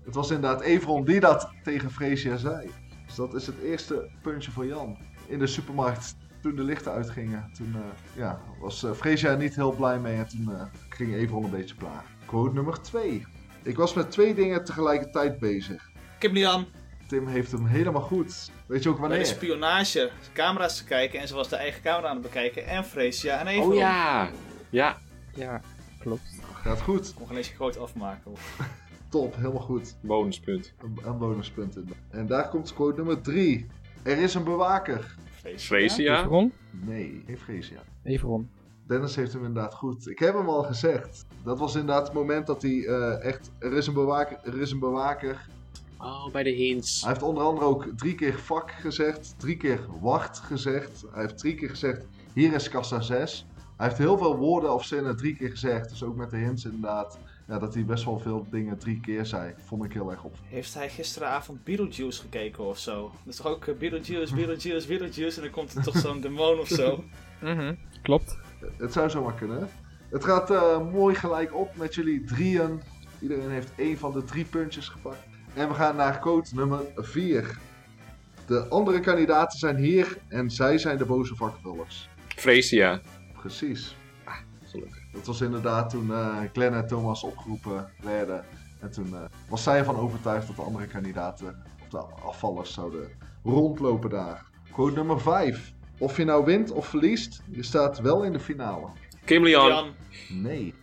Het 0.05 0.15
was 0.15 0.31
inderdaad 0.31 0.61
Evron 0.61 1.05
die 1.05 1.21
dat 1.21 1.51
tegen 1.63 1.91
Freesia 1.91 2.37
zei. 2.37 2.71
Dus 3.07 3.15
dat 3.15 3.35
is 3.35 3.47
het 3.47 3.59
eerste 3.63 4.09
puntje 4.23 4.51
voor 4.51 4.67
Jan. 4.67 4.99
In 5.27 5.39
de 5.39 5.47
supermarkt, 5.47 6.17
toen 6.43 6.57
de 6.57 6.63
lichten 6.63 6.93
uitgingen, 6.93 7.51
toen 7.57 7.75
eh, 7.75 8.17
ja, 8.19 8.41
was 8.61 8.85
eh 8.85 8.93
Freesia 8.93 9.35
niet 9.35 9.57
heel 9.57 9.73
blij 9.73 9.99
mee 9.99 10.17
en 10.17 10.29
toen 10.29 10.55
eh, 10.55 10.63
ging 10.89 11.15
Evron 11.15 11.45
een 11.45 11.51
beetje 11.51 11.75
plagen. 11.75 12.09
Quote 12.27 12.55
nummer 12.55 12.81
2. 12.81 13.27
Ik 13.63 13.77
was 13.77 13.95
met 13.95 14.11
twee 14.11 14.35
dingen 14.35 14.65
tegelijkertijd 14.65 15.39
bezig. 15.39 15.91
Kim 16.19 16.33
Lian, 16.33 16.67
Tim 17.07 17.27
heeft 17.27 17.53
hem 17.53 17.67
helemaal 17.67 18.03
goed. 18.03 18.51
Weet 18.67 18.83
je 18.83 18.89
ook 18.89 19.01
bij 19.01 19.09
de 19.09 19.15
wanneer? 19.15 19.35
spionage 19.35 20.11
camera's 20.33 20.77
te 20.77 20.85
kijken 20.85 21.21
en 21.21 21.29
ze 21.29 21.35
was 21.35 21.49
de 21.49 21.57
eigen 21.57 21.83
camera 21.83 22.09
aan 22.09 22.17
het 22.17 22.25
bekijken. 22.25 22.67
En 22.67 22.85
Freesia 22.85 23.39
en 23.39 23.47
Everon. 23.47 23.71
Oh 23.71 23.77
ja. 23.77 24.29
Ja. 24.71 24.99
ja, 25.35 25.61
klopt. 25.99 26.46
Gaat 26.67 26.83
goed. 26.83 27.09
Ik 27.09 27.15
kon 27.15 27.27
geen 27.27 27.37
eens 27.37 27.49
groot 27.49 27.79
afmaken. 27.79 28.33
Top, 29.09 29.37
helemaal 29.37 29.61
goed. 29.61 29.97
Bonuspunt. 30.01 30.73
Een, 30.79 30.99
een 31.05 31.19
bonuspunt 31.19 31.77
in. 31.77 31.93
En 32.11 32.27
daar 32.27 32.49
komt 32.49 32.75
quote 32.75 32.97
nummer 32.97 33.21
3. 33.21 33.67
Er 34.03 34.19
is 34.19 34.35
een 34.35 34.45
bewaker. 34.45 35.17
Freesia. 35.31 35.67
Freesia. 35.67 36.21
Everon? 36.21 36.53
Nee, 36.71 37.23
geen 37.27 37.39
Freesia. 37.39 37.83
Everon. 38.03 38.51
Dennis 38.87 39.17
heeft 39.17 39.33
hem 39.33 39.45
inderdaad 39.45 39.75
goed. 39.75 40.09
Ik 40.09 40.19
heb 40.19 40.35
hem 40.35 40.49
al 40.49 40.63
gezegd. 40.63 41.27
Dat 41.43 41.59
was 41.59 41.75
inderdaad 41.75 42.07
het 42.07 42.15
moment 42.17 42.47
dat 42.47 42.63
hij 42.63 42.87
eh, 42.87 43.25
echt... 43.25 43.51
Er 43.59 43.73
is, 43.73 43.87
een 43.87 43.95
bewaker, 43.95 44.39
er 44.45 44.61
is 44.61 44.71
een 44.71 44.79
bewaker. 44.79 45.49
Oh, 45.99 46.31
bij 46.33 46.43
de 46.43 46.51
hints. 46.51 47.01
Hij 47.01 47.11
heeft 47.11 47.23
onder 47.23 47.45
andere 47.45 47.67
ook 47.67 47.87
drie 47.97 48.15
keer 48.15 48.39
vak 48.39 48.71
gezegd. 48.71 49.35
Drie 49.39 49.57
keer 49.57 49.81
wacht 50.01 50.39
gezegd. 50.39 51.05
Hij 51.13 51.23
heeft 51.23 51.39
drie 51.39 51.55
keer 51.55 51.69
gezegd... 51.69 52.07
Hier 52.33 52.53
is 52.53 52.69
kassa 52.69 53.01
6. 53.01 53.47
Hij 53.77 53.87
heeft 53.87 53.99
heel 53.99 54.19
veel 54.19 54.37
woorden 54.37 54.75
of 54.75 54.85
zinnen 54.85 55.17
drie 55.17 55.37
keer 55.37 55.51
gezegd. 55.51 55.89
Dus 55.89 56.03
ook 56.03 56.17
met 56.17 56.31
de 56.31 56.37
hints 56.37 56.65
inderdaad. 56.65 57.19
Ja, 57.49 57.59
dat 57.59 57.75
hij 57.75 57.85
best 57.85 58.05
wel 58.05 58.19
veel 58.19 58.47
dingen 58.51 58.79
drie 58.79 59.01
keer 59.01 59.27
zei. 59.27 59.55
Vond 59.65 59.85
ik 59.85 59.93
heel 59.93 60.11
erg 60.11 60.25
op. 60.25 60.35
Heeft 60.49 60.75
hij 60.75 60.89
gisteravond 60.89 61.65
Beetlejuice 61.65 62.21
gekeken 62.21 62.65
of 62.65 62.79
zo? 62.79 63.03
Dat 63.03 63.35
is 63.35 63.37
toch 63.37 63.47
ook 63.47 63.67
eh, 63.67 63.75
Beetlejuice, 63.75 64.35
Beetlejuice, 64.35 64.87
Beetlejuice 64.89 65.37
en 65.37 65.43
dan 65.43 65.53
komt 65.53 65.75
er 65.75 65.83
toch 65.83 65.97
zo'n 65.97 66.21
demon 66.27 66.59
of 66.59 66.69
zo? 66.69 67.05
Mhm, 67.41 67.75
Klopt. 68.03 68.39
Het 68.79 68.93
zou 68.93 69.11
zomaar 69.11 69.35
kunnen. 69.35 69.69
Het 70.11 70.25
gaat 70.25 70.51
eh, 70.51 70.91
mooi 70.93 71.15
gelijk 71.15 71.55
op 71.55 71.77
met 71.77 71.95
jullie 71.95 72.25
drieën. 72.25 72.81
Iedereen 73.21 73.51
heeft 73.51 73.73
één 73.77 73.99
van 73.99 74.13
de 74.13 74.25
drie 74.25 74.45
puntjes 74.45 74.89
gepakt. 74.89 75.19
En 75.55 75.69
we 75.69 75.75
gaan 75.75 75.97
naar 75.97 76.19
code 76.21 76.49
nummer 76.55 76.81
4. 76.97 77.59
De 78.47 78.69
andere 78.69 79.01
kandidaten 79.01 79.59
zijn 79.59 79.77
hier 79.77 80.19
en 80.29 80.51
zij 80.51 80.79
zijn 80.79 80.99
de 80.99 81.05
boze 81.05 81.35
vakvullers. 81.35 82.09
Freesia. 82.29 83.01
Precies. 83.47 83.97
Gelukkig. 84.65 85.11
Dat 85.13 85.27
was 85.27 85.41
inderdaad 85.41 85.91
toen 85.91 86.13
eh 86.13 86.39
Glenn 86.53 86.75
en 86.75 86.87
Thomas 86.87 87.23
opgeroepen 87.23 87.89
werden. 88.03 88.45
En 88.81 88.91
toen 88.91 89.15
eh, 89.15 89.25
was 89.49 89.63
zij 89.63 89.79
ervan 89.79 89.97
overtuigd 89.97 90.47
dat 90.47 90.57
de 90.57 90.63
andere 90.63 90.87
kandidaten, 90.87 91.63
of 91.83 91.89
de 91.89 91.99
afvallers, 91.99 92.73
zouden 92.73 93.11
rondlopen 93.45 94.11
daar. 94.11 94.45
Quote 94.73 94.95
nummer 94.95 95.21
5. 95.21 95.75
Of 95.99 96.17
je 96.17 96.25
nou 96.25 96.45
wint 96.45 96.73
of 96.73 96.87
verliest, 96.87 97.43
je 97.51 97.63
staat 97.63 98.01
wel 98.01 98.23
in 98.23 98.33
de 98.33 98.41
finale. 98.41 98.87
Kim 99.25 99.43
Lian. 99.45 99.69
Jan, 99.69 99.95
Nee. 100.29 100.75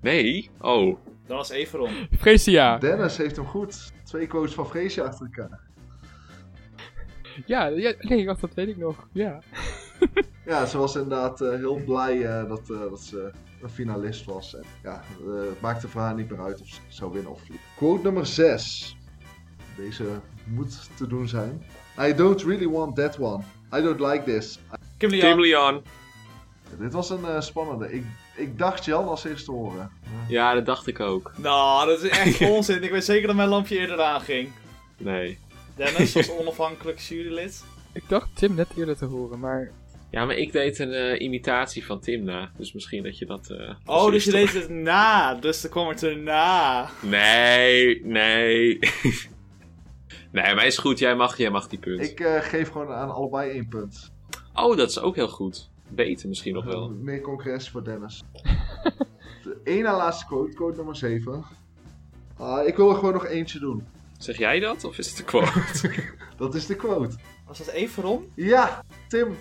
Nee? 0.00 0.50
Oh. 0.60 0.96
dat 1.26 1.36
was 1.36 1.50
Everon. 1.50 2.08
Freesia. 2.18 2.78
Dennis 2.78 3.16
heeft 3.16 3.36
hem 3.36 3.46
goed. 3.46 3.92
Twee 4.04 4.26
quotes 4.26 4.54
van 4.54 4.66
Freesia 4.66 5.04
achter 5.04 5.26
elkaar. 5.26 5.60
Ja, 7.46 7.66
ja, 7.66 7.94
nee, 7.98 8.26
wacht, 8.26 8.40
dat 8.40 8.54
weet 8.54 8.68
ik 8.68 8.76
nog. 8.76 9.08
Ja. 9.12 9.42
Ja, 10.46 10.66
ze 10.66 10.78
was 10.78 10.94
inderdaad 10.94 11.40
eh, 11.40 11.48
heel 11.50 11.80
blij 11.84 12.26
eh, 12.26 12.48
dat, 12.48 12.70
eh, 12.70 12.80
dat 12.80 13.00
ze 13.00 13.30
een 13.62 13.70
finalist 13.70 14.24
was. 14.24 14.56
En, 14.56 14.64
ja, 14.82 15.02
eh, 15.20 15.48
het 15.48 15.60
maakte 15.60 15.88
voor 15.88 16.00
haar 16.00 16.14
niet 16.14 16.30
meer 16.30 16.40
uit 16.40 16.60
of 16.60 16.68
ze 16.68 16.80
zou 16.88 17.12
winnen 17.12 17.32
of 17.32 17.38
verliezen. 17.38 17.66
Quote 17.76 18.02
nummer 18.02 18.26
6. 18.26 18.96
Deze 19.76 20.04
moet 20.44 20.88
te 20.96 21.06
doen 21.06 21.28
zijn. 21.28 21.62
I 22.00 22.14
don't 22.14 22.42
really 22.42 22.68
want 22.68 22.96
that 22.96 23.18
one. 23.18 23.42
I 23.74 23.82
don't 23.82 24.00
like 24.00 24.22
this. 24.24 24.58
Kim 24.96 25.10
Lian. 25.10 25.30
Kim 25.30 25.40
Lian. 25.40 25.82
Dit 26.78 26.92
was 26.92 27.10
een 27.10 27.42
spannende. 27.42 27.92
Ik, 27.92 28.04
ik 28.36 28.58
dacht 28.58 28.84
Jan 28.84 29.08
als 29.08 29.24
eerste 29.24 29.44
te 29.44 29.50
horen. 29.50 29.90
Ja, 30.28 30.54
dat 30.54 30.66
dacht 30.66 30.86
ik 30.86 31.00
ook. 31.00 31.32
Nou, 31.36 31.86
dat 31.86 32.02
is 32.02 32.10
echt 32.10 32.40
onzin. 32.50 32.82
Ik 32.82 32.90
weet 32.90 33.04
zeker 33.04 33.26
dat 33.26 33.36
mijn 33.36 33.48
lampje 33.48 33.78
eerder 33.78 34.02
aanging. 34.02 34.48
Nee. 34.96 35.38
Dennis 35.74 36.16
als 36.16 36.30
onafhankelijk 36.40 36.98
jurylid. 36.98 37.64
Ik 37.92 38.08
dacht 38.08 38.28
Tim 38.34 38.54
net 38.54 38.68
eerder 38.76 38.96
te 38.96 39.04
horen, 39.04 39.38
maar... 39.38 39.70
Ja, 40.10 40.24
maar 40.24 40.36
ik 40.36 40.52
deed 40.52 40.78
een 40.78 40.92
eh, 40.92 41.20
imitatie 41.20 41.84
van 41.86 42.00
Tim 42.00 42.24
na. 42.24 42.50
Dus 42.56 42.72
misschien 42.72 43.02
dat 43.02 43.18
je 43.18 43.26
dat... 43.26 43.50
eh, 43.50 43.74
Oh, 43.84 44.10
dus 44.10 44.24
je 44.24 44.30
deed 44.30 44.52
het 44.52 44.68
na. 44.68 45.34
Dus 45.34 45.60
dan 45.60 45.70
kwam 45.70 45.88
het 45.88 46.02
erna. 46.02 46.88
Nee, 47.02 48.04
nee. 48.04 48.78
nee, 50.32 50.54
maar 50.54 50.66
is 50.66 50.78
goed. 50.78 50.98
Jij 50.98 51.14
mag, 51.16 51.36
jij 51.36 51.50
mag 51.50 51.68
die 51.68 51.78
punt. 51.78 52.02
Ik 52.02 52.20
eh, 52.20 52.40
geef 52.42 52.70
gewoon 52.70 52.92
aan 52.92 53.10
allebei 53.14 53.50
één 53.50 53.68
punt. 53.68 54.12
Oh, 54.54 54.76
dat 54.76 54.90
is 54.90 54.98
ook 55.00 55.14
heel 55.14 55.28
goed. 55.28 55.70
Beter 55.88 56.28
misschien 56.28 56.54
nog 56.54 56.64
wel. 56.64 56.90
Uh, 56.90 56.96
meer 56.96 57.20
concurrentie 57.20 57.70
voor 57.70 57.84
Dennis. 57.84 58.22
De 59.42 59.60
één 59.64 59.82
na 59.82 59.96
laatste 59.96 60.26
quote, 60.26 60.54
quote 60.54 60.76
nummer 60.76 60.96
7. 60.96 61.44
Ah, 62.36 62.66
ik 62.66 62.76
wil 62.76 62.88
er 62.90 62.94
gewoon 62.96 63.12
nog 63.12 63.26
eentje 63.26 63.58
doen. 63.58 63.86
Zeg 64.18 64.38
jij 64.38 64.60
dat? 64.60 64.84
Of 64.84 64.98
is 64.98 65.08
het 65.10 65.18
een 65.18 65.24
quote? 65.24 65.90
Dat 66.36 66.54
is 66.54 66.66
de 66.66 66.76
quote. 66.76 67.16
Was 67.46 67.58
dat 67.58 67.68
Everon? 67.68 68.30
Ja, 68.34 68.84
Tim. 69.08 69.36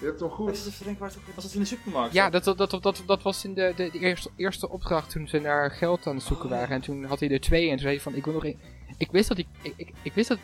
Je 0.00 0.06
hebt 0.06 0.20
hem 0.20 0.28
Was 0.28 0.36
goed. 0.38 0.64
het 0.64 1.16
ook- 1.18 1.34
was 1.34 1.44
het 1.44 1.54
in 1.54 1.60
de 1.60 1.66
supermarkt? 1.66 2.12
Ja, 2.14 2.30
dat, 2.30 2.44
dat, 2.44 2.58
dat, 2.58 2.82
dat, 2.82 3.02
dat 3.06 3.22
was 3.22 3.44
in 3.44 3.54
de, 3.54 3.72
de, 3.76 3.88
de 3.92 3.98
eerste, 3.98 4.30
eerste 4.36 4.68
opdracht 4.68 5.10
toen 5.10 5.28
ze 5.28 5.38
naar 5.38 5.70
geld 5.70 6.06
aan 6.06 6.14
het 6.14 6.24
zoeken 6.24 6.44
Oh. 6.44 6.50
waren. 6.50 6.68
En 6.68 6.80
toen 6.80 7.04
had 7.04 7.20
hij 7.20 7.30
er 7.30 7.40
twee 7.40 7.62
en 7.64 7.70
toen 7.70 7.78
zei 7.78 7.92
hij 7.94 8.02
van, 8.02 8.14
ik 8.14 8.24
wil 8.24 8.34
nog 8.34 8.44
één. 8.44 8.58
Ik 8.98 9.10
wist 9.10 9.28
dat 9.28 9.38
ik... 9.38 9.46
Ik, 9.62 9.72
ik, 9.76 9.92
ik 10.02 10.12
wist 10.14 10.28
dat... 10.28 10.38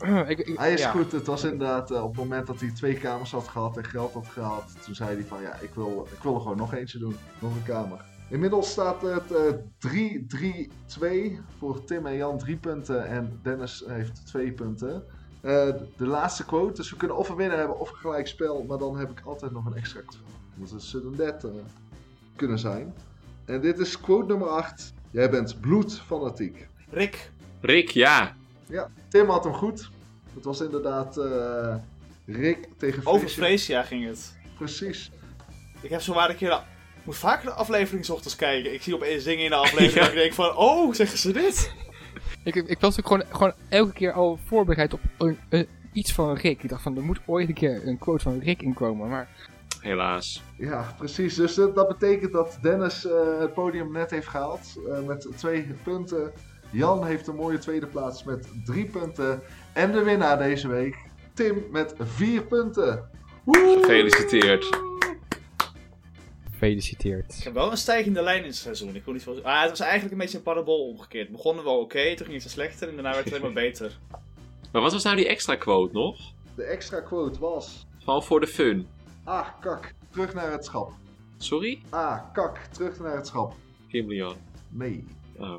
Ik, 0.28 0.38
ik- 0.38 0.58
Hij 0.58 0.72
is 0.72 0.80
ja. 0.80 0.90
goed. 0.90 1.12
Het 1.12 1.26
was 1.26 1.44
inderdaad 1.44 1.90
eh, 1.90 2.02
op 2.02 2.08
het 2.08 2.18
moment 2.18 2.46
dat 2.46 2.60
hij 2.60 2.70
twee 2.70 2.94
kamers 2.94 3.30
had 3.30 3.48
gehad 3.48 3.76
en 3.76 3.84
geld 3.84 4.12
had 4.12 4.26
gehad. 4.26 4.64
Toen 4.84 4.94
zei 4.94 5.14
hij 5.14 5.24
van 5.24 5.42
ja, 5.42 5.54
ik 5.60 5.70
wil, 5.74 6.08
ik 6.12 6.22
wil 6.22 6.34
er 6.34 6.40
gewoon 6.40 6.56
nog 6.56 6.74
eentje 6.74 6.98
doen. 6.98 7.16
Nog 7.38 7.54
een 7.54 7.62
kamer. 7.62 8.04
Inmiddels 8.30 8.70
staat 8.70 9.02
het 9.02 9.32
eh 9.32 9.52
3-3-2 10.98 11.38
voor 11.58 11.84
Tim 11.84 12.06
en 12.06 12.16
Jan 12.16 12.38
3 12.38 12.56
punten 12.56 13.06
en 13.06 13.40
Dennis 13.42 13.84
heeft 13.86 14.26
2 14.26 14.52
punten. 14.52 15.04
Eh, 15.40 15.68
de 15.96 16.06
laatste 16.06 16.44
quote, 16.44 16.72
dus 16.72 16.90
we 16.90 16.96
kunnen 16.96 17.16
of 17.16 17.28
een 17.28 17.36
winnaar 17.36 17.58
hebben 17.58 17.78
of 17.78 17.90
een 17.90 17.96
gelijk 17.96 18.26
spel, 18.26 18.64
maar 18.68 18.78
dan 18.78 18.98
heb 18.98 19.10
ik 19.10 19.20
altijd 19.24 19.52
nog 19.52 19.66
een 19.66 19.76
extra 19.76 20.00
quote. 20.00 20.18
Dat 20.54 20.80
is 20.80 20.88
sudden 20.88 21.16
death 21.16 21.44
eh, 21.44 21.50
kunnen 22.36 22.58
zijn. 22.58 22.94
En 23.44 23.60
dit 23.60 23.78
is 23.78 24.00
quote 24.00 24.26
nummer 24.26 24.48
8. 24.48 24.92
Jij 25.10 25.30
bent 25.30 25.60
bloedfanatiek. 25.60 26.68
Rick, 26.90 27.30
Rick, 27.60 27.90
ja. 27.90 28.36
Ja, 28.66 28.90
Tim 29.08 29.28
had 29.28 29.44
hem 29.44 29.52
goed. 29.52 29.90
Het 30.34 30.44
was 30.44 30.60
inderdaad 30.60 31.16
eh, 31.16 31.74
Rick 32.26 32.68
tegen 32.76 33.06
over 33.06 33.28
Freesia. 33.28 33.44
Freesia 33.44 33.82
ging 33.82 34.06
het. 34.06 34.38
Precies. 34.56 35.10
Ik 35.80 35.90
heb 35.90 36.00
zo 36.00 36.14
maar 36.14 36.30
een 36.30 36.36
keer... 36.36 36.52
Ik 36.98 37.06
moet 37.06 37.16
vaker 37.16 37.46
de 37.46 37.52
aflevering 37.52 38.04
's 38.04 38.10
ochtends 38.10 38.36
kijken. 38.36 38.74
Ik 38.74 38.82
zie 38.82 38.94
opeens 38.94 39.22
zingen 39.22 39.44
in 39.44 39.50
de 39.50 39.56
aflevering 39.66 40.06
en 40.06 40.12
ik 40.12 40.18
denk 40.18 40.32
van... 40.32 40.56
Oh, 40.56 40.94
zeggen 40.94 41.18
ze 41.18 41.32
dit? 41.32 41.72
Ik, 42.56 42.68
ik 42.68 42.80
was 42.80 42.98
ook 42.98 43.06
gewoon, 43.06 43.22
gewoon 43.30 43.52
elke 43.68 43.92
keer 43.92 44.12
al 44.12 44.38
voorbereid 44.44 44.92
op 44.92 45.00
een, 45.18 45.38
een- 45.48 45.66
iets 45.92 46.12
van 46.12 46.34
Rick. 46.36 46.62
Ik 46.62 46.68
dacht 46.68 46.82
van, 46.82 46.96
er 46.96 47.02
moet 47.02 47.20
ooit 47.26 47.48
een 47.48 47.54
keer 47.54 47.86
een 47.86 47.98
quote 47.98 48.22
van 48.22 48.38
Rick 48.38 48.62
inkomen. 48.62 49.08
Maar 49.08 49.28
Helaas. 49.80 50.42
Ja, 50.58 50.94
precies. 50.98 51.34
Dus 51.34 51.54
dat, 51.54 51.74
dat 51.74 51.88
betekent 51.88 52.32
dat 52.32 52.58
Dennis 52.62 53.06
eh, 53.06 53.38
het 53.38 53.54
podium 53.54 53.92
net 53.92 54.10
heeft 54.10 54.28
gehaald 54.28 54.60
eh, 54.88 55.06
met 55.06 55.28
twee 55.36 55.66
punten. 55.82 56.32
Jan 56.70 57.04
heeft 57.06 57.26
een 57.26 57.34
mooie 57.34 57.58
tweede 57.58 57.86
plaats 57.86 58.24
met 58.24 58.48
drie 58.64 58.84
punten. 58.84 59.40
En 59.72 59.92
de 59.92 60.02
winnaar 60.02 60.38
deze 60.38 60.68
week, 60.68 60.96
Tim 61.34 61.64
met 61.70 61.94
vier 61.98 62.42
punten. 62.42 63.08
Gefeliciteerd. 63.50 64.78
Gefeliciteerd. 66.60 67.36
Ik 67.38 67.44
heb 67.44 67.54
wel 67.54 67.70
een 67.70 67.76
stijgende 67.76 68.22
lijn 68.22 68.40
in 68.40 68.46
het 68.46 68.56
seizoen. 68.56 68.94
Ik 68.94 69.04
wil 69.04 69.14
niet 69.14 69.22
veel... 69.22 69.42
ah, 69.42 69.60
het 69.60 69.70
was 69.70 69.80
eigenlijk 69.80 70.12
een 70.12 70.18
beetje 70.18 70.36
een 70.36 70.42
parabool 70.42 70.88
omgekeerd. 70.88 71.26
Het 71.28 71.36
begon 71.36 71.64
wel 71.64 71.80
oké, 71.80 72.16
toen 72.16 72.26
ging 72.26 72.42
het 72.42 72.50
slechter 72.50 72.88
en 72.88 72.94
daarna 72.94 73.12
werd 73.12 73.24
het 73.24 73.34
alleen 73.34 73.52
maar 73.52 73.62
beter. 73.62 73.98
Maar 74.72 74.82
wat 74.82 74.92
was 74.92 75.04
nou 75.04 75.16
die 75.16 75.28
extra 75.28 75.56
quote 75.56 75.92
nog? 75.92 76.18
De 76.54 76.62
extra 76.62 77.00
quote 77.00 77.40
was... 77.40 77.86
Gewoon 77.98 78.22
voor 78.22 78.40
de 78.40 78.46
fun. 78.46 78.88
Ah, 79.24 79.48
kak, 79.60 79.94
terug 80.10 80.34
naar 80.34 80.52
het 80.52 80.64
schap. 80.64 80.92
Sorry? 81.36 81.82
Ah, 81.88 82.32
kak, 82.32 82.58
terug 82.58 82.98
naar 83.00 83.16
het 83.16 83.26
schap. 83.26 83.54
Kim 83.88 84.08
Leon. 84.08 84.36
Nee. 84.68 85.04
Oh. 85.38 85.54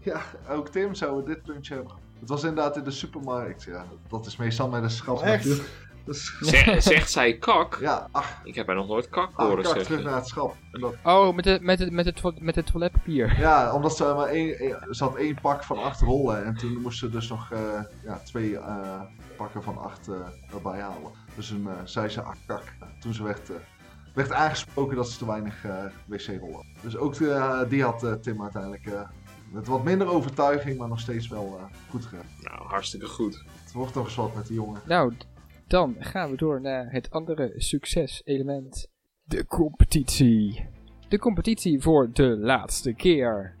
Ja, 0.00 0.22
ook 0.48 0.68
Tim 0.68 0.94
zou 0.94 1.24
dit 1.24 1.42
puntje 1.42 1.74
hebben. 1.74 1.92
Het 2.20 2.28
was 2.28 2.42
inderdaad 2.42 2.76
in 2.76 2.84
de 2.84 2.90
supermarkt. 2.90 3.62
Ja, 3.62 3.86
dat 4.08 4.26
is 4.26 4.36
meestal 4.36 4.68
met 4.68 4.82
een 4.82 4.90
schap. 4.90 5.16
Oh, 5.16 5.26
echt? 5.26 5.44
natuurlijk. 5.44 5.70
Dus, 6.04 6.36
Zeg, 6.40 6.82
zegt 6.82 7.10
zij 7.10 7.38
kak? 7.38 7.78
ja, 7.80 8.08
ach, 8.10 8.40
Ik 8.44 8.54
heb 8.54 8.66
haar 8.66 8.76
nog 8.76 8.86
nooit 8.88 9.08
kak 9.08 9.30
ah 9.34 9.46
horen 9.46 9.62
kak, 9.62 9.72
terug 9.72 9.86
zeggen. 9.86 10.06
naar 10.06 10.14
het 10.16 10.26
schap. 10.28 10.54
En 10.72 10.80
dat, 10.80 10.94
Oh, 11.04 11.34
met, 11.34 11.44
de, 11.44 11.58
met, 11.62 11.78
het, 11.78 11.90
met, 11.92 12.04
het, 12.06 12.16
to- 12.16 12.34
met 12.38 12.54
het 12.54 12.66
toiletpapier. 12.66 13.38
Ja, 13.38 13.72
omdat 13.72 13.96
ze 13.96 14.04
maar 14.16 14.26
één, 14.28 14.76
ze 14.94 15.04
had 15.04 15.16
één 15.16 15.38
pak 15.42 15.64
van 15.64 15.78
acht 15.82 16.00
rollen 16.00 16.44
en 16.44 16.54
toen 16.56 16.80
moest 16.80 16.98
ze 16.98 17.10
dus 17.10 17.28
nog 17.28 17.50
eh, 17.52 17.60
ja, 18.04 18.18
twee 18.24 18.58
eh, 18.58 19.00
pakken 19.36 19.62
van 19.62 19.78
acht 19.78 20.08
eh, 20.08 20.14
erbij 20.54 20.80
halen. 20.80 21.10
Dus 21.34 21.48
toen 21.48 21.68
zei 21.84 22.08
ze 22.08 22.22
ah, 22.22 22.34
kak. 22.46 22.62
Toen 23.00 23.14
ze 23.14 23.22
werd, 23.22 23.50
eh, 23.50 23.56
werd 24.14 24.32
aangesproken 24.32 24.96
dat 24.96 25.08
ze 25.10 25.18
te 25.18 25.26
weinig 25.26 25.64
eh, 25.64 25.84
wc-rollen. 26.06 26.66
Dus 26.80 26.96
ook 26.96 27.14
die 27.68 27.82
had 27.82 28.18
Tim 28.22 28.42
uiteindelijk 28.42 28.86
eh, 28.86 29.00
met 29.52 29.66
wat 29.66 29.84
minder 29.84 30.06
overtuiging, 30.08 30.78
maar 30.78 30.88
nog 30.88 31.00
steeds 31.00 31.28
wel 31.28 31.56
eh, 31.58 31.64
goed 31.90 32.04
gedaan. 32.04 32.26
Nou, 32.40 32.66
hartstikke 32.66 33.06
goed. 33.06 33.44
Het 33.64 33.72
wordt 33.72 33.94
nog 33.94 34.04
eens 34.04 34.14
wat 34.14 34.34
met 34.34 34.46
die 34.46 34.56
jongen. 34.56 34.80
Nou, 34.86 35.12
dan 35.66 35.96
gaan 35.98 36.30
we 36.30 36.36
door 36.36 36.60
naar 36.60 36.92
het 36.92 37.10
andere 37.10 37.52
succeselement. 37.56 38.88
De 39.24 39.46
competitie. 39.46 40.68
De 41.08 41.18
competitie 41.18 41.82
voor 41.82 42.10
de 42.12 42.36
laatste 42.36 42.92
keer. 42.92 43.54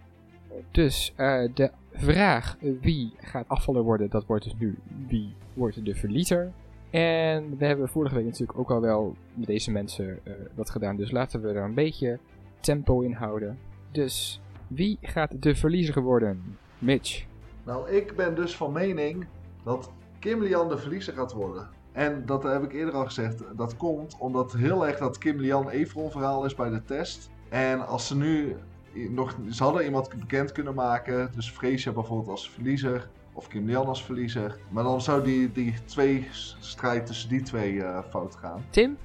Dus 0.70 1.12
eh, 1.16 1.48
de 1.54 1.70
vraag 1.92 2.56
wie 2.80 3.12
gaat 3.16 3.48
afvallen 3.48 3.82
worden, 3.82 4.10
dat 4.10 4.26
wordt 4.26 4.44
dus 4.44 4.54
nu 4.58 4.78
wie 5.08 5.34
wordt 5.54 5.84
de 5.84 5.94
verliezer. 5.94 6.52
En 6.90 7.56
we 7.56 7.66
hebben 7.66 7.88
vorige 7.88 8.14
week 8.14 8.24
natuurlijk 8.24 8.58
ook 8.58 8.70
al 8.70 8.80
wel 8.80 9.16
met 9.34 9.46
deze 9.46 9.70
mensen 9.70 10.18
eh, 10.24 10.32
wat 10.54 10.70
gedaan. 10.70 10.96
Dus 10.96 11.10
laten 11.10 11.42
we 11.42 11.48
er 11.48 11.64
een 11.64 11.74
beetje 11.74 12.18
tempo 12.60 13.00
in 13.00 13.12
houden. 13.12 13.58
Dus 13.92 14.40
wie 14.68 14.98
gaat 15.00 15.42
de 15.42 15.54
verliezer 15.54 16.02
worden? 16.02 16.58
Mitch. 16.78 17.24
Nou, 17.64 17.90
ik 17.90 18.16
ben 18.16 18.34
dus 18.34 18.56
van 18.56 18.72
mening 18.72 19.26
dat 19.64 19.92
Kim 20.18 20.42
Lian 20.42 20.68
de 20.68 20.78
verliezer 20.78 21.14
gaat 21.14 21.32
worden. 21.32 21.68
En 21.94 22.26
dat 22.26 22.42
heb 22.42 22.62
ik 22.62 22.72
eerder 22.72 22.94
al 22.94 23.04
gezegd. 23.04 23.42
Dat 23.56 23.76
komt 23.76 24.16
omdat 24.18 24.52
heel 24.52 24.86
erg 24.86 24.98
dat 24.98 25.18
Kim 25.18 25.40
Lian 25.40 25.68
Everon 25.68 26.10
verhaal 26.10 26.44
is 26.44 26.54
bij 26.54 26.70
de 26.70 26.84
test. 26.84 27.30
En 27.48 27.86
als 27.86 28.06
ze 28.06 28.16
nu 28.16 28.56
nog... 28.92 29.36
Ze 29.50 29.62
hadden 29.62 29.84
iemand 29.84 30.08
bekend 30.18 30.52
kunnen 30.52 30.74
maken. 30.74 31.30
Dus 31.34 31.50
Freesia 31.50 31.92
bijvoorbeeld 31.92 32.28
als 32.28 32.50
verliezer. 32.50 33.08
Of 33.32 33.48
Kim 33.48 33.66
Lian 33.66 33.86
als 33.86 34.04
verliezer. 34.04 34.58
Maar 34.68 34.84
dan 34.84 35.00
zou 35.00 35.24
die, 35.24 35.52
die 35.52 35.74
twee 35.84 36.28
strijd 36.60 37.06
tussen 37.06 37.28
die 37.28 37.42
twee 37.42 37.82
eh, 37.82 37.98
fout 38.10 38.36
gaan. 38.36 38.64
Tim? 38.70 38.96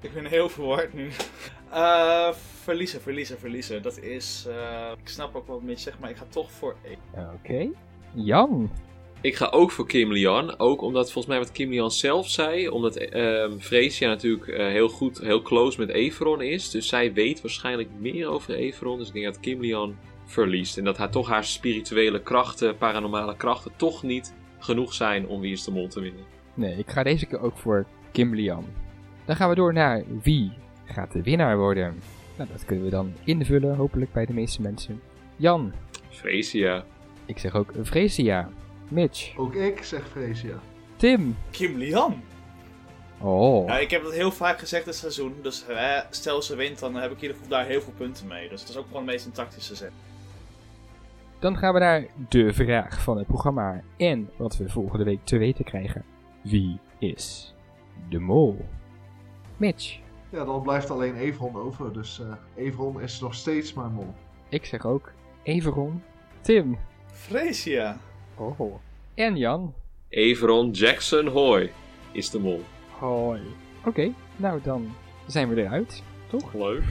Ik 0.00 0.14
ben 0.14 0.24
heel 0.24 0.48
verward 0.48 0.92
nu. 0.94 1.08
Eh 1.70 2.32
verliezen, 2.62 3.00
verliezen, 3.00 3.38
verliezen. 3.38 3.82
Dat 3.82 3.98
is... 3.98 4.46
eh, 4.48 4.90
ik 5.02 5.08
snap 5.08 5.34
ook 5.34 5.46
wat 5.46 5.62
Mitch 5.62 5.80
zegt, 5.80 5.98
maar 5.98 6.10
ik 6.10 6.16
ga 6.16 6.24
toch 6.28 6.50
voor 6.50 6.74
één. 6.84 7.28
Oké. 7.34 7.68
Jan. 8.14 8.70
Ik 9.26 9.36
ga 9.36 9.46
ook 9.50 9.70
voor 9.70 9.86
Kim 9.86 10.12
Lian. 10.12 10.58
Ook 10.58 10.82
omdat 10.82 11.12
volgens 11.12 11.26
mij 11.26 11.38
wat 11.38 11.52
Kim 11.52 11.70
Lian 11.70 11.90
zelf 11.90 12.28
zei. 12.28 12.68
Omdat 12.68 12.96
ehm 12.96 13.58
Freesia 13.58 14.08
natuurlijk 14.08 14.48
eh, 14.48 14.66
heel 14.66 14.88
goed, 14.88 15.18
heel 15.18 15.42
close 15.42 15.80
met 15.80 15.88
Everon 15.88 16.42
is. 16.42 16.70
Dus 16.70 16.88
zij 16.88 17.12
weet 17.12 17.40
waarschijnlijk 17.40 17.88
meer 17.98 18.28
over 18.28 18.54
Everon. 18.54 18.98
Dus 18.98 19.08
ik 19.08 19.12
denk 19.14 19.24
dat 19.24 19.40
Kim 19.40 19.60
Lian 19.60 19.96
verliest. 20.24 20.78
En 20.78 20.84
dat 20.84 20.96
haar 20.96 21.10
toch 21.10 21.28
haar 21.28 21.44
spirituele 21.44 22.22
krachten, 22.22 22.76
paranormale 22.76 23.36
krachten, 23.36 23.72
toch 23.76 24.02
niet 24.02 24.34
genoeg 24.58 24.94
zijn 24.94 25.26
om 25.26 25.40
Wie 25.40 25.52
is 25.52 25.64
de 25.64 25.70
Mol 25.70 25.88
te 25.88 26.00
winnen. 26.00 26.24
Nee, 26.54 26.78
ik 26.78 26.90
ga 26.90 27.02
deze 27.02 27.26
keer 27.26 27.40
ook 27.40 27.56
voor 27.56 27.86
Kim 28.12 28.34
Lian. 28.34 28.64
Dan 29.24 29.36
gaan 29.36 29.48
we 29.48 29.54
door 29.54 29.72
naar 29.72 30.04
wie 30.22 30.52
gaat 30.84 31.12
de 31.12 31.22
winnaar 31.22 31.58
worden. 31.58 31.94
Nou, 32.36 32.50
dat 32.52 32.64
kunnen 32.64 32.84
we 32.84 32.90
dan 32.90 33.12
invullen, 33.24 33.76
hopelijk 33.76 34.12
bij 34.12 34.26
de 34.26 34.34
meeste 34.34 34.62
mensen. 34.62 35.00
Jan, 35.36 35.72
Freesia. 36.08 36.84
ik 37.26 37.38
zeg 37.38 37.54
ook 37.54 37.72
Freesia. 37.82 38.50
Mitch, 38.88 39.36
Ook 39.36 39.54
ik 39.54 39.82
zeg 39.82 40.08
Freesia. 40.08 40.58
Tim. 40.96 41.36
Kim 41.50 41.76
Lian. 41.76 42.22
Oh, 43.20 43.66
Ja, 43.68 43.78
ik 43.78 43.90
heb 43.90 44.02
dat 44.02 44.12
heel 44.12 44.30
vaak 44.32 44.58
gezegd 44.58 44.84
dit 44.84 44.94
seizoen. 44.94 45.34
Dus 45.42 45.64
stel 46.10 46.42
ze 46.42 46.56
wint, 46.56 46.78
dan 46.78 46.94
heb 46.94 47.10
ik 47.10 47.16
in 47.16 47.22
ieder 47.22 47.36
geval 47.36 47.50
daar 47.50 47.66
heel 47.66 47.80
veel 47.80 47.92
punten 47.96 48.26
mee. 48.26 48.48
Dus 48.48 48.60
het 48.60 48.68
is 48.70 48.76
ook 48.76 48.86
gewoon 48.86 49.04
de 49.04 49.10
meest 49.12 49.26
een 49.26 49.32
tactische 49.32 49.74
zet. 49.74 49.92
dan 51.38 51.56
gaan 51.56 51.72
we 51.74 51.78
naar 51.80 52.06
de 52.28 52.52
vraag 52.52 53.02
van 53.02 53.18
het 53.18 53.26
programma 53.26 53.82
en 53.96 54.30
wat 54.36 54.56
we 54.56 54.68
volgende 54.68 55.04
week 55.04 55.20
te 55.24 55.36
weten 55.38 55.64
krijgen. 55.64 56.04
Wie 56.42 56.78
is 56.98 57.54
de 58.08 58.18
mol? 58.18 58.64
Mitch, 59.56 59.98
Ja, 60.30 60.44
dan 60.44 60.62
blijft 60.62 60.90
alleen 60.90 61.16
Everon 61.16 61.56
over. 61.56 61.92
Dus 61.92 62.20
eh 62.20 62.64
Everon 62.64 63.00
is 63.00 63.20
nog 63.20 63.34
steeds 63.34 63.72
mijn 63.72 63.92
mol. 63.92 64.14
ik 64.48 64.64
zeg 64.64 64.86
ook 64.86 65.12
Everon. 65.42 66.02
Tim. 66.40 66.78
Freesia. 67.12 67.96
Oh. 68.38 68.74
En 69.14 69.36
Jan. 69.36 69.74
Everon 70.08 70.70
Jackson 70.70 71.26
Hoy 71.26 71.72
is 72.12 72.30
de 72.30 72.38
Mol. 72.38 72.60
Hoi. 72.98 73.42
Oké, 73.84 74.14
nou 74.36 74.62
dan 74.62 74.94
zijn 75.26 75.48
we 75.48 75.62
eruit, 75.62 76.02
toch? 76.28 76.54
Leuk. 76.54 76.84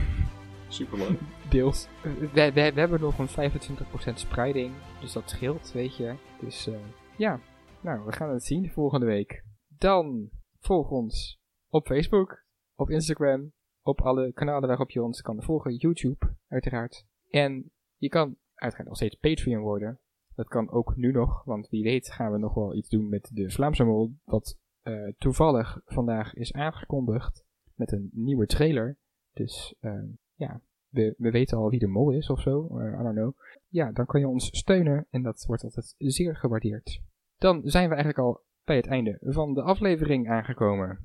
Superleuk. 0.68 1.20
Deels. 1.50 1.88
We, 2.02 2.30
we, 2.34 2.52
we 2.54 2.80
hebben 2.80 3.02
nog 3.02 3.20
een 3.20 3.52
25% 3.52 4.14
spreiding, 4.14 4.74
dus 5.02 5.14
dat 5.14 5.30
scheelt, 5.30 5.72
weet 5.72 5.96
je. 5.96 6.16
Dus 6.40 6.68
eh, 6.68 6.76
ja, 7.18 7.40
nou, 7.82 8.06
we 8.06 8.12
gaan 8.12 8.30
het 8.30 8.44
zien 8.44 8.72
volgende 8.72 9.06
week. 9.06 9.44
Dan 9.78 10.30
volg 10.60 10.90
ons 10.90 11.40
op 11.70 11.88
Facebook, 11.88 12.46
op 12.76 12.90
Instagram, 12.90 13.52
op 13.82 14.02
alle 14.02 14.34
kanalen 14.34 14.68
waarop 14.68 14.92
je 14.92 15.04
ons 15.04 15.22
kan 15.22 15.44
volgen. 15.44 15.76
YouTube, 15.76 16.36
uiteraard. 16.48 17.06
En 17.30 17.72
je 17.98 18.10
kan 18.10 18.36
uiteraard 18.54 18.88
nog 18.88 18.98
steeds 18.98 19.16
Patreon 19.16 19.62
worden. 19.62 20.00
Dat 20.36 20.48
kan 20.48 20.72
ook 20.72 20.96
nu 20.96 21.12
nog, 21.12 21.44
want 21.44 21.70
wie 21.70 21.84
weet 21.84 22.12
gaan 22.12 22.32
we 22.32 22.38
nog 22.38 22.54
wel 22.54 22.76
iets 22.76 22.90
doen 22.90 23.10
met 23.10 23.30
de 23.34 23.52
Vlaamse 23.52 23.84
Mol, 23.84 24.14
wat 24.24 24.58
eh, 24.82 25.08
toevallig 25.18 25.82
vandaag 25.86 26.34
is 26.34 26.54
aangekondigd 26.54 27.46
met 27.74 27.92
een 27.92 28.10
nieuwe 28.14 28.46
trailer. 28.46 28.98
Dus 29.34 29.76
eh, 29.80 30.04
ja, 30.36 30.62
we, 30.90 31.16
we 31.18 31.32
weten 31.32 31.58
al 31.58 31.70
wie 31.70 31.80
de 31.80 31.88
mol 31.88 32.12
is 32.12 32.30
of 32.30 32.42
zo, 32.42 32.80
eh, 32.80 33.00
I 33.00 33.04
don't 33.04 33.16
know. 33.16 33.34
Ja, 33.68 33.92
dan 33.92 34.06
kan 34.06 34.20
je 34.20 34.28
ons 34.28 34.58
steunen 34.58 35.08
en 35.10 35.22
dat 35.22 35.46
wordt 35.48 35.64
altijd 35.64 35.96
zeer 35.98 36.36
gewaardeerd. 36.36 37.02
Dan 37.38 37.62
zijn 37.64 37.90
we 37.90 37.96
eigenlijk 37.96 38.28
al 38.28 38.44
bij 38.64 38.76
het 38.76 38.88
einde 38.88 39.18
van 39.22 39.54
de 39.54 39.62
aflevering 39.62 40.30
aangekomen. 40.30 41.00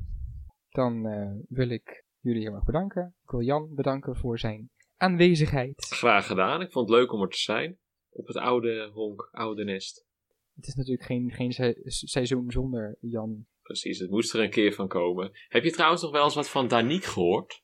Dan 0.69 1.07
eh, 1.07 1.31
wil 1.49 1.69
ik 1.69 2.05
jullie 2.21 2.43
heel 2.43 2.55
erg 2.55 2.65
bedanken. 2.65 3.15
Ik 3.23 3.31
wil 3.31 3.43
Jan 3.43 3.75
bedanken 3.75 4.17
voor 4.17 4.39
zijn 4.39 4.71
aanwezigheid. 4.97 5.87
Graag 5.87 6.27
gedaan. 6.27 6.61
Ik 6.61 6.73
vond 6.73 6.89
het 6.89 6.99
leuk 6.99 7.13
om 7.13 7.23
er 7.23 7.29
te 7.29 7.39
zijn. 7.39 7.79
Op 8.11 8.27
het 8.27 8.37
oude 8.37 8.91
honk, 8.93 9.29
oude 9.33 9.65
nest. 9.65 10.07
Het 10.55 10.67
is 10.67 10.75
natuurlijk 10.75 11.07
geen, 11.07 11.31
geen 11.31 11.53
se- 11.53 11.81
seizoen 11.85 12.51
zonder 12.51 12.97
Jan. 13.01 13.47
Precies, 13.63 13.99
het 13.99 14.11
moest 14.11 14.35
er 14.35 14.41
een 14.43 14.51
keer 14.51 14.73
van 14.73 14.89
komen. 14.89 15.31
Heb 15.49 15.65
je 15.65 15.71
trouwens 15.71 16.03
nog 16.03 16.11
wel 16.11 16.25
eens 16.25 16.35
wat 16.35 16.49
van 16.51 16.69
Danique 16.69 17.09
gehoord? 17.09 17.63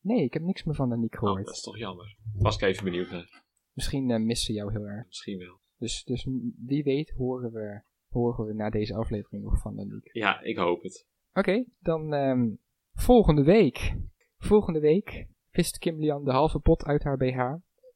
Nee, 0.00 0.24
ik 0.24 0.32
heb 0.32 0.42
niks 0.42 0.64
meer 0.64 0.74
van 0.74 0.88
Danique 0.88 1.16
Oh, 1.20 1.22
gehoord. 1.22 1.44
dat 1.46 1.54
is 1.54 1.60
toch 1.62 1.78
jammer. 1.78 2.16
Was 2.34 2.54
ik 2.54 2.62
even 2.62 2.84
benieuwd 2.84 3.10
naar. 3.10 3.42
Misschien 3.72 4.10
eh, 4.10 4.20
missen 4.20 4.46
ze 4.46 4.52
jou 4.52 4.72
heel 4.72 4.84
erg. 4.86 5.06
Misschien 5.06 5.38
wel. 5.38 5.60
Dus, 5.76 6.04
dus 6.04 6.26
wie 6.66 6.82
weet 6.82 7.10
horen 7.10 7.52
we, 7.52 7.82
horen 8.08 8.46
we 8.46 8.54
na 8.54 8.70
deze 8.70 8.94
aflevering 8.94 9.44
nog 9.44 9.60
van 9.60 9.76
Danique. 9.76 10.10
Ja, 10.18 10.40
ik 10.40 10.56
hoop 10.56 10.82
het. 10.82 11.06
Oké, 11.32 11.64
dan 11.78 12.12
ehm, 12.14 12.50
volgende 12.92 13.42
week. 13.42 13.94
Volgende 14.36 14.80
week 14.80 15.26
vist 15.50 15.78
Kim 15.78 15.98
Lian 16.00 16.24
de 16.24 16.30
halve 16.30 16.58
pot 16.58 16.84
uit 16.84 17.02
haar 17.02 17.16
BH. 17.16 17.54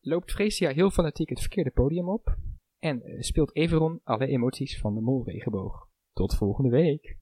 Loopt 0.08 0.32
Freesia 0.32 0.70
heel 0.70 0.90
fanatiek 0.90 1.28
het 1.28 1.40
verkeerde 1.40 1.70
podium 1.70 2.08
op. 2.08 2.36
En 2.78 3.02
eh, 3.02 3.20
speelt 3.20 3.56
Everon 3.56 4.00
alle 4.04 4.26
emoties 4.26 4.78
van 4.78 4.94
de 4.94 5.00
molregenboog. 5.00 5.88
Tot 6.12 6.36
volgende 6.36 6.70
week. 6.70 7.16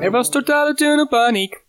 Er 0.00 0.10
was 0.10 0.30
totale 0.30 0.74
tunnelpaniek. 0.74 1.64